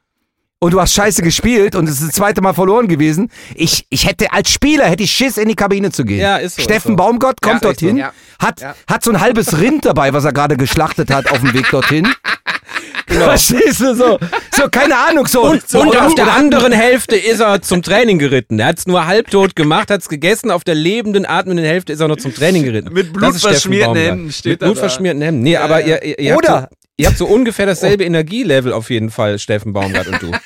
und 0.62 0.72
du 0.74 0.80
hast 0.80 0.92
scheiße 0.94 1.22
gespielt 1.22 1.74
und 1.74 1.88
es 1.88 2.00
ist 2.00 2.08
das 2.08 2.14
zweite 2.16 2.40
Mal 2.42 2.52
verloren 2.52 2.86
gewesen. 2.86 3.30
Ich, 3.54 3.86
ich 3.88 4.06
hätte 4.06 4.32
als 4.32 4.50
Spieler 4.50 4.84
hätte 4.84 5.02
ich 5.02 5.10
Schiss 5.10 5.38
in 5.38 5.48
die 5.48 5.54
Kabine 5.56 5.90
zu 5.90 6.04
gehen. 6.04 6.20
Ja, 6.20 6.36
ist 6.36 6.56
so, 6.56 6.62
Steffen 6.62 6.92
ist 6.92 6.96
so. 6.98 7.04
Baumgott 7.04 7.40
kommt 7.40 7.56
Ja, 7.56 7.60
dorthin, 7.60 7.90
so. 7.96 7.96
Ja. 7.96 8.12
hat, 8.38 8.60
Ja. 8.60 8.74
hat 8.86 9.02
so 9.02 9.10
ein 9.10 9.20
halbes 9.20 9.58
Rind 9.58 9.84
dabei, 9.86 10.12
was 10.12 10.24
er 10.24 10.32
gerade 10.32 10.56
geschlachtet 10.56 11.10
hat 11.10 11.30
auf 11.30 11.40
dem 11.40 11.52
Weg 11.54 11.68
dorthin. 11.70 12.06
Genau. 13.06 13.24
Verstehst 13.24 13.80
du 13.80 13.92
so? 13.96 14.20
So, 14.52 14.68
keine 14.70 14.96
Ahnung, 14.96 15.26
so. 15.26 15.42
Und, 15.42 15.68
so 15.68 15.80
und 15.80 15.96
auf 15.98 16.14
der 16.14 16.32
anderen 16.32 16.70
Hälfte 16.70 17.16
ist 17.16 17.40
er 17.40 17.60
zum 17.60 17.82
Training 17.82 18.20
geritten. 18.20 18.60
Er 18.60 18.66
hat 18.66 18.78
es 18.78 18.86
nur 18.86 19.04
halbtot 19.04 19.56
gemacht, 19.56 19.90
hat 19.90 20.00
es 20.02 20.08
gegessen. 20.08 20.52
Auf 20.52 20.62
der 20.62 20.76
lebenden, 20.76 21.26
atmenden 21.26 21.66
Hälfte 21.66 21.92
ist 21.92 21.98
er 21.98 22.06
noch 22.06 22.18
zum 22.18 22.32
Training 22.32 22.62
geritten. 22.62 22.92
Mit 22.92 23.12
blutverschmierten. 23.12 23.96
Händen 23.96 24.32
steht 24.32 24.52
Mit 24.52 24.62
er 24.62 24.66
da. 24.68 24.72
blutverschmierten 24.72 25.22
Händen. 25.22 25.42
Nee, 25.42 25.56
aber 25.56 25.84
ihr, 25.84 26.00
ihr, 26.04 26.18
ihr, 26.20 26.36
Oder- 26.36 26.62
habt 26.62 26.72
so, 26.72 26.79
ihr 27.00 27.06
habt 27.08 27.18
so 27.18 27.26
ungefähr 27.26 27.66
dasselbe 27.66 28.04
Energielevel 28.04 28.72
auf 28.72 28.90
jeden 28.90 29.10
Fall, 29.10 29.38
Steffen 29.38 29.72
Baumgart 29.72 30.06
und 30.08 30.22
du. 30.22 30.30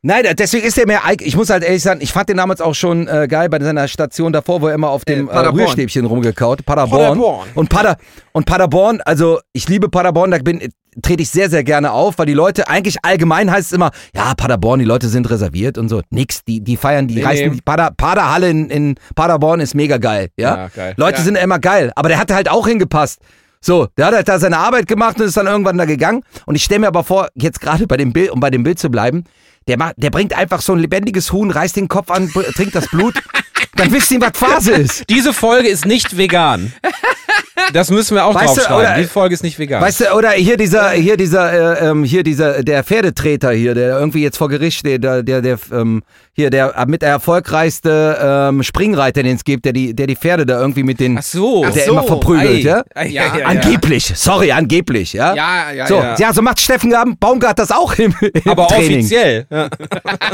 Nein, 0.00 0.24
deswegen 0.38 0.64
ist 0.66 0.78
er 0.78 0.86
mir, 0.86 1.00
eig- 1.04 1.22
ich 1.22 1.36
muss 1.36 1.50
halt 1.50 1.64
ehrlich 1.64 1.82
sagen, 1.82 2.00
ich 2.00 2.12
fand 2.12 2.28
den 2.28 2.36
damals 2.36 2.60
auch 2.60 2.74
schon 2.74 3.08
äh, 3.08 3.26
geil 3.28 3.48
bei 3.48 3.58
seiner 3.60 3.88
Station 3.88 4.32
davor, 4.32 4.60
wo 4.62 4.68
er 4.68 4.74
immer 4.74 4.90
auf 4.90 5.04
dem 5.04 5.28
Äh, 5.28 5.32
äh. 5.32 5.38
Rührstäbchen 5.48 6.06
rumgekaut. 6.06 6.64
Paderborn. 6.64 7.00
Paderborn. 7.02 7.48
Und, 7.54 7.68
Pader, 7.68 7.96
und 8.32 8.46
Paderborn, 8.46 9.00
also 9.04 9.40
ich 9.52 9.68
liebe 9.68 9.88
Paderborn, 9.88 10.30
da 10.30 10.38
bin, 10.38 10.72
trete 11.02 11.24
ich 11.24 11.30
sehr, 11.30 11.50
sehr 11.50 11.64
gerne 11.64 11.90
auf, 11.90 12.16
weil 12.18 12.26
die 12.26 12.32
Leute, 12.34 12.68
eigentlich 12.68 12.98
allgemein 13.02 13.50
heißt 13.50 13.66
es 13.66 13.72
immer, 13.72 13.90
ja, 14.14 14.34
Paderborn, 14.36 14.78
die 14.78 14.84
Leute 14.84 15.08
sind 15.08 15.28
reserviert 15.30 15.78
und 15.78 15.88
so. 15.88 16.00
Nix, 16.10 16.44
die, 16.44 16.60
die 16.60 16.76
feiern, 16.76 17.08
die 17.08 17.16
Nee, 17.16 17.24
reißen, 17.24 17.48
nee. 17.48 17.54
die 17.56 17.60
Pader, 17.62 17.90
Paderhalle 17.96 18.50
in, 18.50 18.70
in 18.70 18.94
Paderborn 19.16 19.58
ist 19.58 19.74
mega 19.74 19.98
geil, 19.98 20.28
ja. 20.36 20.56
Ja, 20.56 20.68
geil. 20.68 20.94
Leute 20.96 21.18
Ja. 21.18 21.24
sind 21.24 21.36
immer 21.36 21.58
geil, 21.58 21.90
aber 21.96 22.08
der 22.08 22.18
hatte 22.18 22.36
halt 22.36 22.48
auch 22.48 22.68
hingepasst. 22.68 23.18
So, 23.60 23.88
der 23.96 24.06
hat 24.06 24.14
halt 24.14 24.28
da 24.28 24.38
seine 24.38 24.58
Arbeit 24.58 24.86
gemacht 24.86 25.18
und 25.20 25.26
ist 25.26 25.36
dann 25.36 25.46
irgendwann 25.46 25.78
da 25.78 25.84
gegangen. 25.84 26.22
Und 26.46 26.54
ich 26.54 26.64
stelle 26.64 26.80
mir 26.80 26.88
aber 26.88 27.04
vor, 27.04 27.28
jetzt 27.34 27.60
gerade 27.60 27.86
bei 27.86 27.96
dem 27.96 28.12
Bild, 28.12 28.30
um 28.30 28.40
bei 28.40 28.50
dem 28.50 28.62
Bild 28.62 28.78
zu 28.78 28.90
bleiben, 28.90 29.24
der, 29.66 29.78
macht, 29.78 29.94
der 29.96 30.10
bringt 30.10 30.32
einfach 30.32 30.60
so 30.62 30.72
ein 30.72 30.78
lebendiges 30.78 31.32
Huhn, 31.32 31.50
reißt 31.50 31.76
den 31.76 31.88
Kopf 31.88 32.10
an, 32.10 32.30
trinkt 32.30 32.74
das 32.74 32.88
Blut, 32.88 33.14
dann 33.76 33.92
wisst 33.92 34.10
ihr, 34.10 34.20
was 34.20 34.32
Phase 34.34 34.72
ist. 34.72 35.10
Diese 35.10 35.32
Folge 35.32 35.68
ist 35.68 35.86
nicht 35.86 36.16
vegan. 36.16 36.72
Das 37.72 37.90
müssen 37.90 38.14
wir 38.14 38.24
auch 38.24 38.34
Weißt 38.34 38.56
du, 38.56 38.60
draufschreiben. 38.60 38.76
oder- 38.86 38.96
Diese 38.96 39.08
Folge 39.10 39.34
ist 39.34 39.42
nicht 39.42 39.58
vegan. 39.58 39.80
Weißt 39.82 40.00
du, 40.00 40.12
oder 40.14 40.30
hier 40.32 40.56
dieser, 40.56 40.90
hier 40.90 41.16
dieser, 41.16 41.80
äh, 41.82 41.88
ähm, 41.90 42.04
hier 42.04 42.22
dieser, 42.22 42.62
der 42.62 42.84
Pferdetreter 42.84 43.52
hier, 43.52 43.74
der 43.74 43.98
irgendwie 43.98 44.22
jetzt 44.22 44.36
vor 44.38 44.48
Gericht 44.48 44.78
steht, 44.80 45.04
der, 45.04 45.22
der, 45.22 45.42
der 45.42 45.58
ähm, 45.72 46.02
hier 46.32 46.50
der 46.50 46.84
mit 46.86 47.02
der 47.02 47.10
erfolgreichste 47.10 48.18
ähm, 48.50 48.62
Springreiter, 48.62 49.22
den 49.22 49.36
es 49.36 49.44
gibt, 49.44 49.64
der 49.64 49.72
die, 49.72 49.94
der 49.94 50.06
die 50.06 50.16
Pferde 50.16 50.46
da 50.46 50.60
irgendwie 50.60 50.82
mit 50.82 51.00
den, 51.00 51.18
Ach 51.18 51.22
so. 51.22 51.64
der 51.64 51.72
so. 51.72 51.92
immer 51.92 52.04
verprügelt, 52.04 52.62
ja? 52.64 52.82
Ja, 53.04 53.22
ei. 53.34 53.44
Angeblich, 53.44 54.12
sorry, 54.14 54.52
angeblich, 54.52 55.12
ja? 55.12 55.34
Ja, 55.34 55.72
ja, 55.72 55.86
so, 55.86 55.96
ja. 55.96 56.14
ja. 56.18 56.32
so 56.32 56.42
macht 56.42 56.60
Steffen 56.60 56.94
Baumgart 57.18 57.58
das 57.58 57.70
auch 57.72 57.94
im, 57.98 58.14
im 58.20 58.50
Aber 58.50 58.68
Training. 58.68 58.98
offiziell. 59.00 59.46
Ja. 59.50 59.68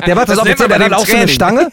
Der 0.06 0.14
macht 0.14 0.28
das, 0.28 0.36
Das 0.36 0.38
offiziell, 0.46 0.68
der 0.68 0.78
bei 0.78 0.84
hat 0.84 0.92
auch 0.92 1.06
so 1.06 1.16
eine 1.16 1.26
Training. 1.26 1.68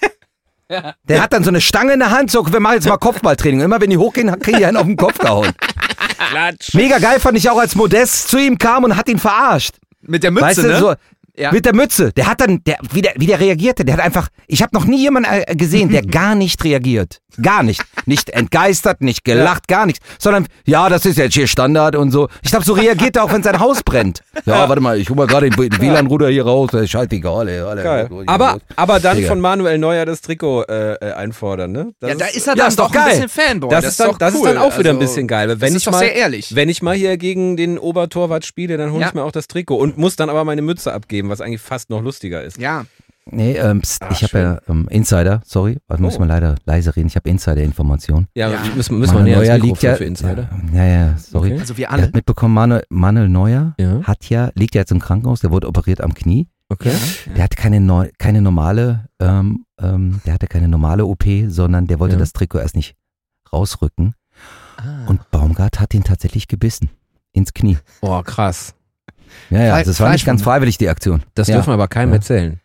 Der 1.08 1.22
hat 1.22 1.34
dann 1.34 1.44
so 1.44 1.50
eine 1.50 1.62
Stange 1.62 1.94
in 1.94 2.00
der 2.00 2.12
Hand, 2.12 2.32
so, 2.32 2.46
wir 2.52 2.60
machen 2.60 2.76
jetzt 2.76 2.88
mal 2.88 2.98
Kopfballtraining. 2.98 3.60
Und 3.60 3.66
immer 3.66 3.82
wenn 3.82 3.90
die 3.90 3.98
hochgehen, 3.98 4.28
kriegen 4.40 4.58
die 4.58 4.66
einen 4.66 4.78
auf 4.78 4.86
den 4.86 4.98
Kopf 4.98 5.18
gehauen. 5.18 5.52
Klatsch. 6.30 6.74
Mega 6.74 7.00
geil 7.00 7.20
fand 7.20 7.38
ich 7.38 7.50
auch, 7.50 7.58
als 7.58 7.76
Modest 7.76 8.30
zu 8.30 8.38
ihm 8.38 8.58
kam 8.58 8.84
und 8.84 8.96
hat 8.96 9.10
ihn 9.10 9.20
verarscht. 9.20 9.76
Mit 10.02 10.24
der 10.24 10.32
Mütze, 10.32 10.46
weißt 10.46 10.58
du, 10.60 10.68
ne? 10.68 10.80
so, 10.80 10.94
Ja. 11.36 11.52
Mit 11.52 11.66
der 11.66 11.76
Mütze. 11.76 12.12
Der 12.14 12.28
hat 12.28 12.42
dann, 12.42 12.64
der, 12.64 12.78
wie, 12.92 13.02
der, 13.02 13.14
wie 13.18 13.28
der 13.28 13.40
reagierte, 13.40 13.86
der 13.86 13.98
hat 13.98 14.04
einfach, 14.04 14.30
ich 14.48 14.62
habe 14.62 14.76
noch 14.76 14.86
nie 14.86 15.02
jemanden 15.02 15.30
äh, 15.32 15.56
gesehen, 15.56 15.90
der 15.90 16.02
gar 16.06 16.36
nicht 16.36 16.64
reagiert. 16.64 17.22
Gar 17.42 17.64
nicht. 17.64 17.84
Nicht 18.06 18.30
entgeistert, 18.32 19.02
nicht 19.02 19.24
gelacht, 19.24 19.68
gar 19.68 19.86
nichts. 19.86 20.00
Sondern, 20.20 20.48
ja, 20.66 20.90
das 20.90 21.06
ist 21.06 21.18
jetzt 21.18 21.34
hier 21.34 21.48
Standard 21.48 21.96
und 21.96 22.12
so. 22.12 22.30
Ich 22.42 22.50
glaube, 22.52 22.66
so 22.66 22.74
reagiert 22.74 23.16
er 23.16 23.24
auch, 23.24 23.32
wenn 23.34 23.44
sein 23.44 23.60
Haus 23.60 23.84
brennt. 23.84 24.22
Ja, 24.46 24.68
warte 24.68 24.82
mal, 24.82 24.98
ich 24.98 25.10
hol 25.10 25.16
mal 25.16 25.28
gerade 25.28 25.50
den 25.50 25.58
WLAN-Ruder 25.80 26.30
hier 26.30 26.46
raus. 26.46 26.70
Das 26.72 26.90
scheißegal, 26.90 27.48
ey. 27.48 27.60
Alle, 27.62 28.10
Aber, 28.28 28.60
aber 28.76 29.00
dann 29.00 29.18
Digga. 29.18 29.30
von 29.30 29.40
Manuel 29.40 29.78
Neuer 29.78 30.06
das 30.06 30.22
Trikot 30.22 30.64
äh, 30.64 30.94
äh, 30.96 31.14
einfordern, 31.14 31.72
ne? 31.72 31.94
Das 32.00 32.10
Ja, 32.12 32.16
da 32.18 32.26
ist 32.26 32.48
er 32.48 32.54
ja, 32.54 32.56
dann 32.56 32.68
ist 32.70 32.80
doch 32.80 32.88
doch 32.92 32.96
ein 32.96 33.06
geil. 33.06 33.22
bisschen 33.28 33.30
Fanboy. 33.30 33.70
das, 33.70 33.86
ist 33.86 34.00
dann, 34.00 34.08
doch 34.12 34.18
das 34.18 34.34
ist 34.34 34.40
cool. 34.42 34.48
dann 34.48 34.58
auch 34.58 34.78
wieder 34.78 34.90
ein 34.92 34.96
Also, 34.98 35.08
bisschen 35.08 35.28
geil. 35.28 35.48
weil 35.48 35.56
das 35.56 35.62
Wenn 35.62 35.76
ist 35.76 35.82
ich 35.82 35.86
doch 35.86 35.92
mal, 35.94 36.00
sehr 36.00 36.16
ehrlich. 36.16 36.56
Wenn 36.56 36.70
ich 36.70 36.82
mal 36.82 36.96
hier 36.96 37.18
gegen 37.18 37.58
den 37.58 37.78
Obertorwart 37.78 38.46
spiele, 38.46 38.78
dann 38.78 38.92
hole 38.92 39.02
Ja. 39.02 39.08
ich 39.10 39.14
mir 39.14 39.24
auch 39.24 39.32
das 39.32 39.48
Trikot 39.48 39.76
und 39.78 39.98
muss 39.98 40.16
dann 40.16 40.30
aber 40.30 40.44
meine 40.44 40.62
Mütze 40.62 40.94
abgeben, 40.94 41.30
was 41.30 41.42
eigentlich 41.42 41.62
fast 41.62 41.90
noch 41.90 42.02
lustiger 42.02 42.44
ist. 42.44 42.58
Ja. 42.58 42.86
Nee, 43.32 43.54
ähm, 43.58 43.82
pst, 43.82 44.04
Ah, 44.04 44.10
ich 44.12 44.24
habe 44.24 44.40
ja 44.40 44.60
ähm, 44.70 44.88
Insider, 44.90 45.42
sorry, 45.46 45.78
also 45.88 46.04
müssen 46.04 46.20
wir 46.20 46.26
leider 46.28 46.56
leise 46.66 46.96
reden. 46.96 47.08
Ich 47.08 47.16
habe 47.16 47.30
Insider-Informationen. 47.30 48.28
Ja, 48.36 48.50
Ja. 48.52 48.60
müssen, 48.76 49.00
müssen 49.00 49.16
wir 49.16 49.24
näher 49.24 49.38
Neuer 49.38 49.58
liegt 49.58 49.78
für, 49.80 49.88
ja, 49.88 49.96
für 49.96 50.04
Insider. 50.06 50.50
Ja, 50.74 50.84
ja, 50.86 51.18
sorry. 51.18 51.52
Okay. 51.52 51.60
Also 51.62 51.78
wir 51.78 51.92
alle. 51.92 52.04
hat 52.04 52.14
mitbekommen, 52.14 52.54
Manuel, 52.54 52.84
Manuel 52.90 53.30
Neuer 53.30 53.74
Ja. 53.80 54.02
hat 54.04 54.30
ja, 54.30 54.52
liegt 54.56 54.76
ja 54.76 54.82
jetzt 54.82 54.92
im 54.92 55.00
Krankenhaus, 55.00 55.40
der 55.42 55.52
wurde 55.52 55.68
operiert 55.68 56.02
am 56.02 56.14
Knie. 56.14 56.48
Okay. 56.70 56.92
Der 57.36 57.44
hatte 57.44 57.58
keine, 57.58 57.80
neu, 57.82 58.10
keine 58.18 58.42
normale, 58.42 59.06
ähm, 59.20 59.66
ähm, 59.80 60.22
der 60.26 60.34
hatte 60.34 60.48
keine 60.48 60.68
normale 60.70 61.06
OP, 61.06 61.24
sondern 61.48 61.88
der 61.88 62.00
wollte 62.00 62.16
Ja. 62.16 62.20
das 62.20 62.32
Trikot 62.34 62.60
erst 62.60 62.76
nicht 62.76 62.96
rausrücken. 63.52 64.14
Ah. 64.78 65.08
Und 65.08 65.30
Baumgart 65.32 65.80
hat 65.80 65.94
ihn 65.94 66.04
tatsächlich 66.04 66.48
gebissen. 66.48 66.90
Ins 67.34 67.54
Knie. 67.54 67.78
Oh, 68.02 68.22
krass. 68.24 68.74
Ja, 69.50 69.60
ja, 69.64 69.74
Fle- 69.76 69.78
also 69.88 70.04
war 70.04 70.12
nicht 70.12 70.26
ganz 70.26 70.42
freiwillig, 70.42 70.78
die 70.78 70.90
Aktion. 70.90 71.24
Das 71.36 71.48
ja. 71.48 71.56
dürfen 71.56 71.70
wir 71.70 71.74
aber 71.76 71.88
keinem 71.88 72.10
Ja. 72.10 72.16
erzählen. 72.16 72.60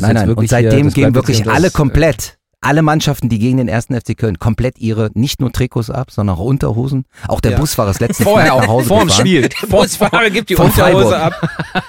Nein, 0.00 0.14
nein, 0.14 0.30
und 0.32 0.48
seitdem 0.48 0.90
gehen 0.92 1.14
wirklich 1.14 1.48
alle 1.48 1.70
komplett, 1.70 2.37
alle 2.60 2.82
Mannschaften, 2.82 3.28
die 3.28 3.38
gegen 3.38 3.58
den 3.58 3.68
ersten 3.68 3.94
FC 3.98 4.16
Köln, 4.18 4.38
komplett 4.38 4.78
ihre, 4.78 5.10
nicht 5.14 5.40
nur 5.40 5.52
Trikots 5.52 5.90
ab, 5.90 6.10
sondern 6.10 6.36
auch 6.36 6.40
Unterhosen. 6.40 7.04
Auch 7.28 7.40
der 7.40 7.52
Ja. 7.52 7.58
Busfahrer 7.58 7.90
ist 7.90 8.00
letztens 8.00 8.24
Vorher 8.28 8.48
nach 8.48 8.64
auch, 8.64 8.66
Hause 8.66 8.88
vor 8.88 8.98
dem 9.00 9.08
gefahren. 9.08 9.20
Spiel. 9.26 9.48
Der 9.48 9.66
Busfahrer 9.68 10.30
gibt 10.30 10.50
die 10.50 10.56
Unterhose 10.56 11.08
Freiburg. 11.08 11.14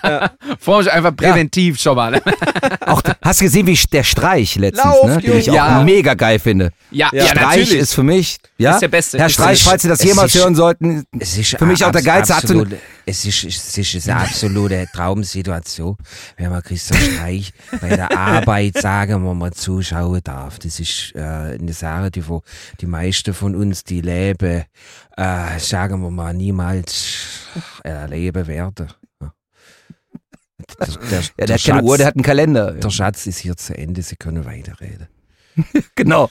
ab. 0.04 0.36
Vorher 0.60 0.94
einfach 0.94 1.16
präventiv 1.16 1.80
schon 1.80 1.96
mal. 1.96 2.22
Auch, 2.86 3.02
hast 3.22 3.40
du 3.42 3.46
gesehen, 3.46 3.68
wie 3.68 3.78
der 3.92 4.04
Streich 4.04 4.56
letztens, 4.56 4.84
Lauf, 4.86 5.06
ne, 5.08 5.18
den 5.22 5.38
ich 5.38 5.46
Junge. 5.48 5.62
auch 5.64 5.68
Ja. 5.68 5.84
mega 5.84 6.14
geil 6.16 6.40
finde. 6.40 6.72
Ja, 6.92 7.10
Ja, 7.14 7.20
ja, 7.24 7.28
Streich 7.30 7.44
natürlich. 7.46 7.74
ist 7.74 7.94
für 7.94 8.04
mich, 8.04 8.38
ja, 8.58 8.74
ist 8.74 8.82
der 8.82 8.88
Beste. 8.88 9.18
Herr 9.20 9.30
Streich, 9.30 9.64
falls 9.64 9.84
Sie 9.84 9.88
das 9.88 10.04
jemals 10.04 10.34
hören 10.34 10.56
sollten, 10.56 11.04
Es 11.20 11.38
ist 11.38 11.56
Für 11.58 11.66
mich 11.66 11.84
auch 11.86 11.92
der 11.92 12.02
eine- 12.14 12.24
absolute, 12.36 12.78
es 13.06 13.26
ist, 13.26 13.44
es 13.44 13.78
ist 13.78 14.10
eine 14.10 14.22
absolute 14.22 14.88
Traumsituation, 14.94 15.98
wenn 16.38 16.50
man 16.50 16.62
Christian 16.64 17.00
Streich 17.00 17.54
bei 17.80 17.90
der 17.96 18.12
Arbeit, 18.18 18.78
sagen 18.82 19.24
wir 19.24 19.34
mal, 19.34 19.52
zuschauen 19.52 20.22
darf. 20.24 20.59
Das 20.60 20.80
ist 20.80 21.14
äh, 21.16 21.20
eine 21.20 21.74
Sache, 21.74 22.12
die 22.12 22.28
wo 22.28 22.42
die 22.82 22.86
meisten 22.86 23.34
von 23.34 23.56
uns, 23.56 23.84
die 23.84 24.02
leben, 24.02 24.64
äh, 25.18 25.60
sagen 25.60 26.02
wir 26.02 26.12
mal, 26.12 26.34
niemals 26.34 27.16
erleben 27.84 28.48
werden. 28.48 28.88
Der, 30.80 30.88
der, 30.88 31.22
ja, 31.38 31.46
der 31.46 31.56
hat 31.56 31.64
keine 31.64 31.84
Uhr, 31.84 31.98
der 31.98 32.08
hat 32.08 32.16
einen 32.16 32.24
Kalender. 32.24 32.74
der 32.74 32.90
Schatz 32.90 33.26
ist 33.28 33.40
hier 33.40 33.56
zu 33.58 33.76
Ende, 33.78 34.02
Sie 34.02 34.16
können 34.16 34.46
weiterreden. 34.46 35.08
Genau. 35.96 36.30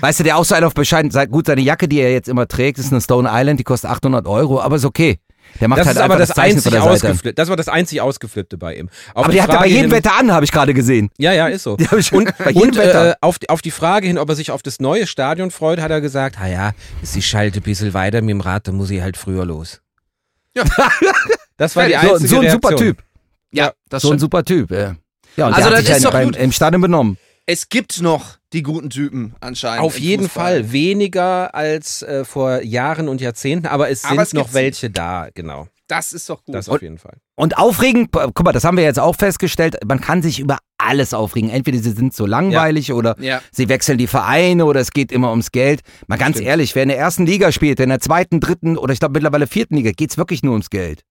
Weißt 0.00 0.20
du, 0.20 0.24
der 0.24 0.36
auch 0.36 0.44
so 0.44 0.54
einen 0.54 0.66
auf 0.66 0.74
bescheiden, 0.74 1.10
sei- 1.10 1.26
gut, 1.26 1.46
seine 1.46 1.60
Jacke, 1.60 1.88
die 1.88 1.98
er 2.00 2.12
jetzt 2.12 2.28
immer 2.28 2.46
trägt, 2.46 2.78
ist 2.78 2.92
eine 2.92 3.00
Stone 3.00 3.28
Island, 3.32 3.58
die 3.58 3.64
kostet 3.64 3.90
800 3.90 4.26
Euro, 4.26 4.60
aber 4.60 4.76
ist 4.76 4.84
okay. 4.84 5.18
Der 5.60 5.68
macht 5.68 5.80
Das 5.80 5.86
halt 5.88 5.96
ist 5.96 6.02
aber 6.02 6.14
einfach 6.14 6.26
das, 6.26 6.28
das 6.36 6.38
einzig 6.38 6.70
der 6.70 6.80
Seite. 6.82 6.90
ausgeflippte. 6.92 7.34
Das 7.34 7.48
war 7.48 7.56
das 7.56 7.68
einzig 7.68 8.00
ausgeflippte 8.00 8.56
bei 8.58 8.76
ihm. 8.76 8.88
Auf 9.14 9.24
Aber 9.24 9.28
die 9.32 9.38
die 9.38 9.42
hat 9.42 9.48
er 9.48 9.52
bei 9.52 9.58
Frage 9.58 9.70
jedem 9.70 9.82
hin- 9.82 9.90
Wetter 9.92 10.16
an, 10.18 10.32
habe 10.32 10.44
ich 10.44 10.52
gerade 10.52 10.72
gesehen. 10.74 11.10
Ja, 11.18 11.32
ja, 11.32 11.48
ist 11.48 11.62
so. 11.64 11.76
Die 11.78 11.86
Und, 12.14 12.36
bei 12.38 12.50
jedem 12.50 12.62
und 12.70 12.76
Wetter. 12.76 13.10
äh, 13.12 13.14
auf, 13.20 13.38
die- 13.38 13.48
auf 13.48 13.60
die 13.62 13.70
Frage 13.70 14.06
hin, 14.06 14.18
ob 14.18 14.28
er 14.28 14.36
sich 14.36 14.50
auf 14.50 14.62
das 14.62 14.80
neue 14.80 15.06
Stadion 15.06 15.50
freut, 15.50 15.80
hat 15.80 15.90
er 15.90 16.00
gesagt, 16.00 16.36
Ah 16.40 16.46
ja, 16.46 16.72
es 17.02 17.16
ist 17.16 17.32
halt 17.34 17.56
ein 17.56 17.62
bisschen 17.62 17.92
weiter 17.94 18.20
mit 18.20 18.30
dem 18.30 18.40
Rad, 18.40 18.68
da 18.68 18.72
muss 18.72 18.90
ich 18.90 19.00
halt 19.00 19.16
früher 19.16 19.44
los. 19.44 19.80
das 21.56 21.76
war 21.76 21.86
die 21.86 21.92
so, 21.92 21.98
einzige 21.98 22.28
so 22.28 22.36
ein 22.36 22.40
Reaktion. 22.42 22.50
super 22.62 22.76
Typ. 22.76 22.98
Ja, 23.52 23.72
das 23.88 24.02
So 24.02 24.12
ein 24.12 24.18
super 24.18 24.44
Typ, 24.44 24.70
ja. 24.70 24.96
Ja, 25.36 25.46
und 25.46 25.54
Also 25.54 25.68
der 25.68 25.70
das 25.70 25.78
hat 25.78 25.78
sich 25.78 25.88
ist 25.88 25.92
halt 25.94 26.04
doch 26.04 26.12
beim, 26.12 26.24
gut. 26.28 26.36
im 26.36 26.52
Stadion 26.52 26.80
benommen. 26.82 27.18
Es 27.46 27.68
gibt 27.68 28.00
noch 28.00 28.36
die 28.52 28.62
guten 28.62 28.90
Typen 28.90 29.34
anscheinend. 29.40 29.84
Auf 29.84 29.98
jeden 29.98 30.24
Fußball. 30.24 30.62
Fall 30.62 30.72
weniger 30.72 31.54
als 31.54 32.02
äh, 32.02 32.24
vor 32.24 32.62
Jahren 32.62 33.08
und 33.08 33.20
Jahrzehnten, 33.20 33.66
aber 33.66 33.90
es 33.90 34.02
sind 34.02 34.12
Aber 34.12 34.22
es 34.22 34.32
noch 34.32 34.52
welche 34.54 34.90
da, 34.90 35.28
genau. 35.34 35.68
Das 35.90 36.12
ist 36.12 36.30
doch 36.30 36.44
gut. 36.44 36.54
Das 36.54 36.68
auf 36.68 36.82
jeden 36.82 36.98
Fall. 36.98 37.16
Und 37.34 37.58
aufregend, 37.58 38.10
guck 38.12 38.44
mal, 38.44 38.52
das 38.52 38.62
haben 38.62 38.76
wir 38.76 38.84
jetzt 38.84 39.00
auch 39.00 39.16
festgestellt, 39.16 39.76
man 39.84 40.00
kann 40.00 40.22
sich 40.22 40.38
über 40.38 40.58
alles 40.78 41.12
aufregen. 41.14 41.50
Entweder 41.50 41.78
sie 41.78 41.90
sind 41.90 42.14
so 42.14 42.26
langweilig 42.26 42.92
oder 42.92 43.16
ja. 43.18 43.42
sie 43.50 43.68
wechseln 43.68 43.98
die 43.98 44.06
Vereine 44.06 44.66
oder 44.66 44.80
es 44.80 44.92
geht 44.92 45.10
immer 45.10 45.30
ums 45.30 45.50
Geld. 45.50 45.80
Mal 46.06 46.16
ganz 46.16 46.36
Stimmt. 46.36 46.48
ehrlich, 46.48 46.74
wer 46.76 46.84
in 46.84 46.90
der 46.90 46.98
ersten 46.98 47.26
Liga 47.26 47.50
spielt, 47.50 47.80
in 47.80 47.88
der 47.88 47.98
zweiten, 47.98 48.38
dritten 48.38 48.78
oder 48.78 48.92
ich 48.92 49.00
glaube 49.00 49.14
mittlerweile 49.14 49.48
vierten 49.48 49.76
Liga, 49.76 49.90
geht's 49.90 50.16
wirklich 50.16 50.44
nur 50.44 50.52
ums 50.52 50.70
Geld. 50.70 51.02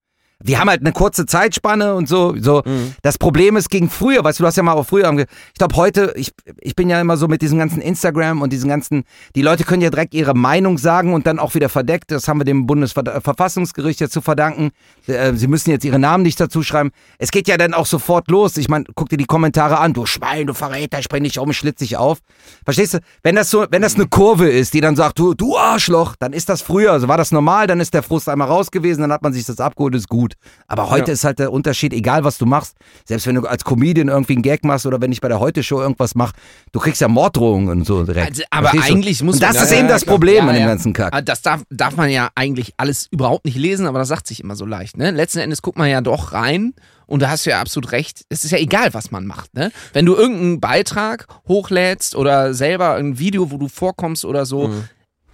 Wir 0.42 0.60
haben 0.60 0.70
halt 0.70 0.80
eine 0.80 0.94
kurze 0.94 1.26
Zeitspanne 1.26 1.96
und 1.96 2.08
so. 2.08 2.34
so. 2.40 2.62
Mhm. 2.66 2.94
Das 3.02 3.18
Problem 3.18 3.58
ist 3.58 3.70
gegen 3.70 3.90
früher, 3.90 4.24
weißt 4.24 4.40
du, 4.40 4.44
du 4.44 4.48
hast 4.48 4.56
ja 4.56 4.64
mal 4.64 4.74
auch 4.74 4.86
früher, 4.86 5.12
ich 5.20 5.58
glaube 5.58 5.76
heute, 5.76 6.14
ich, 6.16 6.32
ich 6.60 6.76
bin 6.76 6.90
ja 6.90 7.02
immer 7.02 7.18
so 7.18 7.28
mit 7.28 7.42
diesem 7.42 7.60
ganzen 7.60 7.82
Instagram 7.82 8.42
und 8.42 8.54
diesen 8.54 8.70
ganzen, 8.70 9.04
die 9.36 9.42
Leute 9.42 9.66
können 9.66 9.82
ja 9.82 9.90
direkt 9.90 10.14
ihre 10.14 10.34
Meinung 10.34 10.78
sagen 10.78 11.14
und 11.14 11.28
dann 11.28 11.40
auch 11.40 11.56
wieder 11.56 11.68
verdeckt. 11.68 12.12
Das 12.12 12.28
haben 12.28 12.40
wir 12.40 12.46
dem 12.46 12.68
Bundesverfassungsgericht 12.68 14.00
jetzt 14.00 14.14
zu 14.14 14.22
verdanken. 14.22 14.72
Äh, 15.08 15.34
Sie 15.34 15.48
müssen 15.48 15.72
jetzt 15.72 15.84
ihre 15.84 16.00
Namen 16.00 16.24
nicht 16.24 16.40
dazu 16.40 16.64
schreiben. 16.64 16.92
Es 17.18 17.32
geht 17.32 17.48
ja 17.48 17.58
dann 17.58 17.74
auch 17.74 17.86
sofort 17.86 18.30
los. 18.30 18.56
Ich 18.58 18.70
meine, 18.70 18.86
guck 18.96 19.10
dir 19.10 19.18
die 19.18 19.26
Kommentare 19.26 19.80
an. 19.80 19.94
Du 19.94 20.06
Schwein, 20.06 20.48
du 20.48 20.54
Verräter, 20.54 21.00
ich 21.00 21.10
bring 21.10 21.24
dich 21.24 21.38
um, 21.38 21.52
ich 21.52 21.58
schlitz 21.58 21.80
dich 21.80 21.98
auf. 21.98 22.20
Verstehst 22.64 22.94
du? 22.94 23.00
Wenn 23.24 23.36
das 23.36 23.50
so, 23.50 23.66
wenn 23.70 23.82
das 23.82 23.96
eine 23.96 24.08
Kurve 24.08 24.50
ist, 24.50 24.74
die 24.74 24.82
dann 24.82 24.96
sagt, 24.96 25.20
du, 25.20 25.34
du 25.34 25.58
Arschloch, 25.58 26.16
dann 26.18 26.34
ist 26.34 26.50
das 26.50 26.62
früher. 26.62 26.94
Also 26.94 27.08
war 27.08 27.18
das 27.18 27.32
normal, 27.32 27.68
dann 27.68 27.80
ist 27.80 27.94
der 27.94 28.04
Frust 28.04 28.30
einmal 28.30 28.48
raus 28.48 28.72
gewesen, 28.72 29.02
dann 29.02 29.12
hat 29.12 29.22
man 29.22 29.34
sich 29.34 29.46
das 29.46 29.60
abgeholt, 29.60 29.96
ist 29.96 30.08
gut. 30.10 30.29
Aber 30.68 30.90
heute 30.90 31.08
Ja. 31.08 31.14
ist 31.14 31.24
halt 31.24 31.40
der 31.40 31.52
Unterschied, 31.52 31.94
egal 31.94 32.24
was 32.24 32.38
du 32.38 32.46
machst, 32.46 32.76
selbst 33.06 33.26
wenn 33.28 33.36
du 33.36 33.46
als 33.48 33.64
Comedian 33.64 34.08
irgendwie 34.08 34.34
einen 34.34 34.42
Gag 34.44 34.64
machst 34.64 34.86
oder 34.86 35.02
wenn 35.02 35.12
ich 35.12 35.22
bei 35.22 35.28
der 35.28 35.40
Heute-Show 35.40 35.82
irgendwas 35.82 36.16
mache, 36.16 36.34
du 36.72 36.80
kriegst 36.80 37.02
ja 37.02 37.08
Morddrohungen 37.08 37.70
und 37.70 37.86
so 37.86 38.04
direkt. 38.04 38.30
Also, 38.30 38.44
aber 38.50 38.70
Verstehst 38.70 38.90
du? 38.90 38.94
eigentlich 38.94 39.24
muss 39.24 39.36
und 39.36 39.42
man 39.42 39.54
das 39.54 39.64
ist 39.64 39.72
eben 39.72 39.88
das 39.88 40.04
klar. 40.04 40.14
Problem 40.16 40.48
an 40.50 40.56
dem 40.56 40.66
ganzen 40.68 40.94
Kack. 40.94 41.14
Ah, 41.14 41.22
Das 41.22 41.42
darf, 41.42 41.64
darf 41.70 41.96
man 41.96 42.10
ja 42.10 42.30
eigentlich 42.36 42.74
alles 42.78 43.08
überhaupt 43.12 43.46
nicht 43.46 43.58
lesen, 43.58 43.86
aber 43.88 44.00
das 44.00 44.08
sagt 44.08 44.28
sich 44.28 44.40
immer 44.44 44.56
so 44.56 44.66
leicht. 44.66 44.98
Ne? 44.98 45.12
Letzten 45.12 45.40
Endes 45.40 45.62
guckt 45.62 45.78
man 45.78 45.90
ja 45.90 46.02
doch 46.02 46.34
rein 46.34 46.74
und 47.08 47.22
da 47.22 47.30
hast 47.30 47.46
du 47.46 47.50
ja 47.50 47.60
absolut 47.62 47.92
recht. 47.92 48.24
Es 48.30 48.44
ist 48.46 48.52
ja 48.52 48.58
egal, 48.60 48.94
was 48.94 49.12
man 49.12 49.26
macht. 49.26 49.54
Ne? 49.56 49.72
Wenn 49.94 50.06
du 50.06 50.16
irgendeinen 50.16 50.60
Beitrag 50.60 51.28
hochlädst 51.48 52.16
oder 52.16 52.54
selber 52.54 52.96
ein 52.96 53.18
Video, 53.20 53.50
wo 53.52 53.58
du 53.58 53.68
vorkommst 53.68 54.26
oder 54.26 54.46
so, 54.46 54.68
Mhm. 54.68 54.84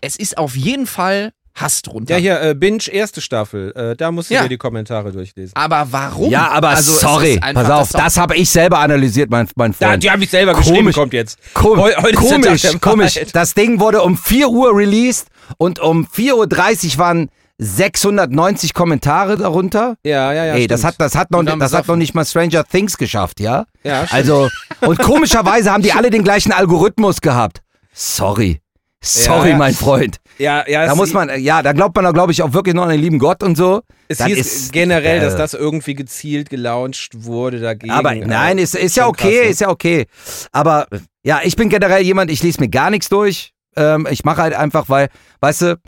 es 0.02 0.16
ist 0.16 0.38
auf 0.38 0.56
jeden 0.56 0.88
Fall 0.88 1.32
Hass 1.56 1.82
drunter. 1.82 2.16
Ja, 2.16 2.20
hier, 2.20 2.42
äh, 2.42 2.54
Binge, 2.54 2.84
erste 2.92 3.22
Staffel. 3.22 3.72
Äh, 3.76 3.96
da 3.96 4.12
musst 4.12 4.30
du 4.30 4.34
Ja. 4.34 4.44
dir 4.44 4.50
die 4.50 4.58
Kommentare 4.58 5.12
durchlesen. 5.14 5.54
Aber 5.56 5.88
warum? 5.90 6.30
Ja, 6.30 6.50
aber 6.52 6.70
Also, 6.70 6.92
sorry, 6.94 7.40
pass 7.40 7.70
auf, 7.70 7.90
das 7.92 8.02
das 8.04 8.18
habe 8.18 8.36
ich 8.36 8.50
selber 8.50 8.80
analysiert, 8.80 9.30
mein, 9.30 9.48
mein 9.56 9.74
Da, 9.80 9.88
Freund. 9.88 10.04
die 10.04 10.12
habe 10.12 10.24
ich 10.24 10.30
selber 10.30 10.54
geschrieben, 10.54 10.78
Komisch. 10.80 10.96
kommt 10.96 11.14
jetzt. 11.14 11.40
Ko 11.54 11.78
Heu- 11.78 11.94
komisch, 12.16 12.68
komisch. 12.82 13.20
Das 13.32 13.54
Ding 13.54 13.80
wurde 13.80 14.02
um 14.02 14.18
4 14.18 14.50
Uhr 14.50 14.76
released 14.76 15.28
und 15.58 15.80
um 15.80 16.06
4.30 16.06 16.94
Uhr 16.94 16.98
waren 17.00 17.30
690 17.58 18.74
Kommentare 18.74 19.38
darunter. 19.38 19.96
Ja, 20.04 20.34
ja, 20.34 20.46
ja. 20.46 20.54
Ey, 20.56 20.68
das 20.68 20.84
hat, 20.84 20.96
das, 20.98 21.16
hat 21.16 21.32
noch, 21.32 21.42
das 21.58 21.72
hat 21.74 21.88
noch 21.88 21.96
nicht 21.96 22.14
mal 22.14 22.26
Stranger 22.26 22.66
Things 22.66 22.98
geschafft, 22.98 23.40
ja? 23.40 23.66
Ja, 23.84 24.06
stimmt. 24.06 24.14
Also, 24.14 24.50
und 24.82 25.00
komischerweise 25.00 25.72
haben 25.72 25.84
die 25.84 25.94
alle 25.94 26.10
den 26.10 26.24
gleichen 26.26 26.52
Algorithmus 26.52 27.22
gehabt. 27.22 27.62
Sorry. 27.94 28.60
Sorry, 29.02 29.46
Ja, 29.46 29.52
ja. 29.52 29.58
mein 29.58 29.74
Freund. 29.74 30.18
Ja, 30.38 30.68
ja, 30.68 30.86
Da 30.86 30.96
muss 30.96 31.14
man, 31.14 31.30
ja, 31.42 31.62
da 31.62 31.74
glaubt 31.74 31.96
man, 31.96 32.14
glaube 32.14 32.32
ich, 32.32 32.42
auch 32.42 32.54
wirklich 32.54 32.76
noch 32.76 32.84
an 32.84 32.90
den 32.90 33.02
lieben 33.02 33.20
Gott 33.20 33.44
und 33.44 33.56
so. 33.56 33.82
Es 34.08 34.20
Das 34.20 34.28
hieß 34.28 34.38
ist, 34.38 34.74
generell, 34.74 35.20
dass 35.20 35.36
äh, 35.36 35.38
das 35.38 35.54
irgendwie 35.54 35.94
gezielt 35.96 36.50
gelauncht 36.50 37.12
wurde 37.14 37.60
dagegen. 37.60 37.94
Aber 37.94 38.14
nein, 38.14 38.58
ist, 38.58 38.76
ist 38.76 38.96
ja 38.96 39.08
okay, 39.08 39.22
krass, 39.22 39.44
ne? 39.46 39.50
ist 39.50 39.62
ja 39.62 39.70
okay. 39.70 40.06
Aber 40.52 40.88
ja, 41.24 41.42
ich 41.44 41.56
bin 41.56 41.70
generell 41.70 42.02
jemand, 42.04 42.30
ich 42.32 42.44
lese 42.44 42.60
mir 42.62 42.70
gar 42.70 42.90
nichts 42.90 43.10
durch. 43.10 43.54
Ähm, 43.76 44.08
ich 44.10 44.24
mache 44.24 44.42
halt 44.42 44.54
einfach, 44.54 44.90
weil, 44.90 45.10
weißt 45.42 45.62
du, 45.62 45.80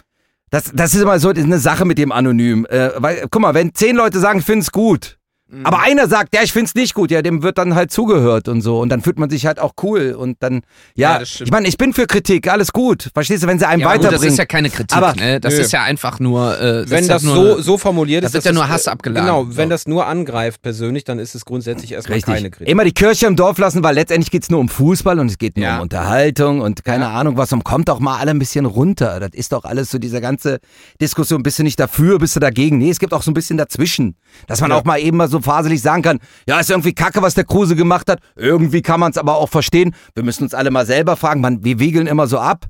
das, 0.50 0.72
das 0.74 0.94
ist 0.94 1.02
immer 1.02 1.20
so 1.20 1.30
eine 1.30 1.60
Sache 1.60 1.86
mit 1.86 1.98
dem 1.98 2.12
Anonym. 2.12 2.66
Äh, 2.70 2.92
weil, 2.98 3.28
guck 3.30 3.42
mal, 3.42 3.54
wenn 3.54 3.74
zehn 3.74 3.96
Leute 3.96 4.20
sagen, 4.20 4.40
ich 4.40 4.46
find's 4.46 4.72
gut, 4.72 5.17
Mhm. 5.50 5.66
aber 5.66 5.80
einer 5.82 6.08
sagt, 6.08 6.36
ja, 6.36 6.42
ich 6.44 6.52
find's 6.52 6.76
nicht 6.76 6.94
gut, 6.94 7.10
ja, 7.10 7.22
dem 7.22 7.42
wird 7.44 7.58
dann 7.58 7.74
halt 7.76 7.92
zugehört 7.92 8.48
und 8.50 8.62
so. 8.62 8.80
Und 8.80 8.90
dann 8.90 9.02
fühlt 9.02 9.18
man 9.18 9.30
sich 9.30 9.46
halt 9.46 9.60
auch 9.60 9.74
cool. 9.82 10.12
Und 10.18 10.38
dann, 10.42 10.62
ja, 10.96 11.14
Ja, 11.14 11.20
das 11.20 11.40
ich 11.42 11.52
meine, 11.52 11.68
ich 11.68 11.78
bin 11.78 11.94
für 11.94 12.06
Kritik, 12.08 12.52
alles 12.52 12.74
gut. 12.74 13.10
Verstehst 13.14 13.44
du, 13.44 13.48
wenn 13.48 13.58
sie 13.60 13.66
einem 13.68 13.82
Ja, 13.82 13.88
aber 13.88 13.96
gut, 13.96 14.04
das 14.06 14.12
weiterbringt. 14.14 14.32
ist 14.34 14.38
ja 14.40 14.46
keine 14.46 14.70
Kritik, 14.70 14.98
Aber- 14.98 15.14
ne? 15.16 15.40
Das 15.40 15.54
Nö. 15.56 15.62
ist 15.62 15.72
ja 15.72 15.84
einfach 15.84 16.20
nur. 16.20 16.60
Äh, 16.60 16.82
das 16.82 16.90
Wenn 16.90 17.00
ist 17.04 17.10
das 17.10 17.24
nur 17.24 17.36
so, 17.58 17.62
so 17.62 17.78
formuliert 17.78 18.24
ist, 18.26 18.34
wird 18.34 18.46
dass 18.46 18.50
ja 18.50 18.54
nur 18.54 18.64
es, 18.66 18.70
Hass 18.70 18.88
äh, 18.88 18.90
abgeladen. 18.90 19.26
Genau, 19.26 19.44
So. 19.46 19.56
wenn 19.58 19.70
das 19.70 19.88
nur 19.88 20.06
angreift 20.08 20.62
persönlich, 20.62 21.04
dann 21.06 21.18
ist 21.20 21.34
es 21.36 21.46
grundsätzlich 21.46 21.94
erstmal 21.94 22.20
keine 22.22 22.36
Richtig. 22.38 22.52
Kritik. 22.54 22.68
Immer 22.70 22.84
die 22.84 22.92
Kirche 22.94 23.28
im 23.28 23.36
Dorf 23.38 23.58
lassen, 23.58 23.84
weil 23.84 23.96
letztendlich 23.96 24.32
geht's 24.32 24.50
nur 24.50 24.60
um 24.60 24.68
Fußball 24.70 25.18
und 25.20 25.28
es 25.28 25.38
geht 25.38 25.56
nur 25.58 25.66
Ja. 25.66 25.76
um 25.78 25.84
Unterhaltung 25.84 26.60
und 26.62 26.84
keine 26.84 27.08
Ahnung 27.08 27.38
was. 27.38 27.54
Und 27.54 27.64
kommt 27.64 27.88
doch 27.88 28.00
mal 28.00 28.18
alle 28.18 28.32
ein 28.32 28.40
bisschen 28.40 28.66
runter. 28.66 29.20
Das 29.22 29.30
ist 29.34 29.54
doch 29.54 29.64
alles 29.64 29.90
so 29.92 29.98
diese 29.98 30.20
ganze 30.20 30.60
Diskussion. 31.02 31.42
Bist 31.44 31.60
du 31.60 31.64
nicht 31.64 31.80
dafür, 31.80 32.20
bist 32.20 32.36
du 32.36 32.40
dagegen? 32.40 32.78
Nee, 32.78 32.90
es 32.90 33.00
gibt 33.00 33.14
auch 33.14 33.22
so 33.22 33.32
ein 33.32 33.34
bisschen 33.34 33.58
dazwischen. 33.58 34.16
Dass 34.48 34.62
man 34.62 34.72
Ja. 34.72 34.78
auch 34.78 34.84
mal 34.84 35.00
eben 35.00 35.18
mal 35.18 35.30
so 35.30 35.37
so 35.38 35.50
faselig 35.50 35.82
sagen 35.82 36.02
kann, 36.02 36.20
ja, 36.48 36.60
ist 36.60 36.70
irgendwie 36.70 36.94
kacke, 36.94 37.22
was 37.22 37.34
der 37.34 37.44
Kruse 37.44 37.76
gemacht 37.76 38.10
hat. 38.10 38.20
Irgendwie 38.36 38.82
kann 38.82 39.00
man 39.00 39.12
es 39.12 39.18
aber 39.18 39.38
auch 39.38 39.50
verstehen. 39.50 39.96
Wir 40.16 40.24
müssen 40.24 40.44
uns 40.44 40.54
alle 40.54 40.72
mal 40.72 40.86
selber 40.86 41.16
fragen, 41.16 41.42
man, 41.42 41.64
wir 41.64 41.80
wiegeln 41.80 42.08
immer 42.08 42.28
so 42.28 42.40
ab. 42.40 42.66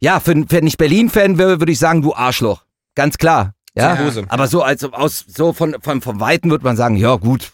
Ja, 0.00 0.20
für, 0.20 0.34
wenn 0.50 0.66
ich 0.66 0.76
Berlin-Fan 0.76 1.38
wäre, 1.38 1.60
würde 1.60 1.72
ich 1.72 1.78
sagen, 1.78 2.02
du 2.02 2.14
Arschloch. 2.14 2.64
Ganz 2.94 3.18
klar. 3.18 3.54
Ja, 3.76 3.98
Hose. 3.98 4.24
aber 4.28 4.48
so 4.48 4.62
als 4.62 4.82
aus 4.84 5.24
so 5.28 5.52
von, 5.52 5.76
von 5.80 6.00
vom 6.00 6.18
Weiten 6.18 6.50
wird 6.50 6.64
man 6.64 6.76
sagen, 6.76 6.96
ja 6.96 7.14
gut, 7.14 7.52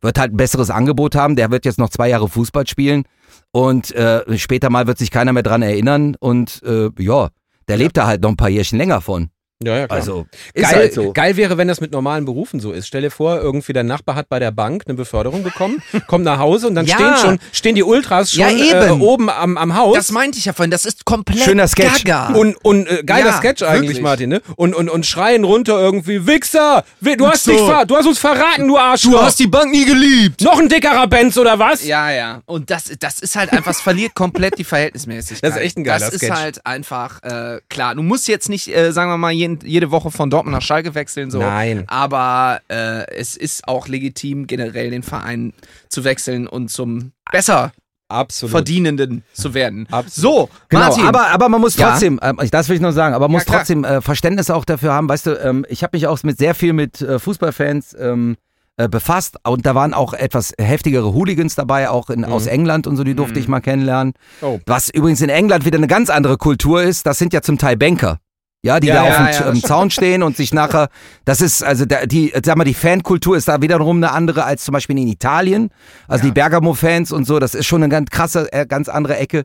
wird 0.00 0.18
halt 0.18 0.32
ein 0.32 0.36
besseres 0.36 0.70
Angebot 0.70 1.14
haben. 1.14 1.36
Der 1.36 1.50
wird 1.50 1.64
jetzt 1.64 1.78
noch 1.78 1.90
zwei 1.90 2.08
Jahre 2.08 2.28
Fußball 2.28 2.66
spielen 2.66 3.04
und 3.52 3.92
äh, 3.92 4.36
später 4.36 4.70
mal 4.70 4.86
wird 4.86 4.98
sich 4.98 5.10
keiner 5.10 5.32
mehr 5.32 5.44
dran 5.44 5.62
erinnern 5.62 6.16
und 6.18 6.60
äh, 6.64 6.90
ja, 6.98 7.28
der 7.68 7.76
lebt 7.76 7.96
da 7.96 8.06
halt 8.06 8.22
noch 8.22 8.30
ein 8.30 8.36
paar 8.36 8.48
Jährchen 8.48 8.78
länger 8.78 9.00
von. 9.00 9.30
Ja, 9.62 9.78
ja, 9.78 9.86
klar. 9.86 9.98
Also 10.00 10.26
ist 10.52 10.62
Geil, 10.64 10.74
halt 10.74 10.92
so. 10.94 11.12
geil 11.12 11.36
wäre, 11.36 11.56
wenn 11.56 11.68
das 11.68 11.80
mit 11.80 11.92
normalen 11.92 12.24
Berufen 12.24 12.58
so 12.60 12.72
ist. 12.72 12.86
Stell 12.88 13.02
dir 13.02 13.10
vor, 13.10 13.40
irgendwie 13.40 13.72
der 13.72 13.84
Nachbar 13.84 14.14
hat 14.16 14.28
bei 14.28 14.38
der 14.40 14.50
Bank 14.50 14.82
eine 14.86 14.94
Beförderung 14.94 15.42
bekommen, 15.44 15.80
kommt 16.08 16.24
nach 16.24 16.38
Hause 16.38 16.66
und 16.66 16.74
dann 16.74 16.86
Ja. 16.86 16.96
stehen 16.96 17.16
schon 17.18 17.38
stehen 17.52 17.74
die 17.76 17.84
Ultras 17.84 18.32
schon 18.32 18.40
Ja, 18.40 18.86
Äh, 18.86 18.90
oben 18.90 19.30
am, 19.30 19.56
am 19.56 19.76
Haus. 19.76 19.96
Das 19.96 20.10
meinte 20.10 20.38
ich 20.38 20.44
ja 20.46 20.52
vorhin, 20.52 20.70
das 20.72 20.84
ist 20.84 21.04
komplett 21.04 21.38
Schöner 21.44 21.68
Sketch. 21.68 22.04
gaga. 22.04 22.34
und 22.34 22.56
und 22.64 22.88
äh, 22.88 23.04
geiler 23.04 23.26
Ja, 23.30 23.38
Sketch 23.38 23.62
eigentlich, 23.62 23.82
wirklich. 23.90 24.02
Martin, 24.02 24.30
ne? 24.30 24.42
Und, 24.56 24.74
und 24.74 24.90
und 24.90 25.06
schreien 25.06 25.44
runter 25.44 25.78
irgendwie 25.80 26.26
Wichser, 26.26 26.84
Wi- 27.00 27.16
du 27.16 27.26
hast 27.28 27.46
dich 27.46 27.58
ver 27.60 27.86
du 27.86 27.96
hast 27.96 28.06
uns 28.06 28.18
verraten, 28.18 28.66
du 28.66 28.76
Arschloch. 28.76 29.30
die 29.34 29.46
Bank 29.46 29.70
nie 29.70 29.84
geliebt. 29.84 30.42
noch 30.42 30.58
ein 30.58 30.68
dickerer 30.68 31.06
Benz 31.06 31.38
oder 31.38 31.58
was? 31.60 31.86
Ja, 31.86 32.10
ja. 32.10 32.42
Und 32.46 32.70
das, 32.70 32.92
das 32.98 33.20
ist 33.20 33.36
halt 33.36 33.52
einfach, 33.52 33.70
es 33.70 33.80
verliert 33.80 34.14
komplett 34.14 34.58
die 34.58 34.64
Verhältnismäßigkeit. 34.64 35.48
Das 35.48 35.56
ist 35.56 35.62
echt 35.64 35.78
ein 35.78 35.84
geiler 35.84 36.00
Das 36.00 36.12
ist 36.14 36.20
Sketch. 36.24 36.32
halt 36.38 36.66
einfach, 36.66 37.22
äh, 37.22 37.60
klar, 37.68 37.94
du 37.94 38.02
musst 38.02 38.26
jetzt 38.28 38.48
nicht, 38.48 38.68
äh, 38.74 38.92
sagen 38.92 39.10
wir 39.10 39.16
mal, 39.16 39.32
jeden, 39.52 39.58
jede 39.64 39.90
Woche 39.90 40.10
von 40.10 40.30
Dortmund 40.30 40.54
nach 40.54 40.62
Schalke 40.62 40.94
wechseln, 40.94 41.30
so. 41.30 41.38
Nein. 41.38 41.84
Aber 41.86 42.60
äh, 42.68 43.06
es 43.14 43.36
ist 43.36 43.66
auch 43.68 43.88
legitim, 43.88 44.46
generell 44.46 44.90
den 44.90 45.02
Verein 45.02 45.52
zu 45.88 46.04
wechseln 46.04 46.46
und 46.46 46.70
zum 46.70 47.12
besser 47.32 47.72
Absolut. 48.08 48.50
Verdienenden 48.50 49.24
zu 49.32 49.54
werden. 49.54 49.86
Absolut. 49.90 50.12
So, 50.14 50.50
Genau, 50.68 50.82
Martin. 50.88 51.06
aber, 51.06 51.28
aber 51.28 51.48
man 51.48 51.60
muss 51.60 51.76
Ja. 51.76 51.90
trotzdem, 51.90 52.20
ähm, 52.22 52.38
das 52.50 52.68
will 52.68 52.76
ich 52.76 52.82
noch 52.82 52.92
sagen, 52.92 53.14
aber 53.14 53.26
man 53.26 53.32
muss 53.32 53.44
klar. 53.44 53.58
trotzdem 53.58 53.82
äh, 53.84 54.00
Verständnis 54.02 54.50
auch 54.50 54.64
dafür 54.64 54.92
haben. 54.92 55.08
Weißt 55.08 55.26
du, 55.26 55.32
ähm, 55.42 55.64
ich 55.68 55.82
habe 55.82 55.96
mich 55.96 56.06
auch 56.06 56.22
mit 56.22 56.38
sehr 56.38 56.54
viel 56.54 56.72
mit 56.74 57.00
äh, 57.00 57.18
Fußballfans 57.18 57.96
ähm, 57.98 58.36
äh, 58.76 58.88
befasst 58.88 59.36
und 59.44 59.64
da 59.66 59.74
waren 59.74 59.94
auch 59.94 60.12
etwas 60.14 60.52
heftigere 60.60 61.14
Hooligans 61.14 61.54
dabei, 61.54 61.88
auch 61.88 62.10
in, 62.10 62.24
aus 62.24 62.46
England 62.46 62.86
und 62.86 62.96
so, 62.96 63.04
die 63.04 63.14
durfte 63.14 63.38
ich 63.38 63.48
mal 63.48 63.60
kennenlernen. 63.60 64.14
Oh. 64.42 64.60
Was 64.66 64.90
übrigens 64.90 65.20
in 65.22 65.28
England 65.30 65.64
wieder 65.64 65.78
eine 65.78 65.86
ganz 65.86 66.10
andere 66.10 66.36
Kultur 66.36 66.82
ist, 66.82 67.06
das 67.06 67.18
sind 67.18 67.32
ja 67.32 67.40
zum 67.40 67.56
Teil 67.56 67.76
Banker. 67.76 68.18
Ja, 68.64 68.80
die 68.80 68.86
Ja, 68.86 68.94
da 68.94 69.04
ja, 69.04 69.10
auf 69.10 69.16
dem 69.16 69.44
ja, 69.46 69.52
ähm, 69.52 69.62
Zaun 69.62 69.90
stehen 69.90 70.22
und 70.22 70.38
sich 70.38 70.54
nachher, 70.54 70.88
das 71.26 71.42
ist, 71.42 71.62
also 71.62 71.84
da, 71.84 72.06
die, 72.06 72.32
sag 72.42 72.56
mal, 72.56 72.64
die 72.64 72.72
Fankultur 72.72 73.36
ist 73.36 73.46
da 73.46 73.60
wiederum 73.60 73.98
eine 73.98 74.10
andere 74.12 74.44
als 74.44 74.64
zum 74.64 74.72
Beispiel 74.72 74.98
in 74.98 75.06
Italien. 75.06 75.68
Also 76.08 76.24
die 76.24 76.32
Bergamo-Fans 76.32 77.12
und 77.12 77.26
so, 77.26 77.38
das 77.38 77.54
ist 77.54 77.66
schon 77.66 77.82
eine 77.82 77.90
ganz 77.90 78.08
krasse, 78.08 78.50
äh, 78.54 78.64
ganz 78.64 78.88
andere 78.88 79.18
Ecke. 79.18 79.44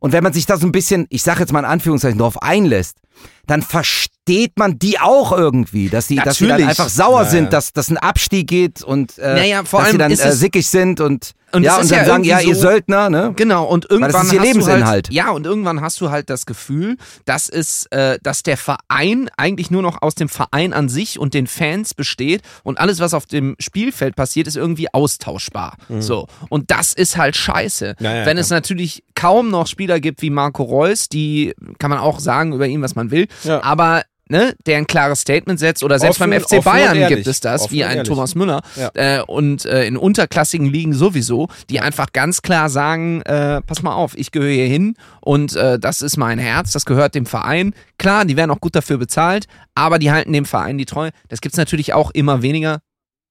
Und 0.00 0.12
wenn 0.12 0.22
man 0.22 0.34
sich 0.34 0.44
da 0.44 0.58
so 0.58 0.66
ein 0.66 0.72
bisschen, 0.72 1.06
ich 1.08 1.22
sag 1.22 1.40
jetzt 1.40 1.50
mal 1.50 1.60
in 1.60 1.64
Anführungszeichen, 1.64 2.18
drauf 2.18 2.42
einlässt, 2.42 2.98
dann 3.46 3.62
versteht 3.62 4.58
man 4.58 4.78
die 4.78 5.00
auch 5.00 5.32
irgendwie, 5.32 5.88
dass 5.88 6.08
die, 6.08 6.16
dass 6.16 6.36
die 6.36 6.48
dann 6.48 6.62
einfach 6.62 6.90
sauer 6.90 7.24
sind, 7.24 7.54
dass, 7.54 7.72
dass 7.72 7.88
ein 7.88 7.96
Abstieg 7.96 8.48
geht 8.48 8.82
und 8.82 9.16
äh, 9.16 9.34
Naja, 9.34 9.64
vor 9.64 9.80
dass 9.80 9.92
sie 9.92 9.98
allem 9.98 10.10
dann 10.10 10.12
äh, 10.12 10.32
sickig 10.32 10.68
sind 10.68 11.00
und, 11.00 11.32
Und 11.52 11.62
ja, 11.62 11.76
und 11.78 11.90
dann 11.90 11.98
ja 12.00 12.04
sagen, 12.04 12.24
ja, 12.24 12.40
ihr 12.40 12.54
so- 12.54 12.60
Söldner, 12.60 13.08
ne? 13.08 13.32
Genau, 13.34 13.64
und 13.64 13.90
irgendwann 13.90 14.12
das 14.12 14.24
ist 14.24 14.32
ihr 14.32 14.38
hast 14.40 14.44
du 14.46 14.52
Lebensinhalt. 14.52 14.84
halt, 14.84 15.12
ja, 15.12 15.30
und 15.30 15.46
irgendwann 15.46 15.80
hast 15.80 16.00
du 16.00 16.10
halt 16.10 16.28
das 16.28 16.44
Gefühl, 16.44 16.96
dass 17.24 17.48
es, 17.48 17.86
äh, 17.86 18.18
dass 18.22 18.42
der 18.42 18.56
Verein 18.58 19.30
eigentlich 19.36 19.70
nur 19.70 19.80
noch 19.82 20.02
aus 20.02 20.14
dem 20.14 20.28
Verein 20.28 20.72
an 20.74 20.88
sich 20.90 21.18
und 21.18 21.32
den 21.32 21.46
Fans 21.46 21.94
besteht 21.94 22.42
und 22.64 22.78
alles, 22.78 23.00
was 23.00 23.14
auf 23.14 23.24
dem 23.26 23.56
Spielfeld 23.58 24.14
passiert, 24.14 24.46
ist 24.46 24.56
irgendwie 24.56 24.92
austauschbar. 24.92 25.76
So. 26.00 26.26
Und 26.50 26.70
das 26.70 26.92
ist 26.92 27.16
halt 27.16 27.34
scheiße. 27.36 27.94
Ja, 27.98 28.14
ja, 28.14 28.26
Wenn 28.26 28.36
es 28.36 28.50
natürlich 28.50 29.02
kaum 29.14 29.50
noch 29.50 29.66
Spieler 29.66 30.00
gibt 30.00 30.20
wie 30.22 30.30
Marco 30.30 30.62
Reus, 30.62 31.08
die 31.08 31.54
kann 31.78 31.88
man 31.90 31.98
auch 31.98 32.20
sagen 32.20 32.52
über 32.52 32.66
ihn, 32.66 32.82
was 32.82 32.94
man 32.94 33.10
will, 33.10 33.26
aber 33.62 34.02
ne, 34.28 34.54
der 34.66 34.78
ein 34.78 34.86
klares 34.86 35.20
Statement 35.20 35.58
setzt 35.58 35.82
oder 35.82 35.98
selbst 35.98 36.20
Offen- 36.20 36.30
beim 36.30 36.40
FC 36.40 36.62
Bayern 36.64 37.08
gibt 37.08 37.26
es 37.26 37.40
das, 37.40 37.62
Offen 37.62 37.72
wie 37.74 37.84
ein. 37.84 38.04
Thomas 38.04 38.34
Müller 38.34 38.62
Ja. 38.76 38.90
äh, 38.94 39.22
und 39.22 39.64
äh, 39.64 39.84
in 39.86 39.96
unterklassigen 39.96 40.66
Ligen 40.66 40.92
sowieso, 40.94 41.48
die 41.70 41.80
einfach 41.80 42.12
ganz 42.12 42.42
klar 42.42 42.68
sagen, 42.70 43.22
äh, 43.22 43.60
pass 43.62 43.82
mal 43.82 43.94
auf, 43.94 44.16
ich 44.16 44.30
gehöre 44.32 44.52
hier 44.52 44.66
hin 44.66 44.94
und 45.20 45.56
äh, 45.56 45.78
das 45.78 46.02
ist 46.02 46.16
mein 46.16 46.38
Herz, 46.38 46.72
das 46.72 46.84
gehört 46.84 47.14
dem 47.14 47.26
Verein. 47.26 47.74
Klar, 47.98 48.24
die 48.24 48.36
werden 48.36 48.50
auch 48.50 48.60
gut 48.60 48.74
dafür 48.76 48.98
bezahlt, 48.98 49.46
aber 49.74 49.98
die 49.98 50.10
halten 50.10 50.32
dem 50.32 50.44
Verein 50.44 50.78
die 50.78 50.86
Treue. 50.86 51.10
Das 51.28 51.40
gibt's 51.40 51.58
natürlich 51.58 51.92
auch 51.94 52.10
immer 52.12 52.42
weniger. 52.42 52.80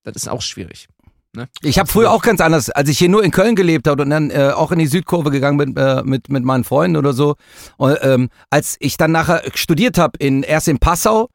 Das 0.03 0.15
ist 0.15 0.27
auch 0.29 0.41
schwierig. 0.41 0.87
Ich 1.61 1.79
habe 1.79 1.89
früher 1.89 2.11
auch 2.11 2.21
ganz 2.21 2.41
anders, 2.41 2.69
als 2.69 2.89
ich 2.89 2.97
hier 2.97 3.09
nur 3.09 3.23
in 3.23 3.31
Köln 3.31 3.55
gelebt 3.55 3.87
habe 3.87 4.03
und 4.03 4.09
dann 4.09 4.29
äh, 4.29 4.51
auch 4.55 4.71
in 4.71 4.79
die 4.79 4.87
Südkurve 4.87 5.31
gegangen 5.31 5.57
bin 5.57 5.75
äh, 5.75 6.03
mit, 6.03 6.29
mit 6.29 6.43
meinen 6.43 6.63
Freunden 6.63 6.97
oder 6.97 7.13
so. 7.13 7.35
Und, 7.77 7.97
ähm, 8.01 8.29
als 8.49 8.77
ich 8.79 8.97
dann 8.97 9.11
nachher 9.11 9.43
studiert 9.53 9.97
habe, 9.97 10.17
in, 10.19 10.43
erst 10.43 10.67
in 10.67 10.79
Passau 10.79 11.29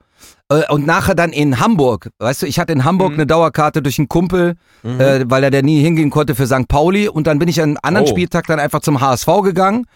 und 0.70 0.86
nachher 0.86 1.14
dann 1.14 1.30
in 1.30 1.60
Hamburg. 1.60 2.10
Weißt 2.18 2.42
du, 2.42 2.46
ich 2.46 2.58
hatte 2.58 2.72
in 2.72 2.84
Hamburg 2.84 3.12
eine 3.14 3.26
Dauerkarte 3.26 3.80
durch 3.82 3.98
einen 3.98 4.08
Kumpel, 4.08 4.54
äh, 4.84 5.24
weil 5.26 5.44
er 5.44 5.50
da 5.50 5.62
nie 5.62 5.80
hingehen 5.80 6.10
konnte 6.10 6.34
für 6.34 6.46
St. 6.46 6.68
Pauli. 6.68 7.08
Und 7.08 7.26
dann 7.26 7.38
bin 7.38 7.48
ich 7.48 7.60
an 7.60 7.70
einem 7.70 7.78
anderen 7.82 8.06
Oh. 8.06 8.10
Spieltag 8.10 8.46
dann 8.46 8.58
einfach 8.60 8.80
zum 8.80 9.00
HSV 9.00 9.26
gegangen. 9.42 9.86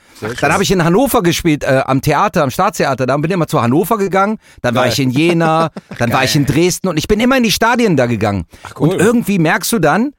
Dann 0.41 0.53
habe 0.53 0.63
ich 0.63 0.71
in 0.71 0.85
Hannover 0.85 1.23
gespielt, 1.23 1.65
äh, 1.65 1.83
am 1.85 2.01
Theater, 2.01 2.43
am 2.43 2.51
Staatstheater. 2.51 3.07
Dann 3.07 3.21
bin 3.21 3.31
ich 3.31 3.35
immer 3.35 3.47
zu 3.49 3.61
Hannover 3.61 3.99
gegangen. 3.99 4.39
Dann 4.63 4.75
war 4.75 4.85
Geil. 4.85 4.93
ich 4.93 4.99
in 5.01 5.11
Jena, 5.11 5.71
dann 5.99 6.13
war 6.13 6.25
ich 6.25 6.35
in 6.37 6.47
Dresden 6.47 6.89
und 6.89 6.97
ich 6.99 7.09
bin 7.09 7.21
immer 7.21 7.37
in 7.37 7.43
die 7.43 7.53
Stadien 7.53 7.97
da 7.97 8.07
gegangen. 8.07 8.45
cool. 8.79 8.89
Und 8.91 9.01
irgendwie 9.01 9.39
merkst 9.39 9.73
du 9.73 9.79
dann, 9.79 10.13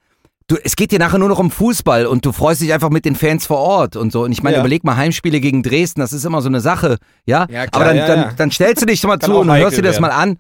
du, 0.48 0.56
es 0.64 0.76
geht 0.76 0.92
dir 0.92 1.00
nachher 1.00 1.18
nur 1.20 1.30
noch 1.30 1.40
um 1.40 1.52
Fußball 1.52 2.06
und 2.06 2.26
du 2.26 2.32
freust 2.32 2.62
dich 2.62 2.74
einfach 2.74 2.90
mit 2.90 3.06
den 3.06 3.16
Fans 3.16 3.46
vor 3.46 3.58
Ort 3.58 3.96
und 3.96 4.12
so. 4.12 4.24
Und 4.24 4.32
ich 4.32 4.44
meine, 4.44 4.56
Ja. 4.56 4.62
überleg 4.62 4.84
mal 4.84 4.96
Heimspiele 4.96 5.40
gegen 5.40 5.62
Dresden, 5.64 6.00
das 6.00 6.14
ist 6.14 6.26
immer 6.26 6.42
so 6.42 6.48
eine 6.48 6.62
Sache, 6.62 6.98
ja. 7.26 7.48
Ja, 7.50 7.68
klar. 7.68 7.70
Aber 7.74 7.86
dann, 7.86 7.98
Ja, 7.98 8.08
dann, 8.08 8.36
dann 8.38 8.52
stellst 8.52 8.82
du 8.82 8.86
dich 8.86 9.04
mal 9.04 9.20
zu 9.20 9.38
und 9.38 9.52
hörst 9.52 9.78
dir 9.78 9.82
das 9.82 10.00
mal 10.00 10.12
an. 10.12 10.40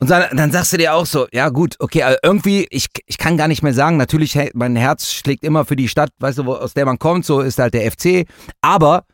Und 0.00 0.10
dann, 0.10 0.36
dann 0.36 0.50
sagst 0.50 0.72
du 0.72 0.76
dir 0.76 0.92
auch 0.92 1.06
so, 1.06 1.26
ja 1.32 1.48
gut, 1.50 1.76
okay, 1.78 2.02
also 2.02 2.18
irgendwie, 2.22 2.66
ich, 2.70 2.88
ich 3.06 3.16
kann 3.16 3.36
gar 3.36 3.46
nicht 3.48 3.62
mehr 3.62 3.72
sagen, 3.72 3.96
natürlich, 3.96 4.36
mein 4.54 4.74
Herz 4.76 5.12
schlägt 5.12 5.44
immer 5.44 5.64
für 5.64 5.76
die 5.76 5.88
Stadt, 5.88 6.10
weißt 6.18 6.38
du, 6.38 6.46
wo, 6.46 6.54
aus 6.54 6.74
der 6.74 6.84
man 6.84 6.98
kommt, 6.98 7.24
so 7.24 7.40
ist 7.40 7.58
halt 7.60 7.74
der 7.74 7.90
FC. 7.90 8.26
Aber 8.60 9.04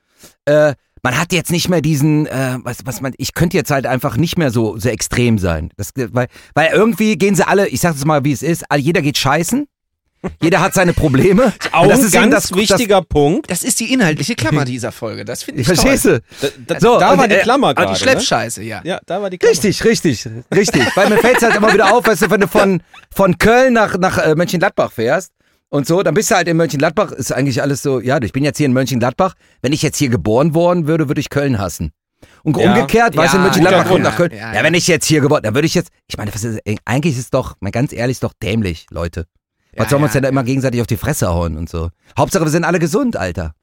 äh, 0.46 0.72
man 1.02 1.18
hat 1.18 1.32
jetzt 1.32 1.52
nicht 1.52 1.68
mehr 1.68 1.82
diesen, 1.82 2.26
äh, 2.26 2.56
was, 2.64 2.78
was 2.86 3.02
man, 3.02 3.12
ich 3.18 3.34
könnte 3.34 3.58
jetzt 3.58 3.70
halt 3.70 3.86
einfach 3.86 4.16
nicht 4.16 4.38
mehr 4.38 4.50
so, 4.50 4.78
so 4.78 4.88
extrem 4.88 5.38
sein. 5.38 5.70
Das, 5.76 5.90
weil, 5.94 6.28
weil 6.54 6.70
irgendwie 6.72 7.16
gehen 7.18 7.34
sie 7.34 7.46
alle, 7.46 7.68
ich 7.68 7.80
sag 7.80 7.94
es 7.94 8.04
mal, 8.06 8.24
wie 8.24 8.32
es 8.32 8.42
ist, 8.42 8.64
jeder 8.76 9.02
geht 9.02 9.18
scheißen. 9.18 9.66
Jeder 10.42 10.60
hat 10.60 10.74
seine 10.74 10.92
Probleme. 10.92 11.52
Auch 11.72 11.82
Und 11.82 11.88
das 11.90 12.00
ein 12.00 12.04
ist 12.06 12.14
eben 12.14 12.30
ganz 12.30 12.48
das, 12.48 12.54
wichtiger 12.58 13.00
Punkt. 13.02 13.50
Das 13.50 13.62
ist 13.64 13.80
die 13.80 13.92
inhaltliche 13.92 14.34
Klammer 14.34 14.64
dieser 14.66 14.92
Folge. 14.92 15.24
Das 15.24 15.42
finde 15.44 15.62
Das, 15.62 15.70
ich 15.72 15.80
verstehst 15.80 16.04
toll. 16.04 16.20
du? 16.40 16.46
Da, 16.66 16.74
da, 16.74 16.80
So, 16.80 16.98
da 17.00 17.12
und, 17.12 17.18
war 17.18 17.28
die 17.28 17.34
äh, 17.36 17.42
Klammer 17.42 17.68
Aber 17.68 17.74
gerade. 17.76 17.86
die 17.98 18.04
Ne? 18.04 18.10
Schleppscheiße, 18.10 18.62
ja. 18.62 18.82
Ja, 18.84 19.00
da 19.06 19.22
war 19.22 19.30
die 19.30 19.38
Klammer. 19.38 19.50
Richtig, 19.52 19.82
richtig, 19.84 20.28
richtig. 20.54 20.82
Weil 20.94 21.08
mir 21.08 21.16
fällt 21.18 21.38
es 21.38 21.42
halt 21.42 21.56
immer 21.56 21.72
wieder 21.72 21.94
auf, 21.94 22.06
weißt 22.06 22.22
du, 22.22 22.30
wenn 22.30 22.40
du 22.42 22.48
von, 22.48 22.82
von 23.14 23.38
Köln 23.38 23.72
nach, 23.72 23.96
nach 23.96 24.18
äh, 24.18 24.34
Mönchengladbach 24.34 24.92
fährst 24.92 25.32
und 25.70 25.86
so, 25.86 26.02
dann 26.02 26.12
bist 26.14 26.30
du 26.30 26.34
halt 26.34 26.48
in 26.48 26.56
Mönchengladbach, 26.58 27.12
ist 27.12 27.32
eigentlich 27.32 27.62
alles 27.62 27.82
so, 27.82 27.98
ja, 28.00 28.20
ich 28.20 28.32
bin 28.32 28.44
jetzt 28.44 28.58
hier 28.58 28.66
in 28.66 28.74
Mönchengladbach. 28.74 29.34
Wenn 29.62 29.72
ich 29.72 29.80
jetzt 29.80 29.96
hier 29.96 30.10
geboren 30.10 30.54
worden 30.54 30.86
würde, 30.86 31.08
würde 31.08 31.20
ich 31.22 31.30
Köln 31.30 31.58
hassen. 31.58 31.92
Und 32.42 32.58
Ja. 32.58 32.74
umgekehrt, 32.74 33.16
weißt 33.16 33.32
du, 33.32 33.38
in 33.38 33.42
Ja, 33.44 33.48
Mönchengladbach 33.48 33.86
Grund. 33.88 34.02
nach 34.04 34.16
Köln. 34.16 34.32
Ja, 34.32 34.52
Ja, 34.52 34.54
ja. 34.56 34.62
wenn 34.64 34.74
ich 34.74 34.86
jetzt 34.86 35.06
hier 35.06 35.22
geboren, 35.22 35.42
dann 35.42 35.54
würde 35.54 35.64
ich 35.66 35.72
jetzt, 35.74 35.88
ich 36.08 36.18
meine, 36.18 36.34
was 36.34 36.44
ist, 36.44 36.60
eigentlich 36.84 37.14
ist 37.16 37.20
es 37.24 37.30
doch, 37.30 37.54
mal 37.60 37.70
ganz 37.70 37.94
ehrlich, 37.94 38.16
ist 38.16 38.22
doch 38.24 38.34
dämlich, 38.42 38.84
Leute. 38.90 39.24
Was 39.76 39.84
Ja, 39.86 39.90
sollen 39.90 40.02
wir 40.02 40.04
uns 40.06 40.14
ja, 40.14 40.20
denn 40.20 40.22
da 40.22 40.28
ja. 40.28 40.30
immer 40.32 40.44
gegenseitig 40.44 40.80
auf 40.80 40.86
die 40.86 40.96
Fresse 40.96 41.28
hauen 41.28 41.56
und 41.56 41.68
so? 41.68 41.90
Hauptsache, 42.18 42.44
wir 42.44 42.50
sind 42.50 42.64
alle 42.64 42.78
gesund, 42.78 43.16
Alter. 43.16 43.54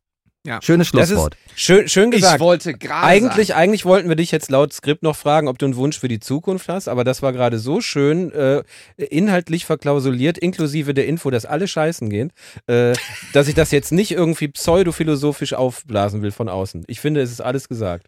Ja. 0.45 0.61
Schönes 0.61 0.91
Das 0.91 1.01
ist 1.01 1.09
Schlusswort. 1.09 1.35
schön, 1.55 1.89
schön 1.89 2.09
Ich 2.13 2.21
gesagt. 2.21 2.39
wollte 2.39 2.73
gerade 2.73 3.05
Eigentlich, 3.05 3.53
eigentlich 3.55 3.83
wollten 3.83 4.07
wir 4.07 4.15
dich 4.15 4.31
jetzt 4.31 4.49
laut 4.49 4.71
Skript 4.71 5.03
noch 5.03 5.15
fragen, 5.17 5.49
ob 5.49 5.59
du 5.59 5.65
einen 5.65 5.75
Wunsch 5.75 5.99
für 5.99 6.07
die 6.07 6.21
Zukunft 6.21 6.69
hast, 6.69 6.87
aber 6.87 7.03
das 7.03 7.21
war 7.21 7.33
gerade 7.33 7.59
so 7.59 7.81
schön 7.81 8.31
äh, 8.31 8.63
inhaltlich 8.95 9.65
verklausuliert, 9.65 10.37
inklusive 10.37 10.93
der 10.93 11.05
Info, 11.07 11.31
dass 11.31 11.45
alle 11.45 11.67
scheißen 11.67 12.09
gehen, 12.09 12.31
äh, 12.67 12.93
dass 13.33 13.49
ich 13.49 13.55
das 13.55 13.71
jetzt 13.71 13.91
nicht 13.91 14.11
irgendwie 14.11 14.47
pseudophilosophisch 14.47 15.51
aufblasen 15.53 16.21
will 16.21 16.31
von 16.31 16.47
außen. 16.47 16.85
Ich 16.87 17.01
finde, 17.01 17.19
es 17.21 17.31
ist 17.31 17.41
alles 17.41 17.67
gesagt. 17.67 18.07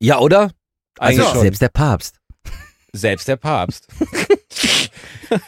Ja, 0.00 0.18
oder? 0.18 0.50
Eigentlich 0.98 1.20
Also, 1.20 1.32
schon. 1.32 1.42
selbst 1.42 1.62
der 1.62 1.68
Papst. 1.70 2.16
Selbst 2.92 3.26
der 3.28 3.36
Papst. 3.36 3.88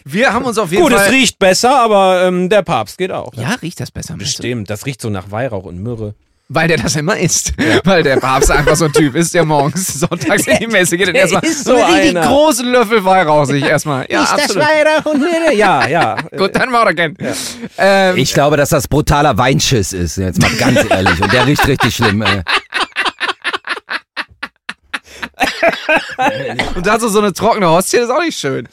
Wir 0.05 0.33
haben 0.33 0.45
uns 0.45 0.59
auf 0.59 0.71
jeden 0.71 0.83
Gut, 0.85 0.93
es 0.93 1.03
Fall. 1.03 1.11
riecht 1.11 1.39
besser, 1.39 1.79
aber 1.81 2.25
ähm, 2.27 2.49
der 2.49 2.63
Papst 2.63 2.99
geht 2.99 3.13
auch. 3.13 3.33
Ja, 3.35 3.55
riecht 3.63 3.81
das 3.81 3.91
besser. 3.91 4.15
Bestimmt, 4.17 4.71
das 4.71 4.87
riecht 4.87 5.01
so 5.01 5.11
nach 5.11 5.31
Weihrauch 5.31 5.65
und 5.65 5.83
Myrrhe. 5.83 6.15
Weil 6.51 6.69
der 6.69 6.77
das 6.77 6.95
immer 6.95 7.17
isst. 7.17 7.55
Weil 7.85 8.03
der 8.03 8.19
Papst 8.19 8.51
einfach 8.51 8.77
so 8.77 8.85
ein 8.85 8.93
Typ 8.93 9.15
ist, 9.15 9.33
der 9.33 9.47
morgens 9.47 9.95
sonntags 10.01 10.47
in 10.47 10.59
die 10.59 10.67
Messe 10.67 10.99
geht 10.99 11.09
und 11.09 11.15
erstmal 11.15 11.43
ist 11.43 11.65
so 11.65 11.75
einen 11.83 12.15
großen 12.23 12.67
Löffel 12.71 13.03
Weihrauch 13.03 13.47
sich 13.47 13.65
erstmal. 13.65 14.07
Ja, 14.11 14.25
absolut. 14.25 14.63
Weihrauch 14.63 15.07
und 15.07 15.21
Myrrhe? 15.21 15.55
Ja, 15.55 15.89
ja. 15.89 16.17
Gut, 16.37 16.55
dann 16.55 16.71
morgen. 16.71 17.17
Ähm, 17.79 18.17
Ich 18.19 18.35
glaube, 18.35 18.59
dass 18.59 18.69
das 18.69 18.87
brutaler 18.87 19.39
Weinschiss 19.39 19.95
ist. 19.95 20.17
Jetzt 20.19 20.41
mal 20.43 20.51
ganz 20.59 20.85
ehrlich. 20.91 21.19
Und 21.23 21.33
der 21.33 21.47
riecht 21.47 21.67
richtig 21.67 21.97
schlimm, 21.97 22.21
ey. 22.21 22.43
Und 26.75 26.87
dazu 26.87 27.09
so 27.09 27.19
eine 27.21 27.33
trockene 27.33 27.69
Hostie 27.69 27.99
ist 27.99 28.11
auch 28.11 28.21
nicht 28.23 28.39
schön. 28.39 28.69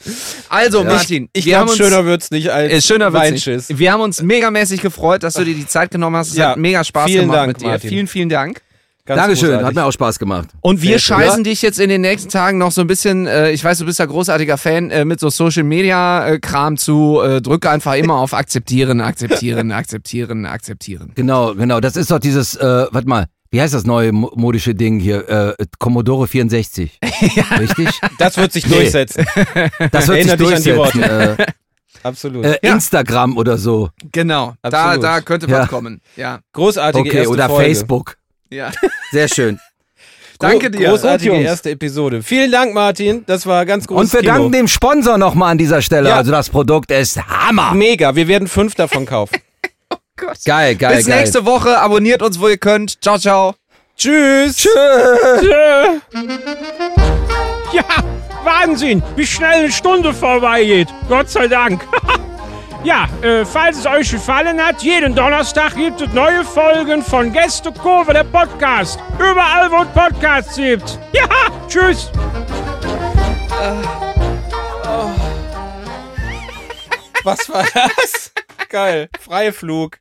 Also, 0.48 0.84
Martin, 0.84 1.28
Ich 1.32 1.44
wir 1.46 1.58
haben 1.58 1.66
glaube, 1.66 1.78
uns, 1.82 1.90
schöner 1.90 2.04
wird's 2.06 2.30
nicht 2.30 2.50
als 2.50 2.72
äh, 2.72 2.80
schöner 2.82 3.12
wird's 3.12 3.46
nicht. 3.46 3.78
Wir 3.78 3.92
haben 3.92 4.00
uns 4.00 4.22
megamäßig 4.22 4.80
gefreut, 4.80 5.22
dass 5.22 5.34
du 5.34 5.44
dir 5.44 5.54
die 5.54 5.66
Zeit 5.66 5.90
genommen 5.90 6.16
hast. 6.16 6.30
Es 6.30 6.36
Ja, 6.36 6.50
hat 6.50 6.58
mega 6.58 6.84
Spaß 6.84 7.06
vielen 7.06 7.22
gemacht 7.22 7.36
Dank, 7.38 7.46
mit 7.48 7.60
dir. 7.62 7.68
Martin. 7.68 7.88
Vielen, 7.90 8.06
vielen 8.06 8.28
Dank. 8.28 8.62
Ganz 9.04 9.20
Dankeschön, 9.20 9.48
großartig. 9.48 9.66
hat 9.66 9.74
mir 9.74 9.84
auch 9.84 9.90
Spaß 9.92 10.18
gemacht. 10.20 10.48
Und 10.60 10.80
wir 10.80 10.90
Sehr 10.90 10.98
scheißen 11.00 11.42
dich 11.42 11.60
jetzt 11.60 11.80
in 11.80 11.88
den 11.88 12.02
nächsten 12.02 12.30
Tagen 12.30 12.58
noch 12.58 12.70
so 12.70 12.82
ein 12.82 12.86
bisschen, 12.86 13.26
äh, 13.26 13.50
ich 13.50 13.64
weiß, 13.64 13.78
du 13.78 13.84
bist 13.84 13.98
ja 13.98 14.06
großartiger 14.06 14.56
Fan, 14.56 14.92
äh, 14.92 15.04
mit 15.04 15.18
so 15.18 15.28
Social 15.28 15.64
Media 15.64 16.24
äh, 16.28 16.38
Kram 16.38 16.76
zu. 16.76 17.20
Äh, 17.20 17.42
drücke 17.42 17.68
einfach 17.68 17.94
immer 17.94 18.14
auf 18.18 18.32
akzeptieren, 18.32 19.00
akzeptieren, 19.00 19.72
akzeptieren, 19.72 20.46
akzeptieren. 20.46 21.10
Genau, 21.16 21.52
genau. 21.56 21.80
Das 21.80 21.96
ist 21.96 22.12
doch 22.12 22.20
dieses, 22.20 22.54
äh, 22.54 22.64
warte 22.92 23.08
mal, 23.08 23.26
wie 23.52 23.60
heißt 23.60 23.72
das 23.74 23.84
neue 23.86 24.10
mo- 24.12 24.32
modische 24.34 24.74
Ding 24.74 24.98
hier? 24.98 25.28
Äh, 25.58 25.64
Commodore 25.78 26.26
64. 26.26 26.98
Richtig? 27.60 27.88
Das 28.18 28.36
wird 28.36 28.52
sich 28.52 28.66
Nee. 28.66 28.74
durchsetzen. 28.74 29.24
Das 29.92 30.08
wird 30.08 30.22
sich 30.22 30.32
Erinnert 30.32 30.40
dich 30.40 30.54
an 30.56 30.62
die 30.62 30.70
durchsetzen. 30.72 31.02
Äh, 31.02 31.46
Absolut. 32.02 32.44
äh, 32.44 32.58
Ja. 32.62 32.72
Instagram 32.74 33.36
oder 33.36 33.56
so. 33.58 33.90
Genau, 34.10 34.54
da, 34.62 34.68
Absolut. 34.70 35.04
da 35.04 35.20
könnte 35.20 35.46
Ja. 35.46 35.60
was 35.60 35.68
kommen. 35.68 36.00
Ja, 36.16 36.40
Großartige 36.52 37.08
Okay, 37.08 37.16
erste 37.18 37.30
oder 37.30 37.48
Folge. 37.48 37.64
Facebook. 37.64 38.16
ja. 38.50 38.72
Sehr 39.12 39.28
schön. 39.28 39.60
Danke 40.40 40.72
dir. 40.72 40.88
Großartige 40.88 41.36
erste 41.36 41.70
Episode. 41.70 42.20
Vielen 42.24 42.50
Dank, 42.50 42.74
Martin. 42.74 43.22
Das 43.26 43.46
war 43.46 43.64
ganz 43.64 43.86
groß. 43.86 44.00
Und 44.00 44.12
wir 44.12 44.20
Kino. 44.22 44.32
danken 44.32 44.50
dem 44.52 44.66
Sponsor 44.66 45.16
nochmal 45.16 45.52
an 45.52 45.58
dieser 45.58 45.80
Stelle. 45.82 46.08
Ja. 46.08 46.16
Also 46.16 46.32
das 46.32 46.50
Produkt 46.50 46.90
ist 46.90 47.16
Hammer. 47.24 47.72
Mega. 47.74 48.16
Wir 48.16 48.26
werden 48.26 48.48
fünf 48.48 48.74
davon 48.74 49.06
kaufen. 49.06 49.36
Geil, 50.44 50.76
geil, 50.76 50.96
Bis 50.96 51.06
geil. 51.06 51.18
nächste 51.20 51.44
Woche. 51.44 51.78
Abonniert 51.78 52.22
uns, 52.22 52.38
wo 52.40 52.48
ihr 52.48 52.58
könnt. 52.58 53.02
Ciao, 53.02 53.18
ciao. 53.18 53.54
Tschüss. 53.96 54.56
Tschö. 54.56 54.68
Ja, 57.72 57.84
Wahnsinn, 58.44 59.02
wie 59.16 59.26
schnell 59.26 59.60
eine 59.60 59.72
Stunde 59.72 60.12
vorbeigeht. 60.12 60.88
Gott 61.08 61.30
sei 61.30 61.48
Dank. 61.48 61.82
Ja, 62.84 63.06
äh, 63.22 63.44
falls 63.44 63.78
es 63.78 63.86
euch 63.86 64.10
gefallen 64.10 64.60
hat, 64.60 64.82
jeden 64.82 65.14
Donnerstag 65.14 65.76
gibt 65.76 66.00
es 66.00 66.12
neue 66.12 66.42
Folgen 66.42 67.00
von 67.00 67.32
Gästekurve, 67.32 68.12
der 68.12 68.24
Podcast. 68.24 68.98
Überall, 69.20 69.70
wo 69.70 69.82
es 69.82 69.88
Podcasts 69.94 70.56
gibt. 70.56 70.98
Ja, 71.12 71.28
tschüss. 71.68 72.10
Was 77.24 77.48
war 77.48 77.66
das? 77.72 78.32
Geil. 78.68 79.08
Freiflug. 79.20 79.98